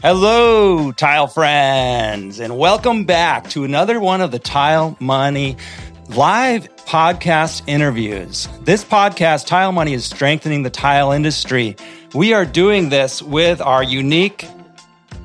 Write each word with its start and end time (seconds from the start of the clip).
Hello, 0.00 0.92
tile 0.92 1.26
friends, 1.26 2.38
and 2.38 2.56
welcome 2.56 3.04
back 3.04 3.50
to 3.50 3.64
another 3.64 3.98
one 3.98 4.20
of 4.20 4.30
the 4.30 4.38
Tile 4.38 4.96
Money 5.00 5.56
live 6.10 6.68
podcast 6.86 7.62
interviews. 7.66 8.46
This 8.60 8.84
podcast, 8.84 9.48
Tile 9.48 9.72
Money, 9.72 9.94
is 9.94 10.04
strengthening 10.04 10.62
the 10.62 10.70
tile 10.70 11.10
industry. 11.10 11.74
We 12.14 12.32
are 12.32 12.44
doing 12.44 12.90
this 12.90 13.20
with 13.20 13.60
our 13.60 13.82
unique 13.82 14.46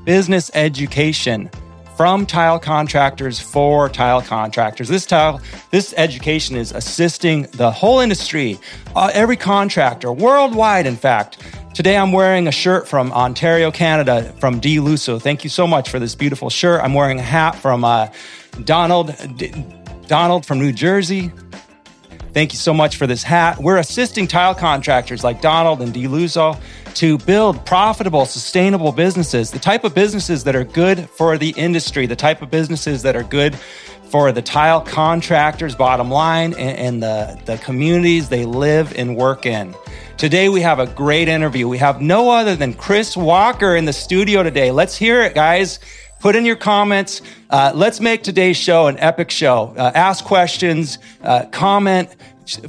business 0.05 0.49
education 0.55 1.51
from 1.95 2.25
tile 2.25 2.59
contractors 2.59 3.39
for 3.39 3.89
tile 3.89 4.21
contractors. 4.21 4.87
This 4.87 5.05
tile, 5.05 5.39
this 5.71 5.93
education 5.97 6.55
is 6.55 6.71
assisting 6.71 7.43
the 7.53 7.69
whole 7.71 7.99
industry, 7.99 8.59
uh, 8.95 9.11
every 9.13 9.37
contractor 9.37 10.11
worldwide, 10.11 10.85
in 10.85 10.95
fact, 10.95 11.37
Today 11.73 11.97
I'm 11.97 12.11
wearing 12.11 12.47
a 12.47 12.51
shirt 12.51 12.87
from 12.87 13.11
Ontario, 13.11 13.71
Canada, 13.71 14.31
from 14.39 14.59
D. 14.59 14.77
Lusso. 14.77 15.19
Thank 15.19 15.43
you 15.43 15.49
so 15.49 15.65
much 15.65 15.89
for 15.89 15.97
this 15.97 16.13
beautiful 16.13 16.51
shirt. 16.51 16.81
I'm 16.83 16.93
wearing 16.93 17.17
a 17.17 17.23
hat 17.23 17.55
from 17.55 17.83
uh, 17.83 18.09
Donald, 18.63 19.15
D- 19.37 19.51
Donald 20.05 20.45
from 20.45 20.59
New 20.59 20.71
Jersey. 20.71 21.31
Thank 22.31 22.53
you 22.53 22.59
so 22.59 22.75
much 22.75 22.97
for 22.97 23.07
this 23.07 23.23
hat. 23.23 23.57
We're 23.57 23.77
assisting 23.77 24.27
tile 24.27 24.53
contractors 24.53 25.23
like 25.23 25.41
Donald 25.41 25.81
and 25.81 25.91
D. 25.91 26.03
Lusso 26.03 26.61
to 26.95 27.17
build 27.19 27.65
profitable, 27.65 28.25
sustainable 28.25 28.91
businesses, 28.91 29.51
the 29.51 29.59
type 29.59 29.83
of 29.83 29.93
businesses 29.93 30.43
that 30.43 30.55
are 30.55 30.63
good 30.63 31.09
for 31.09 31.37
the 31.37 31.49
industry, 31.57 32.05
the 32.05 32.15
type 32.15 32.41
of 32.41 32.51
businesses 32.51 33.01
that 33.01 33.15
are 33.15 33.23
good 33.23 33.55
for 34.13 34.31
the 34.31 34.41
tile 34.41 34.79
contractors, 34.79 35.75
bottom 35.75 36.09
line, 36.11 36.53
and, 36.53 36.77
and 36.77 37.03
the, 37.03 37.41
the 37.45 37.57
communities 37.57 38.29
they 38.29 38.45
live 38.45 38.93
and 38.95 39.15
work 39.15 39.45
in. 39.45 39.73
Today, 40.17 40.49
we 40.49 40.61
have 40.61 40.79
a 40.79 40.85
great 40.85 41.27
interview. 41.27 41.67
We 41.67 41.79
have 41.79 41.99
no 41.99 42.29
other 42.29 42.55
than 42.55 42.73
Chris 42.73 43.17
Walker 43.17 43.75
in 43.75 43.85
the 43.85 43.93
studio 43.93 44.43
today. 44.43 44.69
Let's 44.69 44.95
hear 44.95 45.23
it, 45.23 45.33
guys. 45.33 45.79
Put 46.19 46.35
in 46.35 46.45
your 46.45 46.55
comments. 46.55 47.21
Uh, 47.49 47.71
let's 47.73 47.99
make 47.99 48.23
today's 48.23 48.55
show 48.55 48.87
an 48.87 48.97
epic 48.99 49.31
show. 49.31 49.73
Uh, 49.75 49.91
ask 49.93 50.23
questions, 50.23 50.99
uh, 51.23 51.47
comment, 51.47 52.15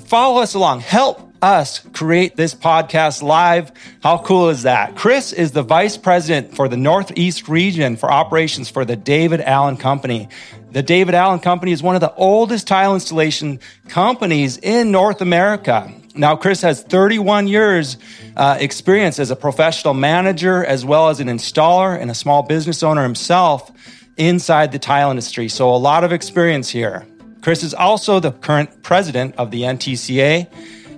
follow 0.06 0.40
us 0.40 0.54
along. 0.54 0.80
Help 0.80 1.23
us 1.44 1.80
create 1.92 2.36
this 2.36 2.54
podcast 2.54 3.22
live. 3.22 3.70
How 4.02 4.16
cool 4.18 4.48
is 4.48 4.62
that? 4.62 4.96
Chris 4.96 5.32
is 5.32 5.52
the 5.52 5.62
vice 5.62 5.98
president 5.98 6.56
for 6.56 6.68
the 6.68 6.78
Northeast 6.78 7.48
region 7.48 7.96
for 7.96 8.10
operations 8.10 8.70
for 8.70 8.86
the 8.86 8.96
David 8.96 9.42
Allen 9.42 9.76
Company. 9.76 10.30
The 10.72 10.82
David 10.82 11.14
Allen 11.14 11.40
Company 11.40 11.72
is 11.72 11.82
one 11.82 11.94
of 11.94 12.00
the 12.00 12.14
oldest 12.14 12.66
tile 12.66 12.94
installation 12.94 13.60
companies 13.88 14.56
in 14.56 14.90
North 14.90 15.20
America. 15.20 15.92
Now, 16.16 16.34
Chris 16.34 16.62
has 16.62 16.82
31 16.82 17.46
years 17.46 17.98
uh, 18.36 18.56
experience 18.58 19.18
as 19.18 19.30
a 19.30 19.36
professional 19.36 19.92
manager, 19.92 20.64
as 20.64 20.84
well 20.84 21.10
as 21.10 21.20
an 21.20 21.28
installer 21.28 22.00
and 22.00 22.10
a 22.10 22.14
small 22.14 22.42
business 22.42 22.82
owner 22.82 23.02
himself 23.02 23.70
inside 24.16 24.72
the 24.72 24.78
tile 24.78 25.10
industry. 25.10 25.48
So, 25.48 25.74
a 25.74 25.76
lot 25.76 26.04
of 26.04 26.12
experience 26.12 26.70
here. 26.70 27.06
Chris 27.42 27.62
is 27.62 27.74
also 27.74 28.20
the 28.20 28.32
current 28.32 28.82
president 28.82 29.34
of 29.36 29.50
the 29.50 29.62
NTCA. 29.62 30.48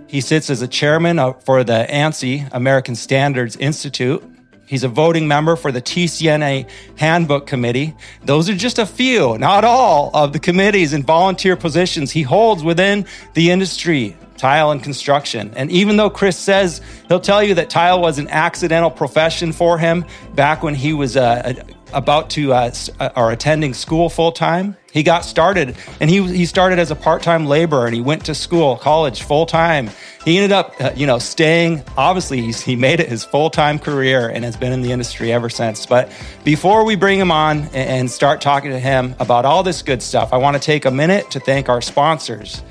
He 0.09 0.21
sits 0.21 0.51
as 0.51 0.63
a 0.63 0.69
chairman 0.69 1.19
for 1.41 1.65
the 1.65 1.87
ANSI, 1.89 2.49
American 2.53 2.95
Standards 2.95 3.57
Institute. 3.57 4.23
He's 4.67 4.83
a 4.83 4.89
voting 4.89 5.29
member 5.29 5.55
for 5.55 5.71
the 5.71 5.81
TCNA 5.81 6.69
Handbook 6.97 7.47
Committee. 7.47 7.95
Those 8.25 8.49
are 8.49 8.55
just 8.55 8.79
a 8.79 8.87
few, 8.87 9.39
not 9.39 9.65
all, 9.65 10.11
of 10.15 10.33
the 10.33 10.41
committees 10.41 10.93
and 10.93 11.05
volunteer 11.05 11.57
positions 11.57 12.11
he 12.11 12.23
holds 12.23 12.65
within 12.65 13.07
the 13.35 13.51
industry 13.51 14.17
tile 14.37 14.71
and 14.71 14.83
construction. 14.83 15.53
And 15.57 15.71
even 15.71 15.97
though 15.97 16.11
Chris 16.11 16.37
says 16.37 16.81
he'll 17.09 17.21
tell 17.21 17.43
you 17.43 17.55
that 17.55 17.71
tile 17.71 18.01
was 18.01 18.19
an 18.19 18.29
accidental 18.29 18.91
profession 18.91 19.53
for 19.53 19.79
him 19.79 20.05
back 20.35 20.63
when 20.63 20.75
he 20.75 20.93
was 20.93 21.17
uh, 21.17 21.55
about 21.93 22.31
to 22.31 22.53
uh, 22.53 22.73
uh, 23.01 23.11
or 23.17 23.33
attending 23.33 23.73
school 23.73 24.09
full 24.09 24.33
time, 24.33 24.77
he 24.97 25.03
got 25.03 25.25
started 25.25 25.77
and 26.01 26.09
he 26.09 26.23
he 26.23 26.47
started 26.47 26.79
as 26.79 26.91
a 26.91 26.97
part 26.97 27.23
time 27.23 27.47
laborer 27.47 27.87
and 27.87 27.95
he 27.95 28.01
went 28.01 28.25
to 28.27 28.35
school, 28.35 28.77
college 28.77 29.23
full 29.23 29.45
time. 29.45 29.91
He 30.25 30.39
ended 30.39 30.53
up, 30.53 30.75
uh, 30.81 30.91
you 30.97 31.07
know, 31.07 31.19
staying. 31.19 31.85
Obviously, 31.97 32.51
he 32.51 32.75
made 32.75 32.99
it 32.99 33.09
his 33.09 33.23
full 33.23 33.51
time 33.51 33.79
career 33.79 34.29
and 34.29 34.45
has 34.45 34.57
been 34.57 34.73
in 34.73 34.83
the 34.83 34.91
industry 34.93 35.33
ever 35.33 35.49
since. 35.49 35.87
But 35.87 36.11
before 36.45 36.85
we 36.85 36.97
bring 36.97 37.21
him 37.21 37.31
on 37.31 37.65
and, 37.75 38.11
start 38.11 38.41
talking 38.41 38.71
to 38.71 38.79
him 38.79 39.15
about 39.19 39.45
all 39.45 39.63
this 39.63 39.83
good 39.83 40.03
stuff, 40.03 40.33
I 40.33 40.39
want 40.39 40.57
to 40.57 40.63
take 40.63 40.85
a 40.85 40.91
minute 40.91 41.31
to 41.33 41.41
thank 41.41 41.69
our 41.69 41.83
sponsors. 41.83 42.63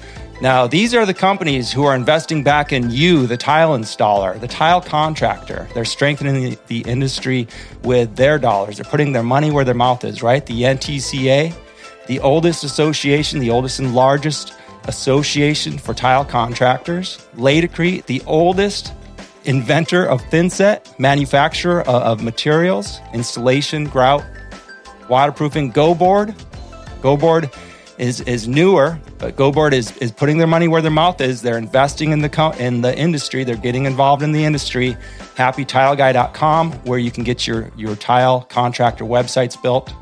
Now, 0.41 0.67
these 0.67 0.94
are 0.94 1.05
the 1.05 1.13
companies 1.13 1.72
who 1.72 1.85
are 1.85 1.95
investing 1.95 2.44
back 2.44 2.73
in 2.73 2.89
you, 2.89 3.25
the 3.28 3.38
tile 3.38 3.78
installer, 3.78 4.39
the 4.39 4.47
tile 4.47 4.81
contractor. 4.81 5.67
They're 5.73 5.85
strengthening 5.85 6.41
the, 6.41 6.57
the, 6.67 6.81
industry 6.81 7.47
with 7.83 8.16
their 8.17 8.38
dollars. 8.38 8.78
They're 8.78 8.89
putting 8.89 9.13
their 9.13 9.23
money 9.23 9.51
where 9.51 9.63
their 9.63 9.75
mouth 9.75 10.03
is, 10.03 10.22
right? 10.22 10.45
The 10.45 10.63
NTCA, 10.63 11.53
the 12.07 12.19
oldest 12.19 12.63
association, 12.63 13.39
the 13.39 13.49
oldest 13.49 13.79
and 13.79 13.95
largest 13.95 14.53
association 14.88 15.77
for 15.77 15.93
tile 15.93 16.25
contractors. 16.25 17.25
Laticrete, 17.35 18.05
the 18.05 18.21
oldest 18.25 18.93
inventor 19.45 20.05
of 20.05 20.21
thinset, 20.23 20.97
manufacturer 20.99 21.81
of, 21.81 22.19
of 22.19 22.23
materials, 22.23 22.99
installation, 23.13 23.85
grout, 23.85 24.23
waterproofing. 25.09 25.71
GoBoard, 25.71 26.35
GoBoard 27.01 27.53
is 27.97 28.22
is 28.22 28.47
newer, 28.47 28.99
but 29.17 29.35
GoBoard 29.35 29.72
is 29.72 29.95
is 29.97 30.11
putting 30.11 30.37
their 30.37 30.47
money 30.47 30.67
where 30.67 30.81
their 30.81 30.91
mouth 30.91 31.22
is. 31.22 31.41
They're 31.41 31.57
investing 31.57 32.11
in 32.11 32.19
the 32.19 32.29
co- 32.29 32.51
in 32.51 32.81
the 32.81 32.97
industry. 32.97 33.43
They're 33.43 33.55
getting 33.55 33.85
involved 33.85 34.23
in 34.23 34.31
the 34.31 34.43
industry. 34.43 34.97
HappyTileGuy.com, 35.35 36.72
where 36.83 36.99
you 36.99 37.11
can 37.11 37.23
get 37.23 37.47
your 37.47 37.72
your 37.77 37.95
tile 37.95 38.41
contractor 38.41 39.05
websites 39.05 39.61
built. 39.61 39.93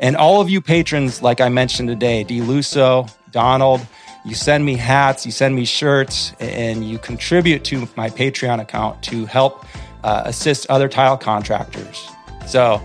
And 0.00 0.16
all 0.16 0.40
of 0.40 0.50
you 0.50 0.60
patrons, 0.60 1.22
like 1.22 1.40
I 1.40 1.48
mentioned 1.48 1.88
today, 1.88 2.24
DeLuso, 2.24 3.10
Donald, 3.30 3.86
you 4.24 4.34
send 4.34 4.64
me 4.64 4.74
hats, 4.74 5.24
you 5.24 5.32
send 5.32 5.54
me 5.54 5.64
shirts, 5.64 6.32
and 6.40 6.88
you 6.88 6.98
contribute 6.98 7.64
to 7.64 7.88
my 7.96 8.10
Patreon 8.10 8.60
account 8.60 9.02
to 9.04 9.26
help 9.26 9.64
uh, 10.04 10.22
assist 10.24 10.66
other 10.68 10.88
tile 10.88 11.16
contractors. 11.16 12.08
So 12.46 12.80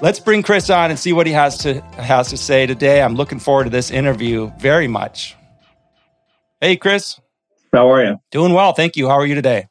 Let's 0.00 0.20
bring 0.20 0.42
Chris 0.42 0.70
on 0.70 0.90
and 0.90 0.98
see 0.98 1.12
what 1.12 1.26
he 1.26 1.32
has 1.32 1.58
to 1.58 1.80
has 1.96 2.28
to 2.30 2.36
say 2.36 2.66
today. 2.66 3.02
I'm 3.02 3.14
looking 3.14 3.40
forward 3.40 3.64
to 3.64 3.70
this 3.70 3.90
interview 3.90 4.52
very 4.58 4.86
much. 4.86 5.34
Hey, 6.60 6.76
Chris. 6.76 7.18
How 7.72 7.90
are 7.90 8.04
you? 8.04 8.16
Doing 8.30 8.52
well, 8.52 8.74
thank 8.74 8.96
you. 8.96 9.08
How 9.08 9.14
are 9.14 9.26
you 9.26 9.34
today? 9.34 9.66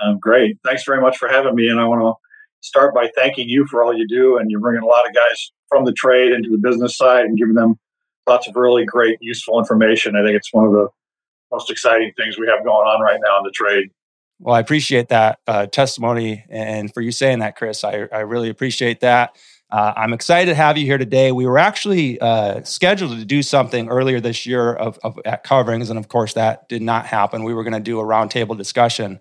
I'm 0.00 0.18
great. 0.18 0.58
Thanks 0.64 0.84
very 0.84 1.00
much 1.00 1.16
for 1.16 1.28
having 1.28 1.54
me. 1.54 1.68
And 1.68 1.80
I 1.80 1.86
want 1.86 2.02
to 2.02 2.14
start 2.60 2.94
by 2.94 3.08
thanking 3.16 3.48
you 3.48 3.66
for 3.70 3.82
all 3.82 3.96
you 3.96 4.06
do. 4.06 4.36
And 4.36 4.50
you're 4.50 4.60
bringing 4.60 4.82
a 4.82 4.86
lot 4.86 5.08
of 5.08 5.14
guys 5.14 5.52
from 5.68 5.84
the 5.84 5.92
trade 5.92 6.32
into 6.32 6.50
the 6.50 6.58
business 6.58 6.96
side 6.96 7.24
and 7.24 7.36
giving 7.36 7.54
them 7.54 7.78
lots 8.26 8.48
of 8.48 8.56
really 8.56 8.84
great, 8.84 9.18
useful 9.20 9.58
information. 9.58 10.16
I 10.16 10.22
think 10.22 10.36
it's 10.36 10.52
one 10.52 10.66
of 10.66 10.72
the 10.72 10.88
most 11.52 11.70
exciting 11.70 12.12
things 12.16 12.38
we 12.38 12.46
have 12.48 12.64
going 12.64 12.86
on 12.86 13.00
right 13.00 13.20
now 13.22 13.38
in 13.38 13.44
the 13.44 13.52
trade. 13.52 13.90
Well, 14.38 14.54
I 14.54 14.60
appreciate 14.60 15.08
that 15.08 15.38
uh, 15.46 15.66
testimony 15.66 16.44
and 16.50 16.92
for 16.92 17.00
you 17.00 17.10
saying 17.10 17.38
that, 17.38 17.56
Chris. 17.56 17.84
I, 17.84 18.06
I 18.12 18.20
really 18.20 18.50
appreciate 18.50 19.00
that. 19.00 19.36
Uh, 19.70 19.92
I'm 19.96 20.12
excited 20.12 20.50
to 20.50 20.54
have 20.54 20.78
you 20.78 20.84
here 20.84 20.98
today. 20.98 21.32
We 21.32 21.46
were 21.46 21.58
actually 21.58 22.20
uh, 22.20 22.62
scheduled 22.62 23.18
to 23.18 23.24
do 23.24 23.42
something 23.42 23.88
earlier 23.88 24.20
this 24.20 24.46
year 24.46 24.72
of, 24.74 24.98
of, 25.02 25.18
at 25.24 25.42
coverings, 25.42 25.90
and 25.90 25.98
of 25.98 26.08
course 26.08 26.34
that 26.34 26.68
did 26.68 26.82
not 26.82 27.06
happen. 27.06 27.42
We 27.42 27.54
were 27.54 27.64
going 27.64 27.74
to 27.74 27.80
do 27.80 27.98
a 27.98 28.04
roundtable 28.04 28.56
discussion 28.56 29.18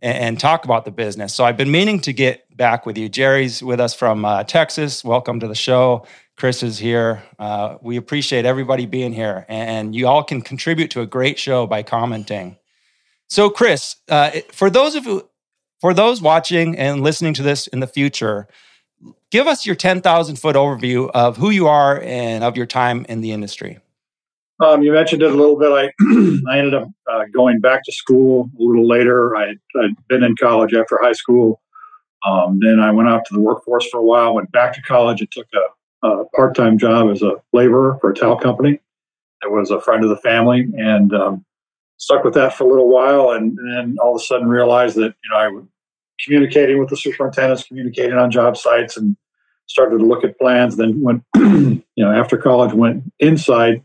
and, 0.00 0.18
and, 0.18 0.40
talk 0.40 0.64
about 0.64 0.84
the 0.84 0.90
business. 0.90 1.34
So 1.34 1.44
I've 1.44 1.56
been 1.56 1.70
meaning 1.70 2.00
to 2.00 2.12
get 2.12 2.56
back 2.56 2.86
with 2.86 2.96
you. 2.96 3.08
Jerry's 3.08 3.62
with 3.62 3.80
us 3.80 3.94
from 3.94 4.24
uh, 4.24 4.44
Texas. 4.44 5.04
Welcome 5.04 5.40
to 5.40 5.48
the 5.48 5.54
show. 5.54 6.06
Chris 6.36 6.62
is 6.62 6.78
here. 6.78 7.22
Uh, 7.38 7.78
we 7.82 7.96
appreciate 7.96 8.44
everybody 8.44 8.86
being 8.86 9.12
here, 9.12 9.44
and 9.48 9.94
you 9.94 10.06
all 10.06 10.22
can 10.22 10.40
contribute 10.40 10.90
to 10.92 11.00
a 11.00 11.06
great 11.06 11.38
show 11.38 11.66
by 11.66 11.82
commenting. 11.82 12.56
So, 13.28 13.50
Chris, 13.50 13.96
uh, 14.08 14.30
for 14.52 14.70
those 14.70 14.94
of 14.94 15.04
you, 15.04 15.28
for 15.80 15.92
those 15.92 16.22
watching 16.22 16.78
and 16.78 17.02
listening 17.02 17.34
to 17.34 17.42
this 17.42 17.66
in 17.66 17.80
the 17.80 17.86
future, 17.88 18.46
give 19.30 19.48
us 19.48 19.66
your 19.66 19.74
ten 19.74 20.00
thousand 20.00 20.36
foot 20.36 20.54
overview 20.54 21.10
of 21.10 21.36
who 21.36 21.50
you 21.50 21.66
are 21.66 22.00
and 22.02 22.44
of 22.44 22.56
your 22.56 22.66
time 22.66 23.04
in 23.08 23.20
the 23.20 23.32
industry. 23.32 23.80
Um, 24.60 24.82
you 24.82 24.92
mentioned 24.92 25.22
it 25.22 25.30
a 25.30 25.34
little 25.34 25.56
bit. 25.56 25.70
I 25.70 25.84
I 26.50 26.58
ended 26.58 26.74
up 26.74 26.88
uh, 27.10 27.24
going 27.32 27.60
back 27.60 27.84
to 27.84 27.92
school 27.92 28.50
a 28.58 28.62
little 28.62 28.86
later. 28.86 29.36
I, 29.36 29.54
had 29.80 29.94
been 30.08 30.24
in 30.24 30.34
college 30.36 30.74
after 30.74 30.98
high 31.00 31.12
school. 31.12 31.60
Um, 32.26 32.58
then 32.60 32.80
I 32.80 32.90
went 32.90 33.08
out 33.08 33.24
to 33.26 33.34
the 33.34 33.40
workforce 33.40 33.88
for 33.88 33.98
a 33.98 34.04
while. 34.04 34.34
Went 34.34 34.50
back 34.50 34.74
to 34.74 34.82
college 34.82 35.20
and 35.20 35.30
took 35.30 35.46
a, 35.54 36.08
a 36.08 36.24
part 36.30 36.56
time 36.56 36.76
job 36.78 37.10
as 37.10 37.22
a 37.22 37.34
laborer 37.52 37.98
for 38.00 38.10
a 38.10 38.14
towel 38.14 38.36
company. 38.36 38.80
It 39.42 39.52
was 39.52 39.70
a 39.70 39.80
friend 39.80 40.02
of 40.02 40.10
the 40.10 40.16
family, 40.16 40.66
and 40.76 41.14
um, 41.14 41.44
stuck 41.98 42.24
with 42.24 42.34
that 42.34 42.54
for 42.54 42.64
a 42.64 42.68
little 42.68 42.88
while, 42.88 43.30
and 43.30 43.56
then 43.72 43.96
all 44.02 44.16
of 44.16 44.20
a 44.20 44.24
sudden 44.24 44.48
realized 44.48 44.96
that 44.96 45.14
you 45.22 45.30
know 45.30 45.36
I 45.36 45.48
was 45.48 45.64
communicating 46.24 46.80
with 46.80 46.88
the 46.88 46.96
superintendents, 46.96 47.62
communicating 47.62 48.18
on 48.18 48.32
job 48.32 48.56
sites, 48.56 48.96
and 48.96 49.16
started 49.66 49.98
to 49.98 50.04
look 50.04 50.24
at 50.24 50.36
plans. 50.36 50.76
Then 50.76 51.00
went 51.00 51.22
you 51.36 51.84
know 51.96 52.10
after 52.10 52.36
college 52.36 52.72
went 52.72 53.04
inside 53.20 53.84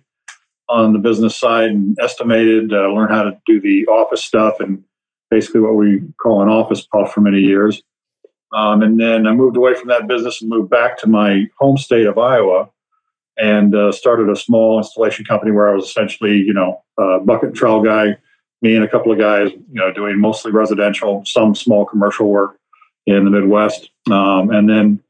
on 0.69 0.93
the 0.93 0.99
business 0.99 1.37
side 1.37 1.69
and 1.69 1.97
estimated, 1.99 2.71
uh, 2.73 2.87
learned 2.87 3.11
how 3.11 3.23
to 3.23 3.37
do 3.45 3.59
the 3.61 3.85
office 3.87 4.23
stuff, 4.23 4.59
and 4.59 4.83
basically 5.29 5.61
what 5.61 5.75
we 5.75 6.01
call 6.21 6.41
an 6.41 6.49
office 6.49 6.85
puff 6.85 7.13
for 7.13 7.21
many 7.21 7.39
years. 7.39 7.81
Um, 8.53 8.83
and 8.83 8.99
then 8.99 9.25
I 9.25 9.33
moved 9.33 9.57
away 9.57 9.73
from 9.73 9.87
that 9.89 10.07
business 10.07 10.41
and 10.41 10.49
moved 10.49 10.69
back 10.69 10.97
to 10.99 11.07
my 11.07 11.45
home 11.59 11.77
state 11.77 12.05
of 12.05 12.17
Iowa 12.17 12.69
and 13.37 13.73
uh, 13.73 13.91
started 13.91 14.29
a 14.29 14.35
small 14.35 14.77
installation 14.77 15.25
company 15.25 15.51
where 15.51 15.69
I 15.69 15.73
was 15.73 15.85
essentially, 15.85 16.37
you 16.37 16.53
know, 16.53 16.83
a 16.99 17.19
bucket 17.19 17.49
and 17.49 17.57
trowel 17.57 17.81
guy, 17.81 18.15
me 18.61 18.75
and 18.75 18.85
a 18.85 18.87
couple 18.87 19.11
of 19.11 19.17
guys, 19.17 19.51
you 19.51 19.63
know, 19.71 19.91
doing 19.91 20.19
mostly 20.19 20.51
residential, 20.51 21.23
some 21.25 21.55
small 21.55 21.83
commercial 21.85 22.29
work 22.29 22.57
in 23.07 23.25
the 23.25 23.31
Midwest. 23.31 23.89
Um, 24.11 24.51
and 24.51 24.69
then 24.69 25.01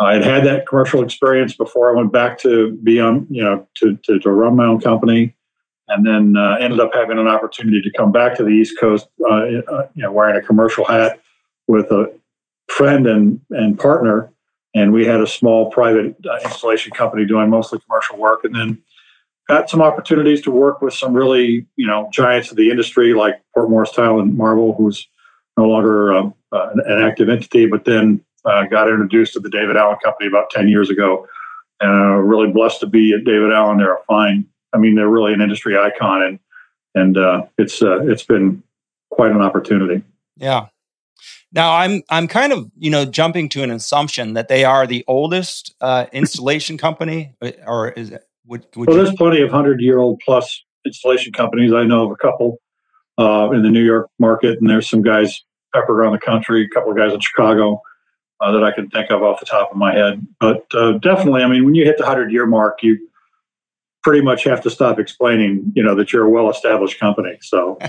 I 0.00 0.14
had 0.14 0.24
had 0.24 0.44
that 0.46 0.66
commercial 0.66 1.02
experience 1.02 1.54
before 1.54 1.92
I 1.92 1.96
went 1.96 2.12
back 2.12 2.38
to 2.38 2.72
be 2.82 2.98
on, 3.00 3.26
you 3.28 3.44
know, 3.44 3.68
to, 3.76 3.96
to, 4.04 4.18
to 4.20 4.30
run 4.30 4.56
my 4.56 4.64
own 4.64 4.80
company. 4.80 5.36
And 5.88 6.06
then 6.06 6.36
uh, 6.36 6.56
ended 6.60 6.80
up 6.80 6.94
having 6.94 7.18
an 7.18 7.26
opportunity 7.26 7.82
to 7.82 7.90
come 7.92 8.10
back 8.10 8.36
to 8.36 8.44
the 8.44 8.50
East 8.50 8.78
Coast, 8.78 9.08
uh, 9.28 9.34
uh 9.34 9.88
you 9.94 10.02
know, 10.02 10.12
wearing 10.12 10.36
a 10.36 10.42
commercial 10.46 10.84
hat 10.84 11.20
with 11.66 11.90
a 11.90 12.12
friend 12.68 13.06
and, 13.06 13.40
and 13.50 13.78
partner. 13.78 14.32
And 14.74 14.92
we 14.92 15.04
had 15.04 15.20
a 15.20 15.26
small 15.26 15.70
private 15.70 16.14
uh, 16.28 16.38
installation 16.44 16.92
company 16.92 17.26
doing 17.26 17.50
mostly 17.50 17.80
commercial 17.80 18.16
work. 18.16 18.44
And 18.44 18.54
then 18.54 18.82
got 19.48 19.68
some 19.68 19.82
opportunities 19.82 20.40
to 20.42 20.50
work 20.50 20.80
with 20.80 20.94
some 20.94 21.12
really, 21.12 21.66
you 21.74 21.86
know, 21.86 22.08
giants 22.12 22.52
of 22.52 22.56
the 22.56 22.70
industry 22.70 23.12
like 23.12 23.42
Port 23.52 23.68
Morris 23.68 23.90
Tile 23.90 24.20
and 24.20 24.36
Marble, 24.36 24.74
who's 24.74 25.08
no 25.56 25.66
longer 25.66 26.14
um, 26.14 26.34
uh, 26.52 26.70
an 26.86 27.02
active 27.02 27.28
entity, 27.28 27.66
but 27.66 27.84
then 27.84 28.24
uh, 28.44 28.64
got 28.64 28.88
introduced 28.88 29.32
to 29.34 29.40
the 29.40 29.50
David 29.50 29.76
Allen 29.76 29.96
Company 30.02 30.28
about 30.28 30.50
10 30.50 30.68
years 30.68 30.90
ago. 30.90 31.26
And 31.80 31.90
uh, 31.90 32.16
really 32.16 32.52
blessed 32.52 32.80
to 32.80 32.86
be 32.86 33.12
at 33.14 33.24
David 33.24 33.52
Allen. 33.52 33.78
They're 33.78 33.94
a 33.94 34.04
fine, 34.06 34.46
I 34.74 34.78
mean, 34.78 34.96
they're 34.96 35.08
really 35.08 35.32
an 35.32 35.40
industry 35.40 35.78
icon, 35.78 36.22
and 36.22 36.38
and 36.94 37.16
uh, 37.16 37.42
it's 37.56 37.80
uh, 37.82 38.00
it's 38.02 38.22
been 38.22 38.62
quite 39.10 39.30
an 39.30 39.40
opportunity. 39.40 40.02
Yeah. 40.36 40.66
Now 41.52 41.74
I'm 41.76 42.02
I'm 42.10 42.28
kind 42.28 42.52
of 42.52 42.70
you 42.76 42.90
know 42.90 43.06
jumping 43.06 43.48
to 43.50 43.62
an 43.62 43.70
assumption 43.70 44.34
that 44.34 44.48
they 44.48 44.62
are 44.62 44.86
the 44.86 45.04
oldest 45.08 45.74
uh, 45.80 46.04
installation 46.12 46.76
company, 46.76 47.34
or 47.66 47.88
is 47.92 48.10
it? 48.10 48.24
Would, 48.46 48.66
would 48.76 48.88
well, 48.88 48.98
you- 48.98 49.04
there's 49.04 49.16
plenty 49.16 49.40
of 49.40 49.50
hundred 49.50 49.80
year 49.80 50.00
old 50.00 50.20
plus 50.22 50.62
installation 50.84 51.32
companies. 51.32 51.72
I 51.72 51.84
know 51.84 52.04
of 52.04 52.10
a 52.10 52.16
couple 52.16 52.58
uh, 53.16 53.50
in 53.52 53.62
the 53.62 53.70
New 53.70 53.84
York 53.84 54.08
market, 54.18 54.60
and 54.60 54.68
there's 54.68 54.88
some 54.88 55.00
guys 55.00 55.42
peppered 55.74 55.96
around 55.98 56.12
the 56.12 56.18
country. 56.18 56.64
A 56.70 56.74
couple 56.74 56.90
of 56.90 56.98
guys 56.98 57.14
in 57.14 57.20
Chicago 57.20 57.80
uh, 58.40 58.52
that 58.52 58.64
I 58.64 58.72
can 58.72 58.88
think 58.88 59.10
of 59.10 59.22
off 59.22 59.40
the 59.40 59.46
top 59.46 59.70
of 59.70 59.76
my 59.76 59.94
head. 59.94 60.26
But 60.38 60.66
uh, 60.74 60.92
definitely, 60.98 61.42
I 61.42 61.48
mean, 61.48 61.64
when 61.64 61.74
you 61.74 61.84
hit 61.84 61.98
the 61.98 62.06
hundred 62.06 62.32
year 62.32 62.46
mark, 62.46 62.82
you 62.82 62.98
pretty 64.02 64.22
much 64.22 64.44
have 64.44 64.62
to 64.62 64.70
stop 64.70 64.98
explaining, 64.98 65.72
you 65.74 65.82
know, 65.82 65.94
that 65.94 66.12
you're 66.12 66.24
a 66.24 66.30
well 66.30 66.50
established 66.50 66.98
company. 66.98 67.38
So. 67.42 67.78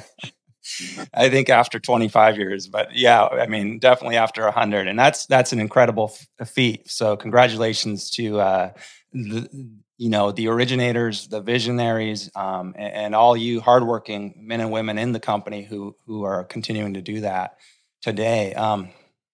I 1.14 1.30
think 1.30 1.50
after 1.50 1.80
25 1.80 2.38
years, 2.38 2.68
but 2.68 2.96
yeah, 2.96 3.26
I 3.26 3.48
mean, 3.48 3.80
definitely 3.80 4.18
after 4.18 4.44
100, 4.44 4.88
and 4.88 4.98
that's 4.98 5.26
that's 5.26 5.52
an 5.54 5.60
incredible 5.60 6.14
f- 6.40 6.48
feat. 6.48 6.90
So, 6.90 7.18
congratulations 7.18 8.12
to 8.12 8.40
uh, 8.40 8.74
the 9.12 9.50
you 9.98 10.10
know 10.10 10.32
the 10.32 10.48
originators, 10.48 11.28
the 11.28 11.42
visionaries, 11.42 12.30
um, 12.36 12.76
and, 12.78 12.94
and, 12.94 13.16
all 13.16 13.36
you 13.36 13.60
hardworking 13.60 14.36
men 14.38 14.62
and 14.62 14.72
women 14.72 15.00
in 15.00 15.14
the 15.14 15.20
company 15.20 15.64
who 15.64 15.96
who 16.06 16.24
are 16.24 16.44
continuing 16.44 16.94
to 16.94 17.02
do 17.02 17.22
that 17.22 17.58
today. 18.02 18.54
Um, 18.54 18.90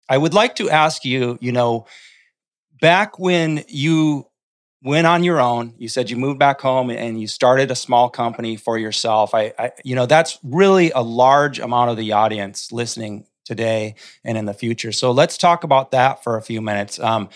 I 0.09 0.17
would 0.17 0.33
like 0.33 0.55
to 0.55 0.69
ask 0.69 1.05
you, 1.05 1.37
you 1.41 1.51
know, 1.51 1.85
back 2.79 3.19
when 3.19 3.63
you 3.67 4.27
went 4.83 5.07
on 5.07 5.23
your 5.23 5.39
own, 5.41 5.73
you 5.77 5.89
said 5.89 6.09
you 6.09 6.17
moved 6.17 6.39
back 6.39 6.61
home 6.61 6.89
and 6.89 7.19
you 7.19 7.27
started 7.27 7.71
a 7.71 7.75
small 7.75 8.09
company 8.09 8.55
for 8.55 8.77
yourself. 8.77 9.33
I, 9.33 9.53
I 9.57 9.71
you 9.83 9.95
know, 9.95 10.05
that's 10.05 10.39
really 10.43 10.91
a 10.91 11.01
large 11.01 11.59
amount 11.59 11.91
of 11.91 11.97
the 11.97 12.13
audience 12.13 12.71
listening 12.71 13.25
today 13.43 13.95
and 14.23 14.37
in 14.37 14.45
the 14.45 14.53
future. 14.53 14.91
So 14.91 15.11
let's 15.11 15.37
talk 15.37 15.63
about 15.63 15.91
that 15.91 16.23
for 16.23 16.37
a 16.37 16.41
few 16.41 16.61
minutes. 16.61 16.99
Um, 16.99 17.29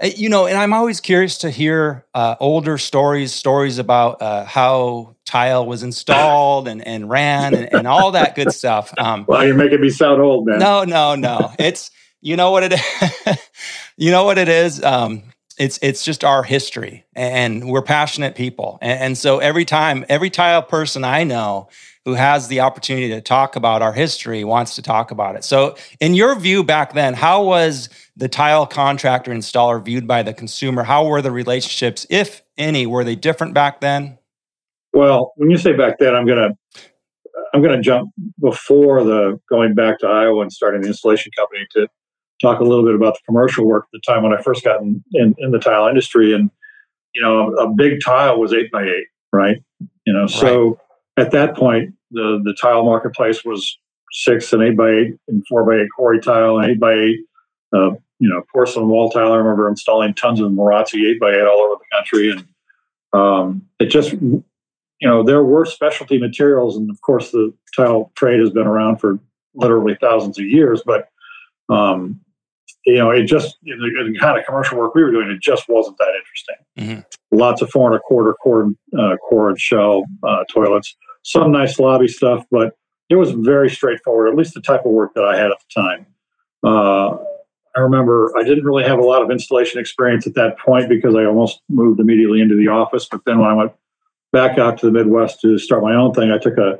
eh, 0.00 0.12
you 0.16 0.28
know, 0.28 0.46
and 0.46 0.58
I'm 0.58 0.72
always 0.72 1.00
curious 1.00 1.38
to 1.38 1.50
hear 1.50 2.04
uh, 2.14 2.36
older 2.40 2.78
stories, 2.78 3.32
stories 3.32 3.78
about 3.78 4.20
uh, 4.20 4.44
how 4.44 5.16
tile 5.24 5.64
was 5.64 5.82
installed 5.82 6.68
and, 6.68 6.86
and 6.86 7.08
ran 7.08 7.54
and, 7.54 7.72
and 7.72 7.86
all 7.86 8.10
that 8.12 8.34
good 8.34 8.52
stuff. 8.52 8.92
Um, 8.98 9.24
well, 9.28 9.46
you're 9.46 9.56
making 9.56 9.80
me 9.80 9.88
sound 9.88 10.20
old, 10.20 10.46
man. 10.46 10.58
No, 10.58 10.84
no, 10.84 11.14
no. 11.14 11.52
It's 11.58 11.90
you 12.22 12.36
know 12.36 12.50
what 12.52 12.62
it 12.64 13.48
you 13.96 14.10
know 14.10 14.24
what 14.24 14.38
it 14.38 14.48
is? 14.48 14.82
Um, 14.82 15.24
it's 15.58 15.78
it's 15.82 16.04
just 16.04 16.24
our 16.24 16.42
history 16.42 17.04
and 17.14 17.68
we're 17.68 17.82
passionate 17.82 18.34
people. 18.34 18.78
And, 18.80 19.00
and, 19.00 19.18
so 19.18 19.38
every 19.38 19.64
time 19.64 20.06
every 20.08 20.30
tile 20.30 20.62
person 20.62 21.04
i 21.04 21.24
know 21.24 21.68
who 22.04 22.14
has 22.14 22.48
the 22.48 22.60
opportunity 22.60 23.08
to 23.10 23.20
talk 23.20 23.54
about 23.54 23.82
our 23.82 23.92
history 23.92 24.42
wants 24.44 24.74
to 24.74 24.82
talk 24.82 25.10
about 25.10 25.36
it. 25.36 25.44
So 25.44 25.76
in 26.00 26.14
your 26.14 26.34
view 26.38 26.64
back 26.64 26.94
then 26.94 27.14
how 27.14 27.44
was 27.44 27.88
the 28.16 28.28
tile 28.28 28.66
contractor 28.66 29.30
installer 29.30 29.84
viewed 29.84 30.06
by 30.06 30.22
the 30.22 30.32
consumer? 30.32 30.82
How 30.82 31.06
were 31.06 31.22
the 31.22 31.30
relationships 31.30 32.06
if 32.08 32.42
any 32.56 32.86
were 32.86 33.04
they 33.04 33.14
different 33.14 33.54
back 33.54 33.80
then? 33.80 34.18
Well 34.92 35.32
when 35.36 35.50
you 35.50 35.58
say 35.58 35.72
back 35.72 35.98
then 35.98 36.14
i'm 36.14 36.26
going 36.26 36.38
to 36.38 36.80
i'm 37.52 37.62
to 37.62 37.80
jump 37.80 38.10
before 38.40 39.04
the 39.04 39.38
going 39.48 39.74
back 39.74 39.98
to 39.98 40.06
iowa 40.06 40.40
and 40.40 40.52
starting 40.52 40.80
the 40.80 40.88
installation 40.88 41.30
company 41.36 41.66
to 41.72 41.86
talk 42.42 42.60
a 42.60 42.64
little 42.64 42.84
bit 42.84 42.94
about 42.94 43.14
the 43.14 43.20
commercial 43.24 43.66
work 43.66 43.84
at 43.84 43.92
the 43.92 44.00
time 44.00 44.22
when 44.22 44.32
I 44.34 44.42
first 44.42 44.64
got 44.64 44.82
in, 44.82 45.02
in, 45.12 45.34
in 45.38 45.50
the 45.52 45.58
tile 45.58 45.86
industry. 45.86 46.34
And, 46.34 46.50
you 47.14 47.22
know, 47.22 47.54
a, 47.56 47.66
a, 47.66 47.72
big 47.72 48.00
tile 48.04 48.38
was 48.38 48.52
eight 48.52 48.70
by 48.70 48.82
eight, 48.82 49.06
right? 49.32 49.62
You 50.06 50.12
know, 50.12 50.26
so 50.26 50.78
right. 51.16 51.26
at 51.26 51.32
that 51.32 51.56
point, 51.56 51.94
the, 52.10 52.40
the 52.44 52.54
tile 52.60 52.84
marketplace 52.84 53.44
was 53.44 53.78
six 54.12 54.52
and 54.52 54.62
eight 54.62 54.76
by 54.76 54.90
eight 54.90 55.14
and 55.28 55.46
four 55.48 55.64
by 55.64 55.82
eight 55.82 55.88
quarry 55.96 56.20
tile 56.20 56.58
and 56.58 56.70
eight 56.70 56.80
by 56.80 56.92
eight, 56.92 57.20
uh, 57.72 57.90
you 58.18 58.28
know, 58.28 58.42
porcelain 58.52 58.88
wall 58.88 59.10
tile. 59.10 59.32
I 59.32 59.36
remember 59.36 59.68
installing 59.68 60.14
tons 60.14 60.40
of 60.40 60.50
Marazzi 60.50 61.08
eight 61.08 61.20
by 61.20 61.30
eight 61.30 61.46
all 61.46 61.60
over 61.60 61.76
the 61.76 61.96
country. 61.96 62.30
And 62.30 62.44
um, 63.12 63.62
it 63.78 63.86
just, 63.86 64.12
you 64.12 64.44
know, 65.02 65.22
there 65.22 65.42
were 65.42 65.64
specialty 65.64 66.18
materials. 66.18 66.76
And 66.76 66.90
of 66.90 67.00
course, 67.00 67.30
the 67.30 67.54
tile 67.76 68.10
trade 68.14 68.40
has 68.40 68.50
been 68.50 68.66
around 68.66 68.98
for 68.98 69.18
literally 69.54 69.96
thousands 70.00 70.38
of 70.38 70.44
years, 70.44 70.82
but 70.84 71.08
um, 71.68 72.20
you 72.84 72.96
know, 72.96 73.10
it 73.10 73.24
just 73.24 73.56
the, 73.62 73.72
the, 73.72 74.18
kind 74.18 74.38
of 74.38 74.44
commercial 74.44 74.78
work 74.78 74.94
we 74.94 75.02
were 75.02 75.12
doing, 75.12 75.30
it 75.30 75.40
just 75.40 75.68
wasn't 75.68 75.96
that 75.98 76.12
interesting. 76.16 76.56
Mm-hmm. 76.78 77.36
Lots 77.36 77.62
of 77.62 77.70
four 77.70 77.90
and 77.90 77.96
a 77.96 78.00
quarter 78.00 78.34
cord 78.34 78.74
uh, 78.98 79.16
cord 79.28 79.60
shell 79.60 80.04
uh, 80.22 80.44
toilets, 80.50 80.96
some 81.22 81.52
nice 81.52 81.78
lobby 81.78 82.08
stuff, 82.08 82.44
but 82.50 82.76
it 83.08 83.16
was 83.16 83.32
very 83.32 83.70
straightforward. 83.70 84.28
At 84.28 84.36
least 84.36 84.54
the 84.54 84.60
type 84.60 84.84
of 84.84 84.92
work 84.92 85.12
that 85.14 85.24
I 85.24 85.36
had 85.36 85.50
at 85.50 85.58
the 85.58 85.80
time. 85.80 86.06
Uh, 86.64 87.18
I 87.74 87.80
remember 87.80 88.32
I 88.36 88.42
didn't 88.42 88.64
really 88.64 88.84
have 88.84 88.98
a 88.98 89.04
lot 89.04 89.22
of 89.22 89.30
installation 89.30 89.80
experience 89.80 90.26
at 90.26 90.34
that 90.34 90.58
point 90.58 90.88
because 90.88 91.14
I 91.14 91.24
almost 91.24 91.62
moved 91.68 92.00
immediately 92.00 92.40
into 92.40 92.54
the 92.54 92.68
office. 92.68 93.06
But 93.10 93.22
then 93.24 93.38
when 93.38 93.50
I 93.50 93.54
went 93.54 93.72
back 94.32 94.58
out 94.58 94.78
to 94.78 94.86
the 94.86 94.92
Midwest 94.92 95.40
to 95.42 95.58
start 95.58 95.82
my 95.82 95.94
own 95.94 96.12
thing, 96.12 96.30
I 96.30 96.38
took 96.38 96.58
a 96.58 96.78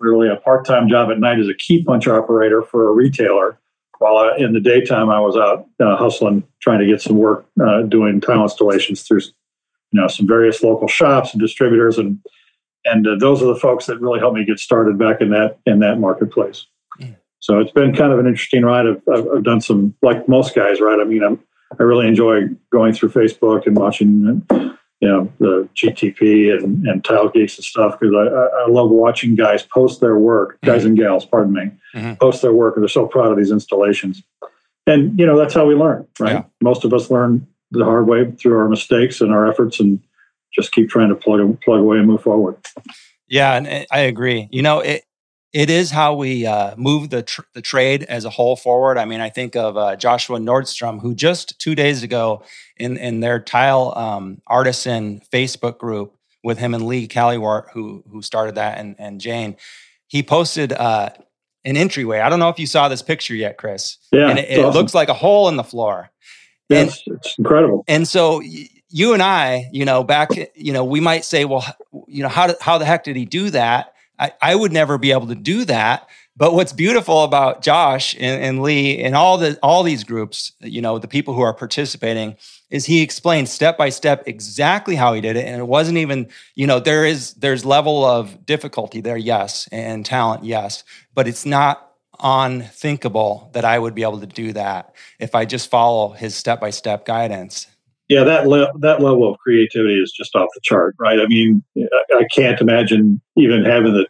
really 0.00 0.28
a 0.28 0.36
part 0.36 0.66
time 0.66 0.88
job 0.88 1.10
at 1.10 1.18
night 1.18 1.38
as 1.38 1.48
a 1.48 1.54
key 1.54 1.82
punch 1.82 2.06
operator 2.08 2.62
for 2.62 2.88
a 2.88 2.92
retailer 2.92 3.58
while 3.98 4.16
I, 4.16 4.36
in 4.36 4.52
the 4.52 4.60
daytime 4.60 5.10
I 5.10 5.20
was 5.20 5.36
out 5.36 5.66
uh, 5.80 5.96
hustling, 5.96 6.44
trying 6.60 6.80
to 6.80 6.86
get 6.86 7.00
some 7.00 7.16
work 7.16 7.46
uh, 7.64 7.82
doing 7.82 8.20
tile 8.20 8.42
installations 8.42 9.02
through 9.02 9.20
you 9.20 10.00
know 10.00 10.08
some 10.08 10.26
various 10.26 10.62
local 10.62 10.88
shops 10.88 11.32
and 11.32 11.40
distributors, 11.40 11.98
and 11.98 12.18
and 12.84 13.06
uh, 13.06 13.16
those 13.18 13.42
are 13.42 13.46
the 13.46 13.56
folks 13.56 13.86
that 13.86 14.00
really 14.00 14.18
helped 14.18 14.36
me 14.36 14.44
get 14.44 14.58
started 14.58 14.98
back 14.98 15.20
in 15.20 15.30
that 15.30 15.58
in 15.66 15.80
that 15.80 15.98
marketplace. 15.98 16.66
So 17.44 17.58
it's 17.58 17.72
been 17.72 17.94
kind 17.94 18.10
of 18.10 18.18
an 18.18 18.26
interesting 18.26 18.64
ride. 18.64 18.86
I've, 18.86 19.28
I've, 19.28 19.44
done 19.44 19.60
some 19.60 19.94
like 20.00 20.26
most 20.30 20.54
guys, 20.54 20.80
right? 20.80 20.98
I 20.98 21.04
mean, 21.04 21.22
I'm, 21.22 21.38
I 21.78 21.82
really 21.82 22.08
enjoy 22.08 22.44
going 22.72 22.94
through 22.94 23.10
Facebook 23.10 23.66
and 23.66 23.76
watching 23.76 24.46
you 25.04 25.10
know 25.10 25.32
the 25.38 25.68
GTP 25.74 26.56
and, 26.56 26.86
and 26.86 27.04
Tile 27.04 27.28
Geeks 27.28 27.58
and 27.58 27.64
stuff 27.64 28.00
because 28.00 28.14
I, 28.14 28.62
I 28.62 28.68
love 28.68 28.88
watching 28.88 29.34
guys 29.34 29.62
post 29.62 30.00
their 30.00 30.16
work, 30.16 30.58
guys 30.62 30.80
mm-hmm. 30.80 30.88
and 30.88 30.98
gals, 30.98 31.26
pardon 31.26 31.52
me, 31.52 31.70
mm-hmm. 31.94 32.14
post 32.14 32.40
their 32.40 32.54
work, 32.54 32.74
and 32.74 32.82
they're 32.82 32.88
so 32.88 33.06
proud 33.06 33.30
of 33.30 33.36
these 33.36 33.50
installations. 33.50 34.22
And 34.86 35.18
you 35.18 35.26
know 35.26 35.36
that's 35.36 35.52
how 35.52 35.66
we 35.66 35.74
learn, 35.74 36.06
right? 36.18 36.32
Yeah. 36.32 36.44
Most 36.62 36.84
of 36.84 36.94
us 36.94 37.10
learn 37.10 37.46
the 37.70 37.84
hard 37.84 38.08
way 38.08 38.30
through 38.30 38.56
our 38.56 38.68
mistakes 38.68 39.20
and 39.20 39.30
our 39.30 39.46
efforts, 39.46 39.78
and 39.78 40.00
just 40.54 40.72
keep 40.72 40.88
trying 40.88 41.10
to 41.10 41.14
plug 41.14 41.60
plug 41.60 41.80
away 41.80 41.98
and 41.98 42.06
move 42.06 42.22
forward. 42.22 42.56
Yeah, 43.28 43.56
and 43.56 43.86
I 43.90 44.00
agree. 44.00 44.48
You 44.50 44.62
know, 44.62 44.80
it 44.80 45.04
it 45.54 45.70
is 45.70 45.92
how 45.92 46.14
we 46.14 46.46
uh, 46.46 46.74
move 46.76 47.10
the 47.10 47.22
tr- 47.22 47.42
the 47.52 47.62
trade 47.62 48.02
as 48.02 48.24
a 48.24 48.30
whole 48.30 48.56
forward. 48.56 48.98
I 48.98 49.04
mean, 49.04 49.20
I 49.20 49.30
think 49.30 49.54
of 49.54 49.76
uh, 49.76 49.94
Joshua 49.94 50.38
Nordstrom, 50.40 51.00
who 51.00 51.14
just 51.14 51.58
two 51.60 51.76
days 51.76 52.02
ago 52.02 52.42
in 52.76 52.96
in 52.96 53.20
their 53.20 53.38
tile 53.38 53.94
um, 53.96 54.42
artisan 54.48 55.22
Facebook 55.32 55.78
group 55.78 56.16
with 56.42 56.58
him 56.58 56.74
and 56.74 56.84
Lee 56.84 57.06
Callywart, 57.06 57.70
who 57.72 58.02
who 58.10 58.20
started 58.20 58.56
that, 58.56 58.78
and 58.78 58.96
and 58.98 59.20
Jane, 59.20 59.56
he 60.08 60.24
posted 60.24 60.72
uh, 60.72 61.10
an 61.64 61.76
entryway. 61.76 62.18
I 62.18 62.28
don't 62.28 62.40
know 62.40 62.48
if 62.48 62.58
you 62.58 62.66
saw 62.66 62.88
this 62.88 63.02
picture 63.02 63.36
yet, 63.36 63.56
Chris. 63.56 63.98
Yeah, 64.10 64.30
and 64.30 64.40
it, 64.40 64.50
it 64.50 64.58
awesome. 64.58 64.74
looks 64.74 64.92
like 64.92 65.08
a 65.08 65.14
hole 65.14 65.48
in 65.48 65.54
the 65.56 65.64
floor. 65.64 66.10
Yes, 66.68 67.00
and, 67.06 67.16
it's 67.16 67.38
incredible. 67.38 67.84
And 67.86 68.06
so. 68.08 68.42
you 68.90 69.12
and 69.12 69.22
I, 69.22 69.68
you 69.72 69.84
know, 69.84 70.04
back, 70.04 70.28
you 70.54 70.72
know, 70.72 70.84
we 70.84 71.00
might 71.00 71.24
say, 71.24 71.44
well, 71.44 71.64
you 72.06 72.22
know, 72.22 72.28
how, 72.28 72.54
how 72.60 72.78
the 72.78 72.84
heck 72.84 73.02
did 73.02 73.16
he 73.16 73.24
do 73.24 73.50
that? 73.50 73.93
I, 74.18 74.32
I 74.40 74.54
would 74.54 74.72
never 74.72 74.98
be 74.98 75.12
able 75.12 75.26
to 75.28 75.34
do 75.34 75.64
that. 75.64 76.08
But 76.36 76.54
what's 76.54 76.72
beautiful 76.72 77.22
about 77.22 77.62
Josh 77.62 78.14
and, 78.14 78.42
and, 78.42 78.62
Lee 78.62 79.00
and 79.00 79.14
all 79.14 79.38
the 79.38 79.56
all 79.62 79.84
these 79.84 80.02
groups, 80.02 80.52
you 80.60 80.82
know, 80.82 80.98
the 80.98 81.06
people 81.06 81.32
who 81.32 81.42
are 81.42 81.54
participating, 81.54 82.36
is 82.70 82.86
he 82.86 83.02
explained 83.02 83.48
step 83.48 83.78
by 83.78 83.88
step 83.88 84.24
exactly 84.26 84.96
how 84.96 85.12
he 85.12 85.20
did 85.20 85.36
it, 85.36 85.46
and 85.46 85.60
it 85.60 85.68
wasn't 85.68 85.98
even, 85.98 86.28
you 86.56 86.66
know, 86.66 86.80
there 86.80 87.04
is 87.04 87.34
there's 87.34 87.64
level 87.64 88.04
of 88.04 88.44
difficulty 88.44 89.00
there, 89.00 89.16
yes, 89.16 89.68
and 89.70 90.04
talent, 90.04 90.44
yes, 90.44 90.82
but 91.14 91.28
it's 91.28 91.46
not 91.46 91.92
unthinkable 92.20 93.50
that 93.52 93.64
I 93.64 93.78
would 93.78 93.94
be 93.94 94.02
able 94.02 94.20
to 94.20 94.26
do 94.26 94.52
that 94.54 94.92
if 95.20 95.36
I 95.36 95.44
just 95.44 95.70
follow 95.70 96.10
his 96.10 96.34
step 96.34 96.60
by 96.60 96.70
step 96.70 97.04
guidance. 97.04 97.68
Yeah, 98.08 98.24
that 98.24 98.46
le- 98.46 98.72
that 98.80 99.00
level 99.00 99.30
of 99.30 99.38
creativity 99.38 99.94
is 99.94 100.12
just 100.12 100.36
off 100.36 100.48
the 100.54 100.60
chart, 100.62 100.94
right? 100.98 101.20
I 101.20 101.26
mean, 101.26 101.62
I 101.76 102.26
can't 102.34 102.60
imagine 102.60 103.20
even 103.36 103.64
having 103.64 103.94
the 103.94 104.06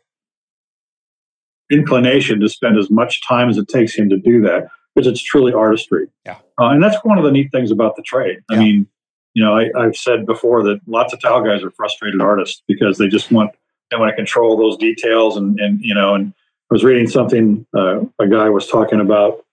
inclination 1.70 2.40
to 2.40 2.48
spend 2.48 2.78
as 2.78 2.90
much 2.90 3.26
time 3.26 3.48
as 3.48 3.56
it 3.56 3.68
takes 3.68 3.94
him 3.94 4.08
to 4.10 4.16
do 4.16 4.40
that 4.42 4.68
because 4.94 5.06
it's 5.06 5.22
truly 5.22 5.52
artistry. 5.52 6.08
Yeah. 6.26 6.38
Uh, 6.60 6.68
and 6.68 6.82
that's 6.82 6.96
one 7.04 7.18
of 7.18 7.24
the 7.24 7.30
neat 7.30 7.50
things 7.52 7.70
about 7.70 7.96
the 7.96 8.02
trade. 8.02 8.38
I 8.50 8.56
mean, 8.56 8.86
you 9.34 9.44
know, 9.44 9.56
I, 9.56 9.82
have 9.82 9.96
said 9.96 10.26
before 10.26 10.62
that 10.64 10.80
lots 10.86 11.12
of 11.12 11.20
towel 11.20 11.42
guys 11.42 11.62
are 11.62 11.70
frustrated 11.72 12.20
artists 12.20 12.62
because 12.68 12.98
they 12.98 13.08
just 13.08 13.32
want 13.32 13.50
they 13.90 13.96
want 13.96 14.10
to 14.10 14.16
control 14.16 14.56
those 14.56 14.76
details 14.76 15.36
and 15.36 15.58
and 15.58 15.80
you 15.80 15.94
know 15.94 16.14
and 16.14 16.32
I 16.70 16.74
was 16.74 16.84
reading 16.84 17.08
something 17.08 17.66
uh, 17.76 18.00
a 18.20 18.28
guy 18.28 18.48
was 18.48 18.66
talking 18.68 19.00
about. 19.00 19.44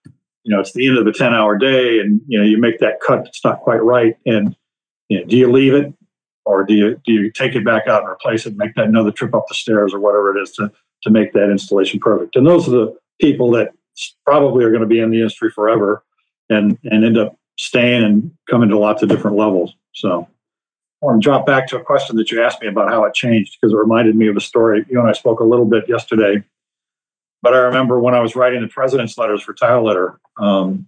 You 0.44 0.56
know, 0.56 0.60
it's 0.60 0.74
the 0.74 0.88
end 0.88 0.98
of 0.98 1.06
the 1.06 1.14
ten 1.14 1.34
hour 1.34 1.58
day, 1.58 2.00
and 2.00 2.22
you 2.28 2.38
know 2.38 2.46
you 2.46 2.58
make 2.58 2.80
that 2.80 3.00
cut 3.06 3.24
that's 3.24 3.44
not 3.44 3.62
quite 3.62 3.84
right, 3.84 4.18
and 4.26 4.56
you 5.10 5.20
know, 5.20 5.26
do 5.26 5.38
you 5.38 5.52
leave 5.52 5.74
it 5.74 5.94
or 6.46 6.64
do 6.64 6.74
you 6.74 7.00
do 7.06 7.14
you 7.14 7.32
take 7.32 7.56
it 7.56 7.64
back 7.64 7.88
out 7.88 8.02
and 8.02 8.12
replace 8.12 8.46
it, 8.46 8.58
make 8.58 8.74
that 8.76 8.86
another 8.86 9.12
trip 9.12 9.34
up 9.36 9.46
the 9.48 9.54
stairs 9.54 9.94
or 9.94 10.00
whatever 10.00 10.36
it 10.36 10.42
is 10.42 10.52
to 10.54 10.72
to 11.04 11.10
make 11.10 11.34
that 11.34 11.50
installation 11.50 12.00
perfect. 12.00 12.36
And 12.36 12.46
those 12.46 12.68
are 12.68 12.72
the 12.72 12.98
people 13.20 13.52
that 13.52 13.74
probably 14.26 14.64
are 14.64 14.70
going 14.70 14.82
to 14.82 14.88
be 14.88 15.00
in 15.00 15.10
the 15.10 15.18
industry 15.18 15.50
forever 15.50 16.04
and, 16.50 16.78
and 16.84 17.06
end 17.06 17.18
up 17.18 17.38
staying 17.58 18.04
and 18.04 18.32
coming 18.50 18.70
to 18.70 18.78
lots 18.78 19.04
of 19.04 19.10
different 19.10 19.38
levels. 19.38 19.74
So 19.94 20.28
I 21.02 21.06
want 21.06 21.22
to 21.22 21.26
drop 21.28 21.46
back 21.46 21.68
to 21.68 21.78
a 21.78 21.84
question 21.84 22.16
that 22.18 22.32
you 22.32 22.42
asked 22.42 22.62
me 22.62 22.68
about 22.68 22.90
how 22.90 23.04
it 23.06 23.14
changed 23.14 23.58
because 23.60 23.74
it 23.74 23.78
reminded 23.78 24.16
me 24.16 24.28
of 24.28 24.38
a 24.38 24.42
story. 24.42 24.86
You 24.90 25.00
and 25.00 25.10
I 25.10 25.14
spoke 25.14 25.40
a 25.40 25.46
little 25.46 25.66
bit 25.66 25.90
yesterday, 25.90 26.44
but 27.42 27.54
I 27.54 27.58
remember 27.58 28.00
when 28.00 28.14
I 28.14 28.20
was 28.20 28.36
writing 28.36 28.62
the 28.62 28.68
president's 28.68 29.18
letters 29.18 29.42
for 29.42 29.54
Tile 29.54 29.84
Letter, 29.84 30.20
um, 30.40 30.88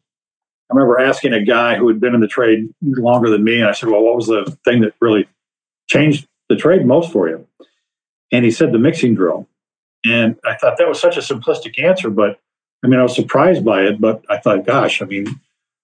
I 0.69 0.75
remember 0.75 0.99
asking 0.99 1.33
a 1.33 1.43
guy 1.43 1.75
who 1.75 1.87
had 1.87 1.99
been 1.99 2.15
in 2.15 2.21
the 2.21 2.27
trade 2.27 2.69
longer 2.81 3.29
than 3.29 3.43
me, 3.43 3.59
and 3.59 3.69
I 3.69 3.73
said, 3.73 3.89
Well, 3.89 4.01
what 4.01 4.15
was 4.15 4.27
the 4.27 4.57
thing 4.63 4.81
that 4.81 4.93
really 4.99 5.27
changed 5.87 6.27
the 6.49 6.55
trade 6.55 6.85
most 6.85 7.11
for 7.11 7.27
you? 7.27 7.47
And 8.31 8.45
he 8.45 8.51
said, 8.51 8.71
The 8.71 8.79
mixing 8.79 9.15
drill. 9.15 9.47
And 10.05 10.35
I 10.45 10.55
thought 10.55 10.77
that 10.77 10.87
was 10.87 10.99
such 10.99 11.17
a 11.17 11.21
simplistic 11.21 11.81
answer, 11.81 12.09
but 12.09 12.39
I 12.83 12.87
mean, 12.87 12.99
I 12.99 13.03
was 13.03 13.15
surprised 13.15 13.63
by 13.63 13.83
it, 13.83 14.01
but 14.01 14.23
I 14.29 14.37
thought, 14.37 14.65
gosh, 14.65 15.01
I 15.01 15.05
mean, 15.05 15.27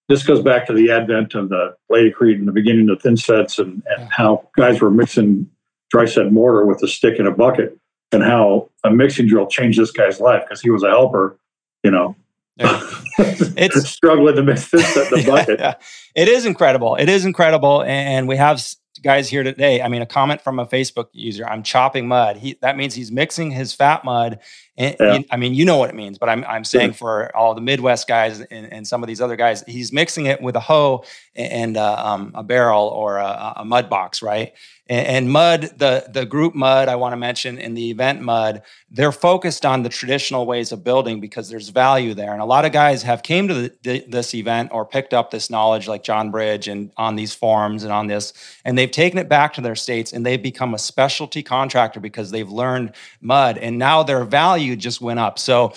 this 0.10 0.24
goes 0.24 0.42
back 0.42 0.68
to 0.68 0.74
the 0.74 0.92
advent 0.92 1.36
of 1.36 1.50
the 1.50 1.76
Laticrete 1.90 2.36
and 2.36 2.48
the 2.48 2.52
beginning 2.52 2.90
of 2.90 3.02
thin 3.02 3.16
sets 3.16 3.60
and, 3.60 3.82
and 3.86 4.10
how 4.12 4.50
guys 4.58 4.82
were 4.82 4.92
mixing 4.92 5.50
dry 5.92 6.06
set 6.06 6.32
mortar 6.32 6.66
with 6.66 6.84
a 6.84 6.88
stick 6.88 7.20
in 7.20 7.28
a 7.28 7.32
bucket 7.32 7.79
and 8.12 8.24
how 8.24 8.70
a 8.84 8.92
mixing 8.92 9.28
drill 9.28 9.48
changed 9.48 9.80
this 9.80 9.92
guy's 9.92 10.20
life 10.20 10.44
because 10.46 10.62
he 10.62 10.70
was 10.70 10.84
a 10.84 10.90
helper, 10.90 11.38
you 11.84 11.92
know. 11.92 12.16
it's 12.60 13.90
struggling 13.90 14.36
to 14.36 14.44
mix 14.44 14.70
this 14.70 14.98
in 14.98 15.04
the 15.04 15.26
bucket. 15.32 15.60
Yeah. 15.60 15.76
It 16.14 16.28
is 16.28 16.46
incredible. 16.46 16.96
It 16.96 17.08
is 17.08 17.24
incredible. 17.24 17.84
And 17.84 18.28
we 18.28 18.36
have 18.36 18.62
guys 19.02 19.30
here 19.30 19.44
today. 19.44 19.82
I 19.82 19.88
mean, 19.88 20.02
a 20.02 20.06
comment 20.06 20.42
from 20.42 20.60
a 20.60 20.66
Facebook 20.66 21.08
user: 21.14 21.48
"I'm 21.48 21.64
chopping 21.64 22.08
mud." 22.08 22.38
He 22.38 22.58
that 22.62 22.76
means 22.76 22.94
he's 22.94 23.12
mixing 23.12 23.52
his 23.52 23.74
fat 23.74 24.04
mud. 24.04 24.40
And, 24.78 24.96
yeah. 25.00 25.20
I 25.32 25.38
mean, 25.38 25.54
you 25.54 25.66
know 25.66 25.78
what 25.78 25.90
it 25.90 25.96
means, 25.96 26.18
but 26.18 26.30
I'm 26.30 26.44
I'm 26.46 26.64
saying 26.64 26.94
for 26.94 27.36
all 27.36 27.54
the 27.54 27.62
Midwest 27.62 28.08
guys 28.08 28.40
and, 28.40 28.72
and, 28.72 28.88
some 28.88 29.04
of 29.04 29.08
these 29.08 29.20
other 29.20 29.36
guys, 29.36 29.64
he's 29.68 29.92
mixing 29.92 30.26
it 30.26 30.42
with 30.42 30.56
a 30.56 30.62
hoe 30.62 31.04
and 31.36 31.76
uh, 31.76 31.96
um, 31.98 32.32
a 32.34 32.44
barrel 32.44 32.88
or 32.88 33.18
a, 33.18 33.54
a 33.58 33.66
mud 33.66 33.90
box, 33.90 34.22
right? 34.22 34.54
And, 34.90 35.30
mud, 35.30 35.74
the 35.78 36.06
the 36.10 36.26
group 36.26 36.56
mud 36.56 36.88
I 36.88 36.96
want 36.96 37.14
to 37.14 37.18
mention 37.18 37.60
in 37.60 37.76
the 37.76 37.92
event 37.92 38.22
mud, 38.22 38.64
they're 38.90 39.12
focused 39.12 39.64
on 39.64 39.84
the 39.84 39.90
traditional 39.90 40.48
ways 40.48 40.72
of 40.72 40.84
building 40.84 41.20
because 41.20 41.48
there's 41.48 41.70
value 41.70 42.16
there. 42.16 42.34
And 42.34 42.42
a 42.42 42.46
lot 42.46 42.66
of 42.66 42.72
guys 42.72 43.04
have 43.04 43.22
came 43.22 43.48
to 43.50 43.54
the, 43.54 43.74
the, 43.84 44.06
this 44.08 44.34
event 44.34 44.72
or 44.72 44.88
picked 44.88 45.14
up 45.14 45.30
this 45.30 45.52
knowledge, 45.52 45.88
like 45.88 46.02
John 46.02 46.32
Bridge, 46.32 46.68
and 46.68 46.92
on 46.98 47.16
these 47.16 47.36
forums 47.36 47.84
and 47.84 47.94
on 47.94 48.08
this, 48.08 48.34
and 48.66 48.76
they've 48.80 48.90
taken 48.90 49.20
it 49.20 49.30
back 49.30 49.54
to 49.54 49.62
their 49.62 49.76
states 49.76 50.12
and 50.12 50.26
they've 50.26 50.42
become 50.42 50.74
a 50.74 50.80
specialty 50.80 51.44
contractor 51.44 52.00
because 52.00 52.32
they've 52.32 52.50
learned 52.50 52.96
mud, 53.22 53.60
and 53.60 53.78
now 53.78 54.02
their 54.02 54.24
value 54.24 54.76
just 54.76 55.02
went 55.02 55.20
up. 55.20 55.38
So 55.38 55.74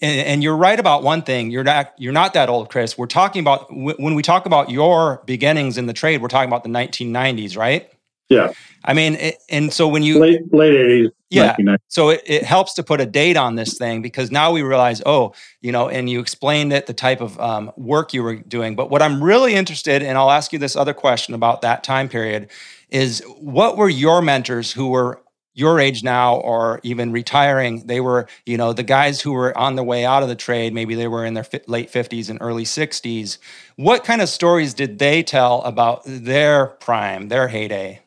and, 0.00 0.42
you're 0.42 0.56
right 0.56 0.80
about 0.80 1.02
one 1.02 1.20
thing. 1.20 1.50
You're 1.50 1.62
not 1.62 1.92
you're 1.98 2.14
not 2.14 2.32
that 2.32 2.48
old, 2.48 2.70
Chris. 2.70 2.96
We're 2.96 3.06
talking 3.06 3.40
about 3.40 3.66
when 3.70 4.14
we 4.14 4.22
talk 4.22 4.46
about 4.46 4.70
your 4.70 5.22
beginnings 5.26 5.76
in 5.76 5.84
the 5.84 5.92
trade. 5.92 6.22
We're 6.22 6.28
talking 6.28 6.48
about 6.48 6.62
the 6.62 6.70
1990s, 6.70 7.56
right? 7.58 7.92
Yeah. 8.28 8.52
I 8.84 8.94
mean, 8.94 9.14
it, 9.14 9.38
and 9.48 9.72
so 9.72 9.88
when 9.88 10.02
you 10.02 10.18
late 10.18 10.52
late 10.52 10.74
eighties, 10.74 11.10
yeah. 11.30 11.56
So 11.88 12.10
it, 12.10 12.22
it 12.24 12.42
helps 12.44 12.74
to 12.74 12.82
put 12.82 13.00
a 13.00 13.06
date 13.06 13.36
on 13.36 13.56
this 13.56 13.76
thing 13.78 14.00
because 14.00 14.30
now 14.30 14.52
we 14.52 14.62
realize, 14.62 15.02
oh, 15.04 15.32
you 15.60 15.72
know, 15.72 15.88
and 15.88 16.08
you 16.08 16.20
explained 16.20 16.72
it, 16.72 16.86
the 16.86 16.94
type 16.94 17.20
of 17.20 17.38
um, 17.40 17.72
work 17.76 18.14
you 18.14 18.22
were 18.22 18.36
doing. 18.36 18.76
But 18.76 18.90
what 18.90 19.02
I'm 19.02 19.22
really 19.22 19.54
interested, 19.54 20.02
in, 20.02 20.08
and 20.08 20.18
I'll 20.18 20.30
ask 20.30 20.52
you 20.52 20.58
this 20.58 20.76
other 20.76 20.94
question 20.94 21.34
about 21.34 21.62
that 21.62 21.82
time 21.82 22.08
period, 22.08 22.48
is 22.90 23.22
what 23.38 23.76
were 23.76 23.88
your 23.88 24.22
mentors 24.22 24.72
who 24.72 24.88
were 24.88 25.20
your 25.56 25.80
age 25.80 26.04
now 26.04 26.36
or 26.36 26.80
even 26.82 27.10
retiring 27.10 27.86
they 27.86 27.98
were 27.98 28.28
you 28.44 28.58
know 28.58 28.74
the 28.74 28.82
guys 28.82 29.22
who 29.22 29.32
were 29.32 29.56
on 29.56 29.74
their 29.74 29.84
way 29.84 30.04
out 30.04 30.22
of 30.22 30.28
the 30.28 30.36
trade 30.36 30.74
maybe 30.74 30.94
they 30.94 31.08
were 31.08 31.24
in 31.24 31.32
their 31.32 31.46
late 31.66 31.90
50s 31.90 32.28
and 32.28 32.38
early 32.42 32.64
60s 32.64 33.38
what 33.76 34.04
kind 34.04 34.20
of 34.20 34.28
stories 34.28 34.74
did 34.74 34.98
they 34.98 35.22
tell 35.22 35.62
about 35.62 36.02
their 36.04 36.66
prime 36.66 37.28
their 37.28 37.48
heyday 37.48 38.00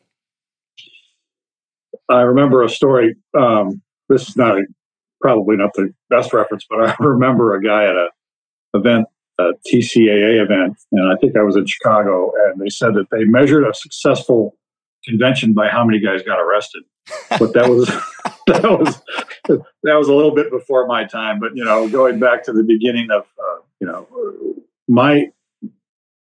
I 2.10 2.22
remember 2.22 2.62
a 2.62 2.68
story. 2.68 3.16
Um, 3.38 3.80
this 4.08 4.28
is 4.28 4.36
not 4.36 4.58
a, 4.58 4.64
probably 5.20 5.56
not 5.56 5.72
the 5.74 5.92
best 6.08 6.32
reference, 6.32 6.66
but 6.68 6.80
I 6.88 6.94
remember 7.00 7.54
a 7.54 7.62
guy 7.62 7.84
at 7.84 7.94
a 7.94 8.08
event, 8.74 9.06
a 9.38 9.50
TCAA 9.66 10.42
event, 10.42 10.76
and 10.92 11.12
I 11.12 11.16
think 11.16 11.36
I 11.36 11.42
was 11.42 11.56
in 11.56 11.66
Chicago, 11.66 12.32
and 12.46 12.60
they 12.60 12.68
said 12.68 12.94
that 12.94 13.06
they 13.10 13.24
measured 13.24 13.66
a 13.66 13.74
successful 13.74 14.56
convention 15.04 15.54
by 15.54 15.68
how 15.68 15.84
many 15.84 15.98
guys 15.98 16.22
got 16.22 16.38
arrested. 16.38 16.82
But 17.38 17.52
that 17.54 17.68
was 17.68 17.88
that 18.46 18.62
was 18.62 19.02
that 19.48 19.94
was 19.94 20.08
a 20.08 20.14
little 20.14 20.34
bit 20.34 20.50
before 20.50 20.86
my 20.86 21.04
time. 21.04 21.40
But 21.40 21.56
you 21.56 21.64
know, 21.64 21.88
going 21.88 22.18
back 22.18 22.44
to 22.44 22.52
the 22.52 22.62
beginning 22.62 23.10
of 23.10 23.22
uh, 23.22 23.60
you 23.80 23.86
know 23.86 24.06
my 24.88 25.26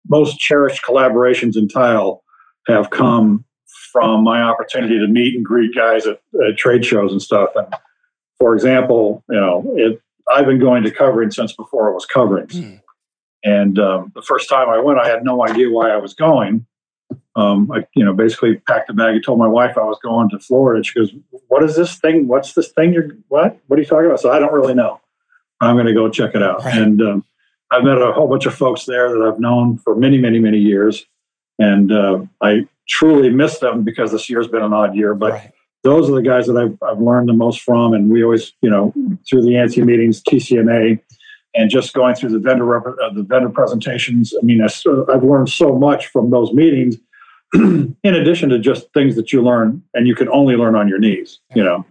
most 0.08 0.40
cherished 0.40 0.84
collaborations 0.84 1.56
in 1.56 1.68
tile 1.68 2.24
have 2.68 2.90
come 2.90 3.46
from 3.92 4.24
my 4.24 4.42
opportunity 4.42 5.00
to 5.00 5.08
meet 5.08 5.36
and 5.36 5.46
greet 5.46 5.76
guys 5.76 6.06
at, 6.06 6.22
at 6.48 6.58
trade 6.58 6.86
shows 6.86 7.12
and 7.12 7.22
stuff. 7.22 7.50
And 7.56 7.68
for 8.38 8.54
example, 8.54 9.24
you 9.30 9.40
know, 9.40 9.74
it, 9.76 10.02
I've 10.32 10.46
been 10.46 10.60
going 10.60 10.84
to 10.84 10.92
covering 10.92 11.32
since 11.32 11.54
before 11.54 11.90
it 11.90 11.94
was 11.94 12.06
covering. 12.06 12.48
Mm. 12.48 12.82
And 13.44 13.80
um, 13.80 14.12
the 14.16 14.22
first 14.22 14.50
time 14.50 14.70
I 14.70 14.80
went, 14.80 15.00
I 15.00 15.08
had 15.08 15.24
no 15.24 15.48
idea 15.48 15.70
why 15.70 15.90
I 15.90 15.98
was 15.98 16.14
going. 16.14 16.66
Um, 17.36 17.72
I, 17.72 17.86
you 17.96 18.04
know, 18.04 18.14
basically 18.14 18.58
packed 18.68 18.90
a 18.90 18.94
bag 18.94 19.16
and 19.16 19.24
told 19.24 19.40
my 19.40 19.48
wife 19.48 19.78
I 19.78 19.84
was 19.84 19.98
going 20.04 20.30
to 20.30 20.40
Florida. 20.40 20.84
She 20.84 21.00
goes, 21.00 21.12
"What 21.48 21.64
is 21.64 21.76
this 21.76 21.96
thing? 21.96 22.28
What's 22.28 22.54
this 22.54 22.72
thing? 22.74 22.94
You're 22.94 23.10
what? 23.30 23.58
What 23.68 23.80
are 23.80 23.82
you 23.82 23.88
talking 23.88 24.08
about?" 24.08 24.20
So 24.20 24.32
I 24.32 24.40
don't 24.40 24.54
really 24.54 24.74
know. 24.74 25.00
I'm 25.62 25.76
going 25.76 25.88
to 25.88 25.94
go 25.94 26.10
check 26.10 26.36
it 26.36 26.44
out. 26.44 26.64
Right. 26.64 26.78
And 26.78 27.02
um, 27.02 27.26
I've 27.72 27.84
met 27.84 28.02
a 28.02 28.12
whole 28.12 28.28
bunch 28.28 28.46
of 28.46 28.54
folks 28.54 28.86
there 28.86 29.10
that 29.10 29.22
I've 29.22 29.40
known 29.40 29.78
for 29.78 29.96
many, 29.96 30.18
many, 30.18 30.40
many 30.40 30.58
years. 30.58 31.06
And 31.60 31.92
uh, 31.92 32.22
I 32.42 32.68
truly 32.90 33.30
miss 33.30 33.60
them 33.60 33.84
because 33.84 34.12
this 34.12 34.30
year's 34.30 34.48
been 34.48 34.64
an 34.64 34.74
odd 34.74 34.96
year. 34.96 35.14
But 35.14 35.34
right. 35.34 35.52
those 35.84 36.10
are 36.10 36.16
the 36.16 36.22
guys 36.22 36.48
that 36.48 36.58
I've, 36.58 36.78
I've 36.82 37.00
learned 37.00 37.30
the 37.30 37.34
most 37.34 37.62
from. 37.62 37.94
And 37.94 38.10
we 38.10 38.24
always, 38.24 38.54
you 38.62 38.70
know, 38.70 38.94
through 39.30 39.44
the 39.44 39.52
ANSI 39.52 39.86
meetings, 39.86 40.22
TCNA, 40.24 41.00
and 41.56 41.70
just 41.70 41.94
going 41.94 42.16
through 42.16 42.30
the 42.30 42.40
vendor 42.40 42.90
uh, 43.02 43.14
the 43.14 43.24
vendor 43.24 43.50
presentations. 43.50 44.34
I 44.40 44.44
mean, 44.44 44.62
I've 44.62 45.24
learned 45.24 45.50
so 45.50 45.78
much 45.78 46.08
from 46.08 46.32
those 46.32 46.52
meetings. 46.52 46.98
in 47.54 47.96
addition 48.04 48.50
to 48.50 48.60
just 48.60 48.94
things 48.94 49.16
that 49.16 49.34
you 49.34 49.42
learn 49.42 49.82
and 49.96 50.08
you 50.08 50.14
can 50.14 50.30
only 50.30 50.56
learn 50.56 50.76
on 50.76 50.88
your 50.88 51.00
knees, 51.00 51.40
you 51.56 51.64
know, 51.64 51.84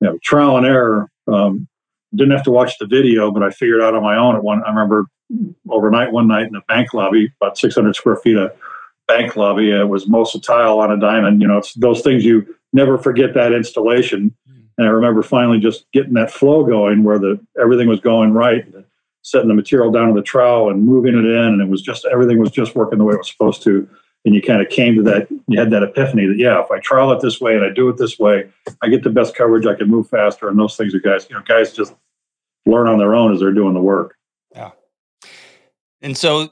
you 0.00 0.08
know, 0.08 0.18
trial 0.22 0.56
and 0.56 0.64
error. 0.64 1.10
Um, 1.30 1.68
didn't 2.14 2.32
have 2.32 2.44
to 2.44 2.50
watch 2.50 2.72
the 2.80 2.86
video, 2.86 3.30
but 3.30 3.42
I 3.42 3.50
figured 3.50 3.82
out 3.82 3.94
on 3.94 4.02
my 4.02 4.16
own 4.16 4.34
at 4.34 4.42
one. 4.42 4.62
I 4.64 4.70
remember 4.70 5.04
overnight 5.68 6.10
one 6.10 6.26
night 6.26 6.46
in 6.46 6.56
a 6.56 6.62
bank 6.68 6.94
lobby, 6.94 7.30
about 7.38 7.58
600 7.58 7.94
square 7.94 8.16
feet 8.16 8.38
of 8.38 8.50
bank 9.08 9.34
lobby. 9.34 9.70
It 9.70 9.88
was 9.88 10.06
most 10.06 10.40
tile 10.44 10.78
on 10.78 10.92
a 10.92 11.00
diamond. 11.00 11.42
You 11.42 11.48
know, 11.48 11.58
it's 11.58 11.74
those 11.74 12.02
things 12.02 12.24
you 12.24 12.54
never 12.72 12.98
forget 12.98 13.34
that 13.34 13.52
installation. 13.52 14.34
And 14.76 14.86
I 14.86 14.90
remember 14.90 15.22
finally 15.22 15.58
just 15.58 15.90
getting 15.92 16.12
that 16.14 16.30
flow 16.30 16.64
going 16.64 17.02
where 17.02 17.18
the 17.18 17.40
everything 17.60 17.88
was 17.88 17.98
going 17.98 18.32
right, 18.32 18.64
setting 19.22 19.48
the 19.48 19.54
material 19.54 19.90
down 19.90 20.08
to 20.08 20.14
the 20.14 20.22
trowel 20.22 20.70
and 20.70 20.84
moving 20.84 21.14
it 21.14 21.24
in, 21.24 21.44
and 21.44 21.60
it 21.60 21.68
was 21.68 21.82
just 21.82 22.06
everything 22.12 22.38
was 22.38 22.52
just 22.52 22.76
working 22.76 22.98
the 22.98 23.04
way 23.04 23.14
it 23.14 23.18
was 23.18 23.30
supposed 23.30 23.62
to. 23.64 23.88
And 24.24 24.34
you 24.34 24.42
kind 24.42 24.60
of 24.60 24.68
came 24.68 24.94
to 24.96 25.02
that, 25.04 25.28
you 25.46 25.58
had 25.58 25.70
that 25.70 25.82
epiphany 25.82 26.26
that 26.26 26.36
yeah, 26.36 26.60
if 26.62 26.70
I 26.70 26.80
trowel 26.80 27.12
it 27.12 27.20
this 27.20 27.40
way 27.40 27.54
and 27.54 27.64
I 27.64 27.70
do 27.70 27.88
it 27.88 27.96
this 27.96 28.18
way, 28.18 28.48
I 28.82 28.88
get 28.88 29.02
the 29.02 29.10
best 29.10 29.34
coverage. 29.34 29.66
I 29.66 29.74
can 29.74 29.88
move 29.88 30.08
faster, 30.08 30.48
and 30.48 30.58
those 30.58 30.76
things 30.76 30.94
are 30.94 31.00
guys. 31.00 31.26
You 31.28 31.36
know, 31.36 31.42
guys 31.42 31.72
just 31.72 31.94
learn 32.66 32.86
on 32.86 32.98
their 32.98 33.14
own 33.14 33.32
as 33.32 33.40
they're 33.40 33.52
doing 33.52 33.74
the 33.74 33.80
work. 33.80 34.16
Yeah. 34.54 34.72
And 36.02 36.16
so, 36.16 36.50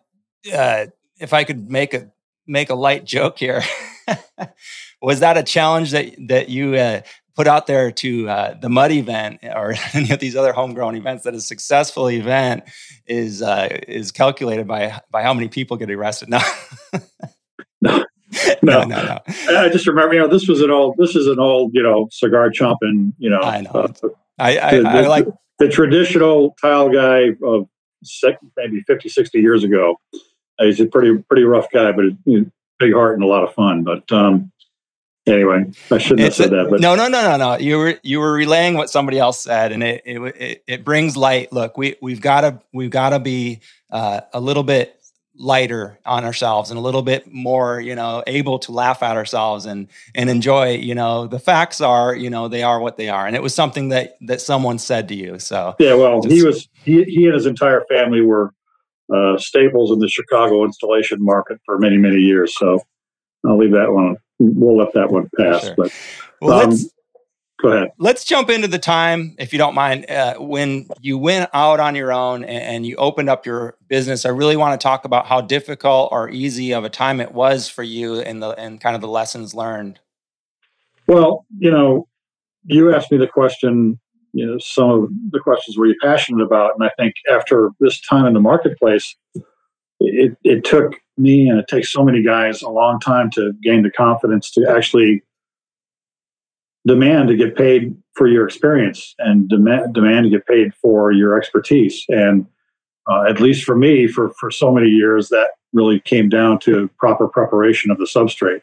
uh, 0.52 0.86
if 1.20 1.32
I 1.32 1.44
could 1.44 1.70
make 1.70 1.94
a 1.94 2.10
make 2.46 2.70
a 2.70 2.74
light 2.74 3.04
joke 3.04 3.38
here, 3.38 3.62
was 5.02 5.20
that 5.20 5.36
a 5.36 5.42
challenge 5.42 5.90
that 5.92 6.14
that 6.28 6.48
you 6.48 6.74
uh, 6.74 7.00
put 7.36 7.46
out 7.46 7.66
there 7.66 7.92
to 7.92 8.28
uh, 8.28 8.54
the 8.60 8.68
mud 8.68 8.90
event 8.90 9.40
or 9.42 9.74
any 9.92 10.10
of 10.10 10.18
these 10.18 10.34
other 10.34 10.52
homegrown 10.52 10.96
events 10.96 11.24
that 11.24 11.34
a 11.34 11.40
successful 11.40 12.10
event 12.10 12.64
is 13.06 13.42
uh, 13.42 13.68
is 13.86 14.10
calculated 14.10 14.66
by 14.66 15.00
by 15.10 15.22
how 15.22 15.34
many 15.34 15.48
people 15.48 15.76
get 15.76 15.90
arrested? 15.90 16.28
No. 17.82 18.02
no. 18.02 18.04
No, 18.62 18.84
no, 18.84 19.02
no. 19.04 19.18
I 19.56 19.68
just 19.68 19.86
remember, 19.86 20.14
you 20.14 20.20
know, 20.20 20.28
this 20.28 20.48
was 20.48 20.60
an 20.60 20.70
old, 20.70 20.96
this 20.98 21.14
is 21.14 21.26
an 21.26 21.38
old, 21.38 21.72
you 21.74 21.82
know, 21.82 22.08
cigar 22.10 22.50
chomping, 22.50 23.12
you 23.18 23.30
know. 23.30 23.40
I 23.40 23.60
know. 23.60 23.70
Uh, 23.70 23.88
I, 24.38 24.58
I, 24.58 24.78
the, 24.78 24.88
I, 24.88 25.06
like 25.06 25.26
the 25.58 25.68
traditional 25.68 26.56
tile 26.60 26.88
guy 26.88 27.30
of 27.44 27.68
maybe 28.56 28.82
50, 28.86 29.08
60 29.08 29.38
years 29.38 29.62
ago. 29.64 29.96
He's 30.58 30.80
a 30.80 30.86
pretty, 30.86 31.16
pretty 31.22 31.44
rough 31.44 31.70
guy, 31.70 31.92
but 31.92 32.04
you 32.24 32.40
know, 32.40 32.50
big 32.78 32.94
heart 32.94 33.14
and 33.14 33.22
a 33.22 33.26
lot 33.26 33.44
of 33.44 33.54
fun. 33.54 33.84
But 33.84 34.10
um, 34.12 34.52
anyway, 35.26 35.64
I 35.90 35.98
shouldn't 35.98 36.20
it's 36.20 36.38
have 36.38 36.46
said 36.46 36.52
a, 36.52 36.64
that. 36.64 36.70
But 36.70 36.80
no, 36.80 36.94
no, 36.94 37.08
no, 37.08 37.22
no, 37.22 37.36
no. 37.36 37.58
You 37.58 37.78
were 37.78 37.94
you 38.02 38.20
were 38.20 38.32
relaying 38.32 38.74
what 38.74 38.90
somebody 38.90 39.18
else 39.18 39.42
said, 39.42 39.72
and 39.72 39.82
it 39.82 40.02
it 40.04 40.64
it, 40.66 40.84
brings 40.84 41.16
light. 41.16 41.52
Look, 41.52 41.76
we 41.76 41.96
we've 42.00 42.20
got 42.20 42.42
to 42.42 42.60
we've 42.72 42.90
got 42.90 43.10
to 43.10 43.18
be 43.18 43.60
uh, 43.90 44.22
a 44.32 44.40
little 44.40 44.62
bit 44.62 44.96
lighter 45.38 45.98
on 46.06 46.24
ourselves 46.24 46.70
and 46.70 46.78
a 46.78 46.80
little 46.80 47.02
bit 47.02 47.30
more 47.30 47.78
you 47.78 47.94
know 47.94 48.22
able 48.26 48.58
to 48.58 48.72
laugh 48.72 49.02
at 49.02 49.16
ourselves 49.16 49.66
and 49.66 49.88
and 50.14 50.30
enjoy 50.30 50.70
you 50.70 50.94
know 50.94 51.26
the 51.26 51.38
facts 51.38 51.82
are 51.82 52.14
you 52.14 52.30
know 52.30 52.48
they 52.48 52.62
are 52.62 52.80
what 52.80 52.96
they 52.96 53.10
are 53.10 53.26
and 53.26 53.36
it 53.36 53.42
was 53.42 53.54
something 53.54 53.90
that 53.90 54.16
that 54.22 54.40
someone 54.40 54.78
said 54.78 55.08
to 55.08 55.14
you 55.14 55.38
so 55.38 55.74
yeah 55.78 55.92
well 55.92 56.22
just, 56.22 56.34
he 56.34 56.42
was 56.42 56.68
he, 56.84 57.04
he 57.04 57.26
and 57.26 57.34
his 57.34 57.44
entire 57.44 57.84
family 57.90 58.22
were 58.22 58.54
uh, 59.14 59.38
staples 59.38 59.90
in 59.90 59.98
the 59.98 60.08
chicago 60.08 60.64
installation 60.64 61.18
market 61.20 61.58
for 61.64 61.78
many 61.78 61.96
many 61.96 62.20
years 62.20 62.56
so 62.56 62.80
i'll 63.46 63.58
leave 63.58 63.72
that 63.72 63.92
one 63.92 64.16
we'll 64.38 64.76
let 64.76 64.92
that 64.94 65.10
one 65.10 65.28
pass 65.38 65.64
sure. 65.64 65.74
but 65.76 65.92
well, 66.40 66.60
um, 66.60 66.70
let's 66.70 66.90
go 67.60 67.72
ahead. 67.72 67.92
Let's 67.98 68.24
jump 68.24 68.50
into 68.50 68.68
the 68.68 68.78
time, 68.78 69.34
if 69.38 69.52
you 69.52 69.58
don't 69.58 69.74
mind, 69.74 70.10
uh, 70.10 70.34
when 70.34 70.88
you 71.00 71.18
went 71.18 71.50
out 71.52 71.80
on 71.80 71.94
your 71.94 72.12
own 72.12 72.44
and, 72.44 72.62
and, 72.62 72.86
you 72.86 72.96
opened 72.96 73.28
up 73.28 73.46
your 73.46 73.76
business. 73.88 74.24
I 74.24 74.30
really 74.30 74.56
want 74.56 74.78
to 74.78 74.82
talk 74.82 75.04
about 75.04 75.26
how 75.26 75.40
difficult 75.40 76.10
or 76.12 76.28
easy 76.28 76.72
of 76.72 76.84
a 76.84 76.90
time 76.90 77.20
it 77.20 77.32
was 77.32 77.68
for 77.68 77.82
you 77.82 78.20
and 78.20 78.42
the 78.42 78.50
and 78.50 78.80
kind 78.80 78.94
of 78.94 79.00
the 79.00 79.08
lessons 79.08 79.54
learned. 79.54 80.00
Well, 81.06 81.46
you 81.58 81.70
know, 81.70 82.08
you 82.64 82.94
asked 82.94 83.10
me 83.10 83.18
the 83.18 83.28
question. 83.28 83.98
You 84.32 84.46
know, 84.46 84.58
some 84.58 84.90
of 84.90 85.10
the 85.30 85.40
questions 85.40 85.78
were 85.78 85.86
you 85.86 85.96
passionate 86.02 86.42
about, 86.42 86.72
and 86.78 86.84
I 86.84 86.90
think 86.98 87.14
after 87.30 87.70
this 87.80 88.00
time 88.00 88.26
in 88.26 88.34
the 88.34 88.40
marketplace, 88.40 89.16
it, 90.00 90.36
it 90.44 90.64
took 90.64 90.94
me 91.16 91.48
and 91.48 91.58
it 91.58 91.68
takes 91.68 91.92
so 91.92 92.04
many 92.04 92.22
guys 92.22 92.62
a 92.62 92.68
long 92.68 93.00
time 93.00 93.30
to 93.30 93.52
gain 93.62 93.82
the 93.82 93.90
confidence 93.90 94.50
to 94.52 94.66
actually 94.68 95.22
demand 96.86 97.28
to 97.28 97.36
get 97.36 97.56
paid 97.56 97.96
for 98.14 98.28
your 98.28 98.46
experience 98.46 99.14
and 99.18 99.48
demand, 99.48 99.94
demand 99.94 100.24
to 100.24 100.30
get 100.30 100.46
paid 100.46 100.72
for 100.80 101.12
your 101.12 101.36
expertise. 101.36 102.04
And 102.08 102.46
uh, 103.10 103.24
at 103.28 103.40
least 103.40 103.64
for 103.64 103.76
me, 103.76 104.06
for, 104.06 104.30
for 104.38 104.50
so 104.50 104.72
many 104.72 104.88
years, 104.88 105.28
that 105.28 105.50
really 105.72 106.00
came 106.00 106.28
down 106.28 106.58
to 106.60 106.88
proper 106.98 107.28
preparation 107.28 107.90
of 107.90 107.98
the 107.98 108.04
substrate. 108.04 108.62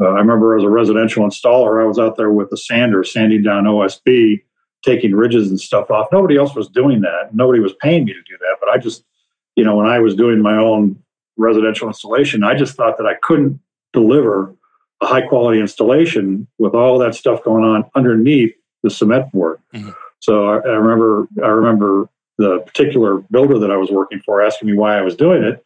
Uh, 0.00 0.08
I 0.08 0.18
remember 0.18 0.56
as 0.56 0.64
a 0.64 0.70
residential 0.70 1.24
installer, 1.24 1.82
I 1.82 1.86
was 1.86 1.98
out 1.98 2.16
there 2.16 2.30
with 2.30 2.52
a 2.52 2.56
sander 2.56 3.04
sanding 3.04 3.42
down 3.42 3.64
OSB, 3.64 4.42
taking 4.84 5.14
ridges 5.14 5.48
and 5.48 5.60
stuff 5.60 5.90
off. 5.90 6.08
Nobody 6.12 6.36
else 6.36 6.54
was 6.54 6.68
doing 6.68 7.00
that. 7.00 7.34
Nobody 7.34 7.60
was 7.60 7.74
paying 7.80 8.04
me 8.04 8.12
to 8.12 8.22
do 8.22 8.36
that. 8.38 8.56
But 8.60 8.68
I 8.68 8.78
just, 8.78 9.04
you 9.56 9.64
know, 9.64 9.76
when 9.76 9.86
I 9.86 9.98
was 9.98 10.14
doing 10.14 10.40
my 10.40 10.56
own 10.56 11.02
residential 11.36 11.88
installation, 11.88 12.44
I 12.44 12.54
just 12.54 12.76
thought 12.76 12.98
that 12.98 13.06
I 13.06 13.14
couldn't 13.22 13.60
deliver 13.92 14.54
a 15.00 15.06
high 15.06 15.22
quality 15.22 15.60
installation 15.60 16.46
with 16.58 16.74
all 16.74 16.98
that 16.98 17.14
stuff 17.14 17.42
going 17.42 17.64
on 17.64 17.84
underneath 17.94 18.54
the 18.82 18.90
cement 18.90 19.32
board. 19.32 19.60
Mm-hmm. 19.74 19.90
So 20.20 20.48
I, 20.48 20.56
I, 20.58 20.72
remember 20.72 21.28
I 21.42 21.48
remember 21.48 22.08
the 22.38 22.60
particular 22.60 23.18
builder 23.30 23.58
that 23.58 23.70
I 23.70 23.76
was 23.76 23.90
working 23.90 24.20
for 24.24 24.42
asking 24.42 24.68
me 24.68 24.76
why 24.76 24.98
I 24.98 25.02
was 25.02 25.16
doing 25.16 25.42
it. 25.42 25.64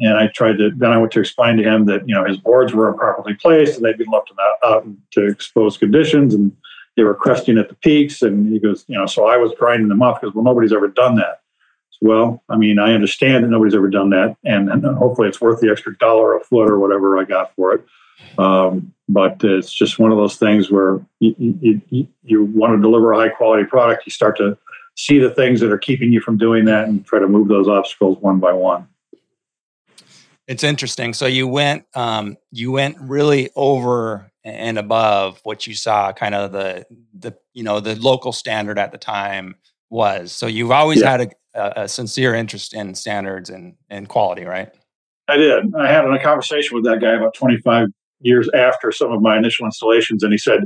And 0.00 0.16
I 0.16 0.28
tried 0.28 0.58
to 0.58 0.70
then 0.76 0.92
I 0.92 0.98
went 0.98 1.12
to 1.12 1.20
explain 1.20 1.56
to 1.56 1.62
him 1.62 1.86
that 1.86 2.08
you 2.08 2.14
know 2.14 2.24
his 2.24 2.36
boards 2.36 2.72
were 2.72 2.88
improperly 2.88 3.34
placed 3.34 3.76
and 3.76 3.84
they'd 3.84 3.98
been 3.98 4.10
left 4.10 4.30
out, 4.40 4.56
out 4.62 4.86
to 5.12 5.26
exposed 5.26 5.80
conditions 5.80 6.34
and 6.34 6.52
they 6.98 7.04
were 7.04 7.14
cresting 7.14 7.58
at 7.58 7.68
the 7.68 7.76
peaks. 7.76 8.22
And 8.22 8.52
he 8.52 8.58
goes, 8.58 8.84
you 8.88 8.98
know, 8.98 9.06
so 9.06 9.28
I 9.28 9.36
was 9.36 9.52
grinding 9.56 9.88
them 9.88 10.02
off 10.02 10.20
because 10.20 10.34
well 10.34 10.44
nobody's 10.44 10.72
ever 10.72 10.88
done 10.88 11.14
that. 11.14 11.40
So, 11.90 11.98
well, 12.02 12.42
I 12.48 12.56
mean, 12.56 12.80
I 12.80 12.92
understand 12.92 13.44
that 13.44 13.48
nobody's 13.48 13.74
ever 13.74 13.88
done 13.88 14.10
that, 14.10 14.36
and, 14.44 14.68
and 14.68 14.84
hopefully 14.84 15.28
it's 15.28 15.40
worth 15.40 15.60
the 15.60 15.70
extra 15.70 15.96
dollar 15.96 16.36
a 16.36 16.40
foot 16.40 16.68
or 16.68 16.78
whatever 16.78 17.18
I 17.18 17.24
got 17.24 17.54
for 17.54 17.74
it. 17.74 17.84
Um, 18.36 18.92
but 19.08 19.42
it's 19.42 19.72
just 19.72 19.98
one 19.98 20.10
of 20.10 20.18
those 20.18 20.36
things 20.36 20.70
where 20.70 21.00
you, 21.20 21.80
you, 21.90 22.08
you 22.24 22.44
want 22.44 22.76
to 22.76 22.82
deliver 22.82 23.12
a 23.12 23.16
high 23.16 23.28
quality 23.28 23.64
product. 23.64 24.06
You 24.06 24.10
start 24.10 24.36
to 24.38 24.58
see 24.96 25.18
the 25.18 25.30
things 25.30 25.60
that 25.60 25.72
are 25.72 25.78
keeping 25.78 26.12
you 26.12 26.20
from 26.20 26.36
doing 26.36 26.64
that 26.64 26.88
and 26.88 27.06
try 27.06 27.20
to 27.20 27.28
move 27.28 27.48
those 27.48 27.68
obstacles 27.68 28.18
one 28.20 28.38
by 28.40 28.52
one. 28.52 28.86
It's 30.48 30.64
interesting. 30.64 31.12
So 31.12 31.26
you 31.26 31.46
went, 31.46 31.84
um, 31.94 32.38
you 32.50 32.72
went 32.72 32.96
really 33.00 33.50
over 33.54 34.32
and 34.44 34.78
above 34.78 35.40
what 35.44 35.66
you 35.66 35.74
saw, 35.74 36.10
kind 36.12 36.34
of 36.34 36.52
the 36.52 36.86
the 37.16 37.36
you 37.52 37.62
know 37.62 37.80
the 37.80 37.94
local 37.96 38.32
standard 38.32 38.78
at 38.78 38.90
the 38.90 38.98
time 38.98 39.56
was. 39.90 40.32
So 40.32 40.46
you've 40.46 40.70
always 40.70 41.02
yeah. 41.02 41.10
had 41.10 41.34
a, 41.54 41.82
a, 41.82 41.88
sincere 41.88 42.34
interest 42.34 42.72
in 42.72 42.94
standards 42.94 43.50
and 43.50 43.74
and 43.90 44.08
quality, 44.08 44.44
right? 44.44 44.70
I 45.28 45.36
did. 45.36 45.74
I 45.74 45.86
had 45.92 46.06
a 46.06 46.22
conversation 46.22 46.74
with 46.74 46.84
that 46.84 47.02
guy 47.02 47.12
about 47.12 47.34
25 47.34 47.88
years 48.20 48.48
after 48.54 48.90
some 48.90 49.12
of 49.12 49.20
my 49.20 49.36
initial 49.36 49.66
installations, 49.66 50.22
and 50.22 50.32
he 50.32 50.38
said, 50.38 50.60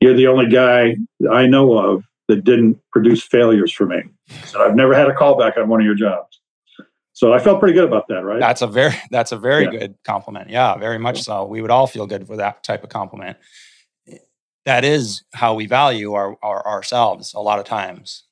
"You're 0.00 0.14
the 0.14 0.26
only 0.26 0.48
guy 0.48 0.96
I 1.30 1.46
know 1.46 1.78
of 1.78 2.02
that 2.26 2.42
didn't 2.42 2.80
produce 2.90 3.22
failures 3.22 3.72
for 3.72 3.86
me." 3.86 4.02
So 4.46 4.60
I've 4.60 4.74
never 4.74 4.92
had 4.92 5.08
a 5.08 5.14
callback 5.14 5.56
on 5.56 5.68
one 5.68 5.80
of 5.80 5.86
your 5.86 5.94
jobs. 5.94 6.39
So 7.20 7.34
I 7.34 7.38
felt 7.38 7.60
pretty 7.60 7.74
good 7.74 7.84
about 7.84 8.08
that, 8.08 8.24
right? 8.24 8.40
That's 8.40 8.62
a 8.62 8.66
very 8.66 8.94
that's 9.10 9.30
a 9.30 9.36
very 9.36 9.64
yeah. 9.64 9.70
good 9.72 9.94
compliment. 10.04 10.48
Yeah, 10.48 10.78
very 10.78 10.96
much 10.96 11.20
so. 11.20 11.44
We 11.44 11.60
would 11.60 11.70
all 11.70 11.86
feel 11.86 12.06
good 12.06 12.26
for 12.26 12.34
that 12.38 12.64
type 12.64 12.82
of 12.82 12.88
compliment. 12.88 13.36
That 14.64 14.86
is 14.86 15.22
how 15.34 15.52
we 15.52 15.66
value 15.66 16.14
our, 16.14 16.38
our 16.42 16.66
ourselves 16.66 17.34
a 17.34 17.40
lot 17.40 17.58
of 17.58 17.66
times. 17.66 18.24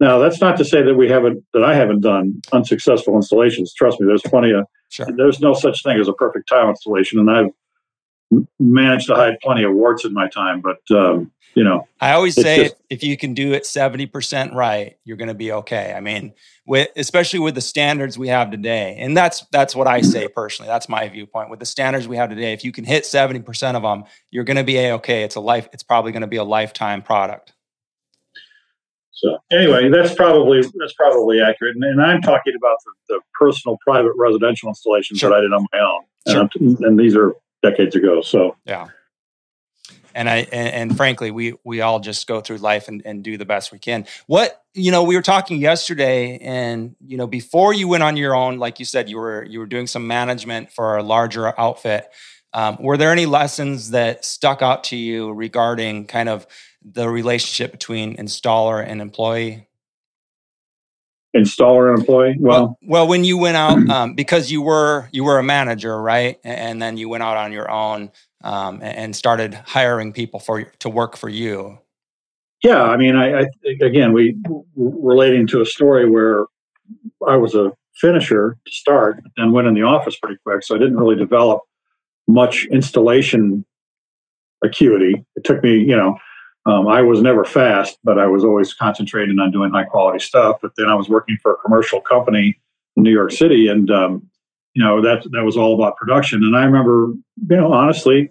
Now, 0.00 0.16
that's 0.16 0.40
not 0.40 0.56
to 0.56 0.64
say 0.64 0.82
that 0.82 0.94
we 0.94 1.10
haven't 1.10 1.44
that 1.52 1.62
I 1.62 1.74
haven't 1.74 2.00
done 2.00 2.40
unsuccessful 2.52 3.16
installations. 3.16 3.74
Trust 3.74 4.00
me, 4.00 4.06
there's 4.06 4.22
plenty 4.22 4.52
of 4.52 4.64
sure. 4.88 5.08
there's 5.14 5.40
no 5.40 5.52
such 5.52 5.82
thing 5.82 6.00
as 6.00 6.08
a 6.08 6.14
perfect 6.14 6.48
tile 6.48 6.70
installation, 6.70 7.18
and 7.18 7.30
I've 7.30 8.46
managed 8.58 9.08
to 9.08 9.14
hide 9.14 9.34
plenty 9.42 9.62
of 9.62 9.74
warts 9.74 10.06
in 10.06 10.14
my 10.14 10.26
time, 10.30 10.62
but 10.62 10.80
um, 10.96 11.30
you 11.54 11.64
know, 11.64 11.86
I 12.00 12.12
always 12.12 12.34
say 12.34 12.64
just, 12.64 12.76
if 12.88 13.02
you 13.02 13.16
can 13.16 13.34
do 13.34 13.52
it 13.52 13.66
seventy 13.66 14.06
percent 14.06 14.54
right, 14.54 14.96
you're 15.04 15.16
going 15.16 15.28
to 15.28 15.34
be 15.34 15.52
okay. 15.52 15.92
I 15.96 16.00
mean, 16.00 16.32
with 16.66 16.88
especially 16.96 17.40
with 17.40 17.54
the 17.54 17.60
standards 17.60 18.18
we 18.18 18.28
have 18.28 18.50
today, 18.50 18.96
and 18.98 19.16
that's 19.16 19.44
that's 19.52 19.76
what 19.76 19.86
I 19.86 20.00
mm-hmm. 20.00 20.10
say 20.10 20.28
personally. 20.28 20.68
That's 20.68 20.88
my 20.88 21.08
viewpoint. 21.08 21.50
With 21.50 21.60
the 21.60 21.66
standards 21.66 22.08
we 22.08 22.16
have 22.16 22.30
today, 22.30 22.52
if 22.52 22.64
you 22.64 22.72
can 22.72 22.84
hit 22.84 23.04
seventy 23.04 23.40
percent 23.40 23.76
of 23.76 23.82
them, 23.82 24.04
you're 24.30 24.44
going 24.44 24.56
to 24.56 24.64
be 24.64 24.78
a 24.78 24.94
okay. 24.94 25.24
It's 25.24 25.34
a 25.34 25.40
life. 25.40 25.68
It's 25.72 25.82
probably 25.82 26.12
going 26.12 26.22
to 26.22 26.26
be 26.26 26.38
a 26.38 26.44
lifetime 26.44 27.02
product. 27.02 27.52
So 29.22 29.38
anyway, 29.52 29.88
that's 29.88 30.14
probably 30.14 30.62
that's 30.78 30.94
probably 30.94 31.40
accurate. 31.40 31.76
And, 31.76 31.84
and 31.84 32.02
I'm 32.02 32.20
talking 32.22 32.54
about 32.56 32.76
the, 32.84 33.14
the, 33.14 33.20
personal, 33.38 33.78
private, 33.86 34.12
residential 34.16 34.68
installations 34.68 35.20
sure. 35.20 35.30
that 35.30 35.36
I 35.36 35.40
did 35.42 35.52
on 35.52 35.66
my 35.72 35.78
own. 35.78 36.02
Sure. 36.28 36.48
And, 36.60 36.78
and 36.80 36.98
these 36.98 37.14
are 37.14 37.34
decades 37.62 37.94
ago. 37.94 38.20
So 38.20 38.56
yeah. 38.64 38.88
And 40.14 40.28
I 40.28 40.38
and, 40.52 40.90
and, 40.90 40.96
frankly, 40.96 41.30
we 41.30 41.54
we 41.64 41.80
all 41.80 42.00
just 42.00 42.26
go 42.26 42.40
through 42.40 42.58
life 42.58 42.88
and, 42.88 43.02
and 43.04 43.22
do 43.22 43.36
the 43.36 43.44
best 43.44 43.72
we 43.72 43.78
can. 43.78 44.06
What 44.26 44.62
you 44.74 44.90
know, 44.90 45.02
we 45.02 45.16
were 45.16 45.22
talking 45.22 45.58
yesterday, 45.58 46.38
and 46.38 46.96
you 47.06 47.16
know, 47.16 47.26
before 47.26 47.74
you 47.74 47.88
went 47.88 48.02
on 48.02 48.16
your 48.16 48.34
own, 48.34 48.58
like 48.58 48.78
you 48.78 48.84
said, 48.84 49.08
you 49.08 49.18
were 49.18 49.44
you 49.44 49.58
were 49.58 49.66
doing 49.66 49.86
some 49.86 50.06
management 50.06 50.72
for 50.72 50.96
a 50.96 51.02
larger 51.02 51.58
outfit. 51.58 52.08
Um, 52.54 52.76
were 52.80 52.96
there 52.96 53.10
any 53.10 53.26
lessons 53.26 53.90
that 53.90 54.24
stuck 54.24 54.60
out 54.62 54.84
to 54.84 54.96
you 54.96 55.32
regarding 55.32 56.06
kind 56.06 56.28
of 56.28 56.46
the 56.84 57.08
relationship 57.08 57.72
between 57.72 58.16
installer 58.16 58.84
and 58.86 59.00
employee? 59.00 59.68
installer 61.34 61.88
and 61.88 61.98
employee 61.98 62.36
well, 62.38 62.60
well, 62.60 62.78
well 62.82 63.08
when 63.08 63.24
you 63.24 63.38
went 63.38 63.56
out 63.56 63.88
um, 63.88 64.14
because 64.14 64.50
you 64.50 64.60
were 64.60 65.08
you 65.12 65.24
were 65.24 65.38
a 65.38 65.42
manager 65.42 66.00
right 66.00 66.38
and 66.44 66.80
then 66.80 66.98
you 66.98 67.08
went 67.08 67.22
out 67.22 67.38
on 67.38 67.52
your 67.52 67.70
own 67.70 68.10
um, 68.44 68.80
and 68.82 69.14
started 69.16 69.54
hiring 69.54 70.12
people 70.12 70.40
for 70.40 70.62
to 70.62 70.88
work 70.88 71.16
for 71.16 71.28
you 71.28 71.78
yeah 72.62 72.82
i 72.82 72.96
mean 72.96 73.16
i, 73.16 73.40
I 73.40 73.46
again 73.82 74.12
we 74.12 74.36
relating 74.76 75.46
to 75.48 75.60
a 75.60 75.66
story 75.66 76.08
where 76.08 76.46
i 77.26 77.36
was 77.36 77.54
a 77.54 77.72
finisher 77.94 78.58
to 78.66 78.72
start 78.72 79.22
and 79.36 79.52
went 79.52 79.68
in 79.68 79.74
the 79.74 79.82
office 79.82 80.16
pretty 80.18 80.38
quick 80.44 80.62
so 80.62 80.74
i 80.74 80.78
didn't 80.78 80.96
really 80.96 81.16
develop 81.16 81.60
much 82.28 82.66
installation 82.70 83.64
acuity 84.64 85.24
it 85.36 85.44
took 85.44 85.62
me 85.62 85.78
you 85.78 85.96
know 85.96 86.16
Um, 86.64 86.86
I 86.86 87.02
was 87.02 87.20
never 87.20 87.44
fast, 87.44 87.98
but 88.04 88.20
I 88.20 88.28
was 88.28 88.44
always 88.44 88.72
concentrating 88.72 89.40
on 89.40 89.50
doing 89.50 89.72
high 89.72 89.82
quality 89.82 90.20
stuff. 90.20 90.58
But 90.62 90.70
then 90.76 90.88
I 90.88 90.94
was 90.94 91.08
working 91.08 91.36
for 91.42 91.54
a 91.54 91.56
commercial 91.56 92.00
company 92.00 92.56
in 92.96 93.02
New 93.02 93.10
York 93.10 93.32
City, 93.32 93.66
and 93.66 93.90
um, 93.90 94.30
you 94.74 94.82
know 94.82 95.00
that 95.02 95.24
that 95.32 95.44
was 95.44 95.56
all 95.56 95.74
about 95.74 95.96
production. 95.96 96.42
And 96.42 96.56
I 96.56 96.64
remember, 96.64 97.12
you 97.48 97.56
know, 97.56 97.72
honestly, 97.72 98.30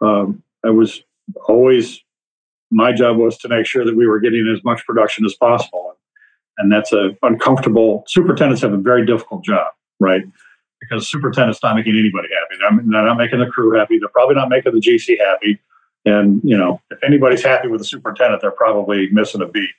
um, 0.00 0.42
I 0.64 0.70
was 0.70 1.02
always 1.46 2.00
my 2.70 2.92
job 2.92 3.16
was 3.16 3.36
to 3.38 3.48
make 3.48 3.66
sure 3.66 3.84
that 3.84 3.96
we 3.96 4.06
were 4.06 4.20
getting 4.20 4.48
as 4.54 4.62
much 4.64 4.84
production 4.86 5.24
as 5.24 5.34
possible, 5.34 5.94
and 6.58 6.70
that's 6.70 6.92
a 6.92 7.16
uncomfortable. 7.22 8.04
Superintendents 8.06 8.62
have 8.62 8.72
a 8.72 8.78
very 8.78 9.04
difficult 9.04 9.44
job, 9.44 9.72
right? 10.00 10.22
Because 10.80 11.08
superintendents 11.08 11.62
not 11.62 11.76
making 11.76 11.96
anybody 11.96 12.28
happy. 12.34 12.80
They're 12.90 13.04
not 13.04 13.16
making 13.16 13.38
the 13.38 13.46
crew 13.46 13.78
happy. 13.78 13.98
They're 13.98 14.08
probably 14.08 14.34
not 14.34 14.48
making 14.48 14.72
the 14.72 14.80
GC 14.80 15.18
happy 15.18 15.60
and 16.04 16.40
you 16.42 16.56
know, 16.56 16.80
if 16.90 17.02
anybody's 17.04 17.44
happy 17.44 17.68
with 17.68 17.80
the 17.80 17.84
superintendent, 17.84 18.42
they're 18.42 18.50
probably 18.50 19.08
missing 19.10 19.42
a 19.42 19.46
beat. 19.46 19.70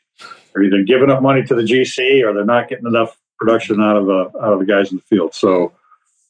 They're 0.54 0.64
either 0.64 0.84
giving 0.84 1.10
up 1.10 1.22
money 1.22 1.44
to 1.44 1.56
the 1.56 1.64
GC 1.64 2.24
or 2.24 2.34
they're 2.34 2.46
not 2.46 2.70
getting 2.70 2.86
enough 2.86 3.20
production 3.38 3.82
out 3.82 3.98
of 3.98 4.06
the 4.06 4.32
out 4.42 4.54
of 4.54 4.60
the 4.60 4.66
guys 4.66 4.92
in 4.92 4.98
the 4.98 5.04
field. 5.04 5.34
So, 5.34 5.74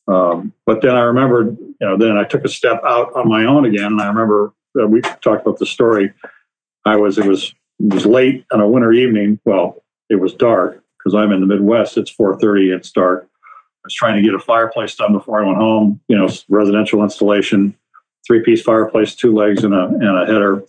um, 0.07 0.53
but 0.65 0.81
then 0.81 0.95
I 0.95 1.01
remembered, 1.01 1.57
you 1.59 1.75
know, 1.87 1.97
then 1.97 2.17
I 2.17 2.23
took 2.23 2.43
a 2.43 2.49
step 2.49 2.81
out 2.83 3.13
on 3.15 3.27
my 3.27 3.45
own 3.45 3.65
again, 3.65 3.85
and 3.85 4.01
I 4.01 4.07
remember 4.07 4.53
uh, 4.79 4.87
we 4.87 5.01
talked 5.01 5.41
about 5.41 5.59
the 5.59 5.65
story. 5.65 6.13
I 6.85 6.95
was 6.95 7.17
it 7.17 7.25
was 7.25 7.53
it 7.79 7.93
was 7.93 8.05
late 8.05 8.45
on 8.51 8.59
a 8.59 8.67
winter 8.67 8.91
evening. 8.91 9.39
Well, 9.45 9.83
it 10.09 10.15
was 10.15 10.33
dark 10.33 10.83
because 10.97 11.15
I'm 11.15 11.31
in 11.31 11.39
the 11.39 11.47
Midwest. 11.47 11.97
It's 11.97 12.11
4:30. 12.11 12.75
It's 12.75 12.91
dark. 12.91 13.29
I 13.43 13.85
was 13.85 13.93
trying 13.93 14.15
to 14.15 14.21
get 14.21 14.33
a 14.35 14.39
fireplace 14.39 14.95
done 14.95 15.13
before 15.13 15.41
I 15.41 15.45
went 15.45 15.57
home. 15.57 16.01
You 16.07 16.17
know, 16.17 16.29
residential 16.49 17.03
installation 17.03 17.75
three 18.25 18.41
piece 18.41 18.61
fireplace, 18.61 19.15
two 19.15 19.33
legs, 19.33 19.63
and 19.63 19.73
a, 19.73 19.85
and 19.85 20.17
a 20.17 20.25
header. 20.25 20.63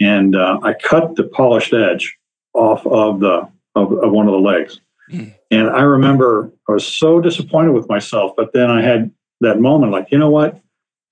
And 0.00 0.34
uh, 0.34 0.58
I 0.62 0.74
cut 0.74 1.16
the 1.16 1.24
polished 1.24 1.72
edge 1.72 2.16
off 2.52 2.86
of 2.86 3.20
the 3.20 3.48
of, 3.74 3.92
of 3.92 4.12
one 4.12 4.26
of 4.26 4.32
the 4.32 4.38
legs. 4.38 4.80
And 5.10 5.68
I 5.68 5.82
remember 5.82 6.50
I 6.68 6.72
was 6.72 6.86
so 6.86 7.20
disappointed 7.20 7.72
with 7.72 7.88
myself, 7.88 8.32
but 8.36 8.52
then 8.52 8.70
I 8.70 8.82
had 8.82 9.10
that 9.40 9.60
moment 9.60 9.92
like, 9.92 10.08
you 10.10 10.18
know 10.18 10.30
what? 10.30 10.60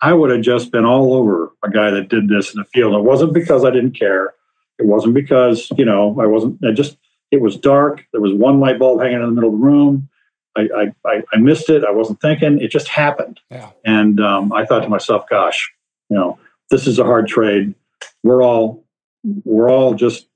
I 0.01 0.13
would 0.13 0.31
have 0.31 0.41
just 0.41 0.73
been 0.73 0.85
all 0.85 1.15
over 1.15 1.53
a 1.63 1.71
guy 1.71 1.91
that 1.91 2.09
did 2.09 2.29
this 2.29 2.55
in 2.55 2.61
the 2.61 2.65
field. 2.67 2.95
It 2.95 3.05
wasn't 3.05 3.33
because 3.33 3.65
I 3.65 3.71
didn't 3.71 3.99
care. 3.99 4.35
It 4.79 4.87
wasn't 4.87 5.15
because, 5.15 5.71
you 5.77 5.85
know, 5.85 6.19
I 6.21 6.27
wasn't, 6.27 6.65
I 6.65 6.73
just, 6.73 6.97
it 7.31 7.41
was 7.41 7.57
dark. 7.57 8.05
There 8.13 8.21
was 8.21 8.33
one 8.33 8.59
light 8.59 8.79
bulb 8.79 9.01
hanging 9.01 9.21
in 9.21 9.27
the 9.27 9.33
middle 9.33 9.55
of 9.55 9.59
the 9.59 9.65
room. 9.65 10.09
I, 10.57 10.93
I, 11.07 11.23
I 11.33 11.37
missed 11.39 11.71
it. 11.71 11.85
I 11.85 11.93
wasn't 11.93 12.21
thinking. 12.21 12.61
It 12.61 12.71
just 12.71 12.89
happened. 12.89 13.41
Yeah. 13.51 13.71
And 13.85 14.21
um, 14.21 14.53
I 14.53 14.67
thought 14.67 14.81
to 14.81 14.89
myself, 14.89 15.25
gosh, 15.31 15.73
you 16.11 16.17
know, 16.17 16.39
this 16.71 16.87
is 16.87 16.99
a 16.99 17.05
hard 17.05 17.29
trade. 17.29 17.75
We're 18.23 18.43
all 18.43 18.85
we're 19.45 19.71
all 19.71 19.95
just 19.95 20.27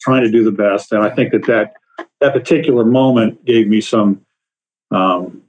trying 0.00 0.22
to 0.22 0.30
do 0.30 0.44
the 0.44 0.52
best, 0.52 0.92
and 0.92 1.02
I 1.02 1.10
think 1.10 1.32
that 1.32 1.46
that 1.46 1.74
that 2.20 2.32
particular 2.32 2.84
moment 2.84 3.44
gave 3.44 3.66
me 3.68 3.80
some 3.80 4.24
um, 4.90 5.42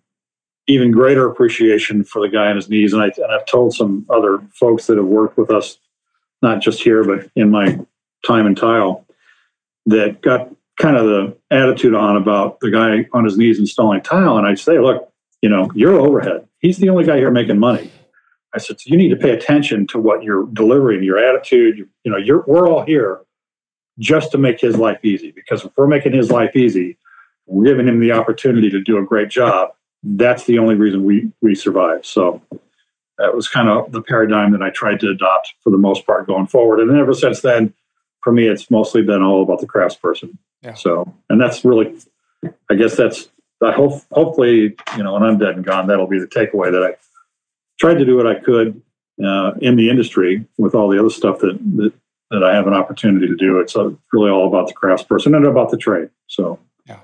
even 0.68 0.92
greater 0.92 1.28
appreciation 1.28 2.04
for 2.04 2.22
the 2.22 2.30
guy 2.30 2.48
on 2.48 2.56
his 2.56 2.70
knees. 2.70 2.94
And, 2.94 3.02
I, 3.02 3.12
and 3.18 3.32
I've 3.32 3.46
told 3.46 3.74
some 3.74 4.06
other 4.10 4.40
folks 4.54 4.88
that 4.88 4.98
have 4.98 5.06
worked 5.06 5.38
with 5.38 5.52
us, 5.52 5.78
not 6.42 6.62
just 6.62 6.82
here, 6.82 7.04
but 7.04 7.30
in 7.36 7.50
my 7.50 7.80
time 8.26 8.46
in 8.46 8.56
tile, 8.56 9.06
that 9.88 10.22
got 10.22 10.50
kind 10.80 10.96
of 10.96 11.06
the 11.06 11.38
attitude 11.52 11.94
on 11.94 12.16
about 12.16 12.60
the 12.62 12.72
guy 12.72 13.08
on 13.14 13.26
his 13.26 13.38
knees 13.38 13.60
installing 13.60 14.02
tile. 14.02 14.38
And 14.38 14.48
I'd 14.48 14.60
say, 14.60 14.80
look, 14.80 15.12
you 15.42 15.50
know, 15.50 15.70
you're 15.76 16.00
overhead. 16.00 16.48
He's 16.60 16.78
the 16.78 16.90
only 16.90 17.04
guy 17.04 17.18
here 17.18 17.32
making 17.32 17.60
money. 17.60 17.92
I 18.54 18.60
said, 18.60 18.80
so 18.80 18.90
you 18.90 18.98
need 18.98 19.10
to 19.10 19.16
pay 19.16 19.32
attention 19.32 19.88
to 19.88 20.00
what 20.00 20.24
you're 20.24 20.46
delivering, 20.48 21.04
your 21.04 21.18
attitude. 21.18 21.78
You, 21.78 21.90
you 22.04 22.12
know, 22.12 22.18
you're, 22.18 22.44
we're 22.48 22.70
all 22.70 22.84
here 22.84 23.22
just 24.00 24.32
to 24.32 24.38
make 24.38 24.60
his 24.60 24.78
life 24.78 25.04
easy 25.04 25.32
because 25.32 25.64
if 25.64 25.72
we're 25.78 25.88
making 25.88 26.14
his 26.14 26.32
life 26.32 26.56
easy, 26.56 26.98
we're 27.46 27.66
giving 27.66 27.88
him 27.88 28.00
the 28.00 28.12
opportunity 28.12 28.70
to 28.70 28.82
do 28.82 28.98
a 28.98 29.04
great 29.04 29.30
job. 29.30 29.72
That's 30.04 30.46
the 30.46 30.58
only 30.60 30.76
reason 30.76 31.04
we, 31.04 31.32
we 31.42 31.54
survive. 31.56 32.06
So 32.06 32.42
that 33.18 33.36
was 33.36 33.48
kind 33.48 33.70
of 33.70 33.92
the 33.92 34.02
paradigm 34.02 34.52
that 34.52 34.64
I 34.64 34.70
tried 34.70 35.00
to 35.02 35.10
adopt 35.10 35.54
for 35.64 35.70
the 35.70 35.78
most 35.78 36.06
part 36.06 36.28
going 36.28 36.48
forward. 36.48 36.80
And 36.80 36.96
ever 36.98 37.14
since 37.14 37.42
then, 37.42 37.74
for 38.24 38.32
me, 38.32 38.48
it's 38.48 38.72
mostly 38.72 39.02
been 39.02 39.22
all 39.22 39.44
about 39.44 39.60
the 39.60 39.68
craftsperson. 39.68 40.38
Yeah. 40.64 40.74
So, 40.74 41.14
and 41.30 41.40
that's 41.40 41.66
really, 41.66 41.96
I 42.70 42.76
guess 42.76 42.96
that's, 42.96 43.30
I 43.64 43.72
hope, 43.72 44.02
hopefully, 44.12 44.76
you 44.98 45.04
know, 45.04 45.14
when 45.14 45.24
I'm 45.24 45.38
dead 45.38 45.56
and 45.56 45.66
gone, 45.66 45.88
that'll 45.88 46.08
be 46.08 46.20
the 46.20 46.28
takeaway 46.28 46.72
that 46.72 46.84
I 46.84 46.96
tried 47.80 47.96
to 47.96 48.06
do 48.06 48.16
what 48.16 48.28
I 48.28 48.36
could 48.36 48.82
uh, 49.24 49.52
in 49.62 49.76
the 49.76 49.90
industry 49.90 50.46
with 50.58 50.74
all 50.74 50.90
the 50.90 51.00
other 51.00 51.10
stuff 51.10 51.40
that, 51.40 51.60
that, 51.78 51.94
that 52.32 52.44
I 52.44 52.56
have 52.56 52.66
an 52.66 52.74
opportunity 52.74 53.28
to 53.28 53.36
do. 53.36 53.60
It's 53.60 53.76
really 54.12 54.32
all 54.32 54.48
about 54.48 54.68
the 54.68 54.74
craftsperson 54.74 55.36
and 55.36 55.46
about 55.46 55.70
the 55.70 55.78
trade. 55.78 56.10
So, 56.28 56.60
yeah. 56.88 57.00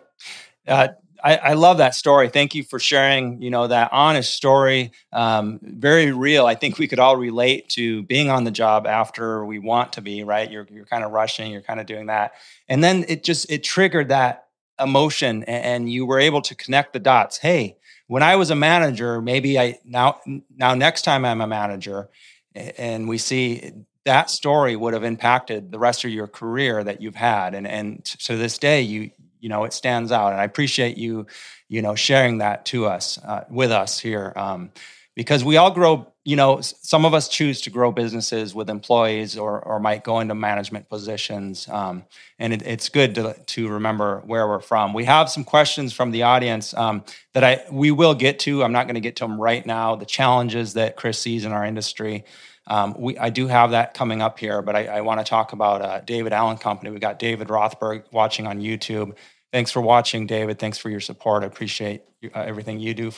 Uh, 0.68 0.88
I, 1.24 1.36
I, 1.38 1.54
love 1.54 1.80
that 1.80 1.96
story. 1.96 2.30
Thank 2.30 2.56
you 2.56 2.64
for 2.64 2.80
sharing, 2.80 3.42
you 3.42 3.50
know, 3.50 3.68
that 3.68 3.90
honest 3.92 4.34
story. 4.34 4.92
Um, 5.12 5.60
very 5.62 6.12
real. 6.12 6.46
I 6.46 6.56
think 6.56 6.78
we 6.78 6.88
could 6.88 7.00
all 7.00 7.18
relate 7.18 7.70
to 7.70 8.04
being 8.04 8.30
on 8.30 8.44
the 8.44 8.52
job 8.52 8.88
after 8.88 9.44
we 9.44 9.60
want 9.60 9.94
to 9.94 10.02
be, 10.02 10.24
right? 10.24 10.50
You're, 10.50 10.68
you're 10.72 10.86
kind 10.86 11.04
of 11.04 11.12
rushing, 11.12 11.52
you're 11.52 11.62
kind 11.62 11.80
of 11.80 11.86
doing 11.86 12.06
that. 12.06 12.34
And 12.70 12.84
then 12.84 13.04
it 13.08 13.24
just, 13.24 13.52
it 13.52 13.64
triggered 13.64 14.10
that 14.10 14.48
emotion 14.80 15.44
and, 15.44 15.66
and 15.66 15.92
you 15.92 16.06
were 16.06 16.20
able 16.20 16.42
to 16.44 16.56
connect 16.56 16.94
the 16.94 17.00
dots. 17.00 17.38
Hey, 17.38 17.78
when 18.08 18.24
I 18.24 18.36
was 18.36 18.50
a 18.50 18.56
manager, 18.56 19.22
maybe 19.22 19.60
I 19.60 19.80
now 19.84 20.22
now 20.56 20.74
next 20.76 21.02
time 21.02 21.26
I'm 21.26 21.42
a 21.42 21.48
manager 21.48 22.10
and 22.56 23.08
we 23.08 23.18
see 23.18 23.72
that 24.08 24.30
story 24.30 24.76
would 24.76 24.94
have 24.94 25.04
impacted 25.04 25.70
the 25.70 25.78
rest 25.78 26.06
of 26.06 26.12
your 26.12 26.28
career 26.28 26.82
that 26.82 27.02
you've 27.02 27.16
had. 27.16 27.54
And 27.54 27.68
and 27.68 28.04
to 28.06 28.38
this 28.38 28.58
day 28.58 28.82
you 28.82 29.12
you 29.40 29.50
know 29.50 29.66
it 29.66 29.74
stands 29.74 30.12
out. 30.12 30.32
And 30.32 30.42
I 30.42 30.46
appreciate 30.46 30.98
you 30.98 31.28
you 31.68 31.82
know 31.82 31.94
sharing 31.94 32.40
that 32.40 32.66
to 32.68 32.86
us 32.86 33.18
uh, 33.20 33.44
with 33.50 33.72
us 33.72 34.00
here 34.00 34.34
um, 34.36 34.72
because 35.14 35.44
we 35.44 35.58
all 35.58 35.72
grow 35.72 36.08
you 36.24 36.38
know 36.38 36.62
some 36.62 37.04
of 37.04 37.14
us 37.14 37.28
choose 37.28 37.60
to 37.62 37.70
grow 37.70 37.92
businesses 37.92 38.56
with 38.56 38.70
employees 38.70 39.38
or, 39.38 39.60
or 39.60 39.78
might 39.78 40.06
go 40.06 40.22
into 40.22 40.36
management 40.36 40.88
positions 40.88 41.68
um, 41.68 42.06
and 42.40 42.54
it, 42.54 42.62
it's 42.62 42.88
good 42.88 43.14
to, 43.16 43.34
to 43.46 43.68
remember 43.68 44.22
where 44.26 44.48
we're 44.48 44.62
from. 44.62 44.94
We 44.94 45.04
have 45.04 45.30
some 45.30 45.44
questions 45.44 45.92
from 45.92 46.12
the 46.12 46.24
audience 46.24 46.74
um, 46.74 47.04
that 47.34 47.44
i 47.44 47.62
we 47.70 47.92
will 47.92 48.16
get 48.16 48.40
to. 48.40 48.64
I'm 48.64 48.72
not 48.72 48.86
going 48.86 48.96
to 48.96 49.02
get 49.02 49.18
to 49.18 49.26
them 49.26 49.40
right 49.40 49.66
now. 49.66 49.98
The 49.98 50.06
challenges 50.06 50.76
that 50.76 50.96
chris 50.96 51.20
sees 51.20 51.44
in 51.44 51.52
our 51.52 51.66
industry 51.66 52.24
um, 52.68 52.96
we, 52.98 53.18
I 53.18 53.30
do 53.30 53.48
have 53.48 53.72
that 53.72 53.94
coming 53.94 54.22
up 54.22 54.40
here, 54.40 54.62
but 54.62 54.76
I, 54.76 54.86
I 54.86 55.02
want 55.02 55.20
to 55.20 55.24
talk 55.26 55.54
about 55.54 55.82
uh, 55.82 56.02
David 56.02 56.34
Allen 56.34 56.58
Company. 56.58 56.92
We 56.92 57.00
got 57.00 57.18
David 57.18 57.48
Rothberg 57.48 58.04
watching 58.12 58.46
on 58.46 58.60
YouTube. 58.60 59.16
Thanks 59.54 59.72
for 59.72 59.82
watching, 59.82 60.28
David. 60.28 60.60
Thanks 60.60 60.78
for 60.78 60.90
your 60.90 61.00
support. 61.00 61.44
I 61.44 61.48
appreciate 61.48 62.02
uh, 62.24 62.40
everything 62.40 62.80
you 62.80 62.94
do 62.94 63.12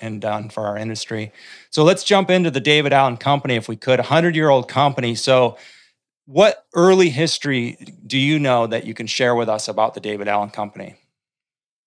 and 0.00 0.20
done 0.20 0.48
for 0.48 0.66
our 0.66 0.76
industry. 0.76 1.32
So 1.70 1.84
let's 1.84 2.02
jump 2.02 2.30
into 2.30 2.50
the 2.50 2.60
David 2.60 2.92
Allen 2.92 3.16
Company, 3.16 3.54
if 3.54 3.68
we 3.68 3.76
could. 3.76 4.00
A 4.00 4.04
hundred-year-old 4.04 4.68
company. 4.68 5.14
So, 5.14 5.56
what 6.24 6.66
early 6.74 7.10
history 7.10 7.78
do 8.04 8.18
you 8.18 8.40
know 8.40 8.66
that 8.66 8.84
you 8.84 8.94
can 8.94 9.06
share 9.06 9.36
with 9.36 9.48
us 9.48 9.68
about 9.68 9.94
the 9.94 10.00
David 10.00 10.26
Allen 10.26 10.50
Company? 10.50 10.96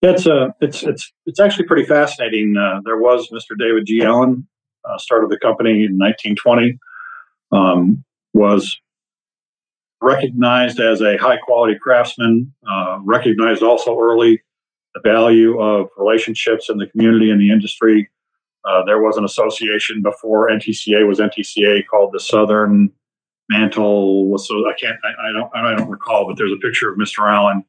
It's 0.01 0.25
uh, 0.25 0.51
it's 0.61 0.83
it's 0.83 1.11
it's 1.25 1.41
actually 1.41 1.65
pretty 1.65 1.83
fascinating. 1.83 2.55
Uh, 2.55 2.79
there 2.85 2.97
was 2.97 3.27
Mr. 3.29 3.57
David 3.59 3.85
G. 3.85 4.01
Allen, 4.01 4.47
uh, 4.85 4.97
started 4.97 5.29
the 5.29 5.37
company 5.37 5.71
in 5.71 5.97
1920. 5.97 6.79
Um, 7.51 8.03
was 8.33 8.79
recognized 10.01 10.79
as 10.79 11.01
a 11.01 11.17
high 11.17 11.37
quality 11.37 11.77
craftsman, 11.79 12.53
uh, 12.69 12.99
recognized 13.03 13.63
also 13.63 13.99
early 13.99 14.41
the 14.93 15.01
value 15.01 15.59
of 15.59 15.89
relationships 15.97 16.69
in 16.69 16.77
the 16.77 16.87
community 16.87 17.31
and 17.31 17.39
the 17.39 17.51
industry. 17.51 18.09
Uh, 18.65 18.83
there 18.85 19.01
was 19.01 19.17
an 19.17 19.25
association 19.25 20.01
before 20.01 20.49
NTCA 20.49 21.07
was 21.07 21.19
NTCA 21.19 21.85
called 21.89 22.11
the 22.13 22.19
Southern 22.19 22.91
Mantle. 23.49 24.37
So 24.37 24.67
I 24.69 24.73
can't, 24.73 24.97
I, 25.03 25.29
I, 25.29 25.31
don't, 25.31 25.55
I 25.55 25.75
don't 25.75 25.89
recall, 25.89 26.27
but 26.27 26.37
there's 26.37 26.51
a 26.51 26.57
picture 26.57 26.91
of 26.91 26.97
Mr. 26.97 27.29
Allen 27.29 27.63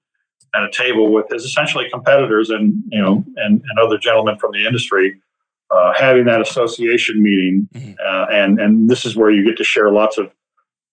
at 0.55 0.63
a 0.63 0.71
table 0.71 1.13
with 1.13 1.27
his 1.31 1.45
essentially 1.45 1.89
competitors 1.91 2.51
and 2.51 2.83
you 2.89 3.01
know 3.01 3.25
and, 3.37 3.63
and 3.63 3.79
other 3.81 3.99
gentlemen 3.99 4.37
from 4.39 4.53
the 4.53 4.67
industry 4.67 5.21
uh, 5.71 5.93
having 5.97 6.25
that 6.25 6.41
association 6.41 7.23
meeting, 7.23 7.69
mm-hmm. 7.75 7.93
uh, 8.05 8.27
and 8.35 8.61
and 8.61 8.89
this 8.89 9.05
is 9.05 9.17
where 9.17 9.31
you 9.31 9.45
get 9.45 9.57
to 9.57 9.65
share 9.65 9.91
lots 9.93 10.19
of 10.19 10.31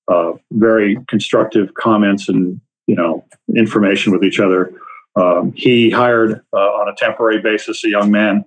uh, 0.07 0.33
very 0.51 0.97
constructive 1.07 1.73
comments 1.73 2.29
and 2.29 2.59
you 2.85 2.95
know 2.95 3.25
information 3.55 4.11
with 4.11 4.23
each 4.23 4.39
other. 4.39 4.71
Um, 5.15 5.51
he 5.55 5.89
hired 5.89 6.41
uh, 6.53 6.57
on 6.57 6.89
a 6.89 6.95
temporary 6.95 7.41
basis 7.41 7.83
a 7.83 7.89
young 7.89 8.11
man 8.11 8.45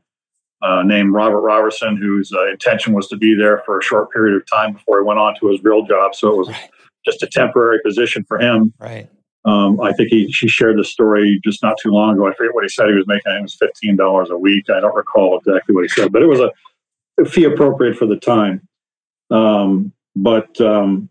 uh, 0.63 0.83
named 0.85 1.13
Robert 1.13 1.41
Robertson, 1.41 1.97
whose 1.97 2.33
uh, 2.33 2.49
intention 2.49 2.93
was 2.93 3.09
to 3.09 3.17
be 3.17 3.35
there 3.35 3.63
for 3.65 3.79
a 3.79 3.83
short 3.83 4.11
period 4.13 4.37
of 4.37 4.49
time 4.49 4.75
before 4.75 5.01
he 5.01 5.05
went 5.05 5.19
on 5.19 5.35
to 5.41 5.49
his 5.49 5.63
real 5.65 5.85
job. 5.85 6.15
So 6.15 6.33
it 6.33 6.37
was 6.37 6.49
right. 6.49 6.71
just 7.05 7.23
a 7.23 7.27
temporary 7.27 7.81
position 7.85 8.25
for 8.29 8.39
him. 8.39 8.73
Right. 8.79 9.09
Um, 9.45 9.81
I 9.81 9.93
think 9.93 10.11
he 10.11 10.31
she 10.31 10.49
shared 10.49 10.79
the 10.79 10.85
story 10.85 11.41
just 11.43 11.63
not 11.63 11.77
too 11.83 11.91
long 11.91 12.15
ago. 12.15 12.29
I 12.29 12.35
forget 12.35 12.55
what 12.55 12.65
he 12.65 12.69
said 12.69 12.89
he 12.89 12.95
was 12.95 13.07
making. 13.07 13.33
It 13.33 13.43
was 13.43 13.55
fifteen 13.55 13.97
dollars 13.97 14.31
a 14.31 14.37
week. 14.37 14.69
I 14.69 14.81
don't 14.81 14.95
recall 14.95 15.39
exactly 15.39 15.75
what 15.75 15.83
he 15.83 15.89
said, 15.89 16.13
but 16.13 16.23
it 16.23 16.27
was 16.27 16.41
a, 16.41 16.51
fee 17.27 17.45
appropriate 17.45 17.97
for 17.97 18.07
the 18.07 18.17
time. 18.17 18.67
Um, 19.31 19.93
but 20.17 20.59
um, 20.61 21.11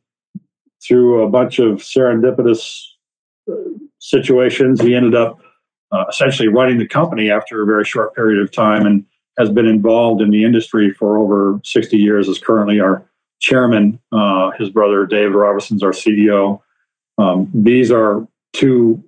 through 0.85 1.23
a 1.23 1.29
bunch 1.29 1.59
of 1.59 1.77
serendipitous 1.77 2.81
uh, 3.49 3.55
situations, 3.99 4.81
he 4.81 4.95
ended 4.95 5.15
up 5.15 5.39
uh, 5.91 6.05
essentially 6.09 6.47
running 6.47 6.77
the 6.77 6.87
company 6.87 7.29
after 7.29 7.61
a 7.61 7.65
very 7.65 7.85
short 7.85 8.15
period 8.15 8.41
of 8.41 8.51
time 8.51 8.85
and 8.85 9.05
has 9.37 9.49
been 9.49 9.67
involved 9.67 10.21
in 10.21 10.29
the 10.29 10.43
industry 10.43 10.91
for 10.91 11.17
over 11.17 11.59
60 11.63 11.97
years, 11.97 12.27
is 12.27 12.39
currently 12.39 12.79
our 12.79 13.05
chairman. 13.39 13.99
Uh, 14.11 14.51
his 14.51 14.69
brother, 14.69 15.05
Dave 15.05 15.33
Robertson's 15.33 15.83
our 15.83 15.91
CEO. 15.91 16.61
Um, 17.19 17.51
these 17.53 17.91
are 17.91 18.25
two 18.53 19.03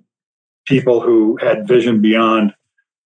people 0.66 1.00
who 1.00 1.38
had 1.38 1.66
vision 1.66 2.00
beyond 2.00 2.54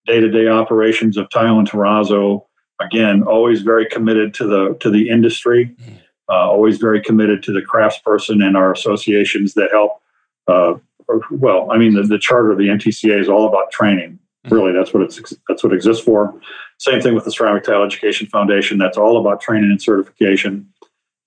day 0.07 0.21
to 0.21 0.29
day 0.29 0.49
operations 0.49 1.17
of 1.17 1.31
Tile 1.31 1.59
and 1.59 1.69
Terrazzo. 1.71 2.45
Again, 2.81 3.23
always 3.23 3.63
very 3.63 3.87
committed 3.87 4.35
to 4.35 4.47
the 4.47 4.77
to 4.81 4.91
the 4.91 5.09
industry, 5.09 5.75
mm. 5.83 5.99
uh, 6.29 6.51
always 6.51 6.79
very 6.79 7.01
committed 7.01 7.43
to 7.45 7.53
the 7.53 7.63
craftsperson 7.63 8.45
and 8.45 8.57
our 8.57 8.73
associations 8.73 9.55
that 9.55 9.71
help. 9.71 10.03
Uh, 10.47 10.75
well, 11.31 11.71
I 11.71 11.79
mean, 11.79 11.95
the, 11.95 12.03
the 12.03 12.19
charter 12.19 12.51
of 12.51 12.59
the 12.59 12.69
NTCA 12.69 13.21
is 13.21 13.29
all 13.29 13.47
about 13.49 13.71
training. 13.71 14.19
Mm. 14.47 14.51
Really, 14.51 14.73
that's 14.73 14.93
what 14.93 15.03
it's 15.05 15.35
that's 15.49 15.63
what 15.65 15.73
it 15.73 15.77
exists 15.77 16.05
for. 16.05 16.35
Same 16.79 17.01
thing 17.01 17.15
with 17.15 17.25
the 17.25 17.33
Ceramic 17.33 17.65
Tile 17.65 17.83
Education 17.83 18.27
Foundation. 18.27 18.77
That's 18.77 18.99
all 18.99 19.19
about 19.19 19.41
training 19.41 19.71
and 19.71 19.81
certification, 19.81 20.71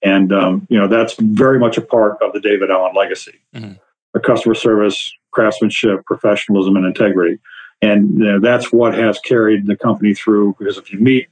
and 0.01 0.31
um, 0.31 0.67
you 0.69 0.79
know 0.79 0.87
that's 0.87 1.15
very 1.19 1.59
much 1.59 1.77
a 1.77 1.81
part 1.81 2.21
of 2.21 2.33
the 2.33 2.39
David 2.39 2.71
Allen 2.71 2.95
legacy. 2.95 3.39
Mm-hmm. 3.55 3.73
The 4.13 4.19
customer 4.19 4.55
service, 4.55 5.13
craftsmanship, 5.31 6.05
professionalism, 6.05 6.75
and 6.75 6.85
integrity. 6.85 7.39
And 7.81 8.19
you 8.19 8.25
know, 8.25 8.39
that's 8.39 8.71
what 8.71 8.93
has 8.95 9.19
carried 9.19 9.67
the 9.67 9.75
company 9.75 10.13
through. 10.13 10.55
Because 10.57 10.77
if 10.77 10.91
you 10.91 10.99
meet 10.99 11.27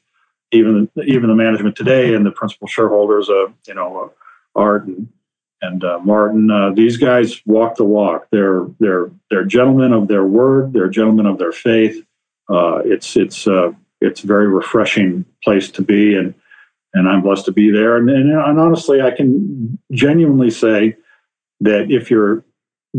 even 0.52 0.90
even 1.06 1.30
the 1.30 1.36
management 1.36 1.76
today 1.76 2.14
and 2.14 2.26
the 2.26 2.32
principal 2.32 2.68
shareholders, 2.68 3.30
uh, 3.30 3.48
you 3.68 3.74
know, 3.74 4.06
uh, 4.06 4.60
Art 4.60 4.86
and, 4.86 5.10
and 5.62 5.84
uh, 5.84 6.00
Martin, 6.00 6.50
uh, 6.50 6.72
these 6.74 6.98
guys 6.98 7.42
walk 7.46 7.76
the 7.76 7.84
walk. 7.84 8.28
They're 8.32 8.66
they're 8.80 9.12
they're 9.30 9.44
gentlemen 9.44 9.92
of 9.92 10.08
their 10.08 10.24
word. 10.24 10.74
They're 10.74 10.90
gentlemen 10.90 11.26
of 11.26 11.38
their 11.38 11.52
faith. 11.52 12.04
Uh, 12.50 12.78
it's 12.86 13.18
it's 13.18 13.48
uh, 13.48 13.72
it's 14.00 14.24
a 14.24 14.28
very 14.28 14.48
refreshing 14.48 15.26
place 15.44 15.70
to 15.72 15.82
be, 15.82 16.16
and 16.16 16.34
and 16.98 17.08
I'm 17.08 17.22
blessed 17.22 17.46
to 17.46 17.52
be 17.52 17.72
there. 17.72 17.98
And, 17.98 18.10
and, 18.10 18.32
and 18.32 18.60
honestly, 18.60 19.02
I 19.02 19.12
can 19.12 19.78
genuinely 19.92 20.50
say 20.50 20.96
that 21.62 21.92
if 21.92 22.10
you're 22.10 22.44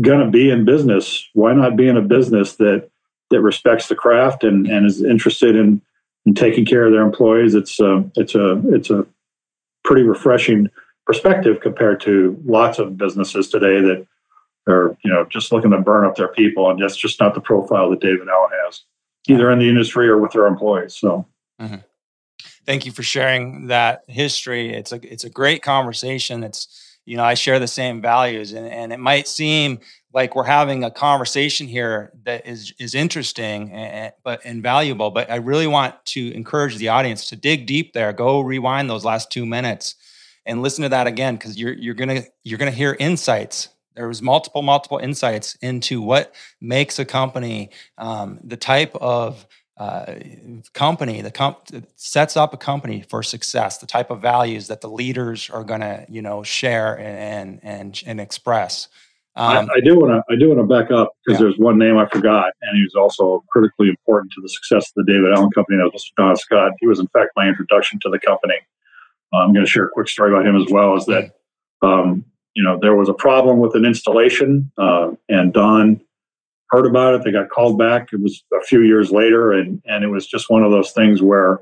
going 0.01 0.23
to 0.23 0.31
be 0.31 0.49
in 0.49 0.65
business, 0.65 1.27
why 1.33 1.53
not 1.53 1.75
be 1.75 1.87
in 1.87 1.97
a 1.97 2.01
business 2.01 2.55
that 2.55 2.89
that 3.31 3.41
respects 3.41 3.87
the 3.87 3.95
craft 3.95 4.43
and, 4.43 4.65
and 4.65 4.87
is 4.87 5.03
interested 5.03 5.55
in, 5.55 5.81
in 6.25 6.33
taking 6.33 6.65
care 6.65 6.85
of 6.85 6.91
their 6.91 7.03
employees? 7.03 7.53
It's 7.53 7.79
a, 7.79 7.97
uh, 7.97 8.03
it's 8.15 8.35
a 8.35 8.61
it's 8.73 8.89
a 8.89 9.05
pretty 9.83 10.03
refreshing 10.03 10.69
perspective 11.05 11.59
compared 11.61 12.01
to 12.01 12.41
lots 12.45 12.79
of 12.79 12.97
businesses 12.97 13.49
today 13.49 13.81
that 13.81 14.05
are 14.67 14.97
you 15.03 15.11
know 15.11 15.25
just 15.25 15.51
looking 15.51 15.71
to 15.71 15.79
burn 15.79 16.05
up 16.05 16.15
their 16.15 16.27
people, 16.27 16.69
and 16.69 16.81
that's 16.81 16.97
just 16.97 17.19
not 17.19 17.33
the 17.33 17.41
profile 17.41 17.89
that 17.89 18.01
David 18.01 18.27
Allen 18.29 18.51
has, 18.65 18.83
either 19.27 19.51
in 19.51 19.59
the 19.59 19.69
industry 19.69 20.07
or 20.07 20.17
with 20.17 20.31
their 20.31 20.47
employees. 20.47 20.95
So. 20.95 21.27
Mm-hmm. 21.61 21.75
Thank 22.69 22.85
you 22.85 22.91
for 22.91 23.01
sharing 23.01 23.65
that 23.65 24.03
history. 24.07 24.71
It's 24.71 24.91
a 24.91 24.99
it's 25.01 25.23
a 25.23 25.29
great 25.31 25.63
conversation. 25.63 26.43
It's 26.43 26.99
you 27.03 27.17
know, 27.17 27.23
I 27.23 27.33
share 27.33 27.57
the 27.57 27.65
same 27.67 27.99
values 27.99 28.53
and, 28.53 28.67
and 28.67 28.93
it 28.93 28.99
might 28.99 29.27
seem 29.27 29.79
like 30.13 30.35
we're 30.35 30.43
having 30.43 30.83
a 30.83 30.91
conversation 30.91 31.65
here 31.65 32.11
that 32.25 32.45
is 32.45 32.71
is 32.77 32.93
interesting 32.93 33.71
and, 33.71 34.13
but 34.23 34.45
invaluable. 34.45 35.09
But 35.09 35.31
I 35.31 35.37
really 35.37 35.65
want 35.65 35.95
to 36.13 36.31
encourage 36.35 36.77
the 36.77 36.89
audience 36.89 37.27
to 37.29 37.35
dig 37.35 37.65
deep 37.65 37.93
there. 37.93 38.13
Go 38.13 38.41
rewind 38.41 38.87
those 38.87 39.03
last 39.03 39.31
two 39.31 39.47
minutes 39.47 39.95
and 40.45 40.61
listen 40.61 40.83
to 40.83 40.89
that 40.89 41.07
again 41.07 41.37
because 41.37 41.57
you're 41.57 41.73
you're 41.73 41.95
gonna 41.95 42.21
you're 42.43 42.59
gonna 42.59 42.69
hear 42.69 42.95
insights. 42.99 43.69
There 43.95 44.07
was 44.07 44.21
multiple 44.21 44.61
multiple 44.61 44.99
insights 44.99 45.55
into 45.63 46.03
what 46.03 46.35
makes 46.61 46.99
a 46.99 47.05
company 47.05 47.71
um, 47.97 48.39
the 48.43 48.57
type 48.57 48.95
of 49.01 49.47
uh, 49.79 50.15
company, 50.73 51.21
the 51.21 51.31
comp 51.31 51.69
sets 51.95 52.35
up 52.35 52.53
a 52.53 52.57
company 52.57 53.01
for 53.01 53.23
success, 53.23 53.77
the 53.77 53.87
type 53.87 54.11
of 54.11 54.21
values 54.21 54.67
that 54.67 54.81
the 54.81 54.89
leaders 54.89 55.49
are 55.49 55.63
going 55.63 55.79
to, 55.79 56.05
you 56.09 56.21
know, 56.21 56.43
share 56.43 56.99
and 56.99 57.61
and 57.63 58.03
and 58.05 58.19
express. 58.19 58.89
Um, 59.37 59.69
I, 59.71 59.75
I, 59.75 59.79
do 59.79 59.95
want 59.95 60.11
to 60.11 60.33
I 60.33 60.37
do 60.37 60.49
want 60.49 60.59
to 60.59 60.65
back 60.65 60.91
up 60.91 61.13
because 61.25 61.39
yeah. 61.39 61.45
there's 61.45 61.57
one 61.57 61.77
name 61.77 61.97
I 61.97 62.07
forgot, 62.09 62.51
and 62.61 62.75
he 62.75 62.83
was 62.83 62.93
also 62.95 63.41
critically 63.49 63.87
important 63.87 64.33
to 64.33 64.41
the 64.41 64.49
success 64.49 64.89
of 64.89 65.05
the 65.05 65.13
David 65.13 65.31
Allen 65.33 65.49
Company. 65.51 65.77
That 65.77 65.91
was 65.93 66.11
Don 66.17 66.35
Scott. 66.35 66.73
He 66.81 66.87
was 66.87 66.99
in 66.99 67.07
fact 67.07 67.31
my 67.37 67.47
introduction 67.47 67.99
to 68.01 68.09
the 68.09 68.19
company. 68.19 68.57
Uh, 69.31 69.37
I'm 69.37 69.53
going 69.53 69.65
to 69.65 69.71
share 69.71 69.85
a 69.85 69.89
quick 69.89 70.09
story 70.09 70.33
about 70.33 70.45
him 70.45 70.61
as 70.61 70.69
well. 70.69 70.97
Is 70.97 71.05
that 71.05 71.31
um, 71.81 72.25
you 72.53 72.63
know 72.63 72.77
there 72.81 72.95
was 72.95 73.07
a 73.07 73.13
problem 73.13 73.59
with 73.59 73.75
an 73.75 73.85
installation, 73.85 74.69
uh, 74.77 75.11
and 75.29 75.53
Don 75.53 76.01
heard 76.71 76.85
about 76.85 77.15
it. 77.15 77.23
They 77.23 77.31
got 77.31 77.49
called 77.49 77.77
back. 77.77 78.09
It 78.13 78.21
was 78.21 78.43
a 78.53 78.63
few 78.63 78.81
years 78.81 79.11
later, 79.11 79.51
and 79.51 79.81
and 79.85 80.03
it 80.03 80.07
was 80.07 80.27
just 80.27 80.49
one 80.49 80.63
of 80.63 80.71
those 80.71 80.91
things 80.91 81.21
where 81.21 81.59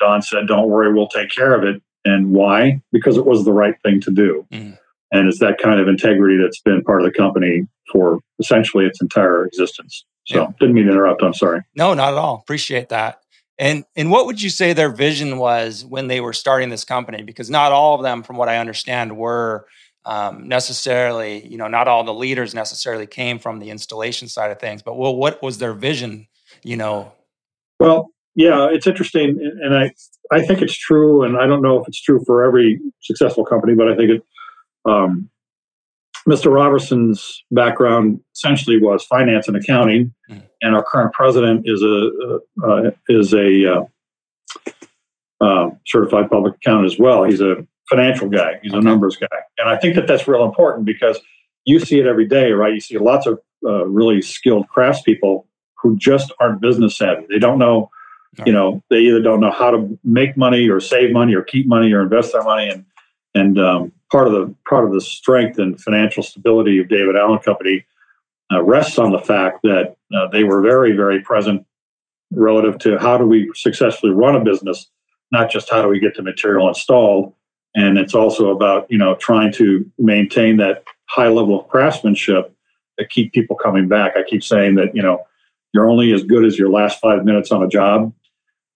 Don 0.00 0.22
said, 0.22 0.46
"Don't 0.46 0.68
worry, 0.68 0.92
we'll 0.92 1.08
take 1.08 1.30
care 1.30 1.54
of 1.54 1.64
it." 1.64 1.82
And 2.04 2.32
why? 2.32 2.80
Because 2.92 3.16
it 3.16 3.26
was 3.26 3.44
the 3.44 3.52
right 3.52 3.74
thing 3.82 4.00
to 4.02 4.10
do. 4.10 4.46
Mm. 4.52 4.78
And 5.12 5.28
it's 5.28 5.40
that 5.40 5.58
kind 5.58 5.80
of 5.80 5.88
integrity 5.88 6.36
that's 6.40 6.60
been 6.60 6.82
part 6.82 7.00
of 7.00 7.06
the 7.06 7.16
company 7.16 7.66
for 7.90 8.20
essentially 8.38 8.84
its 8.84 9.00
entire 9.00 9.46
existence. 9.46 10.04
So, 10.26 10.42
yeah. 10.42 10.46
didn't 10.58 10.74
mean 10.74 10.86
to 10.86 10.92
interrupt. 10.92 11.22
I'm 11.22 11.34
sorry. 11.34 11.62
No, 11.76 11.94
not 11.94 12.12
at 12.12 12.18
all. 12.18 12.36
Appreciate 12.36 12.88
that. 12.88 13.20
And 13.58 13.84
and 13.96 14.10
what 14.10 14.26
would 14.26 14.42
you 14.42 14.50
say 14.50 14.72
their 14.72 14.90
vision 14.90 15.38
was 15.38 15.84
when 15.84 16.08
they 16.08 16.20
were 16.20 16.32
starting 16.32 16.68
this 16.68 16.84
company? 16.84 17.22
Because 17.22 17.48
not 17.48 17.72
all 17.72 17.94
of 17.94 18.02
them, 18.02 18.22
from 18.22 18.36
what 18.36 18.48
I 18.48 18.58
understand, 18.58 19.16
were 19.16 19.66
um, 20.06 20.46
necessarily, 20.48 21.46
you 21.46 21.58
know, 21.58 21.66
not 21.66 21.88
all 21.88 22.04
the 22.04 22.14
leaders 22.14 22.54
necessarily 22.54 23.06
came 23.06 23.38
from 23.40 23.58
the 23.58 23.70
installation 23.70 24.28
side 24.28 24.52
of 24.52 24.60
things, 24.60 24.80
but 24.80 24.96
well, 24.96 25.14
what 25.14 25.42
was 25.42 25.58
their 25.58 25.74
vision, 25.74 26.28
you 26.62 26.76
know? 26.76 27.12
Well, 27.80 28.10
yeah, 28.36 28.68
it's 28.70 28.86
interesting, 28.86 29.38
and 29.62 29.74
I 29.76 29.92
I 30.30 30.42
think 30.42 30.62
it's 30.62 30.76
true, 30.76 31.24
and 31.24 31.36
I 31.36 31.46
don't 31.46 31.62
know 31.62 31.80
if 31.80 31.88
it's 31.88 32.00
true 32.00 32.22
for 32.24 32.44
every 32.44 32.80
successful 33.02 33.44
company, 33.44 33.74
but 33.74 33.88
I 33.88 33.96
think 33.96 34.10
it. 34.10 34.22
Um, 34.84 35.28
Mr. 36.28 36.52
Robertson's 36.52 37.44
background 37.52 38.20
essentially 38.34 38.80
was 38.80 39.04
finance 39.04 39.46
and 39.46 39.56
accounting, 39.56 40.12
mm. 40.28 40.42
and 40.60 40.74
our 40.74 40.82
current 40.82 41.12
president 41.12 41.62
is 41.66 41.82
a 41.82 42.38
uh, 42.64 42.90
is 43.08 43.32
a 43.32 43.74
uh, 43.74 43.84
uh, 45.40 45.70
certified 45.86 46.28
public 46.30 46.54
accountant 46.56 46.92
as 46.92 46.98
well. 46.98 47.24
He's 47.24 47.40
a 47.40 47.66
financial 47.88 48.28
guy. 48.28 48.58
He's 48.62 48.72
a 48.72 48.80
numbers 48.80 49.16
guy, 49.16 49.38
and 49.58 49.68
I 49.68 49.76
think 49.76 49.94
that 49.96 50.06
that's 50.06 50.26
real 50.26 50.44
important 50.44 50.86
because 50.86 51.20
you 51.64 51.80
see 51.80 51.98
it 51.98 52.06
every 52.06 52.26
day, 52.26 52.52
right? 52.52 52.72
You 52.72 52.80
see 52.80 52.96
lots 52.98 53.26
of 53.26 53.40
uh, 53.64 53.86
really 53.86 54.22
skilled 54.22 54.66
craftspeople 54.68 55.44
who 55.74 55.96
just 55.96 56.32
aren't 56.40 56.60
business 56.60 56.96
savvy. 56.96 57.26
They 57.28 57.38
don't 57.38 57.58
know, 57.58 57.90
you 58.44 58.52
know, 58.52 58.82
they 58.88 58.98
either 59.00 59.20
don't 59.20 59.40
know 59.40 59.50
how 59.50 59.70
to 59.70 59.98
make 60.04 60.36
money 60.36 60.68
or 60.68 60.80
save 60.80 61.12
money 61.12 61.34
or 61.34 61.42
keep 61.42 61.66
money 61.66 61.92
or 61.92 62.02
invest 62.02 62.32
their 62.32 62.42
money. 62.42 62.68
And 62.68 62.84
and 63.34 63.58
um, 63.58 63.92
part 64.10 64.26
of 64.26 64.32
the 64.32 64.54
part 64.68 64.84
of 64.84 64.92
the 64.92 65.00
strength 65.00 65.58
and 65.58 65.80
financial 65.80 66.22
stability 66.22 66.78
of 66.78 66.88
David 66.88 67.16
Allen 67.16 67.38
Company 67.40 67.84
uh, 68.52 68.62
rests 68.62 68.98
on 68.98 69.12
the 69.12 69.18
fact 69.18 69.60
that 69.62 69.96
uh, 70.14 70.28
they 70.28 70.44
were 70.44 70.62
very 70.62 70.92
very 70.92 71.20
present 71.20 71.66
relative 72.32 72.78
to 72.78 72.98
how 72.98 73.16
do 73.16 73.26
we 73.26 73.50
successfully 73.54 74.12
run 74.12 74.34
a 74.34 74.40
business, 74.44 74.88
not 75.30 75.50
just 75.50 75.70
how 75.70 75.82
do 75.82 75.88
we 75.88 76.00
get 76.00 76.16
the 76.16 76.22
material 76.22 76.68
installed 76.68 77.32
and 77.76 77.98
it's 77.98 78.14
also 78.14 78.50
about 78.50 78.90
you 78.90 78.98
know 78.98 79.14
trying 79.16 79.52
to 79.52 79.88
maintain 79.98 80.56
that 80.56 80.84
high 81.08 81.28
level 81.28 81.60
of 81.60 81.68
craftsmanship 81.68 82.52
that 82.98 83.10
keep 83.10 83.32
people 83.32 83.54
coming 83.54 83.86
back. 83.86 84.16
I 84.16 84.24
keep 84.24 84.42
saying 84.42 84.74
that 84.76 84.96
you 84.96 85.02
know 85.02 85.24
you're 85.72 85.88
only 85.88 86.12
as 86.12 86.24
good 86.24 86.44
as 86.44 86.58
your 86.58 86.70
last 86.70 86.98
five 87.00 87.24
minutes 87.24 87.52
on 87.52 87.62
a 87.62 87.68
job. 87.68 88.12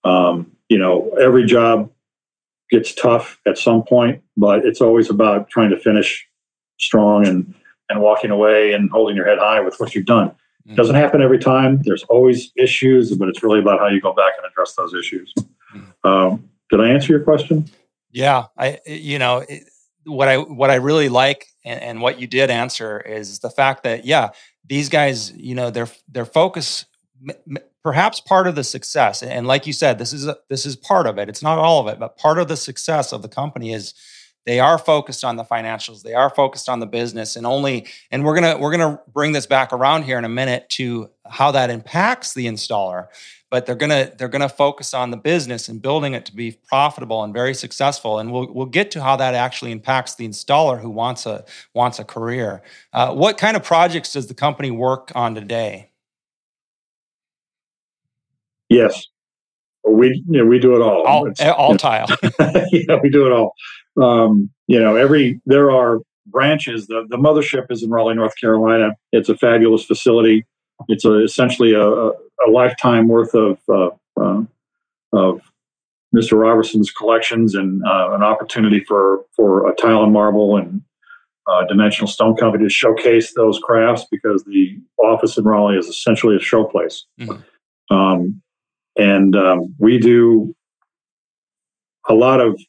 Um, 0.05 0.53
you 0.69 0.79
know, 0.79 1.11
every 1.21 1.45
job 1.45 1.91
gets 2.71 2.95
tough 2.95 3.41
at 3.47 3.59
some 3.59 3.83
point, 3.83 4.23
but 4.37 4.65
it's 4.65 4.81
always 4.81 5.11
about 5.11 5.51
trying 5.51 5.71
to 5.71 5.79
finish 5.79 6.29
strong 6.79 7.27
and 7.27 7.55
and 7.89 8.01
walking 8.01 8.31
away 8.31 8.73
and 8.73 8.89
holding 8.91 9.17
your 9.17 9.27
head 9.27 9.39
high 9.39 9.61
with 9.61 9.81
what 9.81 9.95
you've 9.95 10.07
done. 10.07 10.33
It 10.67 10.77
doesn't 10.77 10.95
happen 10.95 11.21
every 11.21 11.39
time. 11.39 11.81
There's 11.83 12.05
always 12.05 12.53
issues, 12.57 13.13
but 13.17 13.29
it's 13.29 13.43
really 13.43 13.59
about 13.59 13.81
how 13.81 13.89
you 13.89 14.01
go 14.01 14.13
back 14.13 14.35
and 14.37 14.47
address 14.49 14.75
those 14.75 14.95
issues. 14.95 15.35
Mm-hmm. 15.75 16.09
Um, 16.09 16.49
did 16.71 16.81
I 16.81 16.91
answer 16.91 17.13
your 17.13 17.25
question? 17.25 17.69
Yeah, 18.13 18.47
I 18.57 18.79
you 18.87 19.19
know 19.19 19.45
it, 19.49 19.65
what 20.05 20.29
I 20.29 20.39
what 20.39 20.71
I 20.71 20.77
really 20.77 21.09
like 21.09 21.47
and, 21.65 21.81
and, 21.81 22.01
what 22.01 22.21
you 22.21 22.27
did 22.27 22.51
answer 22.51 23.01
is 23.01 23.39
the 23.41 23.51
fact 23.51 23.85
that 23.85 24.05
yeah 24.05 24.31
these 24.67 24.89
guys 24.89 25.33
you 25.33 25.55
know 25.55 25.71
their 25.71 25.89
their 26.09 26.25
focus 26.25 26.87
perhaps 27.83 28.21
part 28.21 28.47
of 28.47 28.55
the 28.55 28.65
success 28.65 29.23
and 29.23 29.47
like 29.47 29.67
you 29.67 29.73
said 29.73 29.99
this 29.99 30.13
is 30.13 30.27
a, 30.27 30.37
this 30.49 30.65
is 30.65 30.77
part 30.77 31.07
of 31.07 31.19
it. 31.19 31.29
It's 31.29 31.43
not 31.43 31.59
all 31.59 31.81
of 31.81 31.93
it 31.93 32.01
but 32.01 32.17
part 32.17 32.39
of 32.39 32.49
the 32.49 32.57
success 32.57 33.13
of 33.13 33.23
the 33.23 33.29
company 33.29 33.73
is 33.73 33.95
they 34.47 34.59
are 34.59 34.79
focused 34.79 35.23
on 35.23 35.37
the 35.37 35.45
financials 35.45 36.03
they 36.03 36.15
are 36.15 36.31
focused 36.31 36.69
on 36.69 36.81
the 36.81 36.87
business 36.87 37.37
and 37.37 37.47
only 37.47 37.87
and 38.11 38.25
we're 38.25 38.35
gonna 38.35 38.59
we're 38.59 38.73
gonna 38.73 39.01
bring 39.13 39.33
this 39.33 39.47
back 39.47 39.73
around 39.73 40.05
here 40.05 40.19
in 40.19 40.25
a 40.25 40.31
minute 40.31 40.69
to 40.71 41.11
how 41.27 41.51
that 41.51 41.71
impacts 41.71 42.33
the 42.35 42.47
installer 42.47 43.09
but 43.51 43.67
they're 43.67 43.75
gonna 43.75 44.13
they're 44.17 44.29
gonna 44.29 44.49
focus 44.49 44.95
on 44.95 45.11
the 45.11 45.17
business 45.17 45.69
and 45.69 45.83
building 45.83 46.15
it 46.15 46.25
to 46.27 46.35
be 46.35 46.57
profitable 46.67 47.23
and 47.23 47.35
very 47.35 47.55
successful 47.55 48.19
and 48.19 48.33
we'll 48.33 48.53
we'll 48.53 48.67
get 48.67 48.91
to 48.91 49.03
how 49.03 49.17
that 49.17 49.35
actually 49.35 49.73
impacts 49.73 50.15
the 50.15 50.27
installer 50.27 50.81
who 50.81 50.91
wants 50.91 51.27
a 51.27 51.45
wants 51.75 51.99
a 51.99 52.05
career 52.05 52.63
uh, 52.93 53.13
what 53.13 53.39
kind 53.39 53.57
of 53.57 53.63
projects 53.63 54.13
does 54.13 54.27
the 54.29 54.35
company 54.35 54.71
work 54.71 55.13
on 55.15 55.35
today 55.35 55.91
yes 58.69 59.07
we 59.87 60.23
you 60.29 60.39
know, 60.39 60.45
we 60.45 60.59
do 60.59 60.75
it 60.75 60.83
all. 60.83 61.03
All, 61.07 61.27
it's, 61.27 61.41
all 61.41 61.77
tile. 61.77 62.07
yeah, 62.73 62.99
we 63.03 63.11
do 63.11 63.27
it 63.27 63.33
all. 63.33 63.55
Um, 64.01 64.51
you 64.67 64.79
know, 64.79 64.97
every 64.97 65.41
there 65.47 65.71
are 65.71 65.99
branches. 66.27 66.87
The 66.87 67.07
the 67.09 67.17
mothership 67.17 67.67
is 67.71 67.83
in 67.83 67.91
Raleigh, 67.91 68.15
North 68.15 68.35
Carolina. 68.41 68.91
It's 69.13 69.29
a 69.29 69.37
fabulous 69.37 69.85
facility. 69.85 70.47
It's 70.89 71.05
a, 71.05 71.23
essentially 71.23 71.75
a, 71.75 71.83
a, 71.83 72.13
lifetime 72.49 73.09
worth 73.09 73.35
of 73.35 73.59
uh, 73.69 73.91
uh, 74.21 74.43
of 75.13 75.41
Mr. 76.15 76.39
Robertson's 76.39 76.91
collections 76.91 77.55
and 77.55 77.83
uh, 77.85 78.11
an 78.13 78.23
opportunity 78.23 78.81
for 78.81 79.25
for 79.35 79.71
a 79.71 79.75
tile 79.75 80.03
and 80.03 80.13
marble 80.13 80.57
and 80.57 80.83
uh, 81.47 81.65
dimensional 81.67 82.09
stone 82.09 82.37
company 82.37 82.65
to 82.65 82.71
showcase 82.71 83.35
those 83.35 83.59
crafts 83.59 84.07
because 84.11 84.45
the 84.45 84.79
office 84.99 85.37
in 85.37 85.45
Raleigh 85.45 85.79
is 85.79 85.87
essentially 85.87 86.37
a 86.37 86.39
showplace. 86.39 87.03
Mm-hmm. 87.21 87.95
Um, 87.95 88.43
and 88.97 89.35
um, 89.35 89.75
we 89.79 89.99
do 89.99 90.55
a 92.09 92.15
lot 92.15 92.41
of 92.41 92.61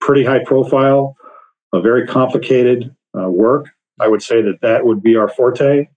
pretty 0.00 0.24
high 0.24 0.44
profile, 0.44 1.16
uh, 1.72 1.80
very 1.80 2.06
complicated 2.06 2.94
uh, 3.18 3.28
work. 3.28 3.70
I 4.00 4.08
would 4.08 4.22
say 4.22 4.42
that 4.42 4.60
that 4.62 4.84
would 4.84 5.02
be 5.02 5.16
our 5.16 5.28
forte 5.28 5.88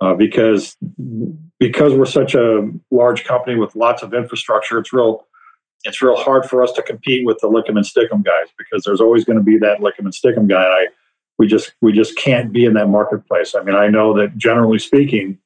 uh, 0.00 0.14
because 0.14 0.76
because 1.60 1.94
we're 1.94 2.06
such 2.06 2.34
a 2.34 2.68
large 2.90 3.24
company 3.24 3.56
with 3.56 3.76
lots 3.76 4.02
of 4.02 4.12
infrastructure. 4.12 4.78
It's 4.78 4.92
real 4.92 5.26
it's 5.84 6.02
real 6.02 6.16
hard 6.16 6.44
for 6.44 6.62
us 6.62 6.72
to 6.72 6.82
compete 6.82 7.24
with 7.24 7.38
the 7.40 7.48
Lickum 7.48 7.76
and 7.76 7.86
Stickum 7.86 8.22
guys 8.22 8.48
because 8.58 8.82
there's 8.84 9.00
always 9.00 9.24
going 9.24 9.38
to 9.38 9.44
be 9.44 9.56
that 9.58 9.78
Lickum 9.78 10.00
and 10.00 10.12
Stickum 10.12 10.48
guy. 10.48 10.64
And 10.64 10.74
I 10.74 10.86
we 11.38 11.46
just 11.46 11.72
we 11.80 11.92
just 11.92 12.16
can't 12.16 12.52
be 12.52 12.64
in 12.64 12.74
that 12.74 12.88
marketplace. 12.88 13.54
I 13.54 13.62
mean, 13.62 13.76
I 13.76 13.88
know 13.88 14.12
that 14.18 14.36
generally 14.36 14.78
speaking, 14.78 15.38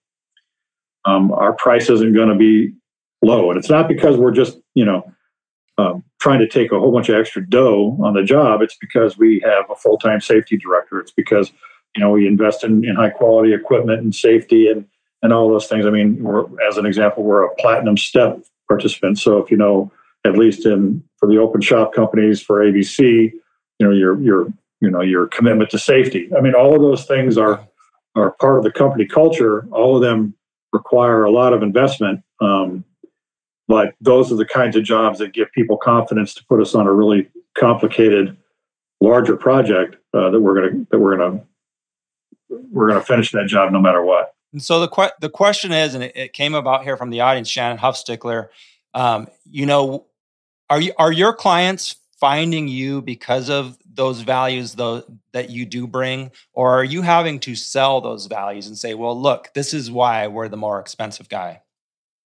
um, 1.05 1.31
our 1.33 1.53
price 1.53 1.91
isn't 1.91 2.15
going 2.15 2.31
to 2.31 2.35
be 2.35 2.73
low. 3.23 3.51
And 3.51 3.59
it's 3.59 3.71
not 3.71 3.89
because 3.89 4.17
we're 4.17 4.33
just, 4.33 4.59
you 4.75 4.85
know, 4.85 5.11
um, 5.79 6.05
trying 6.21 6.39
to 6.39 6.49
take 6.49 6.73
a 6.73 6.79
whole 6.79 6.93
bunch 6.93 7.09
of 7.09 7.17
extra 7.17 7.49
dough 7.49 7.97
on 8.03 8.15
the 8.15 8.23
job. 8.23 8.63
It's 8.63 8.77
because 8.77 9.19
we 9.19 9.41
have 9.45 9.65
a 9.71 9.75
full 9.75 9.99
time 9.99 10.21
safety 10.21 10.57
director. 10.57 11.01
It's 11.01 11.13
because, 11.13 11.53
you 11.97 12.01
know, 12.01 12.11
we 12.11 12.27
invest 12.27 12.65
in, 12.65 12.85
in 12.85 12.97
high 12.97 13.11
quality 13.11 13.53
equipment 13.53 14.01
and 14.01 14.15
safety 14.15 14.69
and, 14.69 14.87
and 15.25 15.33
all 15.33 15.49
those 15.49 15.67
things. 15.67 15.87
I 15.87 15.91
mean, 15.91 16.25
as 16.69 16.77
an 16.77 16.87
example, 16.87 17.25
we're 17.25 17.45
a 17.45 17.55
platinum 17.57 17.97
step 17.97 18.45
participant. 18.69 19.19
So 19.19 19.39
if 19.39 19.51
you 19.51 19.57
know, 19.57 19.91
at 20.25 20.39
least 20.39 20.67
in 20.67 21.03
for 21.17 21.29
the 21.29 21.39
open 21.39 21.63
shop 21.63 21.93
companies 21.93 22.41
for 22.41 22.65
ABC, 22.65 23.33
you 23.33 23.41
know, 23.81 23.91
your 23.91 24.21
your 24.21 24.53
you 24.81 24.91
know 24.91 25.01
your 25.01 25.27
commitment 25.27 25.71
to 25.71 25.79
safety. 25.79 26.31
I 26.37 26.41
mean, 26.43 26.55
all 26.55 26.77
of 26.77 26.83
those 26.83 27.07
things 27.07 27.39
are 27.39 27.67
are 28.15 28.33
part 28.33 28.59
of 28.59 28.65
the 28.65 28.71
company 28.71 29.07
culture. 29.07 29.67
All 29.73 29.97
of 29.97 30.03
them 30.03 30.35
require 30.73 31.25
a 31.25 31.31
lot 31.31 31.55
of 31.55 31.63
investment. 31.63 32.23
Um, 32.41 32.85
but 33.67 33.95
those 34.03 34.31
are 34.31 34.37
the 34.37 34.45
kinds 34.45 34.77
of 34.77 34.85
jobs 34.85 35.19
that 35.21 35.33
give 35.33 35.51
people 35.53 35.79
confidence 35.79 36.35
to 36.35 36.45
put 36.45 36.61
us 36.61 36.75
on 36.75 36.87
a 36.87 36.93
really 36.93 37.31
complicated, 37.57 38.37
larger 39.01 39.39
project 39.39 39.97
uh, 40.13 40.29
that 40.29 40.41
we're 40.41 40.55
gonna 40.55 40.85
that 40.91 40.99
we're 40.99 41.17
gonna 41.17 41.41
we're 42.71 42.89
gonna 42.89 43.01
finish 43.01 43.33
that 43.33 43.47
job 43.47 43.73
no 43.73 43.81
matter 43.81 44.05
what. 44.05 44.34
And 44.55 44.63
so 44.63 44.81
the 44.81 44.89
que- 44.89 45.13
the 45.21 45.29
question 45.29 45.73
is, 45.73 45.95
and 45.95 46.03
it, 46.03 46.17
it, 46.17 46.33
came 46.33 46.55
about 46.55 46.85
here 46.85 46.97
from 46.97 47.11
the 47.11 47.21
audience, 47.21 47.49
Shannon 47.49 47.77
Huffstickler. 47.77 48.49
Um, 48.95 49.29
you 49.45 49.67
know, 49.67 50.07
are 50.71 50.81
you 50.81 50.93
are 50.97 51.13
your 51.13 51.35
clients 51.35 51.97
finding 52.19 52.69
you 52.69 53.03
because 53.03 53.51
of 53.51 53.77
those 53.93 54.23
values 54.23 54.75
though 54.75 55.05
that 55.33 55.51
you 55.51 55.67
do 55.67 55.87
bring 55.87 56.31
or 56.53 56.73
are 56.73 56.85
you 56.85 57.03
having 57.03 57.39
to 57.39 57.55
sell 57.55 58.01
those 58.01 58.27
values 58.27 58.67
and 58.67 58.77
say 58.77 58.95
well 58.95 59.21
look 59.21 59.51
this 59.55 59.73
is 59.73 59.89
why 59.89 60.27
we're 60.27 60.49
the 60.49 60.57
more 60.57 60.81
expensive 60.81 61.29
guy 61.29 61.61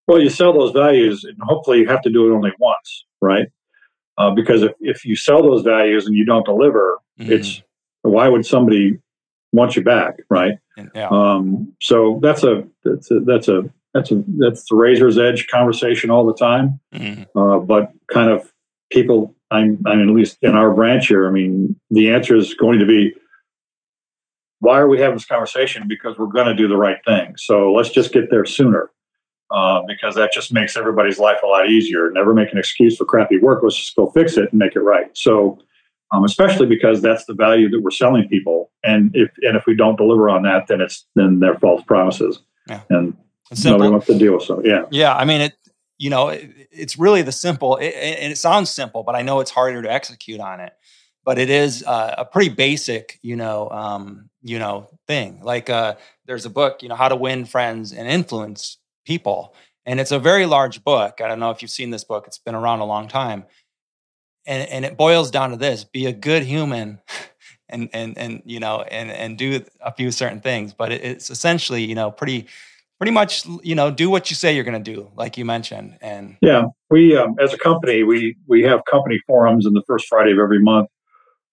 well, 0.09 0.19
you 0.19 0.31
sell 0.31 0.51
those 0.53 0.71
values, 0.71 1.23
and 1.23 1.37
hopefully 1.39 1.77
you 1.77 1.87
have 1.87 2.01
to 2.01 2.09
do 2.09 2.27
it 2.27 2.35
only 2.35 2.51
once, 2.57 3.05
right? 3.21 3.45
Uh, 4.17 4.31
because 4.31 4.63
if, 4.63 4.71
if 4.79 5.05
you 5.05 5.15
sell 5.15 5.43
those 5.43 5.61
values 5.61 6.07
and 6.07 6.15
you 6.15 6.25
don't 6.25 6.43
deliver, 6.43 6.97
mm-hmm. 7.19 7.31
it's 7.31 7.61
why 8.01 8.27
would 8.27 8.43
somebody 8.43 8.97
want 9.51 9.75
you 9.75 9.83
back, 9.83 10.15
right? 10.31 10.53
Yeah. 10.95 11.09
Um, 11.09 11.73
so 11.81 12.19
that's 12.21 12.43
a 12.43 12.63
that's 12.83 13.11
a 13.11 13.19
that's 13.21 13.47
a 13.47 13.63
that's 13.93 14.11
a 14.11 14.23
that's 14.37 14.69
the 14.69 14.75
razor's 14.75 15.17
edge 15.17 15.47
conversation 15.47 16.09
all 16.09 16.25
the 16.25 16.35
time. 16.35 16.79
Mm-hmm. 16.93 17.37
Uh, 17.37 17.59
but 17.59 17.91
kind 18.11 18.29
of 18.29 18.51
people, 18.91 19.35
I'm 19.51 19.81
I 19.85 19.95
mean, 19.95 20.09
at 20.09 20.15
least 20.15 20.37
in 20.41 20.55
our 20.55 20.73
branch 20.73 21.07
here, 21.07 21.27
I 21.27 21.31
mean, 21.31 21.79
the 21.89 22.11
answer 22.11 22.35
is 22.35 22.53
going 22.53 22.79
to 22.79 22.85
be 22.85 23.13
why 24.59 24.77
are 24.77 24.87
we 24.87 24.99
having 24.99 25.15
this 25.15 25.25
conversation? 25.25 25.87
Because 25.87 26.17
we're 26.17 26.27
going 26.27 26.47
to 26.47 26.55
do 26.55 26.67
the 26.67 26.77
right 26.77 26.97
thing. 27.05 27.35
So 27.37 27.71
let's 27.71 27.89
just 27.89 28.11
get 28.11 28.29
there 28.29 28.45
sooner 28.45 28.91
uh, 29.51 29.81
because 29.87 30.15
that 30.15 30.31
just 30.33 30.53
makes 30.53 30.77
everybody's 30.77 31.19
life 31.19 31.39
a 31.43 31.47
lot 31.47 31.69
easier. 31.69 32.11
Never 32.11 32.33
make 32.33 32.51
an 32.51 32.57
excuse 32.57 32.97
for 32.97 33.05
crappy 33.05 33.39
work. 33.39 33.63
Let's 33.63 33.77
just 33.77 33.95
go 33.95 34.07
fix 34.11 34.37
it 34.37 34.51
and 34.51 34.59
make 34.59 34.75
it 34.75 34.81
right. 34.81 35.15
So, 35.17 35.59
um, 36.11 36.23
especially 36.23 36.65
because 36.65 37.01
that's 37.01 37.25
the 37.25 37.33
value 37.33 37.69
that 37.69 37.81
we're 37.81 37.91
selling 37.91 38.27
people, 38.27 38.71
and 38.83 39.11
if 39.13 39.31
and 39.41 39.55
if 39.55 39.65
we 39.65 39.75
don't 39.75 39.97
deliver 39.97 40.29
on 40.29 40.43
that, 40.43 40.67
then 40.67 40.81
it's 40.81 41.05
then 41.15 41.39
they're 41.39 41.59
false 41.59 41.83
promises, 41.83 42.41
yeah. 42.67 42.81
and 42.89 43.15
nobody 43.63 43.89
wants 43.89 44.07
to 44.07 44.17
deal 44.17 44.33
with 44.33 44.43
so. 44.43 44.61
Yeah, 44.63 44.85
yeah. 44.91 45.15
I 45.15 45.25
mean, 45.25 45.41
it. 45.41 45.53
You 46.01 46.09
know, 46.09 46.29
it, 46.29 46.49
it's 46.71 46.97
really 46.97 47.23
the 47.23 47.33
simple, 47.33 47.75
it, 47.75 47.93
and 47.93 48.31
it 48.31 48.37
sounds 48.37 48.71
simple, 48.71 49.03
but 49.03 49.15
I 49.15 49.21
know 49.21 49.41
it's 49.41 49.51
harder 49.51 49.81
to 49.81 49.91
execute 49.91 50.39
on 50.39 50.61
it. 50.61 50.71
But 51.25 51.37
it 51.37 51.49
is 51.49 51.83
uh, 51.83 52.15
a 52.17 52.23
pretty 52.23 52.47
basic, 52.47 53.19
you 53.21 53.35
know, 53.35 53.69
um, 53.69 54.29
you 54.41 54.59
know, 54.59 54.87
thing. 55.07 55.41
Like 55.43 55.69
uh, 55.69 55.95
there's 56.25 56.45
a 56.45 56.49
book, 56.49 56.81
you 56.81 56.87
know, 56.87 56.95
how 56.95 57.09
to 57.09 57.17
win 57.17 57.43
friends 57.43 57.91
and 57.91 58.07
influence 58.07 58.77
people. 59.05 59.53
And 59.85 59.99
it's 59.99 60.11
a 60.13 60.19
very 60.19 60.45
large 60.45 60.83
book. 60.85 61.19
I 61.19 61.27
don't 61.27 61.39
know 61.39 61.51
if 61.51 61.61
you've 61.61 61.69
seen 61.69 61.89
this 61.89 62.05
book, 62.05 62.27
it's 62.27 62.37
been 62.37 62.55
around 62.55 62.79
a 62.79 62.85
long 62.85 63.09
time. 63.09 63.43
And, 64.49 64.67
and 64.69 64.83
it 64.83 64.97
boils 64.97 65.31
down 65.31 65.51
to 65.51 65.57
this 65.57 65.85
be 65.85 66.07
a 66.07 66.11
good 66.11 66.43
human 66.43 66.99
and, 67.69 67.89
and, 67.93 68.17
and 68.17 68.41
you 68.45 68.59
know, 68.59 68.81
and, 68.81 69.09
and 69.11 69.37
do 69.37 69.63
a 69.79 69.93
few 69.93 70.11
certain 70.11 70.41
things. 70.41 70.73
But 70.73 70.91
it's 70.91 71.29
essentially, 71.29 71.83
you 71.83 71.95
know, 71.95 72.11
pretty, 72.11 72.47
pretty 72.97 73.11
much, 73.11 73.45
you 73.63 73.75
know, 73.75 73.91
do 73.91 74.09
what 74.09 74.29
you 74.29 74.35
say 74.35 74.53
you're 74.53 74.65
going 74.65 74.83
to 74.83 74.93
do, 74.93 75.09
like 75.15 75.37
you 75.37 75.45
mentioned. 75.45 75.97
And 76.01 76.35
yeah, 76.41 76.65
we, 76.89 77.15
um, 77.15 77.35
as 77.39 77.53
a 77.53 77.57
company, 77.57 78.03
we, 78.03 78.35
we 78.47 78.63
have 78.63 78.83
company 78.85 79.21
forums 79.25 79.65
in 79.65 79.73
the 79.73 79.83
first 79.87 80.07
Friday 80.07 80.33
of 80.33 80.39
every 80.39 80.59
month 80.59 80.89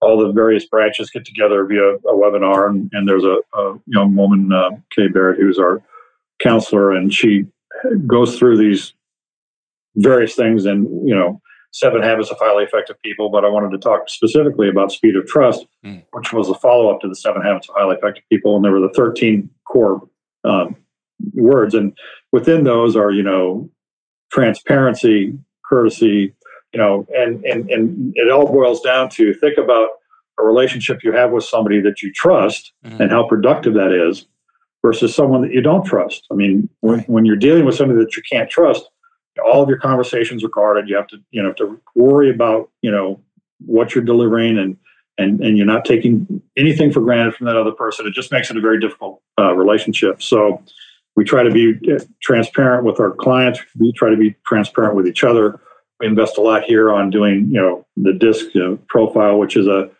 all 0.03 0.19
the 0.19 0.31
various 0.31 0.67
branches 0.67 1.09
get 1.11 1.25
together 1.25 1.65
via 1.65 1.95
a 1.95 2.13
webinar, 2.13 2.69
and, 2.69 2.91
and 2.93 3.09
there's 3.09 3.25
a, 3.25 3.39
a, 3.55 3.79
young 3.87 4.15
woman, 4.15 4.53
uh, 4.53 4.71
Kay 4.91 5.09
Barrett, 5.09 5.41
who's 5.41 5.59
our 5.59 5.83
counselor, 6.39 6.93
and 6.93 7.15
she 7.15 7.47
goes 8.07 8.39
through 8.39 8.59
these 8.59 8.93
various 9.97 10.35
things 10.35 10.67
and 10.67 10.85
you 11.09 11.15
know 11.15 11.41
seven 11.79 12.03
habits 12.03 12.31
of 12.31 12.39
highly 12.39 12.65
effective 12.65 12.97
people 13.03 13.29
but 13.29 13.45
i 13.45 13.49
wanted 13.49 13.71
to 13.71 13.79
talk 13.79 14.09
specifically 14.09 14.69
about 14.69 14.93
speed 14.93 15.17
of 15.17 15.27
trust 15.27 15.67
mm. 15.85 16.03
which 16.12 16.33
was 16.33 16.49
a 16.49 16.55
follow-up 16.55 17.01
to 17.01 17.09
the 17.09 17.15
seven 17.15 17.43
habits 17.43 17.69
of 17.69 17.75
highly 17.77 17.97
effective 17.97 18.25
people 18.31 18.57
and 18.57 18.65
there 18.65 18.73
were 18.73 18.81
the 18.81 18.93
13 18.95 19.49
core 19.67 20.01
um, 20.45 20.77
words 21.35 21.75
and 21.75 21.97
within 22.33 22.65
those 22.65 22.97
are 22.97 23.11
you 23.11 23.23
know 23.23 23.69
transparency 24.33 25.37
courtesy 25.65 26.35
you 26.73 26.79
know 26.79 27.07
and 27.15 27.45
and 27.45 27.71
and 27.71 28.12
it 28.17 28.31
all 28.31 28.47
boils 28.47 28.81
down 28.81 29.09
to 29.09 29.35
think 29.35 29.59
about 29.59 29.89
a 30.39 30.45
relationship 30.45 31.03
you 31.03 31.12
have 31.12 31.31
with 31.31 31.45
somebody 31.45 31.81
that 31.81 32.03
you 32.03 32.12
trust 32.12 32.73
mm-hmm. 32.85 33.01
and 33.01 33.11
how 33.11 33.27
productive 33.27 33.75
that 33.75 33.93
is 33.93 34.27
versus 34.83 35.15
someone 35.15 35.43
that 35.43 35.53
you 35.53 35.61
don't 35.61 35.85
trust. 35.85 36.27
I 36.31 36.35
mean, 36.35 36.69
when, 36.81 36.99
right. 36.99 37.09
when 37.09 37.25
you're 37.25 37.37
dealing 37.37 37.65
with 37.65 37.75
somebody 37.75 37.99
that 38.01 38.17
you 38.17 38.23
can't 38.31 38.51
trust, 38.51 38.89
all 39.44 39.62
of 39.62 39.68
your 39.68 39.79
conversations 39.79 40.44
are 40.44 40.49
guarded. 40.49 40.88
You 40.88 40.96
have 40.96 41.07
to, 41.09 41.18
you 41.31 41.42
know, 41.42 41.53
to 41.55 41.81
worry 41.94 42.31
about, 42.31 42.70
you 42.83 42.90
know, 42.90 43.20
what 43.64 43.94
you're 43.94 44.05
delivering 44.05 44.59
and 44.59 44.77
and 45.18 45.40
and 45.40 45.57
you're 45.57 45.66
not 45.66 45.85
taking 45.85 46.42
anything 46.57 46.92
for 46.92 47.01
granted 47.01 47.35
from 47.35 47.46
that 47.46 47.57
other 47.57 47.72
person. 47.72 48.07
It 48.07 48.12
just 48.12 48.32
makes 48.32 48.51
it 48.51 48.57
a 48.57 48.61
very 48.61 48.80
difficult 48.80 49.22
uh, 49.39 49.55
relationship. 49.55 50.22
So 50.22 50.62
we 51.16 51.24
try 51.24 51.43
to 51.43 51.51
be 51.51 51.74
uh, 51.91 52.01
transparent 52.22 52.84
with 52.84 53.01
our 53.01 53.12
clients. 53.12 53.61
We 53.78 53.93
try 53.93 54.11
to 54.11 54.16
be 54.16 54.37
transparent 54.47 54.95
with 54.95 55.07
each 55.07 55.24
other. 55.24 55.61
We 56.01 56.07
invest 56.07 56.37
a 56.37 56.43
lot 56.43 56.64
here 56.64 56.93
on 56.93 57.09
doing, 57.09 57.49
you 57.51 57.61
know, 57.61 57.87
the 57.97 58.12
disc 58.12 58.55
you 58.55 58.62
know, 58.62 58.78
profile, 58.89 59.39
which 59.39 59.57
is 59.57 59.66
a 59.66 59.91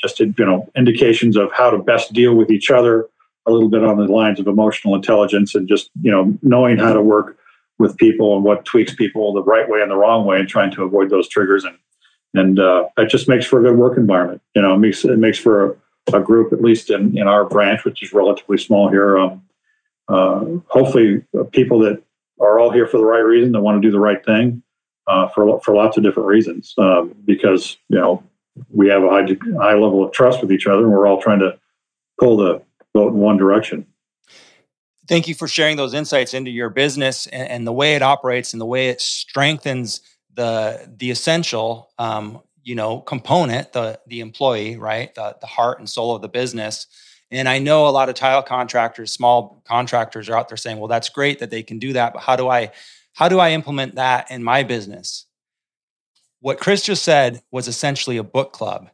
just 0.00 0.20
you 0.20 0.34
know 0.38 0.68
indications 0.76 1.36
of 1.36 1.50
how 1.52 1.70
to 1.70 1.78
best 1.78 2.12
deal 2.12 2.34
with 2.34 2.50
each 2.50 2.70
other 2.70 3.08
a 3.46 3.52
little 3.52 3.68
bit 3.68 3.84
on 3.84 3.96
the 3.96 4.04
lines 4.04 4.40
of 4.40 4.46
emotional 4.46 4.94
intelligence 4.94 5.54
and 5.54 5.68
just 5.68 5.90
you 6.02 6.10
know 6.10 6.36
knowing 6.42 6.76
how 6.76 6.92
to 6.92 7.00
work 7.00 7.38
with 7.78 7.96
people 7.96 8.36
and 8.36 8.44
what 8.44 8.64
tweaks 8.64 8.94
people 8.94 9.32
the 9.32 9.42
right 9.42 9.68
way 9.68 9.80
and 9.80 9.90
the 9.90 9.96
wrong 9.96 10.24
way 10.24 10.38
and 10.38 10.48
trying 10.48 10.70
to 10.70 10.84
avoid 10.84 11.10
those 11.10 11.28
triggers 11.28 11.64
and 11.64 11.76
and 12.34 12.58
uh, 12.58 12.88
that 12.96 13.08
just 13.08 13.28
makes 13.28 13.46
for 13.46 13.60
a 13.60 13.62
good 13.62 13.78
work 13.78 13.96
environment. 13.96 14.42
You 14.54 14.62
know, 14.62 14.74
it 14.74 14.78
makes 14.78 15.04
it 15.04 15.18
makes 15.18 15.38
for 15.38 15.78
a, 16.12 16.16
a 16.18 16.20
group, 16.20 16.52
at 16.52 16.60
least 16.60 16.90
in, 16.90 17.16
in 17.16 17.28
our 17.28 17.44
branch, 17.44 17.84
which 17.84 18.02
is 18.02 18.12
relatively 18.12 18.58
small 18.58 18.90
here. 18.90 19.16
Um, 19.16 19.42
uh, 20.08 20.44
hopefully, 20.66 21.24
people 21.52 21.78
that 21.80 22.02
are 22.40 22.58
all 22.58 22.70
here 22.70 22.86
for 22.86 22.98
the 22.98 23.04
right 23.04 23.20
reason, 23.20 23.52
that 23.52 23.60
want 23.60 23.80
to 23.80 23.86
do 23.86 23.92
the 23.92 24.00
right 24.00 24.22
thing 24.24 24.62
uh, 25.06 25.28
for 25.28 25.60
for 25.60 25.74
lots 25.74 25.96
of 25.96 26.02
different 26.02 26.28
reasons. 26.28 26.74
Um, 26.76 27.14
because 27.24 27.78
you 27.88 27.98
know 27.98 28.22
we 28.70 28.88
have 28.88 29.02
a 29.02 29.08
high 29.08 29.26
high 29.60 29.74
level 29.74 30.04
of 30.04 30.12
trust 30.12 30.40
with 30.40 30.52
each 30.52 30.66
other, 30.66 30.82
and 30.82 30.92
we're 30.92 31.06
all 31.06 31.22
trying 31.22 31.38
to 31.40 31.58
pull 32.18 32.36
the 32.36 32.62
boat 32.92 33.12
in 33.12 33.18
one 33.18 33.36
direction. 33.36 33.86
Thank 35.06 35.28
you 35.28 35.34
for 35.34 35.46
sharing 35.46 35.76
those 35.76 35.92
insights 35.92 36.32
into 36.32 36.50
your 36.50 36.70
business 36.70 37.26
and, 37.26 37.48
and 37.48 37.66
the 37.66 37.72
way 37.72 37.94
it 37.94 38.02
operates 38.02 38.52
and 38.52 38.60
the 38.60 38.66
way 38.66 38.88
it 38.88 39.00
strengthens 39.00 40.00
the 40.32 40.90
the 40.98 41.10
essential 41.10 41.90
um, 41.98 42.40
you 42.62 42.74
know 42.74 43.00
component 43.00 43.72
the 43.72 44.00
the 44.06 44.20
employee 44.20 44.76
right? 44.76 45.14
The, 45.14 45.36
the 45.40 45.46
heart 45.46 45.78
and 45.78 45.88
soul 45.88 46.14
of 46.14 46.22
the 46.22 46.28
business. 46.28 46.86
And 47.30 47.48
i 47.48 47.58
know 47.58 47.88
a 47.88 47.90
lot 47.90 48.08
of 48.08 48.14
tile 48.14 48.42
contractors 48.42 49.12
small 49.12 49.62
contractors 49.66 50.28
are 50.28 50.36
out 50.36 50.48
there 50.48 50.56
saying 50.56 50.78
well 50.78 50.88
that's 50.88 51.08
great 51.08 51.40
that 51.40 51.50
they 51.50 51.62
can 51.62 51.78
do 51.78 51.92
that 51.94 52.12
but 52.12 52.22
how 52.22 52.36
do 52.36 52.48
i 52.48 52.70
how 53.14 53.28
do 53.28 53.38
i 53.40 53.50
implement 53.50 53.96
that 53.96 54.30
in 54.30 54.42
my 54.42 54.62
business? 54.62 55.26
What 56.40 56.60
chris 56.60 56.82
just 56.82 57.02
said 57.02 57.42
was 57.50 57.68
essentially 57.68 58.16
a 58.16 58.22
book 58.22 58.52
club. 58.52 58.88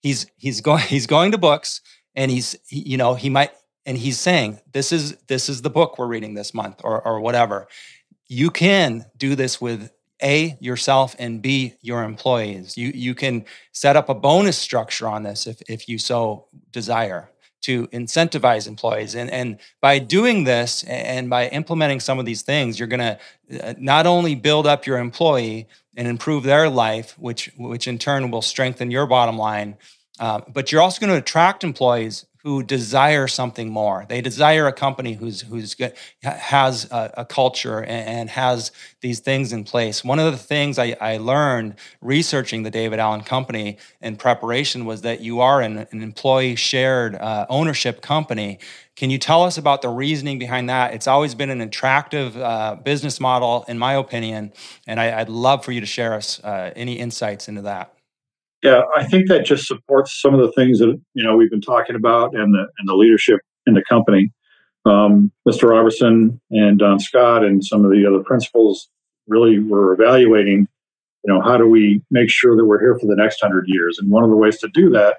He's 0.00 0.26
he's 0.36 0.60
going 0.60 0.82
he's 0.88 1.06
going 1.06 1.32
to 1.32 1.38
books 1.38 1.80
and 2.14 2.30
he's 2.30 2.56
he, 2.68 2.80
you 2.80 2.96
know 2.96 3.14
he 3.14 3.30
might 3.30 3.52
and 3.86 3.96
he's 3.96 4.18
saying 4.18 4.60
this 4.72 4.92
is 4.92 5.16
this 5.28 5.48
is 5.48 5.62
the 5.62 5.70
book 5.70 5.98
we're 5.98 6.06
reading 6.06 6.34
this 6.34 6.52
month 6.52 6.80
or 6.84 7.00
or 7.00 7.20
whatever. 7.20 7.68
You 8.28 8.50
can 8.50 9.06
do 9.16 9.36
this 9.36 9.60
with 9.60 9.90
a 10.22 10.56
yourself 10.60 11.14
and 11.18 11.40
b 11.40 11.74
your 11.80 12.02
employees. 12.02 12.76
You 12.76 12.88
you 12.88 13.14
can 13.14 13.44
set 13.72 13.96
up 13.96 14.08
a 14.08 14.14
bonus 14.14 14.58
structure 14.58 15.08
on 15.08 15.22
this 15.22 15.46
if 15.46 15.62
if 15.68 15.88
you 15.88 15.98
so 15.98 16.46
desire 16.72 17.30
to 17.62 17.86
incentivize 17.88 18.66
employees. 18.66 19.14
And 19.14 19.30
and 19.30 19.58
by 19.80 19.98
doing 20.00 20.44
this 20.44 20.82
and 20.84 21.30
by 21.30 21.48
implementing 21.48 22.00
some 22.00 22.18
of 22.18 22.26
these 22.26 22.42
things 22.42 22.78
you're 22.78 22.88
going 22.88 23.00
to 23.00 23.18
uh, 23.68 23.74
not 23.78 24.06
only 24.06 24.34
build 24.34 24.66
up 24.66 24.86
your 24.86 24.98
employee 24.98 25.68
and 25.96 26.08
improve 26.08 26.42
their 26.42 26.68
life 26.68 27.16
which 27.18 27.50
which 27.56 27.86
in 27.86 27.98
turn 27.98 28.30
will 28.30 28.42
strengthen 28.42 28.90
your 28.90 29.06
bottom 29.06 29.38
line 29.38 29.76
uh, 30.18 30.40
but 30.52 30.72
you're 30.72 30.80
also 30.80 31.00
going 31.00 31.12
to 31.12 31.18
attract 31.18 31.62
employees 31.62 32.26
who 32.46 32.62
desire 32.62 33.26
something 33.26 33.70
more. 33.70 34.06
They 34.08 34.20
desire 34.20 34.68
a 34.68 34.72
company 34.72 35.14
who's 35.14 35.40
who's 35.40 35.74
has 36.22 36.84
a, 36.92 37.14
a 37.16 37.24
culture 37.24 37.80
and, 37.80 38.08
and, 38.08 38.30
has 38.30 38.70
these 39.00 39.18
things 39.18 39.52
in 39.52 39.64
place. 39.64 40.04
One 40.04 40.20
of 40.20 40.30
the 40.30 40.38
things 40.38 40.78
I, 40.78 40.96
I, 41.00 41.16
learned 41.16 41.74
researching 42.00 42.62
the 42.62 42.70
David 42.70 43.00
Allen 43.00 43.22
Company 43.22 43.78
in 44.00 44.14
preparation 44.14 44.84
was 44.84 45.02
that 45.02 45.20
you 45.20 45.40
are 45.40 45.60
an, 45.60 45.88
an 45.90 46.02
employee 46.02 46.54
shared 46.54 47.16
uh, 47.16 47.46
ownership 47.48 48.00
company. 48.00 48.60
Can 48.94 49.10
you 49.10 49.18
tell 49.18 49.42
us 49.42 49.58
about 49.58 49.82
the 49.82 49.88
reasoning 49.88 50.38
behind 50.38 50.70
that? 50.70 50.94
It's 50.94 51.08
always 51.08 51.34
been 51.34 51.50
an 51.50 51.60
attractive 51.60 52.36
uh, 52.36 52.76
business 52.76 53.18
model, 53.18 53.64
in 53.66 53.76
my 53.76 53.94
opinion, 53.94 54.52
and 54.86 55.00
I, 55.00 55.18
would 55.18 55.30
love 55.30 55.64
for 55.64 55.72
you 55.72 55.80
to 55.80 55.86
share 55.86 56.14
us 56.14 56.38
uh, 56.44 56.70
any 56.76 56.92
insights 56.92 57.48
into 57.48 57.62
that. 57.62 57.95
Yeah, 58.66 58.82
I 58.96 59.04
think 59.04 59.28
that 59.28 59.44
just 59.44 59.68
supports 59.68 60.20
some 60.20 60.34
of 60.34 60.40
the 60.40 60.50
things 60.50 60.80
that 60.80 61.00
you 61.14 61.22
know 61.22 61.36
we've 61.36 61.52
been 61.52 61.60
talking 61.60 61.94
about 61.94 62.34
and 62.34 62.52
the 62.52 62.66
and 62.78 62.88
the 62.88 62.96
leadership 62.96 63.38
in 63.64 63.74
the 63.74 63.82
company. 63.88 64.32
Um, 64.84 65.30
Mr. 65.48 65.70
Robertson 65.70 66.40
and 66.50 66.76
Don 66.76 66.98
Scott 66.98 67.44
and 67.44 67.64
some 67.64 67.84
of 67.84 67.92
the 67.92 68.04
other 68.04 68.24
principals 68.24 68.88
really 69.28 69.60
were 69.60 69.92
evaluating, 69.94 70.66
you 71.24 71.32
know, 71.32 71.40
how 71.40 71.56
do 71.56 71.68
we 71.68 72.02
make 72.10 72.28
sure 72.28 72.56
that 72.56 72.64
we're 72.64 72.80
here 72.80 72.98
for 72.98 73.06
the 73.06 73.14
next 73.14 73.40
hundred 73.40 73.66
years? 73.68 74.00
And 74.00 74.10
one 74.10 74.24
of 74.24 74.30
the 74.30 74.36
ways 74.36 74.58
to 74.58 74.68
do 74.74 74.90
that 74.90 75.18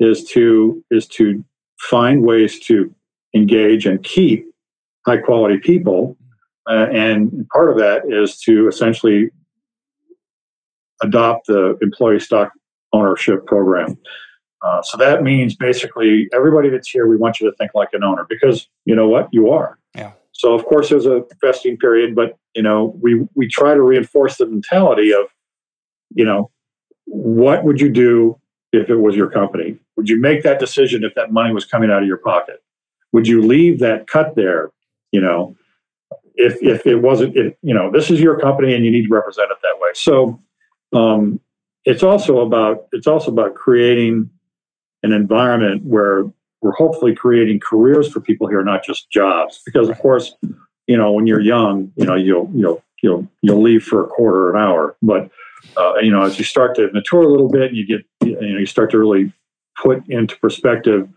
is 0.00 0.24
to 0.30 0.82
is 0.90 1.06
to 1.08 1.44
find 1.78 2.22
ways 2.22 2.58
to 2.68 2.90
engage 3.34 3.84
and 3.84 4.02
keep 4.02 4.46
high 5.04 5.18
quality 5.18 5.58
people, 5.58 6.16
uh, 6.70 6.86
and 6.90 7.46
part 7.50 7.70
of 7.70 7.76
that 7.76 8.04
is 8.08 8.40
to 8.46 8.66
essentially 8.66 9.28
adopt 11.02 11.48
the 11.48 11.76
employee 11.82 12.18
stock 12.18 12.50
ownership 12.92 13.46
program. 13.46 13.98
Uh, 14.62 14.82
so 14.82 14.96
that 14.96 15.22
means 15.22 15.54
basically 15.54 16.28
everybody 16.32 16.68
that's 16.68 16.88
here, 16.88 17.06
we 17.06 17.16
want 17.16 17.40
you 17.40 17.48
to 17.48 17.56
think 17.56 17.70
like 17.74 17.90
an 17.92 18.02
owner 18.02 18.26
because 18.28 18.68
you 18.84 18.94
know 18.94 19.08
what 19.08 19.28
you 19.30 19.50
are. 19.50 19.78
Yeah. 19.94 20.12
So 20.32 20.54
of 20.54 20.64
course 20.64 20.88
there's 20.88 21.06
a 21.06 21.22
vesting 21.40 21.76
period, 21.76 22.14
but 22.14 22.36
you 22.54 22.62
know 22.62 22.96
we 23.00 23.26
we 23.34 23.48
try 23.48 23.74
to 23.74 23.82
reinforce 23.82 24.36
the 24.36 24.46
mentality 24.46 25.12
of, 25.12 25.26
you 26.14 26.24
know, 26.24 26.50
what 27.04 27.64
would 27.64 27.80
you 27.80 27.88
do 27.88 28.38
if 28.72 28.90
it 28.90 28.96
was 28.96 29.14
your 29.14 29.30
company? 29.30 29.78
Would 29.96 30.08
you 30.08 30.20
make 30.20 30.42
that 30.42 30.58
decision 30.58 31.04
if 31.04 31.14
that 31.14 31.32
money 31.32 31.54
was 31.54 31.64
coming 31.64 31.90
out 31.90 32.02
of 32.02 32.08
your 32.08 32.18
pocket? 32.18 32.62
Would 33.12 33.26
you 33.26 33.42
leave 33.42 33.78
that 33.78 34.06
cut 34.06 34.34
there? 34.34 34.70
You 35.12 35.20
know, 35.20 35.56
if 36.34 36.62
if 36.62 36.86
it 36.86 36.96
wasn't, 36.96 37.36
if, 37.36 37.54
you 37.62 37.74
know, 37.74 37.90
this 37.90 38.10
is 38.10 38.20
your 38.20 38.38
company 38.38 38.74
and 38.74 38.84
you 38.84 38.90
need 38.90 39.06
to 39.06 39.14
represent 39.14 39.50
it 39.50 39.58
that 39.62 39.78
way. 39.80 39.90
So 39.94 40.40
um, 40.92 41.40
it's 41.88 42.02
also 42.02 42.40
about 42.40 42.86
it's 42.92 43.06
also 43.06 43.32
about 43.32 43.54
creating 43.54 44.28
an 45.02 45.12
environment 45.12 45.82
where 45.84 46.30
we're 46.60 46.72
hopefully 46.72 47.14
creating 47.14 47.60
careers 47.60 48.12
for 48.12 48.20
people 48.20 48.46
here, 48.46 48.62
not 48.62 48.84
just 48.84 49.08
jobs. 49.10 49.62
Because 49.64 49.88
of 49.88 49.98
course, 49.98 50.34
you 50.86 50.98
know, 50.98 51.12
when 51.12 51.26
you're 51.26 51.40
young, 51.40 51.90
you 51.96 52.04
know, 52.04 52.14
you'll 52.14 52.50
you'll 52.54 52.84
you'll 53.02 53.26
you'll 53.40 53.62
leave 53.62 53.84
for 53.84 54.04
a 54.04 54.06
quarter 54.06 54.50
of 54.50 54.54
an 54.54 54.60
hour. 54.60 54.96
But 55.00 55.30
uh, 55.78 55.94
you 56.02 56.10
know, 56.10 56.22
as 56.22 56.38
you 56.38 56.44
start 56.44 56.76
to 56.76 56.92
mature 56.92 57.22
a 57.22 57.28
little 57.28 57.48
bit, 57.48 57.72
you 57.72 57.86
get 57.86 58.04
you 58.22 58.38
know 58.38 58.58
you 58.58 58.66
start 58.66 58.90
to 58.90 58.98
really 58.98 59.32
put 59.82 60.06
into 60.10 60.36
perspective 60.36 61.08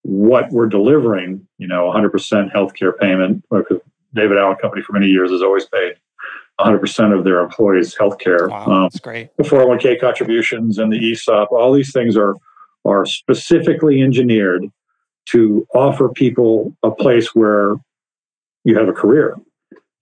what 0.00 0.50
we're 0.50 0.68
delivering. 0.68 1.46
You 1.58 1.68
know, 1.68 1.92
100% 1.92 2.50
healthcare 2.54 2.98
payment. 2.98 3.44
David 4.14 4.38
Allen 4.38 4.56
Company 4.56 4.82
for 4.82 4.94
many 4.94 5.08
years 5.08 5.30
has 5.30 5.42
always 5.42 5.66
paid 5.66 5.96
100% 6.60 7.16
of 7.16 7.24
their 7.24 7.40
employees' 7.40 7.96
health 7.96 8.18
care. 8.18 8.48
Wow, 8.48 8.66
um, 8.66 8.82
that's 8.82 9.00
great. 9.00 9.36
The 9.36 9.42
401k 9.42 10.00
contributions 10.00 10.78
and 10.78 10.92
the 10.92 11.12
ESOP, 11.12 11.52
all 11.52 11.72
these 11.72 11.92
things 11.92 12.16
are, 12.16 12.34
are 12.84 13.04
specifically 13.04 14.00
engineered 14.00 14.64
to 15.26 15.66
offer 15.74 16.08
people 16.08 16.74
a 16.82 16.90
place 16.90 17.34
where 17.34 17.74
you 18.64 18.76
have 18.78 18.88
a 18.88 18.92
career. 18.92 19.36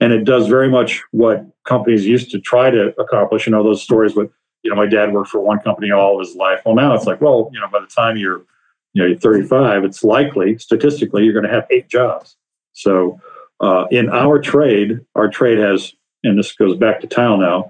And 0.00 0.12
it 0.12 0.24
does 0.24 0.48
very 0.48 0.68
much 0.68 1.02
what 1.12 1.46
companies 1.64 2.06
used 2.06 2.30
to 2.32 2.40
try 2.40 2.70
to 2.70 2.94
accomplish. 3.00 3.46
You 3.46 3.52
know, 3.52 3.62
those 3.62 3.82
stories 3.82 4.14
with, 4.14 4.30
you 4.62 4.70
know, 4.70 4.76
my 4.76 4.86
dad 4.86 5.12
worked 5.12 5.30
for 5.30 5.40
one 5.40 5.60
company 5.60 5.90
all 5.90 6.20
of 6.20 6.26
his 6.26 6.36
life. 6.36 6.60
Well, 6.64 6.74
now 6.74 6.94
it's 6.94 7.06
like, 7.06 7.20
well, 7.20 7.50
you 7.52 7.60
know, 7.60 7.68
by 7.68 7.80
the 7.80 7.86
time 7.86 8.16
you're, 8.16 8.44
you 8.92 9.02
know, 9.02 9.06
you're 9.06 9.18
35, 9.18 9.84
it's 9.84 10.04
likely, 10.04 10.58
statistically, 10.58 11.24
you're 11.24 11.32
going 11.32 11.46
to 11.46 11.50
have 11.50 11.66
eight 11.70 11.88
jobs. 11.88 12.36
So 12.72 13.20
uh, 13.60 13.86
in 13.90 14.08
our 14.10 14.38
trade, 14.38 15.00
our 15.14 15.28
trade 15.28 15.58
has 15.58 15.94
and 16.24 16.38
this 16.38 16.52
goes 16.52 16.76
back 16.76 17.00
to 17.00 17.06
tile 17.06 17.36
now, 17.36 17.68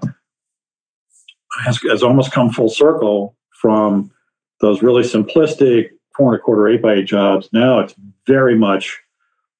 has, 1.63 1.79
has 1.89 2.01
almost 2.01 2.31
come 2.31 2.49
full 2.49 2.69
circle 2.69 3.35
from 3.61 4.11
those 4.61 4.81
really 4.81 5.03
simplistic 5.03 5.89
four 6.15 6.33
and 6.33 6.39
a 6.39 6.43
quarter 6.43 6.67
eight 6.67 6.81
by 6.81 6.95
eight 6.95 7.05
jobs. 7.05 7.49
Now 7.51 7.79
it's 7.79 7.93
very 8.25 8.57
much 8.57 8.99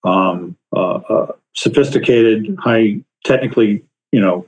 um, 0.03 0.55
uh, 0.75 0.95
uh, 0.95 1.31
sophisticated, 1.53 2.55
high 2.59 3.01
technically, 3.25 3.83
you 4.11 4.21
know, 4.21 4.45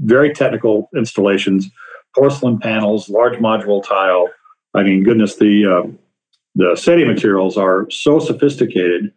very 0.00 0.32
technical 0.32 0.88
installations, 0.96 1.68
porcelain 2.16 2.58
panels, 2.58 3.08
large 3.08 3.38
module 3.38 3.86
tile. 3.86 4.28
I 4.74 4.82
mean, 4.82 5.04
goodness, 5.04 5.36
the 5.36 5.66
uh, 5.66 5.88
the 6.54 6.76
setting 6.76 7.06
materials 7.06 7.56
are 7.56 7.88
so 7.90 8.18
sophisticated 8.18 9.12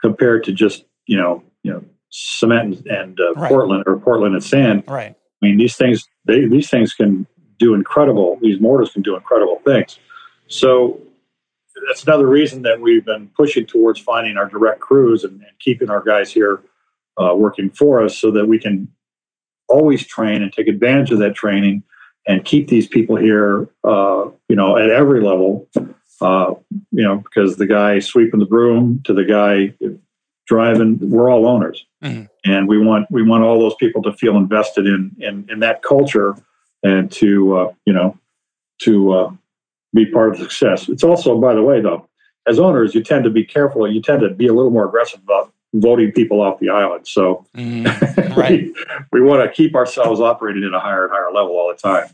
compared 0.00 0.44
to 0.44 0.52
just 0.52 0.84
you 1.06 1.16
know 1.16 1.42
you 1.62 1.72
know 1.72 1.84
cement 2.16 2.86
and 2.86 3.18
uh, 3.18 3.32
right. 3.32 3.48
Portland 3.48 3.82
or 3.88 3.98
Portland 3.98 4.34
and 4.34 4.44
sand. 4.44 4.84
Right. 4.86 5.16
I 5.42 5.46
mean, 5.46 5.58
these 5.58 5.74
things 5.74 6.08
they, 6.26 6.46
these 6.46 6.70
things 6.70 6.94
can 6.94 7.26
do 7.58 7.74
incredible. 7.74 8.38
These 8.40 8.60
mortars 8.60 8.92
can 8.92 9.02
do 9.02 9.16
incredible 9.16 9.60
things. 9.64 9.98
So 10.46 11.00
that's 11.88 12.04
another 12.04 12.28
reason 12.28 12.62
that 12.62 12.80
we've 12.80 13.04
been 13.04 13.28
pushing 13.36 13.66
towards 13.66 13.98
finding 13.98 14.36
our 14.36 14.48
direct 14.48 14.78
crews 14.78 15.24
and, 15.24 15.40
and 15.40 15.58
keeping 15.58 15.90
our 15.90 16.00
guys 16.00 16.32
here 16.32 16.62
uh, 17.20 17.34
working 17.34 17.68
for 17.70 18.02
us, 18.04 18.16
so 18.16 18.30
that 18.30 18.46
we 18.46 18.60
can 18.60 18.88
always 19.68 20.06
train 20.06 20.40
and 20.42 20.52
take 20.52 20.68
advantage 20.68 21.10
of 21.10 21.18
that 21.18 21.34
training 21.34 21.82
and 22.28 22.44
keep 22.44 22.68
these 22.68 22.86
people 22.86 23.16
here. 23.16 23.68
Uh, 23.82 24.30
you 24.48 24.54
know, 24.54 24.76
at 24.76 24.88
every 24.88 25.20
level. 25.20 25.68
Uh, 26.20 26.54
you 26.92 27.02
know, 27.02 27.16
because 27.16 27.56
the 27.56 27.66
guy 27.66 27.98
sweeping 27.98 28.38
the 28.38 28.46
broom 28.46 29.02
to 29.04 29.12
the 29.12 29.24
guy 29.24 29.74
driving, 30.46 30.98
we're 31.00 31.30
all 31.30 31.46
owners, 31.46 31.84
mm-hmm. 32.02 32.24
and 32.44 32.68
we 32.68 32.78
want 32.78 33.10
we 33.10 33.22
want 33.22 33.44
all 33.44 33.58
those 33.58 33.74
people 33.76 34.02
to 34.02 34.12
feel 34.12 34.36
invested 34.36 34.86
in 34.86 35.14
in, 35.18 35.46
in 35.50 35.60
that 35.60 35.82
culture 35.82 36.36
and 36.82 37.10
to 37.12 37.56
uh, 37.56 37.72
you 37.86 37.92
know 37.92 38.18
to 38.82 39.12
uh, 39.12 39.32
be 39.94 40.06
part 40.06 40.32
of 40.32 40.38
the 40.38 40.44
success. 40.44 40.88
It's 40.88 41.04
also, 41.04 41.40
by 41.40 41.54
the 41.54 41.62
way, 41.62 41.80
though, 41.80 42.08
as 42.46 42.58
owners, 42.58 42.94
you 42.94 43.02
tend 43.02 43.24
to 43.24 43.30
be 43.30 43.44
careful. 43.44 43.84
And 43.84 43.94
you 43.94 44.02
tend 44.02 44.20
to 44.20 44.30
be 44.30 44.46
a 44.46 44.52
little 44.52 44.70
more 44.70 44.86
aggressive 44.86 45.20
about 45.22 45.52
voting 45.72 46.12
people 46.12 46.40
off 46.40 46.58
the 46.60 46.68
island. 46.68 47.06
So 47.06 47.46
mm, 47.56 48.36
right. 48.36 48.70
we, 49.12 49.20
we 49.20 49.22
want 49.22 49.42
to 49.42 49.50
keep 49.54 49.74
ourselves 49.74 50.20
operating 50.20 50.64
at 50.64 50.74
a 50.74 50.80
higher 50.80 51.04
and 51.04 51.12
higher 51.12 51.32
level 51.32 51.52
all 51.52 51.68
the 51.68 51.80
time. 51.80 52.08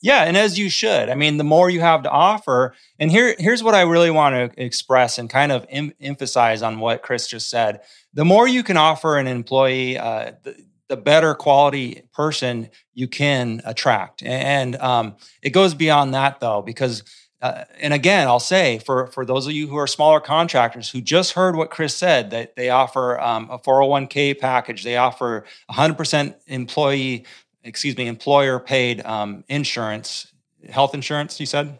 Yeah, 0.00 0.24
and 0.24 0.36
as 0.36 0.58
you 0.58 0.70
should. 0.70 1.08
I 1.08 1.14
mean, 1.14 1.38
the 1.38 1.44
more 1.44 1.68
you 1.70 1.80
have 1.80 2.04
to 2.04 2.10
offer, 2.10 2.74
and 3.00 3.10
here 3.10 3.34
here's 3.38 3.62
what 3.64 3.74
I 3.74 3.82
really 3.82 4.10
want 4.10 4.34
to 4.54 4.62
express 4.62 5.18
and 5.18 5.28
kind 5.28 5.50
of 5.50 5.66
em- 5.68 5.92
emphasize 6.00 6.62
on 6.62 6.78
what 6.78 7.02
Chris 7.02 7.26
just 7.26 7.50
said. 7.50 7.80
The 8.14 8.24
more 8.24 8.46
you 8.46 8.62
can 8.62 8.76
offer 8.76 9.18
an 9.18 9.26
employee, 9.26 9.98
uh, 9.98 10.32
the, 10.44 10.56
the 10.88 10.96
better 10.96 11.34
quality 11.34 12.02
person 12.12 12.70
you 12.94 13.08
can 13.08 13.60
attract. 13.64 14.22
And 14.22 14.76
um, 14.76 15.16
it 15.42 15.50
goes 15.50 15.74
beyond 15.74 16.14
that 16.14 16.38
though, 16.38 16.62
because 16.62 17.02
uh, 17.40 17.64
and 17.80 17.94
again, 17.94 18.26
I'll 18.26 18.40
say 18.40 18.78
for 18.78 19.06
for 19.08 19.24
those 19.24 19.46
of 19.46 19.52
you 19.52 19.68
who 19.68 19.76
are 19.76 19.86
smaller 19.86 20.18
contractors 20.20 20.90
who 20.90 21.00
just 21.00 21.32
heard 21.32 21.54
what 21.54 21.70
Chris 21.70 21.94
said, 21.94 22.30
that 22.30 22.56
they 22.56 22.70
offer 22.70 23.20
um, 23.20 23.48
a 23.50 23.58
401k 23.58 24.38
package, 24.38 24.82
they 24.82 24.96
offer 24.96 25.44
100% 25.70 26.34
employee, 26.48 27.26
excuse 27.68 27.96
me, 27.96 28.08
employer 28.08 28.58
paid 28.58 29.04
um, 29.04 29.44
insurance, 29.48 30.32
health 30.68 30.94
insurance. 30.94 31.38
You 31.38 31.46
said 31.46 31.78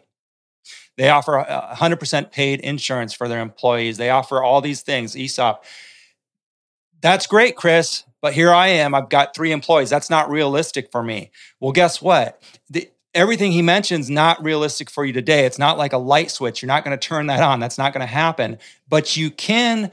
they 0.97 1.09
offer 1.09 1.45
100% 1.47 2.31
paid 2.31 2.59
insurance 2.61 3.13
for 3.13 3.27
their 3.27 3.41
employees. 3.41 3.97
They 3.97 4.09
offer 4.09 4.43
all 4.43 4.61
these 4.61 4.81
things, 4.81 5.15
ESOP. 5.15 5.63
That's 7.01 7.25
great, 7.27 7.55
Chris. 7.55 8.03
But 8.21 8.33
here 8.33 8.51
I 8.51 8.67
am. 8.67 8.93
I've 8.93 9.09
got 9.09 9.33
three 9.33 9.51
employees. 9.51 9.89
That's 9.89 10.09
not 10.09 10.29
realistic 10.29 10.91
for 10.91 11.01
me. 11.01 11.31
Well, 11.61 11.71
guess 11.71 12.01
what? 12.01 12.43
The, 12.69 12.89
everything 13.13 13.53
he 13.53 13.61
mentions 13.61 14.09
not 14.09 14.43
realistic 14.43 14.89
for 14.89 15.05
you 15.05 15.13
today. 15.13 15.45
It's 15.45 15.57
not 15.57 15.77
like 15.77 15.93
a 15.93 15.97
light 15.97 16.31
switch. 16.31 16.61
You're 16.61 16.67
not 16.67 16.83
going 16.83 16.97
to 16.97 17.07
turn 17.07 17.27
that 17.27 17.41
on. 17.41 17.59
That's 17.59 17.77
not 17.77 17.93
going 17.93 18.05
to 18.05 18.13
happen. 18.13 18.57
But 18.89 19.15
you 19.15 19.31
can 19.31 19.91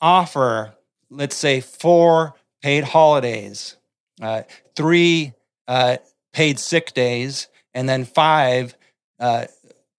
offer, 0.00 0.74
let's 1.08 1.36
say, 1.36 1.60
four 1.60 2.34
paid 2.62 2.82
holidays, 2.82 3.76
uh, 4.20 4.42
three 4.74 5.34
uh, 5.68 5.98
paid 6.32 6.58
sick 6.58 6.94
days, 6.94 7.46
and 7.74 7.88
then 7.88 8.04
five 8.04 8.74
uh, 9.20 9.44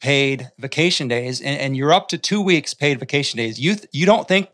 paid 0.01 0.51
vacation 0.57 1.07
days, 1.07 1.39
and, 1.39 1.59
and, 1.59 1.77
you're 1.77 1.93
up 1.93 2.07
to 2.09 2.17
two 2.17 2.41
weeks 2.41 2.73
paid 2.73 2.99
vacation 2.99 3.37
days. 3.37 3.59
You 3.59 3.75
th- 3.75 3.89
you 3.91 4.05
don't 4.05 4.27
think 4.27 4.49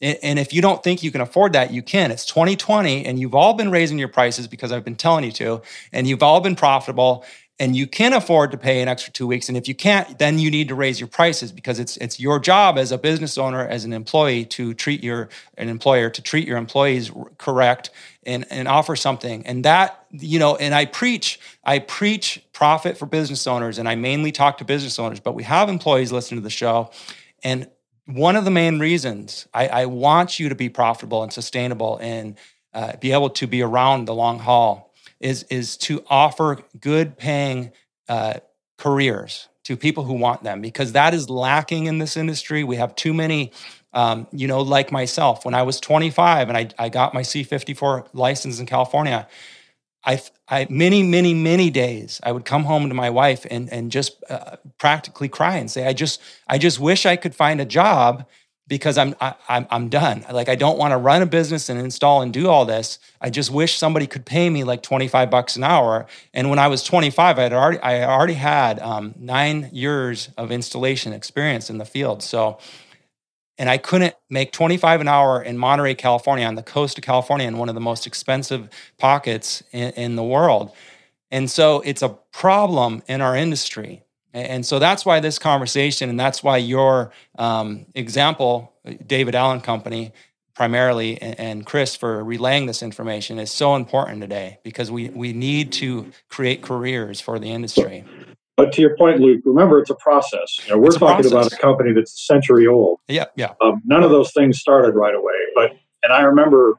and 0.00 0.38
if 0.38 0.54
you 0.54 0.62
don't 0.62 0.82
think 0.82 1.02
you 1.02 1.10
can 1.10 1.20
afford 1.20 1.52
that, 1.52 1.72
you 1.72 1.82
can. 1.82 2.10
It's 2.10 2.24
2020 2.24 3.04
and 3.04 3.18
you've 3.18 3.34
all 3.34 3.52
been 3.52 3.70
raising 3.70 3.98
your 3.98 4.08
prices 4.08 4.48
because 4.48 4.72
I've 4.72 4.84
been 4.84 4.96
telling 4.96 5.24
you 5.24 5.32
to, 5.32 5.60
and 5.92 6.06
you've 6.06 6.22
all 6.22 6.40
been 6.40 6.56
profitable 6.56 7.24
and 7.60 7.76
you 7.76 7.86
can 7.86 8.14
afford 8.14 8.50
to 8.52 8.56
pay 8.56 8.80
an 8.80 8.88
extra 8.88 9.12
two 9.12 9.26
weeks. 9.26 9.48
And 9.48 9.56
if 9.56 9.68
you 9.68 9.74
can't, 9.74 10.18
then 10.18 10.38
you 10.38 10.50
need 10.50 10.68
to 10.68 10.74
raise 10.74 10.98
your 10.98 11.08
prices 11.08 11.52
because 11.52 11.78
it's 11.78 11.98
it's 11.98 12.18
your 12.18 12.40
job 12.40 12.78
as 12.78 12.90
a 12.90 12.96
business 12.96 13.36
owner, 13.36 13.68
as 13.68 13.84
an 13.84 13.92
employee, 13.92 14.46
to 14.46 14.72
treat 14.72 15.04
your 15.04 15.28
an 15.58 15.68
employer 15.68 16.08
to 16.08 16.22
treat 16.22 16.48
your 16.48 16.56
employees 16.56 17.12
correct 17.36 17.90
and 18.24 18.46
and 18.50 18.66
offer 18.66 18.96
something. 18.96 19.46
And 19.46 19.64
that 19.66 20.06
you 20.10 20.38
know, 20.38 20.56
and 20.56 20.74
I 20.74 20.86
preach 20.86 21.38
I 21.62 21.80
preach 21.80 22.42
profit 22.54 22.96
for 22.96 23.04
business 23.04 23.46
owners, 23.46 23.78
and 23.78 23.86
I 23.86 23.94
mainly 23.94 24.32
talk 24.32 24.56
to 24.58 24.64
business 24.64 24.98
owners, 24.98 25.20
but 25.20 25.34
we 25.34 25.42
have 25.42 25.68
employees 25.68 26.10
listening 26.10 26.40
to 26.40 26.44
the 26.44 26.50
show, 26.50 26.90
and 27.44 27.68
one 28.06 28.36
of 28.36 28.44
the 28.44 28.50
main 28.50 28.78
reasons 28.78 29.46
I, 29.52 29.68
I 29.68 29.86
want 29.86 30.40
you 30.40 30.48
to 30.48 30.54
be 30.54 30.68
profitable 30.70 31.22
and 31.22 31.32
sustainable 31.32 31.98
and 32.00 32.36
uh, 32.72 32.96
be 32.96 33.12
able 33.12 33.30
to 33.30 33.46
be 33.46 33.62
around 33.62 34.06
the 34.06 34.14
long 34.14 34.38
haul 34.38 34.89
is 35.20 35.44
is 35.44 35.76
to 35.76 36.02
offer 36.08 36.58
good 36.80 37.16
paying 37.16 37.72
uh, 38.08 38.40
careers 38.78 39.48
to 39.64 39.76
people 39.76 40.04
who 40.04 40.14
want 40.14 40.42
them 40.42 40.60
because 40.60 40.92
that 40.92 41.14
is 41.14 41.28
lacking 41.28 41.86
in 41.86 41.98
this 41.98 42.16
industry. 42.16 42.64
We 42.64 42.76
have 42.76 42.94
too 42.96 43.12
many, 43.12 43.52
um, 43.92 44.26
you 44.32 44.48
know, 44.48 44.62
like 44.62 44.90
myself. 44.90 45.44
When 45.44 45.54
I 45.54 45.62
was 45.62 45.78
25 45.80 46.48
and 46.48 46.56
I, 46.56 46.68
I 46.78 46.88
got 46.88 47.12
my 47.12 47.20
C54 47.20 48.08
license 48.14 48.58
in 48.58 48.66
California, 48.66 49.28
I, 50.02 50.20
I 50.48 50.66
many, 50.70 51.02
many, 51.02 51.34
many 51.34 51.68
days 51.68 52.20
I 52.22 52.32
would 52.32 52.46
come 52.46 52.64
home 52.64 52.88
to 52.88 52.94
my 52.94 53.10
wife 53.10 53.46
and 53.50 53.70
and 53.70 53.92
just 53.92 54.22
uh, 54.30 54.56
practically 54.78 55.28
cry 55.28 55.56
and 55.56 55.70
say, 55.70 55.86
I 55.86 55.92
just, 55.92 56.20
I 56.48 56.56
just 56.56 56.80
wish 56.80 57.04
I 57.04 57.16
could 57.16 57.34
find 57.34 57.60
a 57.60 57.66
job 57.66 58.26
because 58.70 58.96
I'm 58.96 59.16
I, 59.20 59.34
I'm 59.48 59.66
I'm 59.68 59.88
done. 59.88 60.24
Like 60.32 60.48
I 60.48 60.54
don't 60.54 60.78
want 60.78 60.92
to 60.92 60.96
run 60.96 61.20
a 61.22 61.26
business 61.26 61.68
and 61.68 61.78
install 61.78 62.22
and 62.22 62.32
do 62.32 62.48
all 62.48 62.64
this. 62.64 63.00
I 63.20 63.28
just 63.28 63.50
wish 63.50 63.76
somebody 63.76 64.06
could 64.06 64.24
pay 64.24 64.48
me 64.48 64.62
like 64.62 64.82
25 64.82 65.28
bucks 65.28 65.56
an 65.56 65.64
hour. 65.64 66.06
And 66.32 66.48
when 66.48 66.60
I 66.60 66.68
was 66.68 66.84
25, 66.84 67.38
I 67.38 67.42
had 67.42 67.52
already 67.52 67.80
I 67.80 68.04
already 68.04 68.34
had 68.34 68.78
um, 68.78 69.14
nine 69.18 69.68
years 69.72 70.30
of 70.38 70.52
installation 70.52 71.12
experience 71.12 71.68
in 71.68 71.78
the 71.78 71.84
field. 71.84 72.22
So, 72.22 72.58
and 73.58 73.68
I 73.68 73.76
couldn't 73.76 74.14
make 74.30 74.52
25 74.52 75.00
an 75.00 75.08
hour 75.08 75.42
in 75.42 75.58
Monterey, 75.58 75.96
California, 75.96 76.46
on 76.46 76.54
the 76.54 76.62
coast 76.62 76.96
of 76.96 77.02
California, 77.02 77.48
in 77.48 77.58
one 77.58 77.68
of 77.68 77.74
the 77.74 77.80
most 77.80 78.06
expensive 78.06 78.70
pockets 78.98 79.64
in, 79.72 79.92
in 79.94 80.16
the 80.16 80.24
world. 80.24 80.70
And 81.32 81.50
so 81.50 81.80
it's 81.80 82.02
a 82.02 82.10
problem 82.32 83.02
in 83.08 83.20
our 83.20 83.36
industry. 83.36 84.04
And 84.32 84.64
so 84.64 84.78
that's 84.78 85.04
why 85.04 85.20
this 85.20 85.38
conversation, 85.38 86.08
and 86.08 86.18
that's 86.18 86.42
why 86.42 86.58
your 86.58 87.12
um, 87.38 87.86
example, 87.94 88.72
David 89.06 89.34
Allen 89.34 89.60
Company, 89.60 90.12
primarily, 90.54 91.20
and 91.20 91.66
Chris 91.66 91.96
for 91.96 92.22
relaying 92.22 92.66
this 92.66 92.82
information 92.82 93.38
is 93.38 93.50
so 93.50 93.74
important 93.74 94.20
today 94.20 94.58
because 94.62 94.90
we, 94.90 95.08
we 95.10 95.32
need 95.32 95.72
to 95.72 96.12
create 96.28 96.62
careers 96.62 97.20
for 97.20 97.38
the 97.38 97.50
industry. 97.50 98.04
But 98.56 98.72
to 98.74 98.82
your 98.82 98.94
point, 98.96 99.20
Luke, 99.20 99.40
remember 99.44 99.80
it's 99.80 99.90
a 99.90 99.94
process. 99.94 100.58
You 100.64 100.74
know, 100.74 100.78
we're 100.78 100.90
talking 100.90 101.30
process. 101.30 101.32
about 101.32 101.52
a 101.52 101.56
company 101.56 101.92
that's 101.94 102.12
a 102.12 102.24
century 102.24 102.66
old. 102.66 103.00
Yeah, 103.08 103.24
yeah. 103.34 103.54
Um, 103.62 103.80
none 103.86 104.02
of 104.02 104.10
those 104.10 104.32
things 104.32 104.58
started 104.58 104.94
right 104.94 105.14
away. 105.14 105.34
But 105.54 105.72
and 106.02 106.12
I 106.12 106.20
remember 106.20 106.78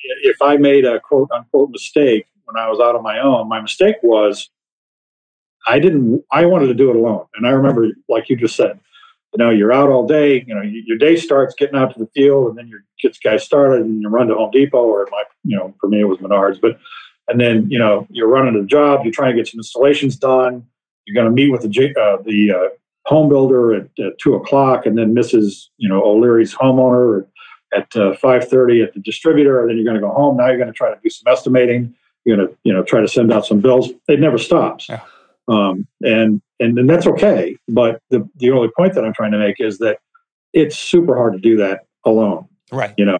if 0.00 0.42
I 0.42 0.56
made 0.56 0.84
a 0.84 0.98
quote 1.00 1.30
unquote 1.32 1.70
mistake 1.70 2.26
when 2.44 2.56
I 2.56 2.68
was 2.68 2.80
out 2.80 2.96
on 2.96 3.02
my 3.02 3.20
own, 3.20 3.48
my 3.48 3.60
mistake 3.60 3.96
was 4.02 4.50
I 5.68 5.78
didn't. 5.78 6.24
I 6.32 6.46
wanted 6.46 6.68
to 6.68 6.74
do 6.74 6.90
it 6.90 6.96
alone, 6.96 7.26
and 7.34 7.46
I 7.46 7.50
remember, 7.50 7.88
like 8.08 8.28
you 8.28 8.36
just 8.36 8.56
said, 8.56 8.80
you 9.34 9.44
know, 9.44 9.50
you're 9.50 9.72
out 9.72 9.90
all 9.90 10.06
day. 10.06 10.42
You 10.46 10.54
know, 10.54 10.62
your 10.62 10.96
day 10.96 11.16
starts 11.16 11.54
getting 11.54 11.76
out 11.76 11.92
to 11.92 11.98
the 11.98 12.08
field, 12.14 12.48
and 12.48 12.58
then 12.58 12.68
you 12.68 12.80
get 13.02 13.16
guys 13.22 13.44
started, 13.44 13.82
and 13.82 14.00
you 14.00 14.08
run 14.08 14.28
to 14.28 14.34
Home 14.34 14.50
Depot, 14.50 14.78
or 14.78 15.06
my, 15.10 15.22
you 15.44 15.56
know, 15.56 15.74
for 15.80 15.88
me 15.88 16.00
it 16.00 16.04
was 16.04 16.18
Menards, 16.18 16.60
but 16.60 16.78
and 17.28 17.38
then 17.38 17.70
you 17.70 17.78
know 17.78 18.06
you're 18.10 18.28
running 18.28 18.60
a 18.60 18.64
job. 18.64 19.00
You're 19.04 19.12
trying 19.12 19.36
to 19.36 19.36
get 19.36 19.48
some 19.48 19.58
installations 19.58 20.16
done. 20.16 20.66
You're 21.04 21.14
going 21.14 21.26
to 21.26 21.42
meet 21.42 21.50
with 21.50 21.62
the 21.62 21.94
uh, 22.00 22.22
the 22.22 22.52
uh, 22.52 22.68
home 23.04 23.28
builder 23.28 23.74
at, 23.74 23.88
at, 23.98 24.18
two 24.18 24.34
o'clock, 24.34 24.86
and 24.86 24.96
then 24.96 25.14
Mrs. 25.14 25.66
You 25.76 25.88
know 25.88 26.02
O'Leary's 26.02 26.54
homeowner 26.54 27.26
at 27.74 27.94
uh, 27.94 28.14
five 28.16 28.48
thirty 28.48 28.82
at 28.82 28.94
the 28.94 29.00
distributor, 29.00 29.60
and 29.60 29.68
then 29.68 29.76
you're 29.76 29.84
going 29.84 30.00
to 30.00 30.00
go 30.00 30.12
home. 30.12 30.38
Now 30.38 30.46
you're 30.46 30.56
going 30.56 30.68
to 30.68 30.74
try 30.74 30.88
to 30.88 30.98
do 31.02 31.10
some 31.10 31.30
estimating. 31.30 31.94
You're 32.24 32.36
going 32.36 32.48
to 32.48 32.56
you 32.64 32.72
know 32.72 32.82
try 32.82 33.00
to 33.00 33.08
send 33.08 33.32
out 33.32 33.44
some 33.44 33.60
bills. 33.60 33.90
It 34.08 34.20
never 34.20 34.38
stops. 34.38 34.88
Yeah. 34.88 35.02
Um, 35.48 35.86
and, 36.02 36.42
and 36.60 36.78
and 36.78 36.88
that's 36.88 37.06
okay. 37.06 37.56
But 37.68 38.00
the 38.10 38.28
the 38.36 38.50
only 38.50 38.68
point 38.76 38.94
that 38.94 39.04
I'm 39.04 39.14
trying 39.14 39.32
to 39.32 39.38
make 39.38 39.56
is 39.58 39.78
that 39.78 39.98
it's 40.52 40.78
super 40.78 41.16
hard 41.16 41.32
to 41.34 41.38
do 41.38 41.56
that 41.56 41.86
alone. 42.04 42.46
Right. 42.70 42.94
You 42.96 43.06
know, 43.06 43.18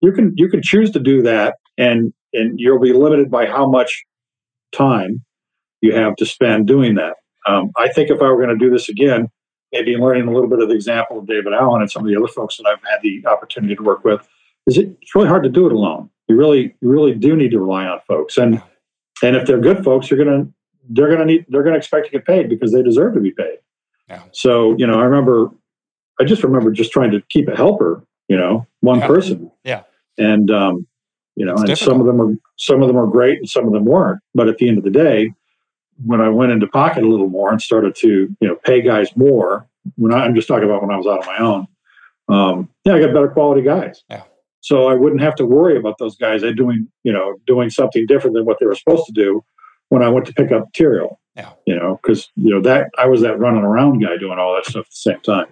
you 0.00 0.12
can 0.12 0.32
you 0.36 0.48
can 0.48 0.62
choose 0.62 0.90
to 0.92 1.00
do 1.00 1.22
that, 1.22 1.56
and 1.76 2.12
and 2.32 2.58
you'll 2.58 2.80
be 2.80 2.92
limited 2.92 3.30
by 3.30 3.46
how 3.46 3.68
much 3.68 4.04
time 4.72 5.24
you 5.80 5.94
have 5.94 6.16
to 6.16 6.26
spend 6.26 6.66
doing 6.66 6.96
that. 6.96 7.14
Um, 7.46 7.70
I 7.76 7.88
think 7.88 8.10
if 8.10 8.20
I 8.20 8.24
were 8.24 8.36
going 8.36 8.56
to 8.56 8.64
do 8.64 8.70
this 8.70 8.88
again, 8.88 9.28
maybe 9.72 9.96
learning 9.96 10.28
a 10.28 10.32
little 10.32 10.48
bit 10.48 10.60
of 10.60 10.68
the 10.68 10.74
example 10.74 11.18
of 11.18 11.26
David 11.26 11.52
Allen 11.52 11.80
and 11.80 11.90
some 11.90 12.02
of 12.02 12.08
the 12.08 12.16
other 12.16 12.28
folks 12.28 12.56
that 12.56 12.66
I've 12.66 12.82
had 12.90 13.00
the 13.02 13.24
opportunity 13.26 13.74
to 13.76 13.82
work 13.82 14.04
with, 14.04 14.26
is 14.66 14.78
it, 14.78 14.96
it's 15.00 15.14
really 15.14 15.28
hard 15.28 15.44
to 15.44 15.48
do 15.48 15.66
it 15.66 15.72
alone. 15.72 16.10
You 16.26 16.36
really 16.36 16.74
you 16.80 16.90
really 16.90 17.14
do 17.14 17.36
need 17.36 17.52
to 17.52 17.60
rely 17.60 17.86
on 17.86 18.00
folks, 18.06 18.36
and 18.36 18.62
and 19.22 19.36
if 19.36 19.46
they're 19.46 19.60
good 19.60 19.84
folks, 19.84 20.10
you're 20.10 20.22
going 20.22 20.44
to 20.44 20.52
they're 20.88 21.08
going 21.08 21.20
to 21.20 21.24
need 21.24 21.46
they're 21.48 21.62
going 21.62 21.74
to 21.74 21.78
expect 21.78 22.06
to 22.06 22.12
get 22.12 22.24
paid 22.24 22.48
because 22.48 22.72
they 22.72 22.82
deserve 22.82 23.14
to 23.14 23.20
be 23.20 23.30
paid. 23.30 23.58
Yeah. 24.08 24.22
So 24.32 24.74
you 24.78 24.86
know, 24.86 24.98
I 24.98 25.04
remember, 25.04 25.50
I 26.20 26.24
just 26.24 26.42
remember 26.42 26.70
just 26.70 26.92
trying 26.92 27.10
to 27.12 27.22
keep 27.28 27.48
a 27.48 27.56
helper. 27.56 28.04
You 28.28 28.36
know, 28.36 28.66
one 28.80 28.98
yeah. 28.98 29.06
person. 29.06 29.50
Yeah. 29.64 29.82
And 30.18 30.50
um, 30.50 30.86
you 31.36 31.46
know, 31.46 31.52
it's 31.52 31.62
and 31.62 31.68
difficult. 31.68 31.94
some 31.94 32.00
of 32.00 32.06
them 32.06 32.20
are 32.20 32.34
some 32.56 32.82
of 32.82 32.88
them 32.88 32.96
are 32.96 33.06
great 33.06 33.38
and 33.38 33.48
some 33.48 33.66
of 33.66 33.72
them 33.72 33.84
weren't. 33.84 34.20
But 34.34 34.48
at 34.48 34.58
the 34.58 34.68
end 34.68 34.78
of 34.78 34.84
the 34.84 34.90
day, 34.90 35.32
when 36.04 36.20
I 36.20 36.28
went 36.28 36.52
into 36.52 36.66
pocket 36.66 37.04
a 37.04 37.08
little 37.08 37.28
more 37.28 37.50
and 37.50 37.60
started 37.60 37.94
to 37.96 38.08
you 38.40 38.48
know 38.48 38.56
pay 38.64 38.82
guys 38.82 39.16
more, 39.16 39.68
when 39.96 40.12
I, 40.12 40.24
I'm 40.24 40.34
just 40.34 40.48
talking 40.48 40.64
about 40.64 40.82
when 40.82 40.90
I 40.90 40.96
was 40.96 41.06
out 41.06 41.20
on 41.20 41.26
my 41.26 41.38
own, 41.38 41.66
um, 42.28 42.68
yeah, 42.84 42.94
I 42.94 43.00
got 43.00 43.14
better 43.14 43.28
quality 43.28 43.62
guys. 43.62 44.02
Yeah. 44.10 44.24
So 44.60 44.88
I 44.88 44.94
wouldn't 44.94 45.22
have 45.22 45.36
to 45.36 45.46
worry 45.46 45.76
about 45.76 45.98
those 45.98 46.16
guys 46.16 46.42
doing 46.56 46.88
you 47.04 47.12
know 47.12 47.36
doing 47.46 47.70
something 47.70 48.06
different 48.06 48.34
than 48.34 48.44
what 48.44 48.58
they 48.60 48.66
were 48.66 48.74
supposed 48.74 49.06
to 49.06 49.12
do 49.12 49.44
when 49.88 50.02
I 50.02 50.08
went 50.08 50.26
to 50.26 50.32
pick 50.32 50.52
up 50.52 50.66
material. 50.66 51.20
Yeah. 51.36 51.52
You 51.66 51.76
know, 51.76 52.00
because 52.02 52.28
you 52.36 52.50
know 52.50 52.60
that 52.62 52.90
I 52.98 53.06
was 53.06 53.20
that 53.20 53.38
running 53.38 53.62
around 53.62 54.00
guy 54.00 54.16
doing 54.18 54.38
all 54.38 54.54
that 54.54 54.66
stuff 54.66 54.86
at 54.86 54.90
the 54.90 54.96
same 54.96 55.20
time. 55.20 55.46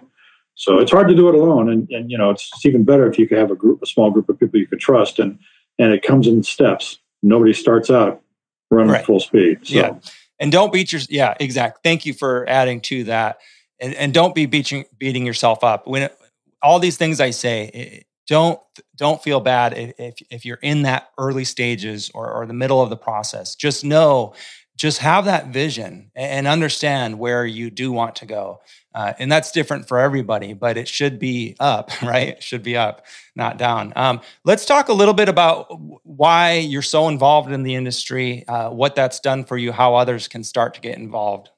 So 0.55 0.79
it's 0.79 0.91
hard 0.91 1.07
to 1.07 1.15
do 1.15 1.29
it 1.29 1.35
alone, 1.35 1.69
and, 1.69 1.87
and 1.91 2.11
you 2.11 2.17
know 2.17 2.31
it's, 2.31 2.49
it's 2.53 2.65
even 2.65 2.83
better 2.83 3.07
if 3.09 3.17
you 3.17 3.27
could 3.27 3.37
have 3.37 3.51
a 3.51 3.55
group, 3.55 3.81
a 3.81 3.85
small 3.85 4.11
group 4.11 4.27
of 4.27 4.39
people 4.39 4.59
you 4.59 4.67
could 4.67 4.79
trust, 4.79 5.19
and 5.19 5.39
and 5.79 5.93
it 5.93 6.01
comes 6.01 6.27
in 6.27 6.43
steps. 6.43 6.97
Nobody 7.23 7.53
starts 7.53 7.89
out 7.89 8.21
running 8.69 8.91
right. 8.91 9.05
full 9.05 9.19
speed. 9.19 9.59
So. 9.63 9.75
Yeah, 9.75 9.95
and 10.39 10.51
don't 10.51 10.73
beat 10.73 10.91
your 10.91 11.01
yeah 11.09 11.35
exact. 11.39 11.83
Thank 11.83 12.05
you 12.05 12.13
for 12.13 12.49
adding 12.49 12.81
to 12.81 13.05
that, 13.05 13.37
and 13.79 13.93
and 13.93 14.13
don't 14.13 14.35
be 14.35 14.45
beating 14.45 14.85
beating 14.97 15.25
yourself 15.25 15.63
up 15.63 15.87
when 15.87 16.01
it, 16.01 16.17
all 16.61 16.79
these 16.79 16.97
things 16.97 17.21
I 17.21 17.29
say 17.29 18.03
don't 18.27 18.59
don't 18.95 19.21
feel 19.21 19.39
bad 19.39 19.73
if 19.97 20.21
if 20.29 20.45
you're 20.45 20.59
in 20.61 20.83
that 20.83 21.09
early 21.17 21.45
stages 21.45 22.11
or, 22.13 22.31
or 22.31 22.45
the 22.45 22.53
middle 22.53 22.81
of 22.81 22.89
the 22.89 22.97
process. 22.97 23.55
Just 23.55 23.83
know 23.83 24.33
just 24.77 24.99
have 24.99 25.25
that 25.25 25.47
vision 25.47 26.11
and 26.15 26.47
understand 26.47 27.17
where 27.17 27.45
you 27.45 27.71
do 27.71 27.91
want 27.91 28.15
to 28.17 28.27
go. 28.27 28.61
Uh, 28.93 29.13
and 29.17 29.31
that's 29.31 29.51
different 29.51 29.87
for 29.87 29.99
everybody, 29.99 30.53
but 30.53 30.77
it 30.77 30.87
should 30.87 31.17
be 31.17 31.55
up, 31.59 31.89
right? 32.03 32.29
It 32.29 32.43
should 32.43 32.63
be 32.63 32.77
up, 32.77 33.05
not 33.35 33.57
down. 33.57 33.91
Um, 33.95 34.21
let's 34.45 34.65
talk 34.65 34.87
a 34.89 34.93
little 34.93 35.15
bit 35.15 35.29
about 35.29 35.67
why 36.03 36.53
you're 36.53 36.83
so 36.83 37.07
involved 37.07 37.51
in 37.51 37.63
the 37.63 37.75
industry, 37.75 38.47
uh, 38.47 38.69
what 38.69 38.95
that's 38.95 39.19
done 39.19 39.45
for 39.45 39.57
you, 39.57 39.71
how 39.71 39.95
others 39.95 40.27
can 40.27 40.43
start 40.43 40.75
to 40.75 40.81
get 40.81 40.97
involved. 40.97 41.49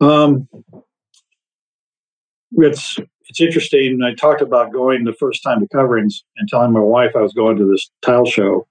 Um, 0.00 0.48
it's 2.52 2.98
it's 3.28 3.40
interesting. 3.40 4.00
I 4.02 4.14
talked 4.14 4.42
about 4.42 4.72
going 4.72 5.04
the 5.04 5.14
first 5.14 5.42
time 5.42 5.60
to 5.60 5.68
coverings 5.68 6.24
and 6.36 6.48
telling 6.48 6.72
my 6.72 6.80
wife 6.80 7.12
I 7.16 7.20
was 7.20 7.32
going 7.32 7.56
to 7.56 7.70
this 7.70 7.90
tile 8.02 8.26
show, 8.26 8.66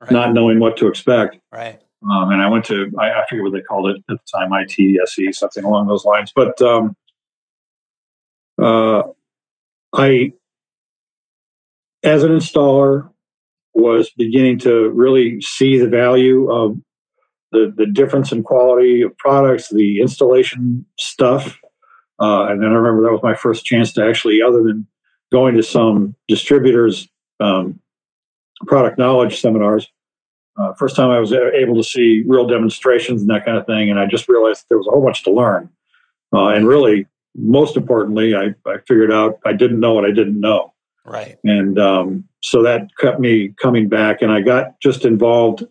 right. 0.00 0.10
not 0.10 0.32
knowing 0.34 0.58
what 0.58 0.76
to 0.78 0.88
expect. 0.88 1.38
Right. 1.52 1.80
Um, 2.10 2.30
and 2.30 2.42
I 2.42 2.48
went 2.48 2.66
to, 2.66 2.92
I, 2.98 3.12
I, 3.12 3.24
forget 3.28 3.44
what 3.44 3.52
they 3.54 3.62
called 3.62 3.88
it 3.88 3.96
at 4.10 4.18
the 4.18 4.38
time, 4.38 4.50
ITSE, 4.50 5.34
something 5.34 5.64
along 5.64 5.86
those 5.86 6.04
lines. 6.04 6.32
But 6.36 6.60
um, 6.60 6.94
uh, 8.60 9.04
I, 9.94 10.32
as 12.02 12.22
an 12.22 12.32
installer, 12.32 13.08
was 13.72 14.10
beginning 14.16 14.58
to 14.60 14.90
really 14.90 15.40
see 15.40 15.78
the 15.78 15.88
value 15.88 16.50
of 16.52 16.76
the, 17.52 17.72
the 17.76 17.86
difference 17.86 18.32
in 18.32 18.42
quality 18.42 19.02
of 19.02 19.16
products, 19.16 19.68
the 19.68 20.00
installation 20.00 20.84
stuff. 20.98 21.58
Uh, 22.20 22.46
and 22.46 22.62
then 22.62 22.70
I 22.70 22.74
remember 22.74 23.02
that 23.02 23.12
was 23.12 23.22
my 23.22 23.34
first 23.34 23.64
chance 23.64 23.92
to 23.94 24.04
actually, 24.04 24.40
other 24.42 24.62
than 24.62 24.86
going 25.32 25.56
to 25.56 25.62
some 25.62 26.14
distributors' 26.28 27.08
um, 27.40 27.80
product 28.66 28.98
knowledge 28.98 29.40
seminars, 29.40 29.88
uh, 30.56 30.72
first 30.74 30.94
time 30.94 31.10
I 31.10 31.18
was 31.18 31.32
able 31.32 31.76
to 31.76 31.82
see 31.82 32.22
real 32.26 32.46
demonstrations 32.46 33.20
and 33.22 33.30
that 33.30 33.44
kind 33.44 33.58
of 33.58 33.66
thing, 33.66 33.90
and 33.90 33.98
I 33.98 34.06
just 34.06 34.28
realized 34.28 34.66
there 34.68 34.78
was 34.78 34.86
a 34.86 34.90
whole 34.90 35.02
bunch 35.02 35.24
to 35.24 35.32
learn. 35.32 35.68
Uh, 36.32 36.48
and 36.48 36.66
really, 36.66 37.06
most 37.34 37.76
importantly, 37.76 38.34
I, 38.34 38.54
I 38.66 38.78
figured 38.86 39.12
out 39.12 39.38
I 39.44 39.52
didn't 39.52 39.80
know 39.80 39.92
what 39.92 40.04
I 40.04 40.12
didn't 40.12 40.38
know. 40.38 40.72
Right. 41.04 41.36
And 41.44 41.78
um, 41.78 42.24
so 42.40 42.62
that 42.62 42.88
kept 42.98 43.20
me 43.20 43.52
coming 43.60 43.88
back, 43.88 44.22
and 44.22 44.32
I 44.32 44.40
got 44.40 44.80
just 44.80 45.04
involved 45.04 45.64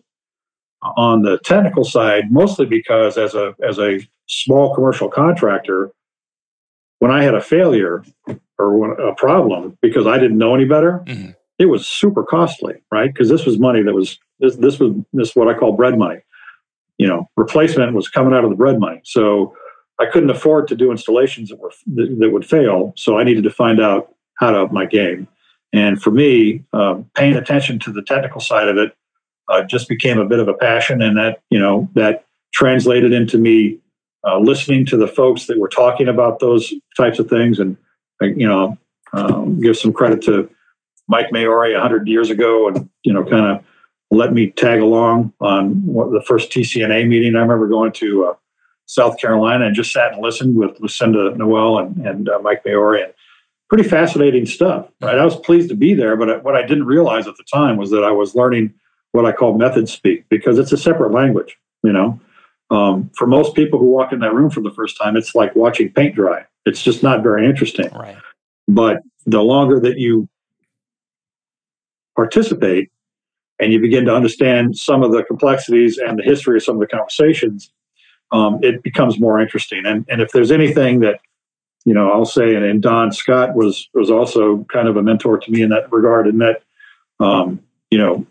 on 0.96 1.22
the 1.22 1.38
technical 1.38 1.84
side, 1.84 2.30
mostly 2.30 2.66
because 2.66 3.16
as 3.16 3.34
a 3.34 3.54
as 3.66 3.78
a 3.78 4.00
small 4.28 4.74
commercial 4.74 5.08
contractor, 5.08 5.90
when 7.04 7.12
I 7.12 7.22
had 7.22 7.34
a 7.34 7.40
failure 7.42 8.02
or 8.58 8.92
a 8.94 9.14
problem 9.16 9.76
because 9.82 10.06
I 10.06 10.16
didn't 10.16 10.38
know 10.38 10.54
any 10.54 10.64
better, 10.64 11.02
mm-hmm. 11.04 11.32
it 11.58 11.66
was 11.66 11.86
super 11.86 12.22
costly, 12.24 12.76
right? 12.90 13.12
Because 13.12 13.28
this 13.28 13.44
was 13.44 13.58
money 13.58 13.82
that 13.82 13.92
was 13.92 14.18
this 14.40 14.56
this 14.56 14.80
was 14.80 14.94
this 15.12 15.28
is 15.28 15.36
what 15.36 15.46
I 15.46 15.52
call 15.52 15.72
bread 15.72 15.98
money. 15.98 16.20
You 16.96 17.06
know, 17.06 17.28
replacement 17.36 17.92
was 17.92 18.08
coming 18.08 18.32
out 18.32 18.42
of 18.42 18.48
the 18.48 18.56
bread 18.56 18.80
money, 18.80 19.02
so 19.04 19.54
I 20.00 20.06
couldn't 20.06 20.30
afford 20.30 20.66
to 20.68 20.74
do 20.74 20.90
installations 20.90 21.50
that 21.50 21.58
were 21.58 21.72
that, 21.94 22.16
that 22.20 22.30
would 22.30 22.46
fail. 22.46 22.94
So 22.96 23.18
I 23.18 23.22
needed 23.22 23.44
to 23.44 23.50
find 23.50 23.82
out 23.82 24.14
how 24.38 24.52
to 24.52 24.62
up 24.62 24.72
my 24.72 24.86
game. 24.86 25.28
And 25.74 26.00
for 26.00 26.10
me, 26.10 26.64
uh, 26.72 27.02
paying 27.14 27.36
attention 27.36 27.78
to 27.80 27.92
the 27.92 28.00
technical 28.00 28.40
side 28.40 28.68
of 28.68 28.78
it 28.78 28.96
uh, 29.50 29.62
just 29.64 29.90
became 29.90 30.18
a 30.18 30.24
bit 30.24 30.38
of 30.38 30.48
a 30.48 30.54
passion, 30.54 31.02
and 31.02 31.18
that 31.18 31.42
you 31.50 31.58
know 31.58 31.86
that 31.96 32.24
translated 32.54 33.12
into 33.12 33.36
me 33.36 33.78
uh, 34.26 34.38
listening 34.38 34.86
to 34.86 34.96
the 34.96 35.08
folks 35.08 35.46
that 35.46 35.58
were 35.58 35.68
talking 35.68 36.08
about 36.08 36.40
those 36.40 36.72
types 36.96 37.18
of 37.18 37.28
things, 37.28 37.58
and 37.58 37.76
you 38.20 38.48
know, 38.48 38.76
um, 39.12 39.60
give 39.60 39.76
some 39.76 39.92
credit 39.92 40.22
to 40.22 40.48
Mike 41.08 41.32
Maori 41.32 41.74
hundred 41.74 42.08
years 42.08 42.30
ago, 42.30 42.68
and 42.68 42.88
you 43.02 43.12
know, 43.12 43.24
kind 43.24 43.46
of 43.46 43.64
let 44.10 44.32
me 44.32 44.50
tag 44.50 44.80
along 44.80 45.32
on 45.40 45.86
the 45.86 46.22
first 46.26 46.50
TCNA 46.50 47.08
meeting. 47.08 47.36
I 47.36 47.40
remember 47.40 47.68
going 47.68 47.92
to 47.92 48.26
uh, 48.26 48.34
South 48.86 49.18
Carolina 49.18 49.66
and 49.66 49.74
just 49.74 49.92
sat 49.92 50.12
and 50.12 50.22
listened 50.22 50.56
with 50.56 50.78
Lucinda 50.80 51.34
Noel 51.36 51.78
and, 51.78 52.06
and 52.06 52.28
uh, 52.28 52.38
Mike 52.40 52.62
Maori. 52.64 53.02
And 53.02 53.12
pretty 53.68 53.88
fascinating 53.88 54.46
stuff, 54.46 54.88
right? 55.00 55.18
I 55.18 55.24
was 55.24 55.36
pleased 55.36 55.68
to 55.70 55.74
be 55.74 55.94
there, 55.94 56.16
but 56.16 56.44
what 56.44 56.54
I 56.54 56.62
didn't 56.62 56.84
realize 56.84 57.26
at 57.26 57.36
the 57.36 57.44
time 57.52 57.76
was 57.76 57.90
that 57.90 58.04
I 58.04 58.10
was 58.10 58.34
learning 58.34 58.74
what 59.12 59.26
I 59.26 59.32
call 59.32 59.56
method 59.56 59.88
speak 59.88 60.28
because 60.28 60.58
it's 60.58 60.72
a 60.72 60.76
separate 60.76 61.12
language, 61.12 61.56
you 61.82 61.92
know. 61.92 62.20
Um, 62.70 63.10
for 63.16 63.26
most 63.26 63.54
people 63.54 63.78
who 63.78 63.86
walk 63.86 64.12
in 64.12 64.20
that 64.20 64.34
room 64.34 64.50
for 64.50 64.60
the 64.60 64.72
first 64.72 64.96
time, 65.00 65.16
it's 65.16 65.34
like 65.34 65.54
watching 65.54 65.92
paint 65.92 66.14
dry. 66.14 66.44
It's 66.66 66.82
just 66.82 67.02
not 67.02 67.22
very 67.22 67.46
interesting. 67.46 67.90
Right. 67.92 68.16
But 68.66 68.98
the 69.26 69.42
longer 69.42 69.78
that 69.80 69.98
you 69.98 70.28
participate, 72.16 72.90
and 73.60 73.72
you 73.72 73.80
begin 73.80 74.04
to 74.06 74.14
understand 74.14 74.76
some 74.76 75.02
of 75.02 75.12
the 75.12 75.22
complexities 75.22 75.98
and 75.98 76.18
the 76.18 76.22
history 76.22 76.56
of 76.56 76.62
some 76.64 76.74
of 76.74 76.80
the 76.80 76.88
conversations, 76.88 77.70
um, 78.32 78.58
it 78.62 78.82
becomes 78.82 79.20
more 79.20 79.40
interesting. 79.40 79.86
And, 79.86 80.04
and 80.08 80.20
if 80.20 80.32
there's 80.32 80.50
anything 80.50 81.00
that, 81.00 81.20
you 81.84 81.94
know, 81.94 82.10
I'll 82.10 82.24
say, 82.24 82.56
and, 82.56 82.64
and 82.64 82.82
Don 82.82 83.12
Scott 83.12 83.54
was 83.54 83.88
was 83.94 84.10
also 84.10 84.64
kind 84.72 84.88
of 84.88 84.96
a 84.96 85.02
mentor 85.02 85.38
to 85.38 85.50
me 85.50 85.62
in 85.62 85.68
that 85.68 85.92
regard, 85.92 86.26
in 86.26 86.38
that, 86.38 86.62
um, 87.20 87.60
you 87.90 87.98
know, 87.98 88.26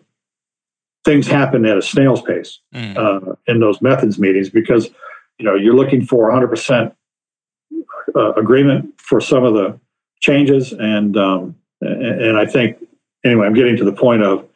things 1.05 1.27
happen 1.27 1.65
at 1.65 1.77
a 1.77 1.81
snail's 1.81 2.21
pace 2.21 2.59
mm. 2.73 2.97
uh, 2.97 3.35
in 3.47 3.59
those 3.59 3.81
methods 3.81 4.19
meetings 4.19 4.49
because, 4.49 4.89
you 5.37 5.45
know, 5.45 5.55
you're 5.55 5.75
looking 5.75 6.05
for 6.05 6.31
100% 6.31 6.93
uh, 8.15 8.33
agreement 8.33 8.93
for 8.97 9.19
some 9.19 9.43
of 9.43 9.53
the 9.53 9.79
changes, 10.21 10.71
and 10.73 11.17
um, 11.17 11.55
and 11.81 12.37
I 12.37 12.45
think 12.45 12.77
anyway, 13.25 13.47
I'm 13.47 13.53
getting 13.53 13.75
to 13.77 13.83
the 13.83 13.91
point 13.91 14.21
of 14.21 14.47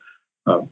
um, 0.45 0.69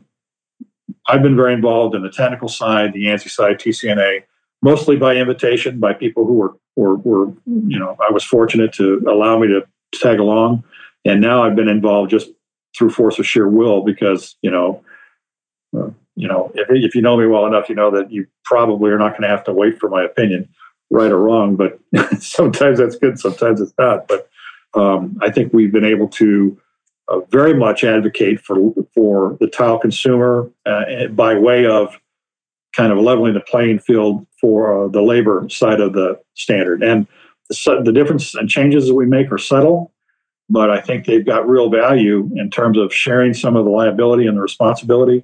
I've 1.08 1.22
been 1.22 1.36
very 1.36 1.54
involved 1.54 1.96
in 1.96 2.02
the 2.02 2.10
technical 2.10 2.48
side, 2.48 2.94
the 2.94 3.06
ANSI 3.06 3.30
side, 3.30 3.60
TCNA, 3.60 4.24
mostly 4.62 4.96
by 4.96 5.16
invitation 5.16 5.80
by 5.80 5.94
people 5.94 6.26
who 6.26 6.34
were, 6.34 6.54
were, 6.76 6.96
were, 6.96 7.28
you 7.46 7.78
know, 7.78 7.96
I 8.02 8.12
was 8.12 8.24
fortunate 8.24 8.74
to 8.74 9.04
allow 9.08 9.38
me 9.38 9.48
to 9.48 9.66
tag 9.94 10.20
along. 10.20 10.64
And 11.04 11.22
now 11.22 11.44
I've 11.44 11.56
been 11.56 11.68
involved 11.68 12.10
just 12.10 12.30
through 12.76 12.90
force 12.90 13.20
of 13.20 13.28
sheer 13.28 13.48
will 13.48 13.82
because, 13.84 14.36
you 14.42 14.50
know, 14.50 14.82
uh, 14.82 14.85
you 16.16 16.28
know, 16.28 16.52
if, 16.56 16.68
if 16.70 16.96
you 16.96 17.02
know 17.02 17.18
me 17.18 17.26
well 17.26 17.46
enough, 17.46 17.70
you 17.70 17.76
know 17.76 17.92
that 17.92 18.12
you 18.12 18.26
probably 18.44 18.92
are 18.92 18.98
not 18.98 19.12
going 19.12 19.24
to 19.24 19.28
have 19.28 19.44
to 19.46 19.54
wait 19.54 19.80
for 19.80 19.90
my 19.90 20.04
opinion, 20.04 20.48
right 20.90 21.12
or 21.12 21.20
wrong. 21.20 21.56
But 21.56 21.80
sometimes 22.22 22.80
that's 22.80 22.96
good, 22.96 23.20
sometimes 23.20 23.62
it's 23.62 23.74
not. 23.78 24.08
But 24.08 24.30
um, 24.74 25.18
I 25.22 25.32
think 25.32 25.54
we've 25.54 25.72
been 25.72 25.86
able 25.86 26.08
to 26.10 26.60
uh, 27.08 27.20
very 27.32 27.54
much 27.54 27.84
advocate 27.84 28.40
for 28.40 28.74
for 28.94 29.38
the 29.40 29.48
tile 29.48 29.78
consumer 29.78 30.50
uh, 30.66 31.08
by 31.08 31.38
way 31.38 31.66
of 31.66 32.00
kind 32.76 32.92
of 32.92 32.98
leveling 32.98 33.34
the 33.34 33.42
playing 33.42 33.80
field 33.80 34.26
for 34.40 34.86
uh, 34.86 34.88
the 34.90 35.02
labor 35.02 35.48
side 35.50 35.80
of 35.80 35.94
the 35.94 36.20
standard. 36.34 36.84
And 36.84 37.08
the, 37.50 37.82
the 37.84 37.92
difference 37.92 38.36
and 38.36 38.50
changes 38.50 38.88
that 38.88 38.96
we 38.96 39.06
make 39.06 39.32
are 39.32 39.38
subtle, 39.38 39.94
but 40.50 40.70
I 40.70 40.82
think 40.82 41.06
they've 41.06 41.26
got 41.26 41.48
real 41.48 41.70
value 41.70 42.30
in 42.36 42.50
terms 42.50 42.78
of 42.78 42.94
sharing 42.94 43.34
some 43.34 43.56
of 43.56 43.66
the 43.66 43.72
liability 43.72 44.28
and 44.28 44.38
the 44.38 44.42
responsibility. 44.42 45.24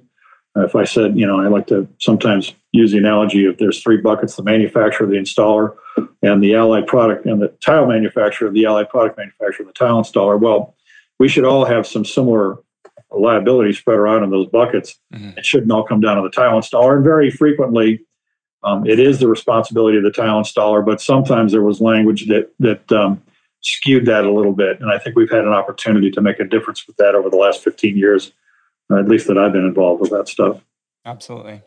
Uh, 0.56 0.64
if 0.64 0.76
I 0.76 0.84
said, 0.84 1.16
you 1.16 1.26
know, 1.26 1.40
I 1.40 1.48
like 1.48 1.66
to 1.68 1.88
sometimes 1.98 2.54
use 2.72 2.92
the 2.92 2.98
analogy 2.98 3.46
of 3.46 3.58
there's 3.58 3.82
three 3.82 3.96
buckets 3.96 4.36
the 4.36 4.42
manufacturer, 4.42 5.06
the 5.06 5.16
installer, 5.16 5.74
and 6.22 6.42
the 6.42 6.54
allied 6.54 6.86
product, 6.86 7.26
and 7.26 7.40
the 7.40 7.48
tile 7.60 7.86
manufacturer, 7.86 8.50
the 8.50 8.66
allied 8.66 8.90
product 8.90 9.16
manufacturer, 9.16 9.64
the 9.64 9.72
tile 9.72 10.02
installer. 10.02 10.38
Well, 10.38 10.74
we 11.18 11.28
should 11.28 11.44
all 11.44 11.64
have 11.64 11.86
some 11.86 12.04
similar 12.04 12.58
liability 13.10 13.72
spread 13.72 13.98
around 13.98 14.24
in 14.24 14.30
those 14.30 14.46
buckets. 14.46 14.98
Mm-hmm. 15.12 15.38
It 15.38 15.44
shouldn't 15.44 15.70
all 15.72 15.84
come 15.84 16.00
down 16.00 16.16
to 16.16 16.22
the 16.22 16.30
tile 16.30 16.58
installer. 16.58 16.96
And 16.96 17.04
very 17.04 17.30
frequently, 17.30 18.00
um, 18.64 18.86
it 18.86 18.98
is 18.98 19.18
the 19.18 19.28
responsibility 19.28 19.98
of 19.98 20.04
the 20.04 20.10
tile 20.10 20.40
installer. 20.40 20.84
But 20.84 21.00
sometimes 21.00 21.52
there 21.52 21.62
was 21.62 21.80
language 21.80 22.26
that 22.26 22.50
that 22.60 22.90
um, 22.92 23.22
skewed 23.62 24.06
that 24.06 24.24
a 24.24 24.32
little 24.32 24.52
bit. 24.52 24.80
And 24.80 24.90
I 24.90 24.98
think 24.98 25.16
we've 25.16 25.30
had 25.30 25.44
an 25.44 25.52
opportunity 25.52 26.10
to 26.10 26.20
make 26.20 26.40
a 26.40 26.44
difference 26.44 26.86
with 26.86 26.96
that 26.96 27.14
over 27.14 27.30
the 27.30 27.36
last 27.36 27.62
15 27.62 27.96
years, 27.96 28.32
at 28.90 29.08
least 29.08 29.26
that 29.28 29.38
I've 29.38 29.52
been 29.52 29.64
involved 29.64 30.00
with 30.00 30.10
that 30.10 30.28
stuff. 30.28 30.60
Absolutely. 31.04 31.62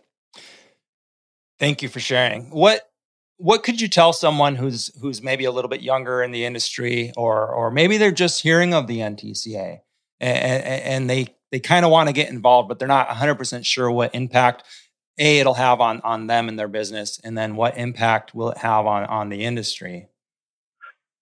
Thank 1.59 1.82
you 1.82 1.89
for 1.89 1.99
sharing. 1.99 2.49
What 2.51 2.89
what 3.38 3.63
could 3.63 3.82
you 3.82 3.88
tell 3.88 4.13
someone 4.13 4.55
who's 4.55 4.91
who's 5.01 5.22
maybe 5.22 5.45
a 5.45 5.51
little 5.51 5.70
bit 5.70 5.82
younger 5.82 6.24
in 6.24 6.32
the 6.32 6.45
industry 6.45 7.11
or 7.18 7.47
or 7.47 7.72
maybe 7.72 7.97
they're 7.97 8.11
just 8.11 8.41
hearing 8.41 8.74
of 8.74 8.88
the 8.88 8.99
NTCA 8.99 9.80
and, 10.20 10.63
and 10.63 11.09
they 11.09 11.28
they 11.51 11.59
kind 11.59 11.86
of 11.86 11.91
want 11.91 12.07
to 12.07 12.13
get 12.13 12.30
involved 12.30 12.70
but 12.70 12.80
they're 12.80 12.88
not 12.88 13.07
100% 13.09 13.66
sure 13.66 13.91
what 13.91 14.13
impact 14.16 14.63
a 15.18 15.39
it'll 15.39 15.53
have 15.53 15.82
on 15.82 16.01
on 16.01 16.28
them 16.28 16.49
and 16.49 16.59
their 16.59 16.68
business 16.68 17.20
and 17.24 17.38
then 17.38 17.55
what 17.55 17.78
impact 17.78 18.34
will 18.36 18.51
it 18.51 18.57
have 18.57 18.86
on 18.86 19.05
on 19.05 19.30
the 19.30 19.45
industry 19.45 20.07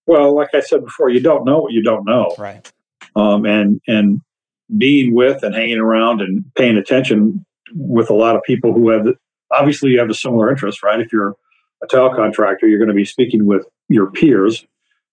well 0.07 0.35
like 0.35 0.49
i 0.55 0.59
said 0.59 0.83
before 0.83 1.09
you 1.09 1.19
don't 1.19 1.45
know 1.45 1.59
what 1.59 1.71
you 1.71 1.83
don't 1.83 2.05
know 2.05 2.33
right 2.39 2.71
um, 3.15 3.45
and 3.45 3.79
and 3.87 4.21
being 4.77 5.13
with 5.13 5.43
and 5.43 5.55
hanging 5.55 5.79
around 5.79 6.21
and 6.21 6.43
paying 6.55 6.77
attention 6.77 7.45
with 7.75 8.09
a 8.09 8.13
lot 8.13 8.35
of 8.35 8.43
people 8.43 8.73
who 8.73 8.89
have 8.89 9.07
obviously 9.51 9.91
you 9.91 9.99
have 9.99 10.09
a 10.09 10.13
similar 10.13 10.49
interest 10.49 10.83
right 10.83 10.99
if 10.99 11.11
you're 11.11 11.35
a 11.83 11.87
tile 11.87 12.13
contractor, 12.13 12.67
you're 12.67 12.79
going 12.79 12.89
to 12.89 12.95
be 12.95 13.05
speaking 13.05 13.45
with 13.45 13.65
your 13.89 14.09
peers. 14.09 14.65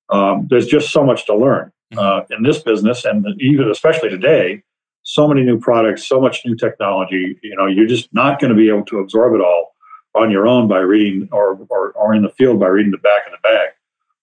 Um, 0.08 0.46
there's 0.48 0.66
just 0.66 0.90
so 0.90 1.04
much 1.04 1.26
to 1.26 1.36
learn 1.36 1.72
mm-hmm. 1.92 1.98
uh, 1.98 2.36
in 2.36 2.42
this 2.42 2.62
business, 2.62 3.04
and 3.04 3.26
even 3.40 3.68
especially 3.68 4.08
today, 4.08 4.62
so 5.02 5.26
many 5.26 5.42
new 5.42 5.58
products, 5.58 6.06
so 6.06 6.20
much 6.20 6.42
new 6.44 6.54
technology. 6.54 7.38
You 7.42 7.56
know, 7.56 7.66
you're 7.66 7.86
just 7.86 8.12
not 8.12 8.40
going 8.40 8.50
to 8.50 8.56
be 8.56 8.68
able 8.68 8.84
to 8.86 8.98
absorb 8.98 9.34
it 9.34 9.40
all 9.40 9.74
on 10.14 10.30
your 10.30 10.46
own 10.46 10.68
by 10.68 10.78
reading 10.78 11.28
or, 11.32 11.58
or, 11.68 11.92
or 11.92 12.14
in 12.14 12.22
the 12.22 12.30
field 12.30 12.58
by 12.58 12.66
reading 12.66 12.90
the 12.90 12.98
back 12.98 13.22
of 13.26 13.32
the 13.32 13.38
bag. 13.42 13.68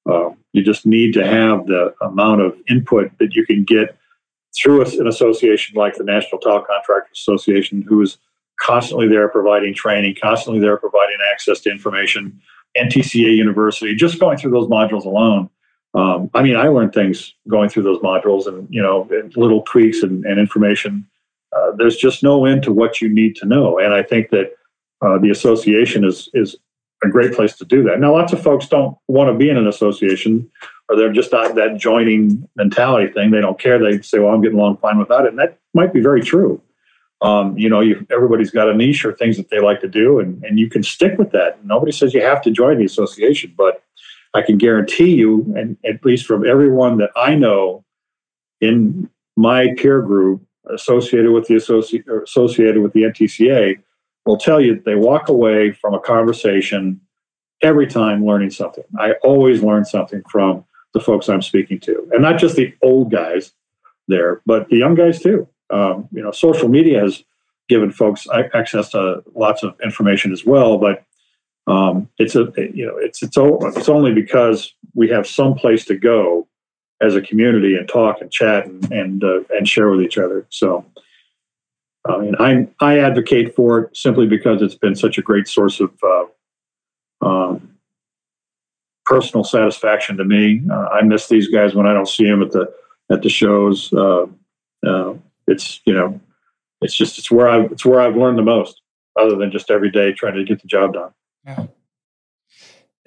Uh, 0.10 0.36
you 0.54 0.64
just 0.64 0.86
need 0.86 1.14
to 1.14 1.26
have 1.26 1.66
the 1.68 1.94
amount 2.02 2.42
of 2.42 2.58
input 2.70 3.12
that 3.20 3.36
you 3.36 3.46
can 3.46 3.64
get 3.64 3.98
through 4.62 4.84
an 4.86 5.08
association 5.08 5.76
like 5.76 5.95
the 5.95 6.03
National 6.03 6.39
Tile 6.39 6.64
Contractors 6.64 7.18
Association, 7.18 7.82
who 7.82 8.01
is 8.01 8.18
constantly 8.60 9.08
there 9.08 9.30
providing 9.30 9.74
training, 9.74 10.16
constantly 10.22 10.60
there 10.60 10.78
providing 10.78 11.18
access 11.32 11.60
to 11.62 11.70
information. 11.70 12.41
NTCA 12.78 13.36
University, 13.36 13.95
just 13.95 14.20
going 14.20 14.38
through 14.38 14.51
those 14.51 14.68
modules 14.68 15.05
alone. 15.05 15.49
Um, 15.93 16.30
I 16.34 16.43
mean, 16.43 16.55
I 16.55 16.68
learned 16.68 16.93
things 16.93 17.34
going 17.47 17.70
through 17.70 17.84
those 17.84 17.99
modules, 17.99 18.45
and 18.45 18.68
you 18.70 18.82
know, 18.82 19.10
little 19.36 19.62
tweaks 19.64 20.03
and, 20.03 20.24
and 20.26 20.39
information. 20.39 21.08
Uh, 21.55 21.72
there's 21.78 21.97
just 21.97 22.24
no 22.24 22.45
end 22.45 22.64
to 22.64 22.72
what 22.72 23.01
you 23.01 23.10
need 23.10 23.36
to 23.38 23.45
know, 23.45 23.80
and 23.80 23.93
I 23.93 24.03
think 24.03 24.30
that 24.30 24.51
uh, 25.01 25.18
the 25.18 25.30
association 25.32 26.03
is 26.03 26.30
is 26.34 26.55
a 27.03 27.10
great 27.10 27.34
place 27.34 27.55
to 27.58 27.66
do 27.66 27.84
that. 27.84 27.99
Now, 27.99 28.14
lots 28.14 28.34
of 28.34 28.41
folks 28.41 28.68
don't 28.68 28.97
want 29.08 29.30
to 29.30 29.38
be 29.38 29.49
in 29.49 29.58
an 29.58 29.68
association, 29.68 30.49
or 30.90 30.96
they're 30.96 31.14
just 31.14 31.32
not 31.32 31.56
that 31.56 31.78
joining 31.78 32.48
mentality 32.56 33.12
thing. 33.12 33.32
They 33.32 33.42
don't 33.42 33.60
care. 33.60 33.80
They 33.80 34.02
say, 34.02 34.20
"Well, 34.20 34.34
I'm 34.34 34.42
getting 34.42 34.58
along 34.58 34.78
fine 34.78 34.98
without 34.98 35.26
it," 35.26 35.30
and 35.30 35.40
that 35.40 35.60
might 35.74 35.94
be 35.94 36.02
very 36.02 36.22
true. 36.22 36.62
Um, 37.22 37.58
you 37.58 37.68
know, 37.68 37.82
you, 37.82 38.06
everybody's 38.12 38.52
got 38.52 38.70
a 38.70 38.76
niche 38.76 39.04
or 39.04 39.14
things 39.14 39.38
that 39.38 39.50
they 39.50 39.60
like 39.60 39.82
to 39.82 39.88
do, 39.88 40.20
and, 40.20 40.44
and 40.44 40.60
you 40.60 40.70
can 40.70 40.84
stick 40.84 41.18
with 41.18 41.32
that. 41.32 41.64
Nobody 41.66 41.92
says 41.92 42.14
you 42.14 42.22
have 42.22 42.42
to 42.44 42.52
join 42.52 42.78
the 42.78 42.86
association, 42.86 43.54
but 43.58 43.84
I 44.34 44.44
can 44.44 44.58
guarantee 44.58 45.16
you, 45.16 45.52
and 45.58 45.78
at 45.84 46.06
least 46.06 46.26
from 46.26 46.46
everyone 46.46 46.98
that 46.98 47.10
I 47.16 47.34
know 47.34 47.84
in 48.62 49.10
my 49.36 49.74
peer 49.78 50.02
group 50.02 50.44
associated 50.70 51.32
with 51.32 51.48
the 51.48 51.56
associ- 51.56 52.24
associated 52.24 52.82
with 52.82 52.94
the 52.94 53.04
NTCA, 53.04 53.80
will 54.26 54.38
tell 54.38 54.62
you 54.62 54.76
that 54.76 54.86
they 54.86 54.96
walk 54.96 55.30
away 55.30 55.72
from 55.72 55.94
a 55.94 56.00
conversation 56.00 57.00
every 57.62 57.88
time 57.88 58.26
learning 58.26 58.52
something. 58.52 58.84
I 59.00 59.14
always 59.24 59.64
learn 59.64 59.86
something 59.86 60.22
from 60.30 60.66
the 60.94 61.00
folks 61.00 61.30
I'm 61.30 61.42
speaking 61.42 61.80
to, 61.82 62.08
and 62.12 62.22
not 62.22 62.40
just 62.40 62.56
the 62.56 62.74
old 62.82 63.12
guys 63.12 63.52
there, 64.08 64.42
but 64.46 64.70
the 64.70 64.78
young 64.78 64.96
guys 64.96 65.22
too. 65.22 65.48
Um, 65.70 66.08
you 66.12 66.24
know, 66.24 66.32
social 66.32 66.70
media 66.70 67.02
has 67.02 67.24
given 67.68 67.92
folks 67.92 68.28
access 68.54 68.90
to 68.92 69.24
lots 69.36 69.64
of 69.64 69.76
information 69.84 70.32
as 70.32 70.46
well, 70.46 70.78
but 70.78 71.04
um, 71.68 72.10
it's 72.18 72.36
a 72.36 72.52
you 72.74 72.86
know 72.86 72.98
it's 72.98 73.22
it's 73.22 73.38
it's 73.38 73.90
only 73.90 74.14
because 74.14 74.74
we 74.96 75.10
have 75.10 75.28
some 75.28 75.54
place 75.54 75.86
to 75.86 75.98
go 75.98 76.48
as 77.02 77.16
a 77.16 77.22
community 77.22 77.76
and 77.76 77.88
talk 77.88 78.22
and 78.22 78.32
chat 78.32 78.66
and 78.66 78.92
and 78.92 79.24
uh, 79.24 79.42
and 79.50 79.68
share 79.68 79.90
with 79.90 80.02
each 80.02 80.18
other. 80.18 80.48
So 80.50 80.86
I 82.08 82.18
mean, 82.18 82.36
I 82.40 82.68
I 82.80 83.00
advocate 83.00 83.56
for 83.56 83.80
it 83.80 83.98
simply 83.98 84.28
because 84.28 84.62
it's 84.62 84.76
been 84.76 84.96
such 84.96 85.18
a 85.18 85.22
great 85.22 85.48
source 85.48 85.80
of 85.80 85.92
uh, 86.04 86.26
um, 87.22 87.77
personal 89.08 89.43
satisfaction 89.43 90.18
to 90.18 90.26
me. 90.26 90.62
Uh, 90.70 90.88
I 90.91 91.01
miss 91.01 91.28
these 91.28 91.47
guys 91.47 91.74
when 91.74 91.88
I 91.88 91.93
don't 91.93 92.08
see 92.08 92.26
them 92.26 92.43
at 92.43 92.51
the 92.51 92.72
at 93.10 93.22
the 93.22 93.30
shows. 93.30 93.91
Uh, 93.93 94.28
uh, 94.86 95.14
it's 95.47 95.82
you 95.86 95.93
know, 95.93 96.20
it's 96.82 96.95
just 96.95 97.18
it's 97.18 97.32
where 97.32 97.47
I 97.47 97.64
it's 97.66 97.86
where 97.86 98.01
I've 98.01 98.16
learned 98.16 98.38
the 98.38 98.43
most, 98.43 98.82
other 99.20 99.36
than 99.36 99.51
just 99.51 99.72
every 99.72 99.89
day 99.89 100.12
trying 100.12 100.36
to 100.36 100.43
get 100.43 100.62
the 100.62 100.68
job 100.68 100.93
done. 100.93 101.12
Yeah. 101.45 101.68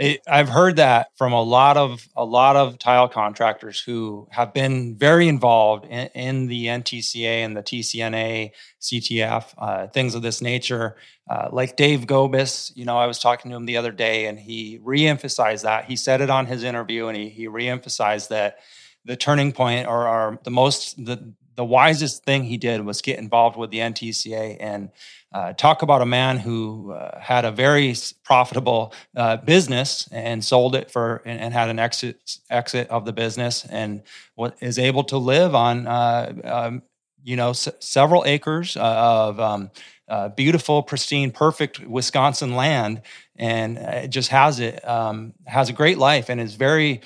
It, 0.00 0.22
I've 0.26 0.48
heard 0.48 0.76
that 0.76 1.08
from 1.14 1.34
a 1.34 1.42
lot 1.42 1.76
of 1.76 2.08
a 2.16 2.24
lot 2.24 2.56
of 2.56 2.78
tile 2.78 3.06
contractors 3.06 3.82
who 3.82 4.26
have 4.30 4.54
been 4.54 4.96
very 4.96 5.28
involved 5.28 5.84
in, 5.84 6.06
in 6.14 6.46
the 6.46 6.68
NTCA 6.68 7.44
and 7.44 7.54
the 7.54 7.62
TCNA, 7.62 8.52
CTF, 8.80 9.52
uh, 9.58 9.88
things 9.88 10.14
of 10.14 10.22
this 10.22 10.40
nature. 10.40 10.96
Uh, 11.28 11.50
like 11.52 11.76
Dave 11.76 12.06
Gobis, 12.06 12.72
you 12.74 12.86
know, 12.86 12.96
I 12.96 13.06
was 13.06 13.18
talking 13.18 13.50
to 13.50 13.56
him 13.58 13.66
the 13.66 13.76
other 13.76 13.92
day, 13.92 14.24
and 14.24 14.38
he 14.38 14.78
reemphasized 14.78 15.64
that. 15.64 15.84
He 15.84 15.96
said 15.96 16.22
it 16.22 16.30
on 16.30 16.46
his 16.46 16.64
interview, 16.64 17.08
and 17.08 17.16
he 17.18 17.28
he 17.28 17.46
reemphasized 17.46 18.28
that 18.28 18.60
the 19.04 19.16
turning 19.16 19.52
point 19.52 19.86
or, 19.86 20.08
or 20.08 20.38
the 20.44 20.50
most 20.50 21.04
the 21.04 21.34
the 21.60 21.64
wisest 21.64 22.24
thing 22.24 22.42
he 22.42 22.56
did 22.56 22.82
was 22.86 23.02
get 23.02 23.18
involved 23.18 23.54
with 23.54 23.70
the 23.70 23.80
NTCA 23.80 24.56
and 24.60 24.88
uh, 25.34 25.52
talk 25.52 25.82
about 25.82 26.00
a 26.00 26.06
man 26.06 26.38
who 26.38 26.92
uh, 26.92 27.20
had 27.20 27.44
a 27.44 27.52
very 27.52 27.94
profitable 28.24 28.94
uh, 29.14 29.36
business 29.36 30.08
and 30.10 30.42
sold 30.42 30.74
it 30.74 30.90
for 30.90 31.20
and, 31.26 31.38
and, 31.38 31.52
had 31.52 31.68
an 31.68 31.78
exit 31.78 32.38
exit 32.48 32.88
of 32.88 33.04
the 33.04 33.12
business 33.12 33.66
and 33.66 34.00
what 34.36 34.56
is 34.62 34.78
able 34.78 35.04
to 35.04 35.18
live 35.18 35.54
on 35.54 35.86
uh, 35.86 36.32
um, 36.44 36.82
you 37.24 37.36
know 37.36 37.50
s- 37.50 37.68
several 37.80 38.24
acres 38.26 38.76
uh, 38.76 38.80
of 38.80 39.40
um, 39.40 39.70
uh, 40.08 40.28
beautiful, 40.30 40.82
pristine, 40.82 41.30
perfect 41.30 41.80
Wisconsin 41.86 42.54
land, 42.54 43.02
and 43.36 43.78
it 43.78 44.08
just 44.08 44.30
has 44.30 44.60
it 44.60 44.86
um, 44.88 45.32
has 45.46 45.68
a 45.68 45.72
great 45.72 45.98
life 45.98 46.28
and 46.28 46.40
is 46.40 46.54
very 46.54 47.00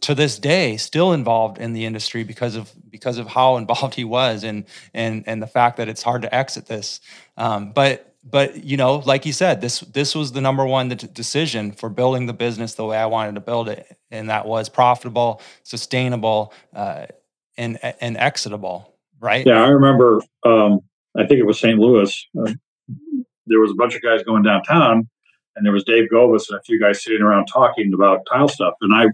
to 0.00 0.14
this 0.14 0.38
day 0.38 0.76
still 0.76 1.12
involved 1.12 1.58
in 1.58 1.72
the 1.72 1.84
industry 1.86 2.22
because 2.22 2.54
of 2.54 2.70
because 2.90 3.18
of 3.18 3.26
how 3.26 3.56
involved 3.58 3.94
he 3.94 4.04
was 4.04 4.44
and 4.44 4.64
and 4.92 5.24
and 5.26 5.42
the 5.42 5.46
fact 5.46 5.76
that 5.78 5.88
it's 5.88 6.02
hard 6.02 6.22
to 6.22 6.34
exit 6.34 6.66
this. 6.66 7.00
Um, 7.36 7.72
but 7.72 8.14
but 8.24 8.64
you 8.64 8.76
know 8.76 8.96
like 9.04 9.26
you 9.26 9.32
said 9.32 9.60
this 9.60 9.80
this 9.80 10.14
was 10.14 10.32
the 10.32 10.40
number 10.40 10.64
one 10.64 10.88
decision 10.88 11.72
for 11.72 11.88
building 11.90 12.26
the 12.26 12.32
business 12.32 12.74
the 12.74 12.84
way 12.84 12.96
i 12.96 13.06
wanted 13.06 13.34
to 13.34 13.40
build 13.40 13.68
it 13.68 13.98
and 14.10 14.30
that 14.30 14.46
was 14.46 14.68
profitable 14.68 15.42
sustainable 15.62 16.52
uh, 16.74 17.06
and 17.58 17.78
and 18.00 18.16
exitable 18.16 18.93
right 19.24 19.46
yeah 19.46 19.62
i 19.62 19.68
remember 19.68 20.20
um, 20.44 20.80
i 21.16 21.26
think 21.26 21.40
it 21.40 21.46
was 21.46 21.58
st 21.58 21.78
louis 21.78 22.28
uh, 22.40 22.52
there 23.46 23.60
was 23.60 23.70
a 23.70 23.74
bunch 23.74 23.94
of 23.94 24.02
guys 24.02 24.22
going 24.22 24.42
downtown 24.42 25.08
and 25.56 25.64
there 25.64 25.72
was 25.72 25.84
dave 25.84 26.08
gobis 26.12 26.48
and 26.48 26.58
a 26.58 26.62
few 26.62 26.80
guys 26.80 27.02
sitting 27.02 27.22
around 27.22 27.46
talking 27.46 27.92
about 27.94 28.20
tile 28.30 28.48
stuff 28.48 28.74
and 28.80 28.94
i 28.94 29.06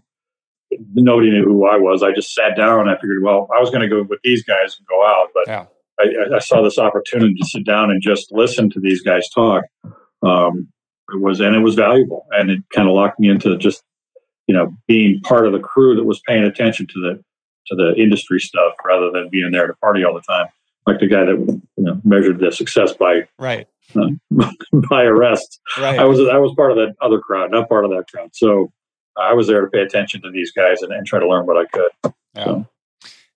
nobody 0.94 1.30
knew 1.30 1.44
who 1.44 1.66
I 1.66 1.76
was. 1.76 2.02
I 2.02 2.12
just 2.12 2.34
sat 2.34 2.56
down 2.56 2.80
and 2.80 2.90
I 2.90 2.94
figured, 2.96 3.22
well, 3.22 3.48
I 3.54 3.60
was 3.60 3.70
going 3.70 3.82
to 3.82 3.88
go 3.88 4.02
with 4.02 4.20
these 4.22 4.44
guys 4.44 4.76
and 4.78 4.86
go 4.86 5.04
out, 5.04 5.28
but 5.34 5.46
yeah. 5.46 5.66
I, 5.98 6.36
I, 6.36 6.38
saw 6.38 6.62
this 6.62 6.78
opportunity 6.78 7.34
to 7.34 7.46
sit 7.46 7.64
down 7.64 7.90
and 7.90 8.00
just 8.00 8.32
listen 8.32 8.70
to 8.70 8.80
these 8.80 9.02
guys 9.02 9.28
talk. 9.28 9.64
Um, 10.22 10.68
it 11.12 11.20
was, 11.20 11.40
and 11.40 11.54
it 11.54 11.60
was 11.60 11.74
valuable, 11.74 12.26
and 12.30 12.50
it 12.50 12.60
kind 12.74 12.88
of 12.88 12.94
locked 12.94 13.18
me 13.18 13.28
into 13.28 13.56
just, 13.58 13.82
you 14.46 14.54
know, 14.54 14.72
being 14.86 15.20
part 15.22 15.46
of 15.46 15.52
the 15.52 15.58
crew 15.58 15.96
that 15.96 16.04
was 16.04 16.20
paying 16.26 16.44
attention 16.44 16.86
to 16.86 16.94
the 16.94 17.24
to 17.70 17.76
the 17.76 17.94
industry 17.96 18.40
stuff 18.40 18.74
rather 18.84 19.10
than 19.10 19.28
being 19.30 19.50
there 19.52 19.66
to 19.66 19.74
party 19.74 20.04
all 20.04 20.14
the 20.14 20.20
time, 20.20 20.46
like 20.86 21.00
the 21.00 21.06
guy 21.06 21.24
that 21.24 21.38
you 21.76 21.84
know 21.84 22.00
measured 22.04 22.38
the 22.38 22.52
success 22.52 22.92
by 22.92 23.22
right 23.38 23.66
uh, 23.96 24.08
by 24.90 25.04
arrests. 25.04 25.60
Right. 25.78 25.98
I 25.98 26.04
was 26.04 26.20
I 26.20 26.38
was 26.38 26.54
part 26.54 26.72
of 26.72 26.76
that 26.76 26.94
other 27.00 27.18
crowd, 27.18 27.50
not 27.50 27.68
part 27.68 27.84
of 27.84 27.90
that 27.92 28.04
crowd. 28.12 28.30
So 28.34 28.72
I 29.16 29.34
was 29.34 29.46
there 29.46 29.62
to 29.62 29.68
pay 29.68 29.80
attention 29.80 30.22
to 30.22 30.30
these 30.30 30.52
guys 30.52 30.82
and, 30.82 30.92
and 30.92 31.06
try 31.06 31.18
to 31.20 31.28
learn 31.28 31.46
what 31.46 31.56
I 31.56 31.66
could. 31.66 32.14
Yeah. 32.34 32.44
So. 32.44 32.66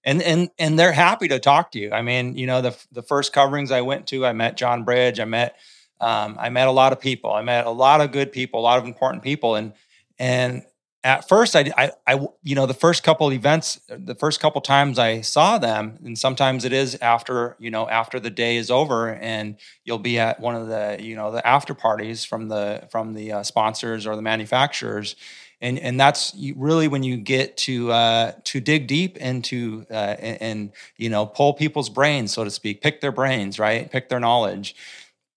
And 0.07 0.23
and 0.23 0.51
and 0.59 0.79
they're 0.79 0.93
happy 0.93 1.29
to 1.29 1.39
talk 1.39 1.71
to 1.73 1.79
you. 1.79 1.91
I 1.91 2.03
mean, 2.03 2.37
you 2.37 2.47
know, 2.47 2.61
the 2.61 2.77
the 2.93 3.03
first 3.03 3.33
coverings 3.33 3.71
I 3.71 3.81
went 3.81 4.07
to, 4.09 4.27
I 4.27 4.33
met 4.33 4.57
John 4.57 4.85
Bridge. 4.85 5.19
I 5.19 5.25
met 5.25 5.57
um, 6.01 6.37
I 6.39 6.51
met 6.51 6.69
a 6.69 6.73
lot 6.73 6.93
of 6.93 7.01
people. 7.01 7.33
I 7.33 7.43
met 7.43 7.67
a 7.67 7.71
lot 7.71 8.03
of 8.03 8.13
good 8.13 8.31
people, 8.31 8.61
a 8.61 8.63
lot 8.63 8.79
of 8.79 8.85
important 8.85 9.23
people, 9.23 9.55
and 9.55 9.73
and 10.19 10.63
at 11.05 11.29
first 11.29 11.55
I, 11.55 11.71
I, 11.77 11.91
I 12.07 12.27
you 12.43 12.55
know 12.55 12.67
the 12.67 12.75
first 12.75 13.05
couple 13.05 13.31
events 13.33 13.79
the 13.89 14.15
first 14.15 14.41
couple 14.41 14.61
times 14.63 14.99
i 14.99 15.21
saw 15.21 15.59
them 15.59 15.99
and 16.05 16.19
sometimes 16.19 16.65
it 16.65 16.73
is 16.73 16.97
after 17.01 17.57
you 17.61 17.71
know 17.71 17.89
after 17.89 18.19
the 18.19 18.31
day 18.31 18.57
is 18.57 18.71
over 18.71 19.15
and 19.15 19.57
you'll 19.85 19.99
be 19.99 20.19
at 20.19 20.41
one 20.41 20.57
of 20.57 20.67
the 20.69 20.97
you 20.99 21.15
know 21.15 21.31
the 21.31 21.47
after 21.47 21.75
parties 21.75 22.25
from 22.25 22.49
the 22.49 22.89
from 22.91 23.13
the 23.13 23.33
uh, 23.33 23.43
sponsors 23.43 24.07
or 24.07 24.17
the 24.17 24.23
manufacturers 24.23 25.15
and 25.61 25.79
and 25.79 25.99
that's 25.99 26.35
really 26.57 26.89
when 26.89 27.03
you 27.03 27.17
get 27.17 27.57
to 27.57 27.91
uh, 27.91 28.33
to 28.45 28.61
dig 28.61 28.87
deep 28.87 29.17
into 29.17 29.87
uh, 29.91 29.95
and, 29.95 30.43
and, 30.43 30.73
you 30.97 31.09
know 31.09 31.27
pull 31.27 31.55
people's 31.55 31.89
brains, 31.89 32.33
so 32.33 32.45
to 32.45 32.51
speak, 32.51 32.83
pick 32.83 33.01
their 33.01 33.13
brains, 33.13 33.59
right, 33.59 33.91
pick 33.91 34.09
their 34.09 34.21
knowledge. 34.21 34.77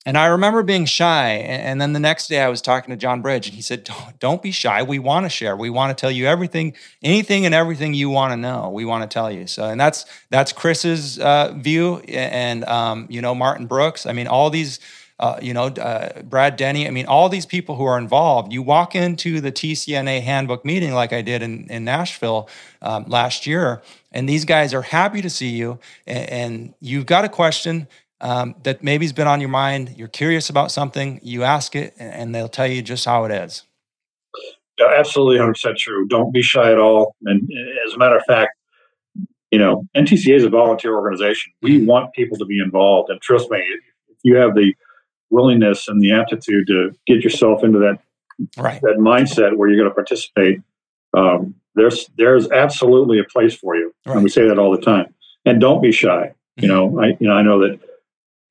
And 0.08 0.18
I 0.18 0.28
remember 0.28 0.64
being 0.64 0.86
shy, 0.86 1.32
and, 1.32 1.82
then 1.82 1.92
the 1.92 2.00
next 2.00 2.30
day 2.30 2.40
I 2.40 2.48
was 2.48 2.62
talking 2.62 2.92
to 2.92 2.96
John 2.96 3.22
Bridge, 3.22 3.48
and 3.48 3.54
he 3.54 3.62
said, 3.62 3.90
"Don't, 4.20 4.42
be 4.42 4.52
shy. 4.52 4.82
We 4.82 5.00
want 5.00 5.26
to 5.26 5.30
share. 5.30 5.54
We 5.58 5.70
want 5.70 5.96
to 5.96 6.00
tell 6.00 6.10
you 6.10 6.28
everything, 6.28 6.76
anything, 7.04 7.46
and 7.46 7.54
everything 7.54 7.94
you 7.94 8.10
want 8.10 8.32
to 8.32 8.38
know. 8.38 8.70
We 8.70 8.86
want 8.86 9.04
to 9.04 9.14
tell 9.14 9.30
you." 9.30 9.48
So, 9.48 9.66
and 9.66 9.78
that's 9.78 10.06
that's 10.30 10.54
Chris's 10.54 11.20
uh, 11.20 11.56
view, 11.58 11.98
and 12.08 12.64
um, 12.64 13.08
you 13.10 13.22
know 13.22 13.36
Martin 13.36 13.68
Brooks. 13.68 14.06
I 14.06 14.14
mean, 14.14 14.28
all 14.28 14.50
these 14.50 14.80
uh, 15.20 15.40
you 15.42 15.54
know, 15.54 15.66
uh, 15.66 16.22
Brad 16.22 16.56
Denny. 16.56 16.88
I 16.88 16.92
mean, 16.92 17.08
all 17.08 17.28
these 17.28 17.46
people 17.46 17.76
who 17.76 17.84
are 17.84 17.98
involved. 17.98 18.54
You 18.54 18.62
walk 18.62 18.96
into 18.96 19.42
the 19.42 19.52
TCNA 19.52 20.22
handbook 20.22 20.64
meeting 20.64 20.94
like 20.94 21.12
I 21.12 21.22
did 21.22 21.42
in, 21.42 21.68
in 21.70 21.84
Nashville 21.84 22.48
um, 22.82 23.04
last 23.08 23.46
year, 23.46 23.82
and 24.14 24.30
these 24.30 24.46
guys 24.46 24.74
are 24.74 24.84
happy 24.84 25.22
to 25.22 25.30
see 25.30 25.50
you. 25.50 25.80
And, 26.06 26.30
and 26.30 26.74
you've 26.80 27.08
got 27.08 27.26
a 27.26 27.30
question 27.30 27.88
um, 28.22 28.56
that 28.64 28.84
maybe's 28.84 29.14
been 29.14 29.28
on 29.28 29.40
your 29.40 29.50
mind. 29.50 29.96
You're 29.98 30.08
curious 30.08 30.50
about 30.50 30.72
something. 30.72 31.20
You 31.24 31.44
ask 31.44 31.76
it, 31.76 31.94
and 31.98 32.34
they'll 32.34 32.50
tell 32.50 32.68
you 32.68 32.82
just 32.82 33.06
how 33.06 33.26
it 33.26 33.32
is. 33.32 33.64
Yeah, 34.80 34.94
absolutely, 34.98 35.38
100% 35.38 35.78
true. 35.78 36.08
Don't 36.08 36.32
be 36.32 36.42
shy 36.42 36.72
at 36.72 36.78
all. 36.78 37.16
And 37.24 37.50
as 37.88 37.94
a 37.94 37.98
matter 37.98 38.18
of 38.18 38.24
fact, 38.26 38.52
you 39.52 39.60
know, 39.60 39.86
NTCA 39.96 40.36
is 40.36 40.44
a 40.44 40.50
volunteer 40.50 40.96
organization. 40.96 41.54
We 41.62 41.78
mm-hmm. 41.78 41.88
want 41.88 42.14
people 42.14 42.38
to 42.38 42.46
be 42.46 42.60
involved. 42.60 43.10
And 43.10 43.22
trust 43.22 43.50
me, 43.50 43.60
if 44.10 44.18
you 44.24 44.36
have 44.36 44.56
the 44.56 44.74
willingness 45.30 45.88
and 45.88 46.02
the 46.02 46.12
aptitude 46.12 46.68
to 46.68 46.92
get 47.06 47.24
yourself 47.24 47.64
into 47.64 47.80
that 47.80 48.00
right. 48.58 48.82
that 48.82 48.98
mindset 48.98 49.56
where 49.56 49.70
you're 49.70 49.78
going 49.78 49.90
to 49.90 49.96
participate, 49.96 50.62
um, 51.16 51.56
there's 51.76 52.10
there's 52.18 52.50
absolutely 52.52 53.20
a 53.20 53.24
place 53.24 53.56
for 53.56 53.76
you, 53.76 53.94
right. 54.06 54.16
and 54.16 54.24
we 54.24 54.30
say 54.30 54.48
that 54.48 54.60
all 54.60 54.72
the 54.72 54.82
time. 54.82 55.14
And 55.46 55.62
don't 55.62 55.82
be 55.82 55.92
shy. 55.92 56.34
Mm-hmm. 56.60 56.62
You 56.64 56.68
know, 56.68 57.00
I 57.02 57.18
you 57.20 57.28
know 57.28 57.34
I 57.34 57.42
know 57.42 57.60
that 57.62 57.80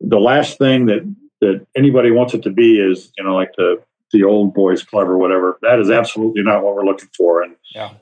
the 0.01 0.18
last 0.18 0.59
thing 0.59 0.86
that 0.86 1.14
that 1.40 1.66
anybody 1.76 2.11
wants 2.11 2.34
it 2.34 2.42
to 2.42 2.51
be 2.51 2.78
is 2.80 3.12
you 3.16 3.24
know 3.24 3.34
like 3.34 3.53
the 3.57 3.82
the 4.12 4.22
old 4.22 4.55
boys 4.55 4.82
club 4.82 5.09
or 5.09 5.18
whatever. 5.18 5.59
That 5.62 5.80
is 5.80 5.90
absolutely 5.90 6.42
not 6.42 6.62
what 6.62 6.74
we're 6.74 6.84
looking 6.84 7.09
for, 7.16 7.42
and 7.42 7.57
yeah. 7.74 7.92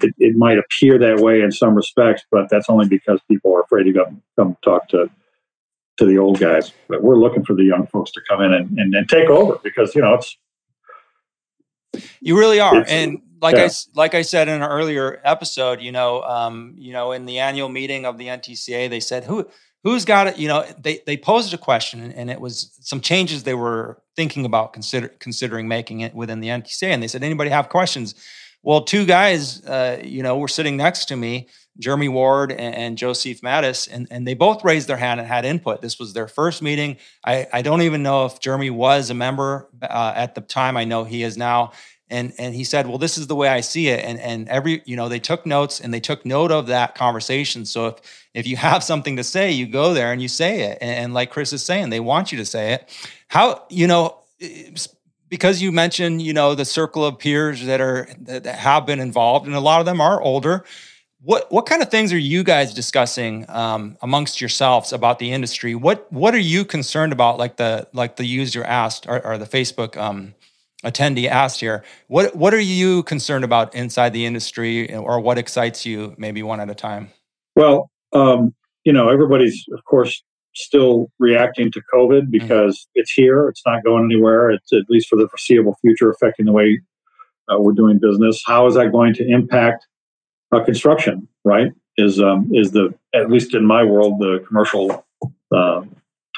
it, 0.00 0.14
it 0.18 0.36
might 0.36 0.58
appear 0.58 0.98
that 0.98 1.20
way 1.20 1.42
in 1.42 1.52
some 1.52 1.74
respects, 1.74 2.22
but 2.30 2.48
that's 2.50 2.68
only 2.68 2.88
because 2.88 3.20
people 3.28 3.54
are 3.54 3.62
afraid 3.62 3.84
to 3.84 3.92
come 3.92 4.22
come 4.38 4.56
talk 4.64 4.88
to 4.88 5.10
to 5.98 6.06
the 6.06 6.18
old 6.18 6.40
guys. 6.40 6.72
But 6.88 7.02
we're 7.02 7.16
looking 7.16 7.44
for 7.44 7.54
the 7.54 7.64
young 7.64 7.86
folks 7.86 8.10
to 8.12 8.20
come 8.28 8.40
in 8.40 8.52
and, 8.52 8.78
and, 8.78 8.94
and 8.94 9.08
take 9.08 9.28
over 9.28 9.58
because 9.62 9.94
you 9.94 10.02
know 10.02 10.14
it's 10.14 10.36
you 12.20 12.38
really 12.38 12.60
are, 12.60 12.84
and 12.88 13.20
like 13.40 13.56
yeah. 13.56 13.66
I 13.66 13.70
like 13.94 14.14
I 14.14 14.22
said 14.22 14.48
in 14.48 14.62
an 14.62 14.68
earlier 14.68 15.20
episode, 15.24 15.82
you 15.82 15.92
know, 15.92 16.22
um, 16.22 16.74
you 16.78 16.92
know, 16.92 17.12
in 17.12 17.26
the 17.26 17.40
annual 17.40 17.68
meeting 17.68 18.06
of 18.06 18.16
the 18.16 18.28
NTCA, 18.28 18.88
they 18.88 19.00
said 19.00 19.24
who 19.24 19.46
who's 19.84 20.04
got 20.04 20.26
it. 20.26 20.38
You 20.38 20.48
know, 20.48 20.64
they 20.78 21.00
they 21.06 21.16
posed 21.16 21.52
a 21.54 21.58
question, 21.58 22.12
and 22.12 22.30
it 22.30 22.40
was 22.40 22.76
some 22.80 23.00
changes 23.00 23.42
they 23.42 23.54
were 23.54 24.00
thinking 24.16 24.44
about 24.44 24.72
consider 24.72 25.08
considering 25.08 25.68
making 25.68 26.00
it 26.00 26.14
within 26.14 26.40
the 26.40 26.48
NTCA, 26.48 26.88
and 26.88 27.02
they 27.02 27.08
said 27.08 27.22
anybody 27.22 27.50
have 27.50 27.68
questions. 27.68 28.14
Well, 28.64 28.82
two 28.82 29.04
guys, 29.04 29.64
uh, 29.66 30.00
you 30.04 30.22
know, 30.22 30.38
were 30.38 30.46
sitting 30.46 30.76
next 30.76 31.06
to 31.06 31.16
me, 31.16 31.48
Jeremy 31.80 32.08
Ward 32.08 32.52
and, 32.52 32.74
and 32.74 32.98
Joseph 32.98 33.40
Mattis, 33.40 33.88
and, 33.90 34.06
and 34.10 34.26
they 34.26 34.34
both 34.34 34.62
raised 34.62 34.86
their 34.86 34.96
hand 34.96 35.18
and 35.18 35.28
had 35.28 35.44
input. 35.44 35.82
This 35.82 35.98
was 35.98 36.12
their 36.12 36.28
first 36.28 36.62
meeting. 36.62 36.96
I, 37.24 37.48
I 37.52 37.62
don't 37.62 37.82
even 37.82 38.04
know 38.04 38.24
if 38.26 38.38
Jeremy 38.38 38.70
was 38.70 39.10
a 39.10 39.14
member 39.14 39.68
uh, 39.82 40.12
at 40.14 40.36
the 40.36 40.42
time. 40.42 40.76
I 40.76 40.84
know 40.84 41.02
he 41.02 41.24
is 41.24 41.36
now 41.36 41.72
and 42.10 42.32
and 42.38 42.54
he 42.54 42.64
said 42.64 42.86
well 42.86 42.98
this 42.98 43.16
is 43.16 43.26
the 43.26 43.34
way 43.34 43.48
i 43.48 43.60
see 43.60 43.88
it. 43.88 44.04
And 44.04 44.18
and 44.20 44.48
every 44.48 44.82
you 44.84 44.96
know 44.96 45.08
they 45.08 45.18
took 45.18 45.46
notes 45.46 45.80
and 45.80 45.92
they 45.92 46.00
took 46.00 46.24
note 46.26 46.52
of 46.52 46.66
that 46.68 46.94
conversation. 46.94 47.64
So 47.64 47.86
if 47.86 48.28
if 48.34 48.46
you 48.46 48.56
have 48.56 48.82
something 48.82 49.16
to 49.16 49.24
say 49.24 49.50
you 49.50 49.66
go 49.66 49.94
there 49.94 50.12
and 50.12 50.20
you 50.20 50.28
say 50.28 50.62
it. 50.62 50.78
And, 50.80 50.90
and 50.90 51.14
like 51.14 51.30
chris 51.30 51.52
is 51.52 51.62
saying 51.62 51.90
they 51.90 52.00
want 52.00 52.32
you 52.32 52.38
to 52.38 52.44
say 52.44 52.74
it. 52.74 52.88
How 53.28 53.64
you 53.70 53.86
know 53.86 54.18
because 55.28 55.62
you 55.62 55.72
mentioned 55.72 56.22
you 56.22 56.32
know 56.32 56.54
the 56.54 56.64
circle 56.64 57.04
of 57.04 57.18
peers 57.18 57.64
that 57.64 57.80
are 57.80 58.08
that 58.20 58.46
have 58.46 58.86
been 58.86 59.00
involved 59.00 59.46
and 59.46 59.54
a 59.54 59.60
lot 59.60 59.80
of 59.80 59.86
them 59.86 60.00
are 60.00 60.20
older 60.20 60.64
what 61.22 61.50
what 61.52 61.66
kind 61.66 61.82
of 61.82 61.90
things 61.90 62.12
are 62.12 62.18
you 62.18 62.42
guys 62.42 62.74
discussing 62.74 63.46
um, 63.48 63.96
amongst 64.02 64.40
yourselves 64.40 64.92
about 64.92 65.20
the 65.20 65.32
industry? 65.32 65.74
What 65.74 66.12
what 66.12 66.34
are 66.34 66.38
you 66.38 66.64
concerned 66.64 67.12
about? 67.12 67.38
Like 67.38 67.56
the 67.56 67.86
like 67.92 68.16
the 68.16 68.24
user 68.24 68.64
asked 68.64 69.06
or, 69.06 69.24
or 69.24 69.38
the 69.38 69.46
facebook 69.46 69.96
um, 69.96 70.34
attendee 70.84 71.28
asked 71.28 71.60
here, 71.60 71.84
what 72.08 72.34
what 72.36 72.54
are 72.54 72.60
you 72.60 73.02
concerned 73.04 73.44
about 73.44 73.74
inside 73.74 74.12
the 74.12 74.26
industry, 74.26 74.94
or 74.94 75.20
what 75.20 75.38
excites 75.38 75.86
you? 75.86 76.14
Maybe 76.18 76.42
one 76.42 76.60
at 76.60 76.70
a 76.70 76.74
time. 76.74 77.10
Well, 77.56 77.90
um, 78.12 78.54
you 78.84 78.92
know, 78.92 79.08
everybody's 79.08 79.64
of 79.72 79.84
course 79.84 80.22
still 80.54 81.10
reacting 81.18 81.70
to 81.72 81.82
COVID 81.92 82.22
mm-hmm. 82.22 82.30
because 82.30 82.78
mm-hmm. 82.78 83.00
it's 83.00 83.12
here. 83.12 83.48
It's 83.48 83.62
not 83.66 83.84
going 83.84 84.04
anywhere. 84.04 84.50
It's 84.50 84.72
at 84.72 84.88
least 84.88 85.08
for 85.08 85.16
the 85.16 85.28
foreseeable 85.28 85.76
future 85.80 86.10
affecting 86.10 86.46
the 86.46 86.52
way 86.52 86.80
uh, 87.48 87.60
we're 87.60 87.72
doing 87.72 87.98
business. 87.98 88.42
How 88.46 88.66
is 88.66 88.74
that 88.74 88.92
going 88.92 89.14
to 89.14 89.26
impact 89.26 89.86
uh, 90.52 90.64
construction? 90.64 91.28
Right? 91.44 91.72
Is 91.98 92.20
um, 92.20 92.50
is 92.52 92.72
the 92.72 92.94
at 93.14 93.30
least 93.30 93.54
in 93.54 93.66
my 93.66 93.84
world 93.84 94.18
the 94.18 94.44
commercial 94.46 95.04
uh, 95.54 95.82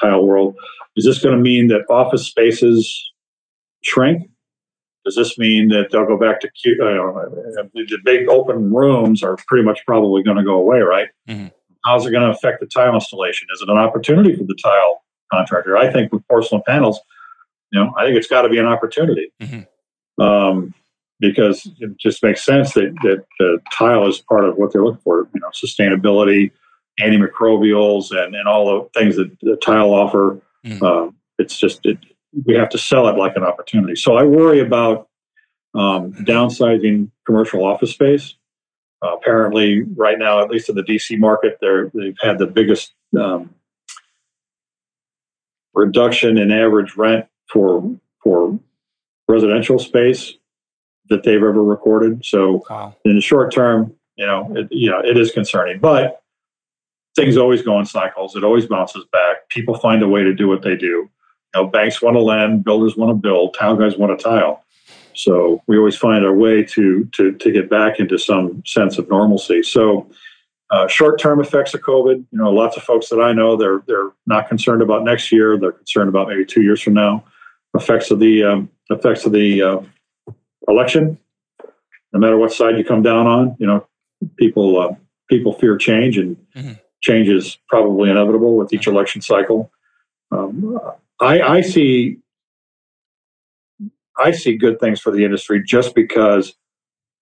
tile 0.01 0.25
world? 0.25 0.55
Is 0.95 1.05
this 1.05 1.21
going 1.21 1.35
to 1.35 1.41
mean 1.41 1.67
that 1.67 1.81
office 1.89 2.25
spaces 2.25 3.11
shrink? 3.83 4.29
Does 5.05 5.15
this 5.15 5.37
mean 5.37 5.69
that 5.69 5.89
they'll 5.91 6.05
go 6.05 6.17
back 6.17 6.41
to 6.41 6.47
uh, 6.47 7.29
the 7.73 7.97
big 8.03 8.27
open 8.27 8.73
rooms 8.73 9.21
are 9.21 9.37
pretty 9.47 9.63
much 9.63 9.85
probably 9.85 10.23
going 10.23 10.37
to 10.37 10.43
go 10.43 10.55
away, 10.55 10.79
right? 10.79 11.09
Mm-hmm. 11.29 11.47
How's 11.83 12.07
it 12.07 12.11
going 12.11 12.23
to 12.23 12.31
affect 12.31 12.59
the 12.59 12.65
tile 12.65 12.95
installation? 12.95 13.47
Is 13.53 13.61
it 13.61 13.69
an 13.69 13.77
opportunity 13.77 14.35
for 14.35 14.43
the 14.43 14.57
tile 14.61 15.03
contractor? 15.31 15.77
I 15.77 15.93
think 15.93 16.11
with 16.11 16.27
porcelain 16.27 16.63
panels, 16.65 16.99
you 17.71 17.79
know, 17.79 17.93
I 17.97 18.05
think 18.05 18.17
it's 18.17 18.27
got 18.27 18.43
to 18.43 18.49
be 18.49 18.57
an 18.57 18.65
opportunity 18.65 19.31
mm-hmm. 19.39 20.21
um, 20.23 20.73
because 21.19 21.69
it 21.79 21.97
just 21.97 22.23
makes 22.23 22.43
sense 22.43 22.73
that 22.73 22.95
that 23.03 23.25
the 23.37 23.59
tile 23.71 24.07
is 24.07 24.19
part 24.19 24.45
of 24.45 24.55
what 24.57 24.73
they're 24.73 24.83
looking 24.83 25.01
for. 25.01 25.27
You 25.35 25.41
know, 25.41 25.49
sustainability, 25.49 26.51
antimicrobials, 26.99 28.09
and 28.11 28.33
and 28.35 28.47
all 28.47 28.65
the 28.65 28.99
things 28.99 29.17
that 29.17 29.37
the 29.41 29.57
tile 29.57 29.93
offer. 29.93 30.41
Mm-hmm. 30.65 30.83
Um, 30.83 31.15
it's 31.37 31.59
just 31.59 31.85
it, 31.85 31.99
we 32.43 32.55
have 32.55 32.69
to 32.69 32.77
sell 32.77 33.07
it 33.07 33.17
like 33.17 33.35
an 33.35 33.43
opportunity. 33.43 33.95
So 33.95 34.15
I 34.15 34.23
worry 34.23 34.59
about 34.59 35.07
um, 35.73 36.13
downsizing 36.13 37.09
commercial 37.25 37.65
office 37.65 37.91
space. 37.91 38.35
Uh, 39.01 39.15
apparently, 39.15 39.83
right 39.95 40.17
now, 40.17 40.41
at 40.41 40.49
least 40.49 40.69
in 40.69 40.75
the 40.75 40.83
DC 40.83 41.17
market, 41.19 41.57
they're, 41.61 41.91
they've 41.93 42.17
had 42.21 42.39
the 42.39 42.47
biggest 42.47 42.93
um, 43.19 43.53
reduction 45.73 46.37
in 46.37 46.51
average 46.51 46.95
rent 46.95 47.25
for 47.47 47.95
for 48.23 48.59
residential 49.27 49.77
space 49.77 50.33
that 51.09 51.23
they've 51.23 51.35
ever 51.35 51.63
recorded. 51.63 52.25
So, 52.25 52.63
wow. 52.69 52.95
in 53.05 53.15
the 53.15 53.21
short 53.21 53.53
term, 53.53 53.93
you 54.15 54.25
know, 54.25 54.51
it, 54.55 54.67
you 54.71 54.89
know, 54.89 54.99
it 54.99 55.17
is 55.17 55.31
concerning. 55.31 55.79
But 55.79 56.23
things 57.15 57.37
always 57.37 57.61
go 57.61 57.79
in 57.79 57.85
cycles. 57.85 58.35
It 58.35 58.43
always 58.43 58.65
bounces 58.65 59.05
back. 59.11 59.49
People 59.49 59.77
find 59.77 60.01
a 60.01 60.07
way 60.07 60.23
to 60.23 60.33
do 60.33 60.47
what 60.47 60.63
they 60.63 60.75
do 60.75 61.09
know, 61.55 61.67
banks 61.67 62.01
want 62.01 62.15
to 62.15 62.21
lend, 62.21 62.63
builders 62.63 62.95
want 62.95 63.09
to 63.09 63.15
build, 63.15 63.55
tile 63.57 63.75
guys 63.75 63.97
want 63.97 64.17
to 64.17 64.23
tile. 64.23 64.63
So 65.13 65.63
we 65.67 65.77
always 65.77 65.95
find 65.95 66.25
our 66.25 66.33
way 66.33 66.63
to 66.63 67.05
to 67.13 67.31
to 67.31 67.51
get 67.51 67.69
back 67.69 67.99
into 67.99 68.17
some 68.17 68.63
sense 68.65 68.97
of 68.97 69.09
normalcy. 69.09 69.63
So 69.63 70.09
uh, 70.71 70.87
short-term 70.87 71.39
effects 71.39 71.73
of 71.73 71.81
COVID, 71.81 72.15
you 72.15 72.37
know, 72.37 72.51
lots 72.51 72.75
of 72.75 72.83
folks 72.83 73.09
that 73.09 73.21
I 73.21 73.31
know 73.31 73.55
they're 73.55 73.81
they're 73.87 74.11
not 74.25 74.49
concerned 74.49 74.81
about 74.81 75.03
next 75.03 75.31
year. 75.31 75.57
They're 75.57 75.71
concerned 75.71 76.09
about 76.09 76.27
maybe 76.27 76.45
two 76.45 76.61
years 76.61 76.81
from 76.81 76.93
now. 76.93 77.23
Effects 77.75 78.11
of 78.11 78.19
the 78.19 78.43
um, 78.43 78.69
effects 78.89 79.25
of 79.25 79.31
the 79.31 79.61
uh, 79.61 79.81
election. 80.67 81.17
No 82.13 82.19
matter 82.19 82.37
what 82.37 82.53
side 82.53 82.77
you 82.77 82.83
come 82.83 83.01
down 83.01 83.27
on, 83.27 83.55
you 83.59 83.67
know, 83.67 83.85
people 84.37 84.79
uh, 84.79 84.95
people 85.29 85.53
fear 85.53 85.77
change, 85.77 86.17
and 86.17 86.35
mm-hmm. 86.55 86.73
change 87.01 87.29
is 87.29 87.57
probably 87.67 88.09
inevitable 88.09 88.55
with 88.57 88.73
each 88.73 88.87
election 88.87 89.21
cycle. 89.21 89.71
Um, 90.31 90.79
I, 91.21 91.41
I 91.41 91.61
see 91.61 92.17
I 94.17 94.31
see 94.31 94.57
good 94.57 94.79
things 94.79 94.99
for 94.99 95.11
the 95.11 95.25
industry 95.25 95.61
just 95.65 95.93
because 95.93 96.53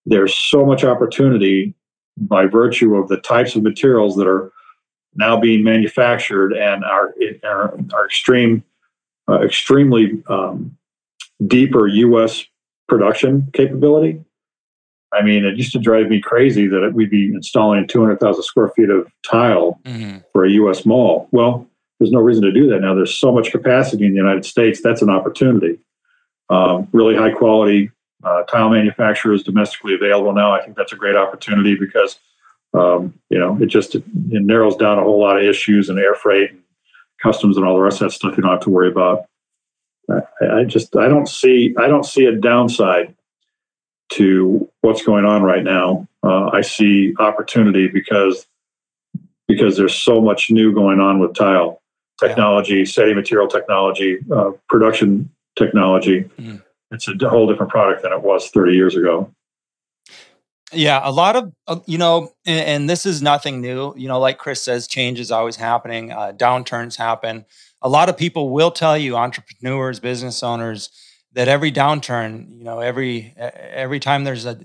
there's 0.05 0.35
so 0.35 0.65
much 0.65 0.83
opportunity 0.83 1.73
by 2.17 2.45
virtue 2.45 2.95
of 2.95 3.07
the 3.07 3.17
types 3.17 3.55
of 3.55 3.63
materials 3.63 4.15
that 4.17 4.27
are 4.27 4.51
now 5.15 5.39
being 5.39 5.63
manufactured 5.63 6.53
and 6.53 6.83
are 6.83 7.13
are, 7.43 7.77
are 7.93 8.05
extreme 8.05 8.63
uh, 9.29 9.41
extremely 9.41 10.21
um, 10.27 10.77
deeper 11.47 11.87
U.S. 11.87 12.45
production 12.87 13.49
capability. 13.53 14.23
I 15.13 15.21
mean, 15.21 15.45
it 15.45 15.57
used 15.57 15.71
to 15.73 15.79
drive 15.79 16.07
me 16.07 16.19
crazy 16.19 16.67
that 16.67 16.91
we'd 16.93 17.11
be 17.11 17.27
installing 17.27 17.87
200,000 17.87 18.41
square 18.43 18.69
feet 18.69 18.89
of 18.89 19.07
tile 19.29 19.79
mm-hmm. 19.85 20.17
for 20.31 20.45
a 20.45 20.49
U.S. 20.51 20.85
mall. 20.85 21.27
Well, 21.31 21.67
there's 22.03 22.11
no 22.11 22.19
reason 22.19 22.43
to 22.43 22.51
do 22.51 22.67
that 22.67 22.81
now. 22.81 22.93
There's 22.93 23.15
so 23.15 23.31
much 23.31 23.51
capacity 23.51 24.05
in 24.05 24.11
the 24.11 24.17
United 24.17 24.43
States. 24.43 24.81
That's 24.81 25.01
an 25.01 25.09
opportunity. 25.09 25.79
Um, 26.49 26.89
really 26.91 27.15
high 27.15 27.31
quality 27.31 27.91
uh, 28.23 28.43
tile 28.43 28.69
manufacturers 28.69 29.41
domestically 29.41 29.95
available 29.95 30.33
now. 30.33 30.53
I 30.53 30.61
think 30.61 30.75
that's 30.75 30.91
a 30.91 30.97
great 30.97 31.15
opportunity 31.15 31.75
because 31.75 32.19
um, 32.73 33.13
you 33.29 33.39
know 33.39 33.57
it 33.61 33.67
just 33.67 33.95
it, 33.95 34.03
narrows 34.29 34.75
down 34.75 34.99
a 34.99 35.03
whole 35.03 35.21
lot 35.21 35.37
of 35.37 35.43
issues 35.43 35.89
and 35.89 35.97
air 35.97 36.13
freight 36.13 36.51
and 36.51 36.61
customs 37.21 37.55
and 37.55 37.65
all 37.65 37.75
the 37.75 37.81
rest 37.81 38.01
of 38.01 38.09
that 38.09 38.15
stuff. 38.15 38.35
You 38.35 38.43
don't 38.43 38.51
have 38.51 38.61
to 38.61 38.69
worry 38.69 38.89
about. 38.89 39.25
I, 40.11 40.59
I 40.59 40.63
just 40.65 40.95
I 40.97 41.07
don't 41.07 41.29
see 41.29 41.73
I 41.77 41.87
don't 41.87 42.05
see 42.05 42.25
a 42.25 42.35
downside 42.35 43.15
to 44.13 44.69
what's 44.81 45.05
going 45.05 45.23
on 45.23 45.41
right 45.41 45.63
now. 45.63 46.05
Uh, 46.21 46.49
I 46.51 46.61
see 46.61 47.13
opportunity 47.17 47.87
because 47.87 48.45
because 49.47 49.77
there's 49.77 49.95
so 49.95 50.21
much 50.21 50.51
new 50.51 50.73
going 50.73 50.99
on 50.99 51.19
with 51.19 51.35
tile 51.35 51.81
technology, 52.19 52.77
yeah. 52.77 52.85
setting 52.85 53.15
material 53.15 53.47
technology, 53.47 54.19
uh, 54.31 54.51
production 54.69 55.29
technology. 55.57 56.23
Mm. 56.39 56.61
It's 56.91 57.07
a 57.07 57.29
whole 57.29 57.47
different 57.47 57.71
product 57.71 58.03
than 58.03 58.11
it 58.11 58.21
was 58.21 58.49
30 58.49 58.73
years 58.73 58.95
ago. 58.95 59.33
Yeah, 60.71 61.01
a 61.03 61.11
lot 61.11 61.35
of, 61.35 61.53
uh, 61.67 61.79
you 61.85 61.97
know, 61.97 62.31
and, 62.45 62.67
and, 62.67 62.89
this 62.89 63.05
is 63.05 63.21
nothing 63.21 63.61
new. 63.61 63.93
You 63.95 64.07
know, 64.07 64.19
like 64.19 64.39
Chris 64.39 64.61
says, 64.61 64.87
change 64.87 65.19
is 65.19 65.31
always 65.31 65.55
happening, 65.55 66.11
uh, 66.11 66.33
downturns 66.35 66.97
happen. 66.97 67.45
A 67.83 67.89
lot 67.89 68.09
of 68.09 68.17
people 68.17 68.49
will 68.49 68.71
tell 68.71 68.97
you, 68.97 69.15
entrepreneurs, 69.15 69.99
business 69.99 70.41
owners, 70.41 70.89
that 71.33 71.47
every 71.47 71.71
downturn, 71.71 72.57
you 72.57 72.63
know, 72.63 72.79
every 72.79 73.33
every 73.37 73.99
time 73.99 74.23
there's 74.23 74.45
a, 74.45 74.59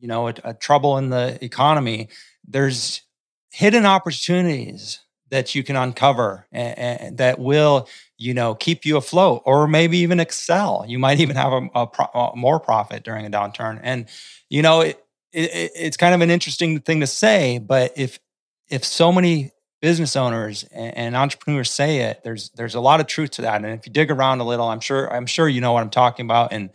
you 0.00 0.08
know, 0.08 0.28
a, 0.28 0.34
a 0.44 0.54
trouble 0.54 0.98
in 0.98 1.10
the 1.10 1.38
economy, 1.44 2.08
there's 2.46 3.02
hidden 3.50 3.84
opportunities 3.86 5.00
that 5.32 5.54
you 5.54 5.64
can 5.64 5.76
uncover 5.76 6.46
and, 6.52 6.78
and 6.78 7.18
that 7.18 7.38
will 7.38 7.88
you 8.18 8.34
know 8.34 8.54
keep 8.54 8.84
you 8.84 8.98
afloat 8.98 9.42
or 9.46 9.66
maybe 9.66 9.98
even 9.98 10.20
excel. 10.20 10.84
You 10.86 10.98
might 10.98 11.20
even 11.20 11.36
have 11.36 11.52
a, 11.52 11.68
a, 11.74 11.86
pro, 11.86 12.32
more 12.36 12.60
profit 12.60 13.02
during 13.02 13.26
a 13.26 13.30
downturn. 13.30 13.80
And 13.82 14.06
you 14.50 14.60
know 14.60 14.82
it, 14.82 15.02
it, 15.32 15.72
it's 15.74 15.96
kind 15.96 16.14
of 16.14 16.20
an 16.20 16.30
interesting 16.30 16.80
thing 16.80 17.00
to 17.00 17.06
say 17.06 17.58
but 17.58 17.92
if 17.96 18.20
if 18.68 18.84
so 18.84 19.10
many 19.10 19.50
business 19.80 20.14
owners 20.16 20.64
and, 20.64 20.96
and, 20.96 21.16
entrepreneurs 21.16 21.70
say 21.70 22.00
it 22.00 22.22
there's 22.22 22.50
there's 22.50 22.74
a 22.74 22.80
lot 22.80 23.00
of 23.00 23.06
truth 23.06 23.30
to 23.32 23.42
that. 23.42 23.64
And 23.64 23.66
if 23.72 23.86
you 23.86 23.92
dig 23.92 24.10
around 24.10 24.40
a 24.40 24.44
little 24.44 24.68
i'm 24.68 24.80
sure 24.80 25.10
i'm 25.12 25.26
sure 25.26 25.48
you 25.48 25.62
know 25.62 25.72
what 25.72 25.82
i'm 25.82 25.90
talking 25.90 26.26
about 26.26 26.52
and 26.52 26.68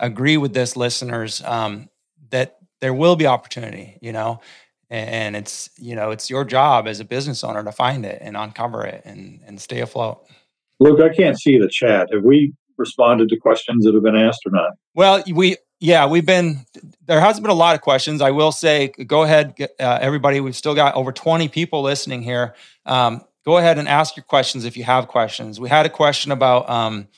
agree 0.00 0.36
with 0.36 0.52
this 0.52 0.76
listeners 0.76 1.42
um, 1.44 1.88
that 2.30 2.58
there 2.80 2.92
will 2.92 3.14
be 3.14 3.28
opportunity 3.28 3.98
you 4.02 4.12
know 4.12 4.40
and 4.90 5.36
it's 5.36 5.70
you 5.78 5.94
know 5.94 6.10
it's 6.10 6.28
your 6.28 6.44
job 6.44 6.86
as 6.86 7.00
a 7.00 7.04
business 7.04 7.42
owner 7.44 7.64
to 7.64 7.72
find 7.72 8.04
it 8.04 8.18
and 8.20 8.36
uncover 8.36 8.84
it 8.84 9.02
and 9.04 9.40
and 9.46 9.60
stay 9.60 9.80
afloat 9.80 10.26
Luke, 10.80 11.00
I 11.00 11.14
can't 11.14 11.38
see 11.38 11.58
the 11.58 11.68
chat. 11.68 12.08
Have 12.12 12.24
we 12.24 12.54
responded 12.78 13.28
to 13.28 13.36
questions 13.36 13.84
that 13.84 13.94
have 13.94 14.02
been 14.02 14.16
asked 14.16 14.40
or 14.46 14.50
not? 14.50 14.70
Well, 14.94 15.22
we 15.30 15.56
yeah, 15.78 16.06
we've 16.06 16.26
been 16.26 16.64
there 17.06 17.20
hasn't 17.20 17.44
been 17.44 17.52
a 17.52 17.54
lot 17.54 17.74
of 17.74 17.82
questions. 17.82 18.20
I 18.20 18.30
will 18.30 18.50
say, 18.50 18.88
go 18.88 19.22
ahead, 19.22 19.54
uh, 19.78 19.98
everybody. 20.00 20.40
We've 20.40 20.56
still 20.56 20.74
got 20.74 20.94
over 20.94 21.12
twenty 21.12 21.48
people 21.48 21.82
listening 21.82 22.22
here. 22.22 22.54
Um, 22.86 23.22
go 23.44 23.58
ahead 23.58 23.78
and 23.78 23.86
ask 23.86 24.16
your 24.16 24.24
questions 24.24 24.64
if 24.64 24.76
you 24.76 24.84
have 24.84 25.06
questions. 25.06 25.60
We 25.60 25.68
had 25.68 25.86
a 25.86 25.90
question 25.90 26.32
about 26.32 26.68
um, 26.68 27.08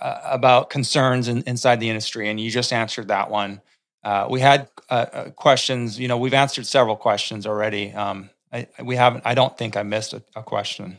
uh, 0.00 0.20
about 0.24 0.70
concerns 0.70 1.28
in, 1.28 1.42
inside 1.42 1.80
the 1.80 1.90
industry, 1.90 2.28
and 2.30 2.40
you 2.40 2.50
just 2.50 2.72
answered 2.72 3.08
that 3.08 3.30
one. 3.30 3.60
Uh, 4.02 4.26
we 4.30 4.40
had 4.40 4.68
uh, 4.88 5.06
uh, 5.12 5.30
questions. 5.30 5.98
You 5.98 6.08
know, 6.08 6.16
we've 6.16 6.34
answered 6.34 6.66
several 6.66 6.96
questions 6.96 7.46
already. 7.46 7.92
Um, 7.92 8.30
I, 8.52 8.66
we 8.82 8.96
haven't. 8.96 9.24
I 9.26 9.34
don't 9.34 9.56
think 9.56 9.76
I 9.76 9.82
missed 9.82 10.12
a, 10.12 10.22
a 10.34 10.42
question. 10.42 10.98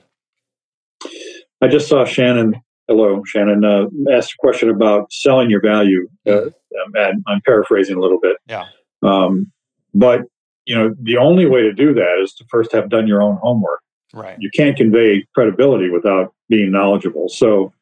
I 1.62 1.68
just 1.68 1.88
saw 1.88 2.06
Shannon. 2.06 2.62
Hello, 2.88 3.24
Shannon. 3.26 3.64
Uh, 3.64 3.86
asked 4.12 4.34
a 4.34 4.38
question 4.40 4.70
about 4.70 5.12
selling 5.12 5.50
your 5.50 5.62
value. 5.62 6.08
Uh, 6.28 6.50
and 6.94 7.24
I'm 7.28 7.42
paraphrasing 7.46 7.98
a 7.98 8.00
little 8.00 8.20
bit. 8.20 8.38
Yeah. 8.48 8.66
Um, 9.04 9.52
but 9.94 10.22
you 10.66 10.76
know, 10.76 10.96
the 11.02 11.18
only 11.18 11.46
way 11.46 11.62
to 11.62 11.74
do 11.74 11.94
that 11.94 12.20
is 12.22 12.34
to 12.36 12.46
first 12.50 12.72
have 12.72 12.90
done 12.90 13.08
your 13.08 13.22
own 13.22 13.38
homework. 13.38 13.82
Right. 14.14 14.38
You 14.40 14.50
can't 14.54 14.78
convey 14.78 15.26
credibility 15.34 15.90
without 15.90 16.34
being 16.50 16.72
knowledgeable. 16.72 17.30
So 17.30 17.74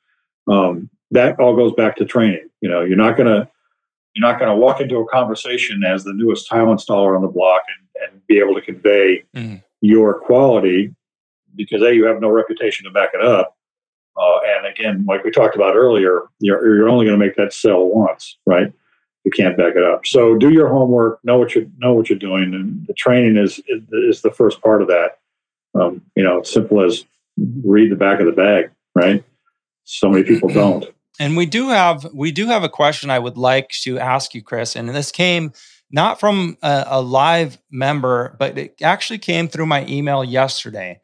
um, 0.47 0.89
that 1.11 1.39
all 1.39 1.55
goes 1.55 1.74
back 1.74 1.97
to 1.97 2.05
training. 2.05 2.49
You 2.61 2.70
know, 2.70 2.82
you're 2.82 2.97
not 2.97 3.17
gonna 3.17 3.49
you're 4.14 4.28
not 4.28 4.39
gonna 4.39 4.55
walk 4.55 4.82
into 4.82 4.97
a 4.97 5.07
conversation 5.07 5.84
as 5.84 6.03
the 6.03 6.14
newest 6.14 6.47
tile 6.47 6.68
installer 6.68 7.16
on 7.16 7.22
the 7.22 7.28
block 7.28 7.62
and, 7.78 8.12
and 8.12 8.28
be 8.28 8.39
able 8.39 8.55
to 8.55 8.62
convey 8.62 9.24
mm. 9.36 9.62
your 9.82 10.20
quality 10.20 10.93
because 11.55 11.82
a 11.82 11.93
you 11.93 12.05
have 12.05 12.22
no 12.22 12.30
reputation 12.30 12.86
to 12.86 12.91
back 12.91 13.10
it 13.14 13.22
up, 13.22 13.57
uh, 14.20 14.39
and 14.45 14.66
again, 14.66 15.05
like 15.07 15.24
we 15.24 15.32
talked 15.32 15.55
about 15.55 15.76
earlier, 15.76 16.24
you're, 16.39 16.78
you're 16.78 16.89
only 16.89 17.05
going 17.05 17.18
to 17.18 17.26
make 17.26 17.38
that 17.38 17.53
sell 17.53 17.86
once, 17.86 18.38
right? 18.45 18.72
You 19.24 19.32
can't 19.32 19.57
back 19.57 19.76
it 19.76 19.84
up. 19.84 20.05
So 20.05 20.36
do 20.36 20.51
your 20.51 20.68
homework, 20.68 21.24
know 21.24 21.38
what 21.38 21.55
you 21.55 21.72
know 21.78 21.93
what 21.93 22.10
you're 22.10 22.20
doing, 22.20 22.53
and 22.53 22.86
the 22.88 22.93
training 22.93 23.38
is 23.38 23.62
is 23.91 24.22
the 24.22 24.32
first 24.32 24.62
part 24.62 24.82
of 24.82 24.88
that. 24.88 25.20
Um, 25.76 26.01
you 26.16 26.24
know, 26.24 26.39
it's 26.39 26.51
simple 26.51 26.84
as 26.84 27.05
read 27.38 27.91
the 27.91 27.95
back 27.95 28.20
of 28.20 28.26
the 28.26 28.32
bag, 28.32 28.72
right? 28.95 29.24
So 29.84 30.10
many 30.10 30.24
people 30.24 30.49
don't. 30.53 30.86
And 31.20 31.36
we 31.36 31.45
do 31.45 31.70
have 31.70 32.07
we 32.13 32.32
do 32.32 32.47
have 32.47 32.63
a 32.63 32.70
question 32.70 33.09
I 33.09 33.20
would 33.20 33.38
like 33.38 33.70
to 33.84 33.99
ask 33.99 34.34
you, 34.34 34.41
Chris. 34.41 34.76
And 34.76 34.89
this 34.89 35.11
came 35.11 35.51
not 35.91 36.20
from 36.20 36.57
a, 36.61 36.86
a 36.88 37.01
live 37.01 37.57
member, 37.70 38.36
but 38.39 38.57
it 38.57 38.82
actually 38.82 39.20
came 39.20 39.47
through 39.47 39.65
my 39.65 39.86
email 39.88 40.24
yesterday. 40.24 41.01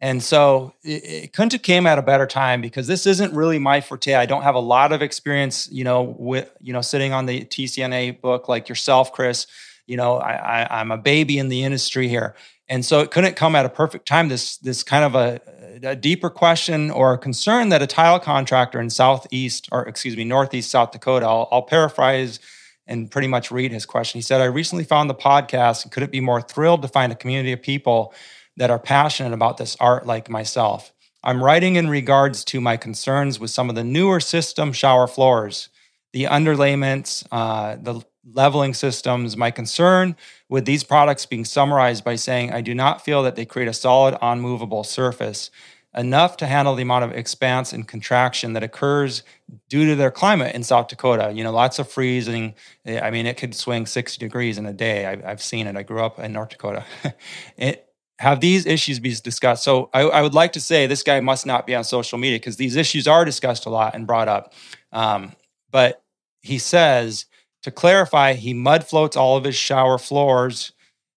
And 0.00 0.22
so 0.22 0.72
it, 0.82 1.04
it, 1.04 1.32
couldn't 1.34 1.52
have 1.52 1.62
came 1.62 1.86
at 1.86 1.98
a 1.98 2.02
better 2.02 2.26
time 2.26 2.62
because 2.62 2.86
this 2.86 3.06
isn't 3.06 3.34
really 3.34 3.58
my 3.58 3.82
forte. 3.82 4.14
I 4.14 4.24
don't 4.24 4.42
have 4.42 4.54
a 4.54 4.60
lot 4.60 4.92
of 4.92 5.02
experience, 5.02 5.68
you 5.70 5.84
know, 5.84 6.14
with 6.18 6.50
you 6.60 6.72
know 6.72 6.80
sitting 6.80 7.12
on 7.12 7.26
the 7.26 7.44
TCNA 7.44 8.22
book 8.22 8.48
like 8.48 8.68
yourself, 8.68 9.12
Chris. 9.12 9.46
You 9.86 9.98
know, 9.98 10.16
I, 10.16 10.62
I 10.62 10.80
I'm 10.80 10.90
a 10.90 10.96
baby 10.96 11.38
in 11.38 11.48
the 11.48 11.64
industry 11.64 12.08
here, 12.08 12.34
and 12.70 12.84
so 12.84 13.00
it 13.00 13.10
couldn't 13.10 13.36
come 13.36 13.54
at 13.54 13.66
a 13.66 13.68
perfect 13.68 14.08
time. 14.08 14.28
This 14.28 14.56
this 14.56 14.82
kind 14.82 15.04
of 15.04 15.14
a, 15.14 15.40
a 15.82 15.96
deeper 15.96 16.30
question 16.30 16.90
or 16.90 17.12
a 17.12 17.18
concern 17.18 17.68
that 17.68 17.82
a 17.82 17.86
tile 17.86 18.18
contractor 18.18 18.80
in 18.80 18.88
southeast 18.88 19.68
or 19.70 19.86
excuse 19.86 20.16
me 20.16 20.24
northeast 20.24 20.70
South 20.70 20.92
Dakota. 20.92 21.26
I'll, 21.26 21.48
I'll 21.52 21.62
paraphrase 21.62 22.40
and 22.86 23.10
pretty 23.10 23.28
much 23.28 23.50
read 23.50 23.72
his 23.72 23.84
question. 23.84 24.18
He 24.18 24.22
said, 24.22 24.40
"I 24.40 24.46
recently 24.46 24.84
found 24.84 25.10
the 25.10 25.14
podcast 25.14 25.82
and 25.82 25.92
couldn't 25.92 26.12
be 26.12 26.20
more 26.20 26.40
thrilled 26.40 26.80
to 26.80 26.88
find 26.88 27.12
a 27.12 27.16
community 27.16 27.52
of 27.52 27.60
people." 27.60 28.14
that 28.56 28.70
are 28.70 28.78
passionate 28.78 29.32
about 29.32 29.56
this 29.56 29.74
art 29.80 30.06
like 30.06 30.28
myself. 30.28 30.92
I'm 31.24 31.42
writing 31.42 31.76
in 31.76 31.88
regards 31.88 32.44
to 32.46 32.60
my 32.60 32.76
concerns 32.76 33.40
with 33.40 33.50
some 33.50 33.70
of 33.70 33.74
the 33.74 33.84
newer 33.84 34.20
system 34.20 34.72
shower 34.72 35.06
floors, 35.06 35.70
the 36.12 36.24
underlayments, 36.24 37.26
uh, 37.32 37.76
the 37.80 38.02
leveling 38.24 38.74
systems. 38.74 39.36
My 39.36 39.50
concern 39.50 40.16
with 40.48 40.64
these 40.64 40.84
products 40.84 41.26
being 41.26 41.44
summarized 41.44 42.04
by 42.04 42.16
saying 42.16 42.52
I 42.52 42.60
do 42.60 42.74
not 42.74 43.04
feel 43.04 43.22
that 43.22 43.36
they 43.36 43.46
create 43.46 43.68
a 43.68 43.72
solid, 43.72 44.16
unmovable 44.20 44.84
surface 44.84 45.50
enough 45.96 46.36
to 46.36 46.46
handle 46.46 46.76
the 46.76 46.82
amount 46.82 47.04
of 47.04 47.12
expanse 47.12 47.72
and 47.72 47.86
contraction 47.88 48.52
that 48.52 48.62
occurs 48.62 49.24
due 49.68 49.86
to 49.86 49.96
their 49.96 50.10
climate 50.10 50.54
in 50.54 50.62
South 50.62 50.88
Dakota. 50.88 51.32
You 51.34 51.42
know, 51.42 51.50
lots 51.50 51.78
of 51.78 51.90
freezing. 51.90 52.54
I 52.86 53.10
mean, 53.10 53.26
it 53.26 53.36
could 53.36 53.54
swing 53.54 53.86
60 53.86 54.18
degrees 54.24 54.56
in 54.58 54.66
a 54.66 54.72
day. 54.72 55.06
I've, 55.06 55.24
I've 55.24 55.42
seen 55.42 55.66
it. 55.66 55.76
I 55.76 55.82
grew 55.82 56.02
up 56.02 56.18
in 56.18 56.32
North 56.32 56.50
Dakota. 56.50 56.84
it, 57.56 57.86
have 58.20 58.40
these 58.40 58.66
issues 58.66 59.00
be 59.00 59.14
discussed? 59.14 59.64
So 59.64 59.88
I, 59.94 60.02
I, 60.02 60.20
would 60.20 60.34
like 60.34 60.52
to 60.52 60.60
say 60.60 60.86
this 60.86 61.02
guy 61.02 61.20
must 61.20 61.46
not 61.46 61.66
be 61.66 61.74
on 61.74 61.84
social 61.84 62.18
media 62.18 62.38
because 62.38 62.56
these 62.56 62.76
issues 62.76 63.08
are 63.08 63.24
discussed 63.24 63.64
a 63.64 63.70
lot 63.70 63.94
and 63.94 64.06
brought 64.06 64.28
up. 64.28 64.52
Um, 64.92 65.32
but 65.70 66.02
he 66.42 66.58
says 66.58 67.24
to 67.62 67.70
clarify, 67.70 68.34
he 68.34 68.54
mud 68.54 68.86
floats 68.86 69.16
all 69.16 69.36
of 69.36 69.44
his 69.44 69.56
shower 69.56 69.98
floors 69.98 70.72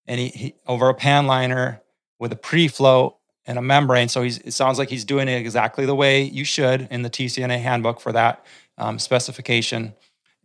and 0.07 0.19
he, 0.19 0.27
he 0.29 0.55
over 0.67 0.89
a 0.89 0.93
pan 0.93 1.27
liner 1.27 1.81
with 2.19 2.31
a 2.31 2.35
pre-float 2.35 3.15
and 3.45 3.57
a 3.57 3.61
membrane. 3.61 4.09
So 4.09 4.23
it 4.23 4.53
sounds 4.53 4.79
like 4.79 4.89
he's 4.89 5.05
doing 5.05 5.27
it 5.27 5.37
exactly 5.37 5.85
the 5.85 5.95
way 5.95 6.23
you 6.23 6.45
should 6.45 6.87
in 6.91 7.01
the 7.01 7.09
TCNA 7.09 7.59
handbook 7.59 7.99
for 7.99 8.11
that 8.11 8.45
um, 8.77 8.99
specification. 8.99 9.93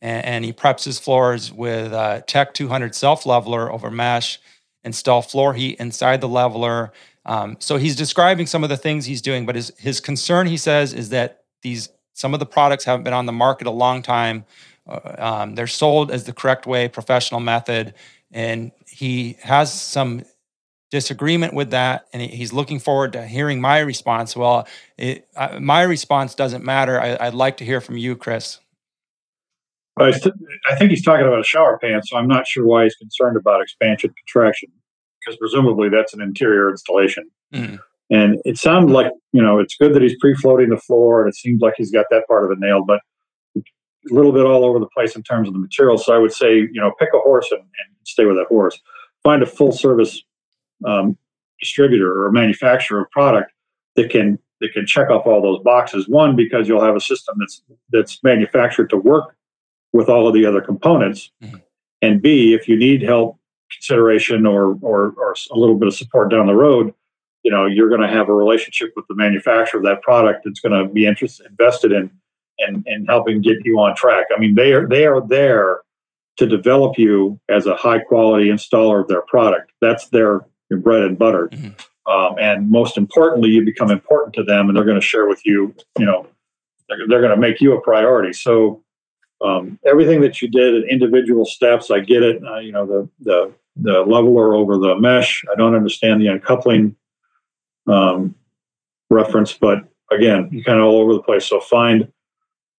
And, 0.00 0.24
and, 0.24 0.44
he 0.44 0.52
preps 0.52 0.84
his 0.84 1.00
floors 1.00 1.52
with 1.52 1.92
Tech 2.26 2.54
200 2.54 2.94
self 2.94 3.26
leveler 3.26 3.70
over 3.72 3.90
mesh 3.90 4.38
install 4.84 5.22
floor 5.22 5.54
heat 5.54 5.78
inside 5.78 6.20
the 6.20 6.28
leveler. 6.28 6.92
Um, 7.26 7.56
so 7.58 7.76
he's 7.76 7.96
describing 7.96 8.46
some 8.46 8.62
of 8.64 8.70
the 8.70 8.76
things 8.76 9.04
he's 9.04 9.22
doing, 9.22 9.44
but 9.44 9.54
his 9.54 9.72
his 9.78 10.00
concern, 10.00 10.46
he 10.46 10.56
says, 10.56 10.92
is 10.92 11.10
that 11.10 11.42
these 11.62 11.90
some 12.14 12.34
of 12.34 12.40
the 12.40 12.46
products 12.46 12.84
haven't 12.84 13.04
been 13.04 13.12
on 13.12 13.26
the 13.26 13.32
market 13.32 13.66
a 13.66 13.70
long 13.70 14.02
time. 14.02 14.44
Um, 14.88 15.54
they're 15.54 15.66
sold 15.66 16.10
as 16.10 16.24
the 16.24 16.32
correct 16.32 16.66
way, 16.66 16.88
professional 16.88 17.40
method, 17.40 17.94
and 18.30 18.72
he 18.86 19.36
has 19.42 19.72
some 19.72 20.22
disagreement 20.90 21.52
with 21.52 21.70
that, 21.70 22.06
and 22.12 22.22
he's 22.22 22.52
looking 22.52 22.78
forward 22.78 23.12
to 23.12 23.26
hearing 23.26 23.60
my 23.60 23.78
response. 23.80 24.34
Well, 24.34 24.66
it, 24.96 25.28
uh, 25.36 25.58
my 25.60 25.82
response 25.82 26.34
doesn't 26.34 26.64
matter. 26.64 26.98
I, 27.00 27.18
I'd 27.20 27.34
like 27.34 27.58
to 27.58 27.64
hear 27.64 27.80
from 27.80 27.98
you, 27.98 28.16
Chris. 28.16 28.60
I, 29.98 30.12
th- 30.12 30.34
I 30.70 30.76
think 30.76 30.90
he's 30.90 31.04
talking 31.04 31.26
about 31.26 31.40
a 31.40 31.44
shower 31.44 31.78
pan, 31.78 32.02
so 32.04 32.16
I'm 32.16 32.28
not 32.28 32.46
sure 32.46 32.64
why 32.64 32.84
he's 32.84 32.94
concerned 32.94 33.36
about 33.36 33.60
expansion 33.60 34.14
contraction, 34.16 34.70
because 35.20 35.36
presumably 35.36 35.88
that's 35.88 36.14
an 36.14 36.22
interior 36.22 36.70
installation. 36.70 37.28
Mm. 37.52 37.80
And 38.10 38.40
it 38.44 38.56
sounds 38.56 38.90
like 38.90 39.12
you 39.32 39.42
know 39.42 39.58
it's 39.58 39.76
good 39.76 39.92
that 39.94 40.00
he's 40.00 40.16
pre-floating 40.18 40.70
the 40.70 40.78
floor, 40.78 41.20
and 41.20 41.28
it 41.28 41.36
seems 41.36 41.60
like 41.60 41.74
he's 41.76 41.90
got 41.90 42.06
that 42.10 42.26
part 42.26 42.44
of 42.44 42.50
it 42.52 42.58
nailed, 42.58 42.86
but 42.86 43.00
a 44.10 44.14
little 44.14 44.32
bit 44.32 44.44
all 44.44 44.64
over 44.64 44.78
the 44.78 44.88
place 44.88 45.16
in 45.16 45.22
terms 45.22 45.48
of 45.48 45.54
the 45.54 45.60
material. 45.60 45.98
So 45.98 46.14
I 46.14 46.18
would 46.18 46.32
say 46.32 46.54
you 46.56 46.80
know 46.80 46.92
pick 46.98 47.10
a 47.14 47.18
horse 47.18 47.50
and, 47.50 47.60
and 47.60 47.96
stay 48.04 48.24
with 48.24 48.36
that 48.36 48.46
horse. 48.48 48.78
Find 49.22 49.42
a 49.42 49.46
full-service 49.46 50.22
um, 50.86 51.18
distributor 51.60 52.24
or 52.24 52.30
manufacturer 52.30 53.02
of 53.02 53.10
product 53.10 53.52
that 53.96 54.10
can 54.10 54.38
that 54.60 54.72
can 54.72 54.86
check 54.86 55.10
off 55.10 55.26
all 55.26 55.42
those 55.42 55.62
boxes. 55.62 56.08
One, 56.08 56.36
because 56.36 56.68
you'll 56.68 56.84
have 56.84 56.96
a 56.96 57.00
system 57.00 57.36
that's 57.38 57.62
that's 57.90 58.22
manufactured 58.22 58.90
to 58.90 58.96
work 58.96 59.36
with 59.92 60.08
all 60.08 60.28
of 60.28 60.34
the 60.34 60.44
other 60.44 60.60
components. 60.60 61.30
Mm-hmm. 61.42 61.56
And 62.02 62.22
B, 62.22 62.54
if 62.54 62.68
you 62.68 62.76
need 62.76 63.02
help, 63.02 63.38
consideration, 63.72 64.46
or, 64.46 64.78
or, 64.82 65.14
or 65.16 65.34
a 65.50 65.58
little 65.58 65.76
bit 65.76 65.88
of 65.88 65.94
support 65.94 66.30
down 66.30 66.46
the 66.46 66.54
road, 66.54 66.94
you 67.42 67.50
know, 67.50 67.66
you're 67.66 67.88
going 67.88 68.00
to 68.00 68.08
have 68.08 68.28
a 68.28 68.34
relationship 68.34 68.92
with 68.96 69.06
the 69.08 69.14
manufacturer 69.14 69.78
of 69.78 69.84
that 69.84 70.02
product 70.02 70.42
that's 70.44 70.60
going 70.60 70.78
to 70.78 70.92
be 70.92 71.06
interested, 71.06 71.46
invested 71.46 71.92
in, 71.92 72.10
in, 72.58 72.82
in 72.86 73.06
helping 73.06 73.40
get 73.40 73.64
you 73.64 73.78
on 73.78 73.94
track. 73.96 74.26
I 74.34 74.38
mean, 74.38 74.54
they 74.54 74.72
are, 74.72 74.86
they 74.86 75.06
are 75.06 75.26
there 75.26 75.80
to 76.38 76.46
develop 76.46 76.98
you 76.98 77.38
as 77.48 77.66
a 77.66 77.74
high 77.74 77.98
quality 77.98 78.48
installer 78.48 79.00
of 79.00 79.08
their 79.08 79.22
product. 79.22 79.72
That's 79.80 80.08
their, 80.08 80.46
bread 80.70 81.02
and 81.02 81.18
butter. 81.18 81.48
Mm-hmm. 81.48 82.12
Um, 82.12 82.36
and 82.38 82.70
most 82.70 82.98
importantly, 82.98 83.48
you 83.48 83.64
become 83.64 83.90
important 83.90 84.34
to 84.34 84.42
them 84.42 84.68
and 84.68 84.76
they're 84.76 84.84
going 84.84 85.00
to 85.00 85.06
share 85.06 85.26
with 85.26 85.44
you, 85.46 85.74
you 85.98 86.04
know, 86.04 86.26
they're, 86.88 87.08
they're 87.08 87.22
going 87.22 87.34
to 87.34 87.40
make 87.40 87.60
you 87.60 87.72
a 87.74 87.80
priority. 87.80 88.34
So 88.34 88.82
um, 89.42 89.78
everything 89.86 90.20
that 90.20 90.42
you 90.42 90.48
did 90.48 90.74
in 90.74 90.82
individual 90.90 91.46
steps, 91.46 91.90
I 91.90 92.00
get 92.00 92.22
it. 92.22 92.42
Uh, 92.44 92.58
you 92.58 92.72
know, 92.72 92.86
the, 92.86 93.08
the, 93.20 93.52
the 93.76 94.00
leveler 94.00 94.54
over 94.54 94.76
the 94.76 94.96
mesh. 94.98 95.42
I 95.50 95.54
don't 95.56 95.74
understand 95.74 96.20
the 96.20 96.26
uncoupling 96.26 96.96
um, 97.86 98.34
reference, 99.08 99.54
but 99.54 99.88
again, 100.10 100.48
you 100.52 100.62
kind 100.62 100.78
of 100.78 100.84
all 100.84 101.00
over 101.00 101.14
the 101.14 101.22
place. 101.22 101.46
So 101.46 101.60
find 101.60 102.12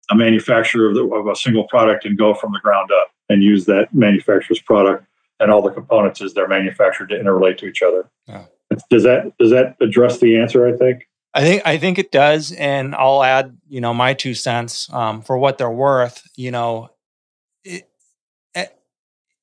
a 0.09 0.15
manufacturer 0.15 0.89
of, 0.89 0.95
the, 0.95 1.03
of, 1.03 1.27
a 1.27 1.35
single 1.35 1.67
product 1.67 2.05
and 2.05 2.17
go 2.17 2.33
from 2.33 2.51
the 2.51 2.59
ground 2.59 2.89
up 2.91 3.11
and 3.29 3.43
use 3.43 3.65
that 3.65 3.93
manufacturer's 3.93 4.61
product 4.61 5.05
and 5.39 5.51
all 5.51 5.61
the 5.61 5.71
components 5.71 6.21
as 6.21 6.33
they're 6.33 6.47
manufactured 6.47 7.07
to 7.09 7.15
interrelate 7.15 7.57
to 7.57 7.65
each 7.65 7.81
other. 7.81 8.09
Yeah. 8.27 8.45
Does 8.89 9.03
that 9.03 9.33
does 9.39 9.49
that 9.49 9.75
address 9.81 10.19
the 10.19 10.37
answer? 10.37 10.67
I 10.67 10.77
think. 10.77 11.07
I 11.33 11.41
think 11.41 11.61
I 11.65 11.77
think 11.77 11.99
it 11.99 12.11
does, 12.11 12.51
and 12.51 12.95
I'll 12.95 13.23
add, 13.23 13.57
you 13.67 13.81
know, 13.81 13.93
my 13.93 14.13
two 14.13 14.33
cents 14.33 14.91
um, 14.93 15.21
for 15.21 15.37
what 15.37 15.57
they're 15.57 15.69
worth. 15.69 16.27
You 16.35 16.51
know, 16.51 16.89
it, 17.63 17.83
it, 17.83 17.89
eh, 18.55 18.65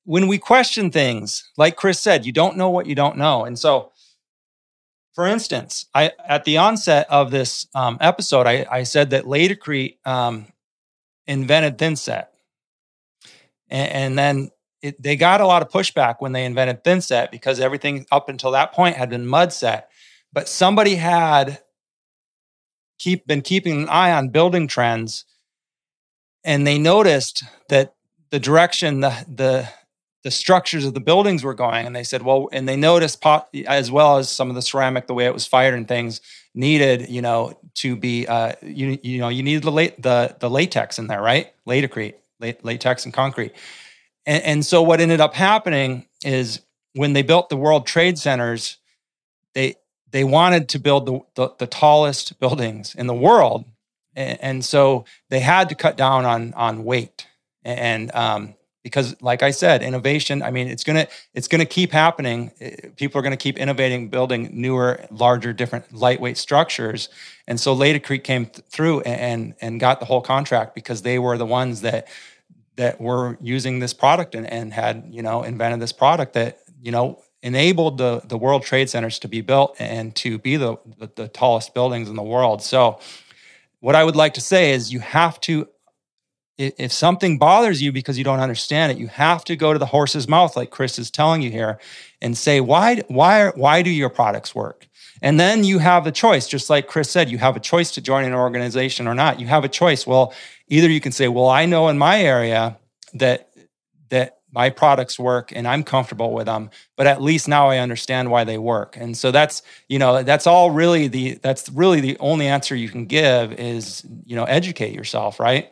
when 0.03 0.27
we 0.27 0.37
question 0.37 0.91
things, 0.91 1.49
like 1.57 1.75
Chris 1.75 1.99
said, 1.99 2.25
you 2.25 2.31
don't 2.31 2.57
know 2.57 2.69
what 2.69 2.87
you 2.87 2.95
don't 2.95 3.17
know, 3.17 3.43
and 3.43 3.59
so 3.59 3.91
for 5.17 5.25
instance, 5.25 5.87
I 5.95 6.11
at 6.27 6.43
the 6.43 6.57
onset 6.57 7.07
of 7.09 7.31
this 7.31 7.65
um, 7.73 7.97
episode, 7.99 8.45
I, 8.45 8.67
I, 8.69 8.83
said 8.83 9.09
that 9.09 9.23
Laticrete 9.23 9.97
um, 10.05 10.45
invented 11.27 11.77
thinset, 11.77 12.27
and, 13.69 13.91
and 13.91 14.19
then 14.19 14.51
it, 14.81 15.01
they 15.01 15.15
got 15.15 15.41
a 15.41 15.47
lot 15.47 15.61
of 15.61 15.69
pushback 15.69 16.15
when 16.19 16.31
they 16.31 16.45
invented 16.45 16.83
thinset 16.83 17.31
because 17.31 17.59
everything 17.59 18.05
up 18.11 18.29
until 18.29 18.51
that 18.51 18.73
point 18.73 18.95
had 18.95 19.09
been 19.09 19.25
mud 19.25 19.51
set. 19.51 19.89
But 20.31 20.47
somebody 20.47 20.95
had 20.95 21.59
keep 22.99 23.25
been 23.25 23.41
keeping 23.41 23.83
an 23.83 23.89
eye 23.89 24.11
on 24.11 24.29
building 24.29 24.67
trends, 24.67 25.25
and 26.43 26.65
they 26.65 26.77
noticed 26.77 27.43
that 27.69 27.95
the 28.29 28.39
direction 28.39 28.99
the 28.99 29.09
the 29.27 29.69
the 30.27 30.31
structures 30.31 30.83
of 30.83 30.93
the 30.93 30.99
buildings 30.99 31.41
were 31.41 31.53
going. 31.53 31.87
And 31.87 31.95
they 31.95 32.03
said, 32.03 32.21
well, 32.21 32.49
and 32.51 32.67
they 32.67 32.75
noticed 32.75 33.21
pot, 33.21 33.47
as 33.65 33.89
well 33.89 34.17
as 34.17 34.27
some 34.29 34.49
of 34.49 34.55
the 34.55 34.61
ceramic, 34.61 35.07
the 35.07 35.13
way 35.13 35.25
it 35.25 35.33
was 35.33 35.47
fired 35.47 35.73
and 35.73 35.87
things 35.87 36.19
needed, 36.53 37.07
you 37.07 37.21
know, 37.21 37.57
to 37.75 37.95
be, 37.95 38.27
uh, 38.27 38.51
you, 38.61 38.99
you 39.03 39.19
know, 39.19 39.29
you 39.29 39.41
needed 39.41 39.63
the, 39.63 39.71
late, 39.71 40.01
the, 40.01 40.35
the 40.41 40.49
latex 40.49 40.99
in 40.99 41.07
there, 41.07 41.21
right? 41.21 41.53
Laticrete, 41.65 42.15
latex 42.41 43.05
and 43.05 43.13
concrete. 43.13 43.53
And, 44.25 44.43
and 44.43 44.65
so 44.65 44.81
what 44.81 44.99
ended 44.99 45.21
up 45.21 45.33
happening 45.33 46.05
is 46.25 46.59
when 46.91 47.13
they 47.13 47.21
built 47.21 47.47
the 47.47 47.55
World 47.55 47.87
Trade 47.87 48.19
Centers, 48.19 48.79
they, 49.53 49.75
they 50.11 50.25
wanted 50.25 50.67
to 50.67 50.79
build 50.79 51.05
the, 51.05 51.21
the, 51.35 51.55
the 51.57 51.67
tallest 51.67 52.37
buildings 52.41 52.95
in 52.95 53.07
the 53.07 53.13
world. 53.13 53.63
And, 54.13 54.37
and, 54.41 54.65
so 54.65 55.05
they 55.29 55.39
had 55.39 55.69
to 55.69 55.75
cut 55.75 55.95
down 55.95 56.25
on, 56.25 56.53
on 56.53 56.83
weight. 56.83 57.27
And, 57.63 58.13
um, 58.13 58.55
because 58.87 59.15
like 59.21 59.43
i 59.43 59.51
said 59.51 59.83
innovation 59.83 60.41
i 60.41 60.49
mean 60.49 60.67
it's 60.67 60.83
going 60.83 60.97
to 60.97 61.07
it's 61.33 61.47
going 61.47 61.59
to 61.59 61.65
keep 61.65 61.91
happening. 61.91 62.51
Eh, 62.59 62.75
people 62.95 63.19
are 63.19 63.21
going 63.21 63.31
to 63.31 63.37
keep 63.37 63.57
innovating 63.57 64.09
building 64.09 64.49
newer 64.53 65.05
larger 65.11 65.53
different 65.53 65.93
lightweight 65.93 66.37
structures. 66.37 67.09
And 67.47 67.59
so 67.59 67.75
Laticrete 67.75 68.23
came 68.23 68.45
th- 68.45 68.65
through 68.67 69.01
and 69.01 69.53
and 69.61 69.79
got 69.79 69.99
the 69.99 70.05
whole 70.05 70.21
contract 70.21 70.75
because 70.75 71.01
they 71.01 71.19
were 71.19 71.37
the 71.37 71.45
ones 71.45 71.81
that 71.81 72.07
that 72.75 73.01
were 73.01 73.37
using 73.41 73.79
this 73.79 73.93
product 73.93 74.35
and, 74.35 74.45
and 74.47 74.73
had 74.73 75.05
you 75.09 75.21
know 75.21 75.43
invented 75.43 75.79
this 75.79 75.93
product 75.93 76.33
that 76.33 76.59
you 76.81 76.91
know 76.91 77.21
enabled 77.43 77.97
the 77.97 78.21
the 78.25 78.37
world 78.37 78.63
trade 78.63 78.89
centers 78.89 79.19
to 79.19 79.27
be 79.27 79.41
built 79.41 79.75
and 79.79 80.15
to 80.15 80.37
be 80.39 80.57
the, 80.57 80.77
the, 80.97 81.09
the 81.15 81.27
tallest 81.27 81.73
buildings 81.73 82.09
in 82.09 82.15
the 82.15 82.23
world. 82.23 82.61
So 82.61 82.99
what 83.79 83.95
i 83.95 84.03
would 84.03 84.15
like 84.15 84.33
to 84.33 84.41
say 84.41 84.71
is 84.71 84.91
you 84.91 84.99
have 84.99 85.39
to 85.39 85.67
if 86.57 86.91
something 86.91 87.37
bothers 87.37 87.81
you 87.81 87.91
because 87.91 88.17
you 88.17 88.23
don't 88.23 88.39
understand 88.39 88.91
it, 88.91 88.97
you 88.97 89.07
have 89.07 89.43
to 89.45 89.55
go 89.55 89.73
to 89.73 89.79
the 89.79 89.85
horse's 89.85 90.27
mouth, 90.27 90.55
like 90.55 90.71
Chris 90.71 90.97
is 90.97 91.11
telling 91.11 91.41
you 91.41 91.51
here, 91.51 91.79
and 92.21 92.37
say, 92.37 92.59
why, 92.61 93.03
why, 93.07 93.49
why 93.49 93.81
do 93.81 93.91
your 93.91 94.09
products 94.09 94.55
work? 94.55 94.87
And 95.21 95.39
then 95.39 95.63
you 95.63 95.79
have 95.79 96.07
a 96.07 96.11
choice, 96.11 96.47
just 96.47 96.69
like 96.69 96.87
Chris 96.87 97.09
said, 97.09 97.29
you 97.29 97.37
have 97.37 97.55
a 97.55 97.59
choice 97.59 97.91
to 97.91 98.01
join 98.01 98.25
an 98.25 98.33
organization 98.33 99.07
or 99.07 99.15
not. 99.15 99.39
You 99.39 99.47
have 99.47 99.63
a 99.63 99.69
choice. 99.69 100.05
Well, 100.05 100.33
either 100.67 100.89
you 100.89 101.01
can 101.01 101.11
say, 101.11 101.27
well, 101.27 101.47
I 101.47 101.65
know 101.65 101.89
in 101.89 101.97
my 101.97 102.21
area 102.21 102.77
that 103.13 103.49
that 104.09 104.37
my 104.51 104.69
products 104.69 105.19
work 105.19 105.51
and 105.53 105.67
I'm 105.67 105.83
comfortable 105.83 106.33
with 106.33 106.45
them, 106.45 106.69
but 106.95 107.05
at 107.05 107.21
least 107.21 107.47
now 107.47 107.67
I 107.67 107.79
understand 107.79 108.31
why 108.31 108.43
they 108.43 108.57
work. 108.57 108.95
And 108.97 109.17
so 109.17 109.31
that's, 109.31 109.61
you 109.89 109.99
know, 109.99 110.23
that's 110.23 110.47
all 110.47 110.71
really 110.71 111.07
the 111.07 111.33
that's 111.41 111.69
really 111.69 111.99
the 111.99 112.17
only 112.19 112.47
answer 112.47 112.75
you 112.75 112.89
can 112.89 113.05
give 113.05 113.53
is, 113.53 114.05
you 114.25 114.35
know, 114.35 114.45
educate 114.45 114.93
yourself, 114.93 115.39
right? 115.39 115.71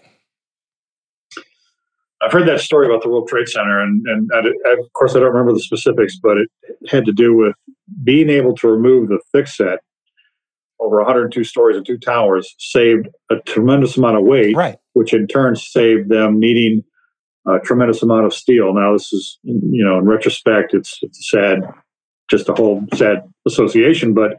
I've 2.26 2.32
heard 2.32 2.48
that 2.48 2.60
story 2.60 2.88
about 2.88 3.04
the 3.04 3.10
World 3.10 3.28
Trade 3.28 3.48
Center, 3.48 3.80
and 3.80 4.04
and 4.08 4.32
I, 4.34 4.72
of 4.72 4.92
course 4.94 5.16
I 5.16 5.20
don't 5.20 5.32
remember 5.32 5.54
the 5.54 5.60
specifics, 5.60 6.18
but 6.18 6.38
it 6.38 6.50
had 6.90 7.06
to 7.06 7.12
do 7.12 7.36
with 7.36 7.56
being 8.04 8.30
able 8.30 8.56
to 8.56 8.68
remove 8.68 9.10
the 9.10 9.20
thick 9.32 9.48
set 9.48 9.80
over 10.80 10.98
102 10.98 11.44
stories 11.44 11.78
and 11.78 11.86
two 11.86 11.98
towers 11.98 12.54
saved 12.58 13.08
a 13.30 13.36
tremendous 13.46 13.96
amount 13.96 14.18
of 14.18 14.24
weight, 14.24 14.56
right. 14.56 14.78
which 14.94 15.14
in 15.14 15.28
turn 15.28 15.56
saved 15.56 16.10
them 16.10 16.40
needing 16.40 16.84
a 17.48 17.60
tremendous 17.60 18.02
amount 18.02 18.26
of 18.26 18.34
steel. 18.34 18.74
Now 18.74 18.94
this 18.94 19.14
is 19.14 19.38
you 19.44 19.84
know 19.84 20.00
in 20.00 20.06
retrospect 20.06 20.74
it's 20.74 20.98
it's 21.04 21.30
sad, 21.30 21.62
just 22.30 22.50
a 22.50 22.54
whole 22.54 22.84
sad 22.96 23.22
association, 23.48 24.16
but 24.16 24.34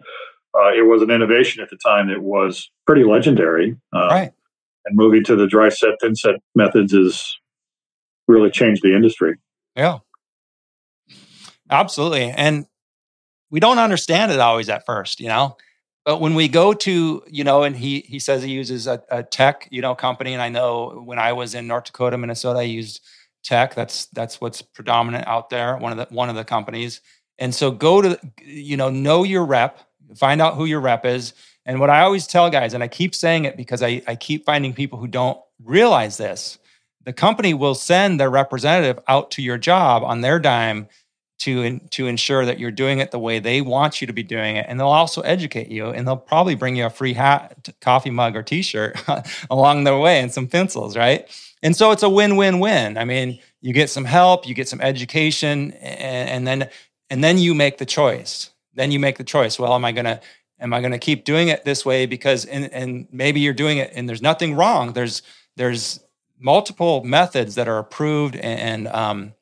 uh, 0.58 0.72
it 0.74 0.86
was 0.86 1.02
an 1.02 1.10
innovation 1.12 1.62
at 1.62 1.70
the 1.70 1.78
time 1.84 2.08
that 2.08 2.22
was 2.22 2.68
pretty 2.84 3.04
legendary. 3.04 3.76
Uh, 3.94 4.08
right. 4.08 4.32
And 4.86 4.96
moving 4.96 5.22
to 5.24 5.36
the 5.36 5.46
dry 5.46 5.68
set 5.68 5.94
thin 6.00 6.16
set 6.16 6.36
methods 6.54 6.92
is 6.92 7.38
really 8.26 8.50
changed 8.50 8.82
the 8.82 8.94
industry. 8.94 9.36
Yeah. 9.74 9.98
Absolutely. 11.70 12.30
And 12.30 12.66
we 13.50 13.60
don't 13.60 13.78
understand 13.78 14.32
it 14.32 14.40
always 14.40 14.68
at 14.68 14.86
first, 14.86 15.20
you 15.20 15.28
know. 15.28 15.56
But 16.04 16.20
when 16.20 16.34
we 16.34 16.46
go 16.46 16.72
to, 16.72 17.22
you 17.26 17.44
know, 17.44 17.64
and 17.64 17.76
he 17.76 18.00
he 18.00 18.20
says 18.20 18.42
he 18.42 18.52
uses 18.52 18.86
a, 18.86 19.02
a 19.10 19.24
tech, 19.24 19.68
you 19.72 19.82
know, 19.82 19.94
company. 19.94 20.34
And 20.34 20.42
I 20.42 20.48
know 20.48 21.02
when 21.04 21.18
I 21.18 21.32
was 21.32 21.54
in 21.54 21.66
North 21.66 21.84
Dakota, 21.84 22.16
Minnesota, 22.16 22.60
I 22.60 22.62
used 22.62 23.00
tech. 23.42 23.74
That's 23.74 24.06
that's 24.06 24.40
what's 24.40 24.62
predominant 24.62 25.26
out 25.26 25.50
there, 25.50 25.76
one 25.76 25.92
of 25.92 25.98
the 25.98 26.14
one 26.14 26.28
of 26.28 26.36
the 26.36 26.44
companies. 26.44 27.00
And 27.38 27.54
so 27.54 27.70
go 27.70 28.00
to, 28.00 28.18
you 28.44 28.76
know, 28.76 28.88
know 28.88 29.24
your 29.24 29.44
rep, 29.44 29.80
find 30.16 30.40
out 30.40 30.54
who 30.54 30.64
your 30.64 30.80
rep 30.80 31.04
is. 31.04 31.34
And 31.64 31.80
what 31.80 31.90
I 31.90 32.02
always 32.02 32.26
tell 32.28 32.48
guys, 32.50 32.72
and 32.74 32.82
I 32.82 32.88
keep 32.88 33.14
saying 33.14 33.44
it 33.44 33.56
because 33.56 33.82
I, 33.82 34.00
I 34.06 34.14
keep 34.14 34.46
finding 34.46 34.72
people 34.72 35.00
who 35.00 35.08
don't 35.08 35.38
realize 35.62 36.16
this, 36.16 36.58
the 37.06 37.12
company 37.12 37.54
will 37.54 37.74
send 37.74 38.20
their 38.20 38.28
representative 38.28 39.02
out 39.08 39.30
to 39.30 39.42
your 39.42 39.56
job 39.56 40.02
on 40.02 40.20
their 40.20 40.38
dime 40.38 40.88
to 41.38 41.78
to 41.90 42.06
ensure 42.06 42.44
that 42.44 42.58
you're 42.58 42.70
doing 42.70 42.98
it 42.98 43.12
the 43.12 43.18
way 43.18 43.38
they 43.38 43.60
want 43.60 44.00
you 44.00 44.06
to 44.08 44.12
be 44.12 44.22
doing 44.22 44.56
it. 44.56 44.66
And 44.68 44.80
they'll 44.80 44.88
also 44.88 45.20
educate 45.22 45.68
you 45.68 45.86
and 45.86 46.06
they'll 46.06 46.16
probably 46.16 46.56
bring 46.56 46.76
you 46.76 46.86
a 46.86 46.90
free 46.90 47.12
hat 47.12 47.68
coffee 47.80 48.10
mug 48.10 48.36
or 48.36 48.42
t-shirt 48.42 49.00
along 49.50 49.84
the 49.84 49.96
way 49.96 50.20
and 50.20 50.32
some 50.32 50.48
pencils 50.48 50.96
right? 50.96 51.28
And 51.62 51.74
so 51.76 51.90
it's 51.90 52.02
a 52.02 52.10
win-win-win. 52.10 52.98
I 52.98 53.04
mean 53.04 53.38
you 53.60 53.72
get 53.72 53.88
some 53.88 54.04
help 54.04 54.46
you 54.46 54.54
get 54.54 54.68
some 54.68 54.80
education 54.80 55.72
and, 55.72 56.30
and 56.30 56.46
then 56.46 56.70
and 57.08 57.22
then 57.22 57.38
you 57.38 57.54
make 57.54 57.78
the 57.78 57.86
choice. 57.86 58.50
Then 58.74 58.90
you 58.90 58.98
make 58.98 59.16
the 59.16 59.24
choice. 59.24 59.58
Well 59.58 59.74
am 59.74 59.84
i 59.84 59.92
going 59.92 60.06
to 60.06 60.20
am 60.58 60.72
i 60.72 60.80
going 60.80 60.92
to 60.92 60.98
keep 60.98 61.24
doing 61.24 61.48
it 61.48 61.64
this 61.64 61.84
way 61.84 62.06
because 62.06 62.46
and, 62.46 62.72
and 62.72 63.06
maybe 63.12 63.40
you're 63.40 63.54
doing 63.54 63.78
it 63.78 63.92
and 63.94 64.08
there's 64.08 64.22
nothing 64.22 64.54
wrong. 64.54 64.94
There's 64.94 65.22
there's 65.56 66.00
multiple 66.38 67.02
methods 67.04 67.54
that 67.54 67.68
are 67.68 67.78
approved 67.78 68.36
and 68.36 68.88
um, 68.88 69.34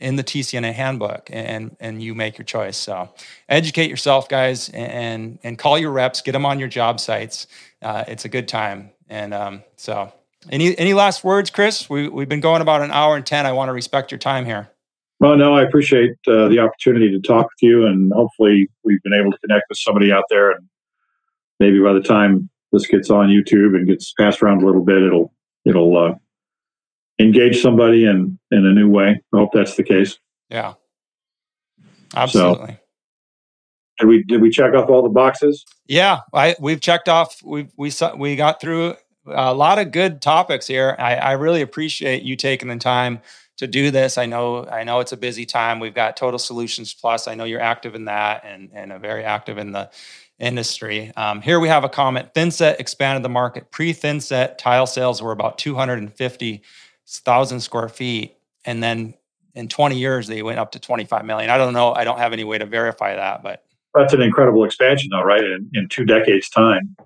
in 0.00 0.16
the 0.16 0.24
TCNA 0.24 0.72
handbook, 0.72 1.28
and 1.30 1.76
and 1.78 2.02
you 2.02 2.14
make 2.14 2.38
your 2.38 2.44
choice. 2.44 2.76
So 2.76 3.10
educate 3.48 3.90
yourself, 3.90 4.28
guys, 4.28 4.68
and 4.70 5.38
and 5.42 5.58
call 5.58 5.78
your 5.78 5.90
reps, 5.90 6.22
get 6.22 6.32
them 6.32 6.46
on 6.46 6.58
your 6.58 6.68
job 6.68 7.00
sites. 7.00 7.46
Uh, 7.82 8.04
it's 8.08 8.24
a 8.24 8.28
good 8.28 8.48
time, 8.48 8.90
and 9.08 9.34
um, 9.34 9.62
so. 9.76 10.12
Any 10.48 10.76
any 10.78 10.94
last 10.94 11.22
words, 11.22 11.50
Chris? 11.50 11.90
We 11.90 12.08
we've 12.08 12.26
been 12.26 12.40
going 12.40 12.62
about 12.62 12.80
an 12.80 12.90
hour 12.90 13.14
and 13.14 13.26
ten. 13.26 13.44
I 13.44 13.52
want 13.52 13.68
to 13.68 13.74
respect 13.74 14.10
your 14.10 14.18
time 14.18 14.46
here. 14.46 14.70
Well, 15.18 15.36
no, 15.36 15.54
I 15.54 15.62
appreciate 15.62 16.12
uh, 16.26 16.48
the 16.48 16.60
opportunity 16.60 17.10
to 17.10 17.20
talk 17.20 17.44
with 17.44 17.60
you, 17.60 17.84
and 17.84 18.10
hopefully 18.10 18.70
we've 18.82 19.02
been 19.02 19.12
able 19.12 19.30
to 19.30 19.38
connect 19.40 19.64
with 19.68 19.76
somebody 19.76 20.10
out 20.10 20.24
there. 20.30 20.50
And 20.50 20.66
maybe 21.58 21.78
by 21.78 21.92
the 21.92 22.00
time 22.00 22.48
this 22.72 22.86
gets 22.86 23.10
on 23.10 23.28
YouTube 23.28 23.76
and 23.76 23.86
gets 23.86 24.14
passed 24.14 24.42
around 24.42 24.62
a 24.62 24.66
little 24.66 24.82
bit, 24.82 25.02
it'll 25.02 25.30
it'll 25.66 25.98
uh, 25.98 26.14
engage 27.20 27.60
somebody 27.60 28.04
in 28.04 28.38
in 28.50 28.66
a 28.66 28.72
new 28.72 28.88
way. 28.88 29.20
I 29.32 29.36
hope 29.36 29.50
that's 29.52 29.76
the 29.76 29.84
case. 29.84 30.18
Yeah, 30.48 30.74
absolutely. 32.14 32.72
So, 32.72 32.76
did 34.00 34.06
we 34.06 34.22
did 34.24 34.40
we 34.40 34.50
check 34.50 34.74
off 34.74 34.88
all 34.88 35.02
the 35.02 35.08
boxes? 35.08 35.64
Yeah, 35.86 36.20
I 36.32 36.56
we've 36.58 36.80
checked 36.80 37.08
off. 37.08 37.40
We 37.44 37.68
we 37.76 37.92
we 38.16 38.36
got 38.36 38.60
through 38.60 38.94
a 39.26 39.54
lot 39.54 39.78
of 39.78 39.92
good 39.92 40.22
topics 40.22 40.66
here. 40.66 40.96
I, 40.98 41.16
I 41.16 41.32
really 41.32 41.62
appreciate 41.62 42.22
you 42.22 42.36
taking 42.36 42.68
the 42.68 42.76
time 42.76 43.20
to 43.58 43.66
do 43.66 43.90
this. 43.90 44.16
I 44.16 44.26
know 44.26 44.66
I 44.66 44.84
know 44.84 45.00
it's 45.00 45.12
a 45.12 45.16
busy 45.16 45.44
time. 45.44 45.80
We've 45.80 45.94
got 45.94 46.16
Total 46.16 46.38
Solutions 46.38 46.94
Plus. 46.94 47.28
I 47.28 47.34
know 47.34 47.44
you're 47.44 47.60
active 47.60 47.94
in 47.94 48.06
that 48.06 48.44
and 48.44 48.70
and 48.72 48.98
very 49.00 49.24
active 49.24 49.58
in 49.58 49.72
the 49.72 49.90
industry. 50.38 51.12
Um, 51.16 51.42
here 51.42 51.60
we 51.60 51.68
have 51.68 51.84
a 51.84 51.88
comment. 51.88 52.32
Thinset 52.34 52.80
expanded 52.80 53.22
the 53.22 53.28
market. 53.28 53.70
Pre 53.70 53.92
thinset 53.92 54.56
tile 54.56 54.86
sales 54.86 55.22
were 55.22 55.32
about 55.32 55.58
250 55.58 56.62
thousand 57.18 57.60
square 57.60 57.88
feet, 57.88 58.36
and 58.64 58.82
then 58.82 59.14
in 59.54 59.68
20 59.68 59.98
years 59.98 60.26
they 60.26 60.42
went 60.42 60.58
up 60.58 60.72
to 60.72 60.78
25 60.78 61.24
million. 61.24 61.50
I 61.50 61.58
don't 61.58 61.74
know. 61.74 61.92
I 61.92 62.04
don't 62.04 62.18
have 62.18 62.32
any 62.32 62.44
way 62.44 62.58
to 62.58 62.66
verify 62.66 63.16
that, 63.16 63.42
but 63.42 63.64
that's 63.94 64.12
an 64.12 64.22
incredible 64.22 64.64
expansion, 64.64 65.08
though, 65.10 65.22
right? 65.22 65.42
In, 65.42 65.68
in 65.74 65.88
two 65.88 66.04
decades' 66.04 66.48
time. 66.48 66.96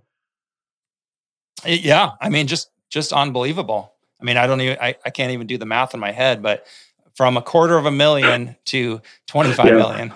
Yeah, 1.66 2.10
I 2.20 2.28
mean, 2.28 2.46
just 2.46 2.70
just 2.90 3.12
unbelievable. 3.12 3.94
I 4.20 4.24
mean, 4.24 4.36
I 4.36 4.46
don't 4.46 4.60
even 4.60 4.76
I, 4.80 4.94
I 5.04 5.10
can't 5.10 5.32
even 5.32 5.46
do 5.46 5.56
the 5.58 5.66
math 5.66 5.94
in 5.94 6.00
my 6.00 6.12
head, 6.12 6.42
but 6.42 6.66
from 7.14 7.36
a 7.36 7.42
quarter 7.42 7.76
of 7.78 7.86
a 7.86 7.90
million 7.90 8.56
to 8.66 9.00
twenty 9.26 9.52
five 9.52 9.68
Yeah. 9.68 9.76
million. 9.76 10.12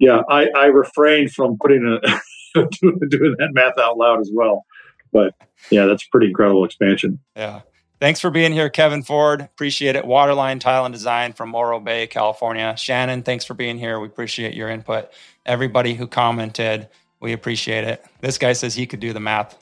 Yeah, 0.00 0.22
I, 0.28 0.48
I 0.56 0.66
refrain 0.66 1.28
from 1.28 1.56
putting 1.58 1.84
a 1.86 2.60
doing, 2.80 2.98
doing 3.08 3.36
that 3.38 3.50
math 3.52 3.78
out 3.78 3.96
loud 3.96 4.20
as 4.20 4.30
well. 4.32 4.64
But 5.12 5.34
yeah, 5.70 5.86
that's 5.86 6.04
pretty 6.08 6.26
incredible 6.26 6.64
expansion. 6.64 7.20
Yeah. 7.36 7.60
Thanks 8.04 8.20
for 8.20 8.28
being 8.28 8.52
here, 8.52 8.68
Kevin 8.68 9.02
Ford. 9.02 9.40
Appreciate 9.40 9.96
it. 9.96 10.04
Waterline 10.04 10.58
Tile 10.58 10.84
and 10.84 10.92
Design 10.92 11.32
from 11.32 11.48
Morro 11.48 11.80
Bay, 11.80 12.06
California. 12.06 12.76
Shannon, 12.76 13.22
thanks 13.22 13.46
for 13.46 13.54
being 13.54 13.78
here. 13.78 13.98
We 13.98 14.08
appreciate 14.08 14.52
your 14.52 14.68
input. 14.68 15.10
Everybody 15.46 15.94
who 15.94 16.06
commented, 16.06 16.90
we 17.20 17.32
appreciate 17.32 17.84
it. 17.84 18.04
This 18.20 18.36
guy 18.36 18.52
says 18.52 18.74
he 18.74 18.84
could 18.84 19.00
do 19.00 19.14
the 19.14 19.20
math. 19.20 19.56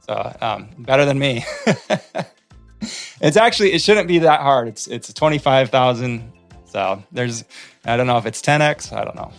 So 0.00 0.36
um, 0.40 0.70
better 0.76 1.04
than 1.04 1.20
me. 1.20 1.44
it's 3.20 3.36
actually 3.36 3.72
it 3.74 3.80
shouldn't 3.80 4.08
be 4.08 4.18
that 4.18 4.40
hard. 4.40 4.66
It's 4.66 4.88
it's 4.88 5.12
twenty 5.12 5.38
five 5.38 5.70
thousand. 5.70 6.32
So 6.64 7.00
there's 7.12 7.44
I 7.84 7.96
don't 7.96 8.08
know 8.08 8.18
if 8.18 8.26
it's 8.26 8.42
ten 8.42 8.60
x. 8.60 8.92
I 8.92 9.04
don't 9.04 9.14
know. 9.14 9.32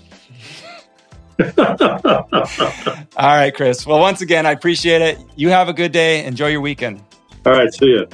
All 3.18 3.36
right, 3.36 3.54
Chris. 3.54 3.86
Well, 3.86 4.00
once 4.00 4.22
again, 4.22 4.46
I 4.46 4.52
appreciate 4.52 5.02
it. 5.02 5.20
You 5.36 5.50
have 5.50 5.68
a 5.68 5.74
good 5.74 5.92
day. 5.92 6.24
Enjoy 6.24 6.48
your 6.48 6.62
weekend. 6.62 7.04
All 7.46 7.52
right, 7.52 7.74
see 7.74 7.88
you. 7.88 8.08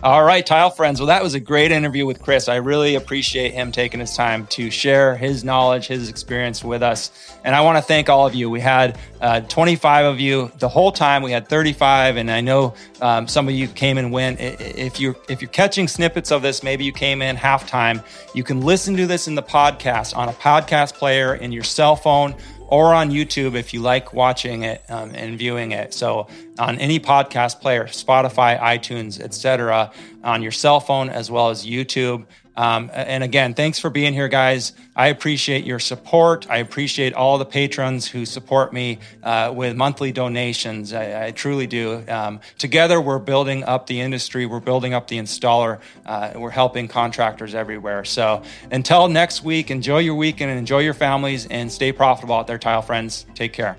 All 0.00 0.22
right, 0.22 0.46
tile 0.46 0.70
friends. 0.70 1.00
Well, 1.00 1.08
that 1.08 1.24
was 1.24 1.34
a 1.34 1.40
great 1.40 1.72
interview 1.72 2.06
with 2.06 2.22
Chris. 2.22 2.48
I 2.48 2.56
really 2.56 2.94
appreciate 2.94 3.52
him 3.52 3.72
taking 3.72 3.98
his 3.98 4.14
time 4.14 4.46
to 4.46 4.70
share 4.70 5.16
his 5.16 5.42
knowledge, 5.42 5.88
his 5.88 6.08
experience 6.08 6.62
with 6.62 6.84
us. 6.84 7.10
And 7.42 7.52
I 7.52 7.62
want 7.62 7.78
to 7.78 7.82
thank 7.82 8.08
all 8.08 8.24
of 8.24 8.32
you. 8.32 8.48
We 8.48 8.60
had 8.60 8.96
uh, 9.20 9.40
25 9.40 10.06
of 10.06 10.20
you 10.20 10.52
the 10.60 10.68
whole 10.68 10.92
time. 10.92 11.24
We 11.24 11.32
had 11.32 11.48
35, 11.48 12.16
and 12.16 12.30
I 12.30 12.42
know 12.42 12.74
um, 13.00 13.26
some 13.26 13.48
of 13.48 13.54
you 13.54 13.66
came 13.66 13.98
and 13.98 14.12
went. 14.12 14.38
If 14.38 15.00
you're 15.00 15.16
if 15.28 15.42
you're 15.42 15.50
catching 15.50 15.88
snippets 15.88 16.30
of 16.30 16.42
this, 16.42 16.62
maybe 16.62 16.84
you 16.84 16.92
came 16.92 17.20
in 17.20 17.34
halftime. 17.34 18.04
You 18.36 18.44
can 18.44 18.60
listen 18.60 18.96
to 18.98 19.06
this 19.08 19.26
in 19.26 19.34
the 19.34 19.42
podcast 19.42 20.16
on 20.16 20.28
a 20.28 20.32
podcast 20.32 20.94
player 20.94 21.34
in 21.34 21.50
your 21.50 21.64
cell 21.64 21.96
phone 21.96 22.36
or 22.68 22.94
on 22.94 23.10
YouTube 23.10 23.54
if 23.54 23.74
you 23.74 23.80
like 23.80 24.12
watching 24.12 24.62
it 24.62 24.84
um, 24.88 25.10
and 25.14 25.38
viewing 25.38 25.72
it. 25.72 25.92
So 25.94 26.28
on 26.58 26.78
any 26.78 27.00
podcast 27.00 27.60
player, 27.60 27.84
Spotify, 27.86 28.60
iTunes, 28.60 29.18
etc., 29.20 29.90
on 30.22 30.42
your 30.42 30.52
cell 30.52 30.78
phone 30.78 31.08
as 31.08 31.30
well 31.30 31.48
as 31.48 31.66
YouTube. 31.66 32.26
Um, 32.58 32.90
and 32.92 33.22
again, 33.22 33.54
thanks 33.54 33.78
for 33.78 33.88
being 33.88 34.12
here, 34.12 34.26
guys. 34.26 34.72
I 34.96 35.08
appreciate 35.08 35.64
your 35.64 35.78
support. 35.78 36.50
I 36.50 36.56
appreciate 36.56 37.14
all 37.14 37.38
the 37.38 37.44
patrons 37.44 38.08
who 38.08 38.26
support 38.26 38.72
me 38.72 38.98
uh, 39.22 39.52
with 39.54 39.76
monthly 39.76 40.10
donations. 40.10 40.92
I, 40.92 41.26
I 41.26 41.30
truly 41.30 41.68
do. 41.68 42.02
Um, 42.08 42.40
together, 42.58 43.00
we're 43.00 43.20
building 43.20 43.62
up 43.62 43.86
the 43.86 44.00
industry. 44.00 44.44
We're 44.44 44.58
building 44.58 44.92
up 44.92 45.06
the 45.06 45.18
installer. 45.18 45.78
Uh, 46.04 46.32
we're 46.34 46.50
helping 46.50 46.88
contractors 46.88 47.54
everywhere. 47.54 48.04
So 48.04 48.42
until 48.72 49.06
next 49.06 49.44
week, 49.44 49.70
enjoy 49.70 49.98
your 49.98 50.16
weekend 50.16 50.50
and 50.50 50.58
enjoy 50.58 50.80
your 50.80 50.94
families 50.94 51.46
and 51.46 51.70
stay 51.70 51.92
profitable 51.92 52.34
out 52.34 52.48
there, 52.48 52.58
tile 52.58 52.82
friends. 52.82 53.24
Take 53.36 53.52
care. 53.52 53.76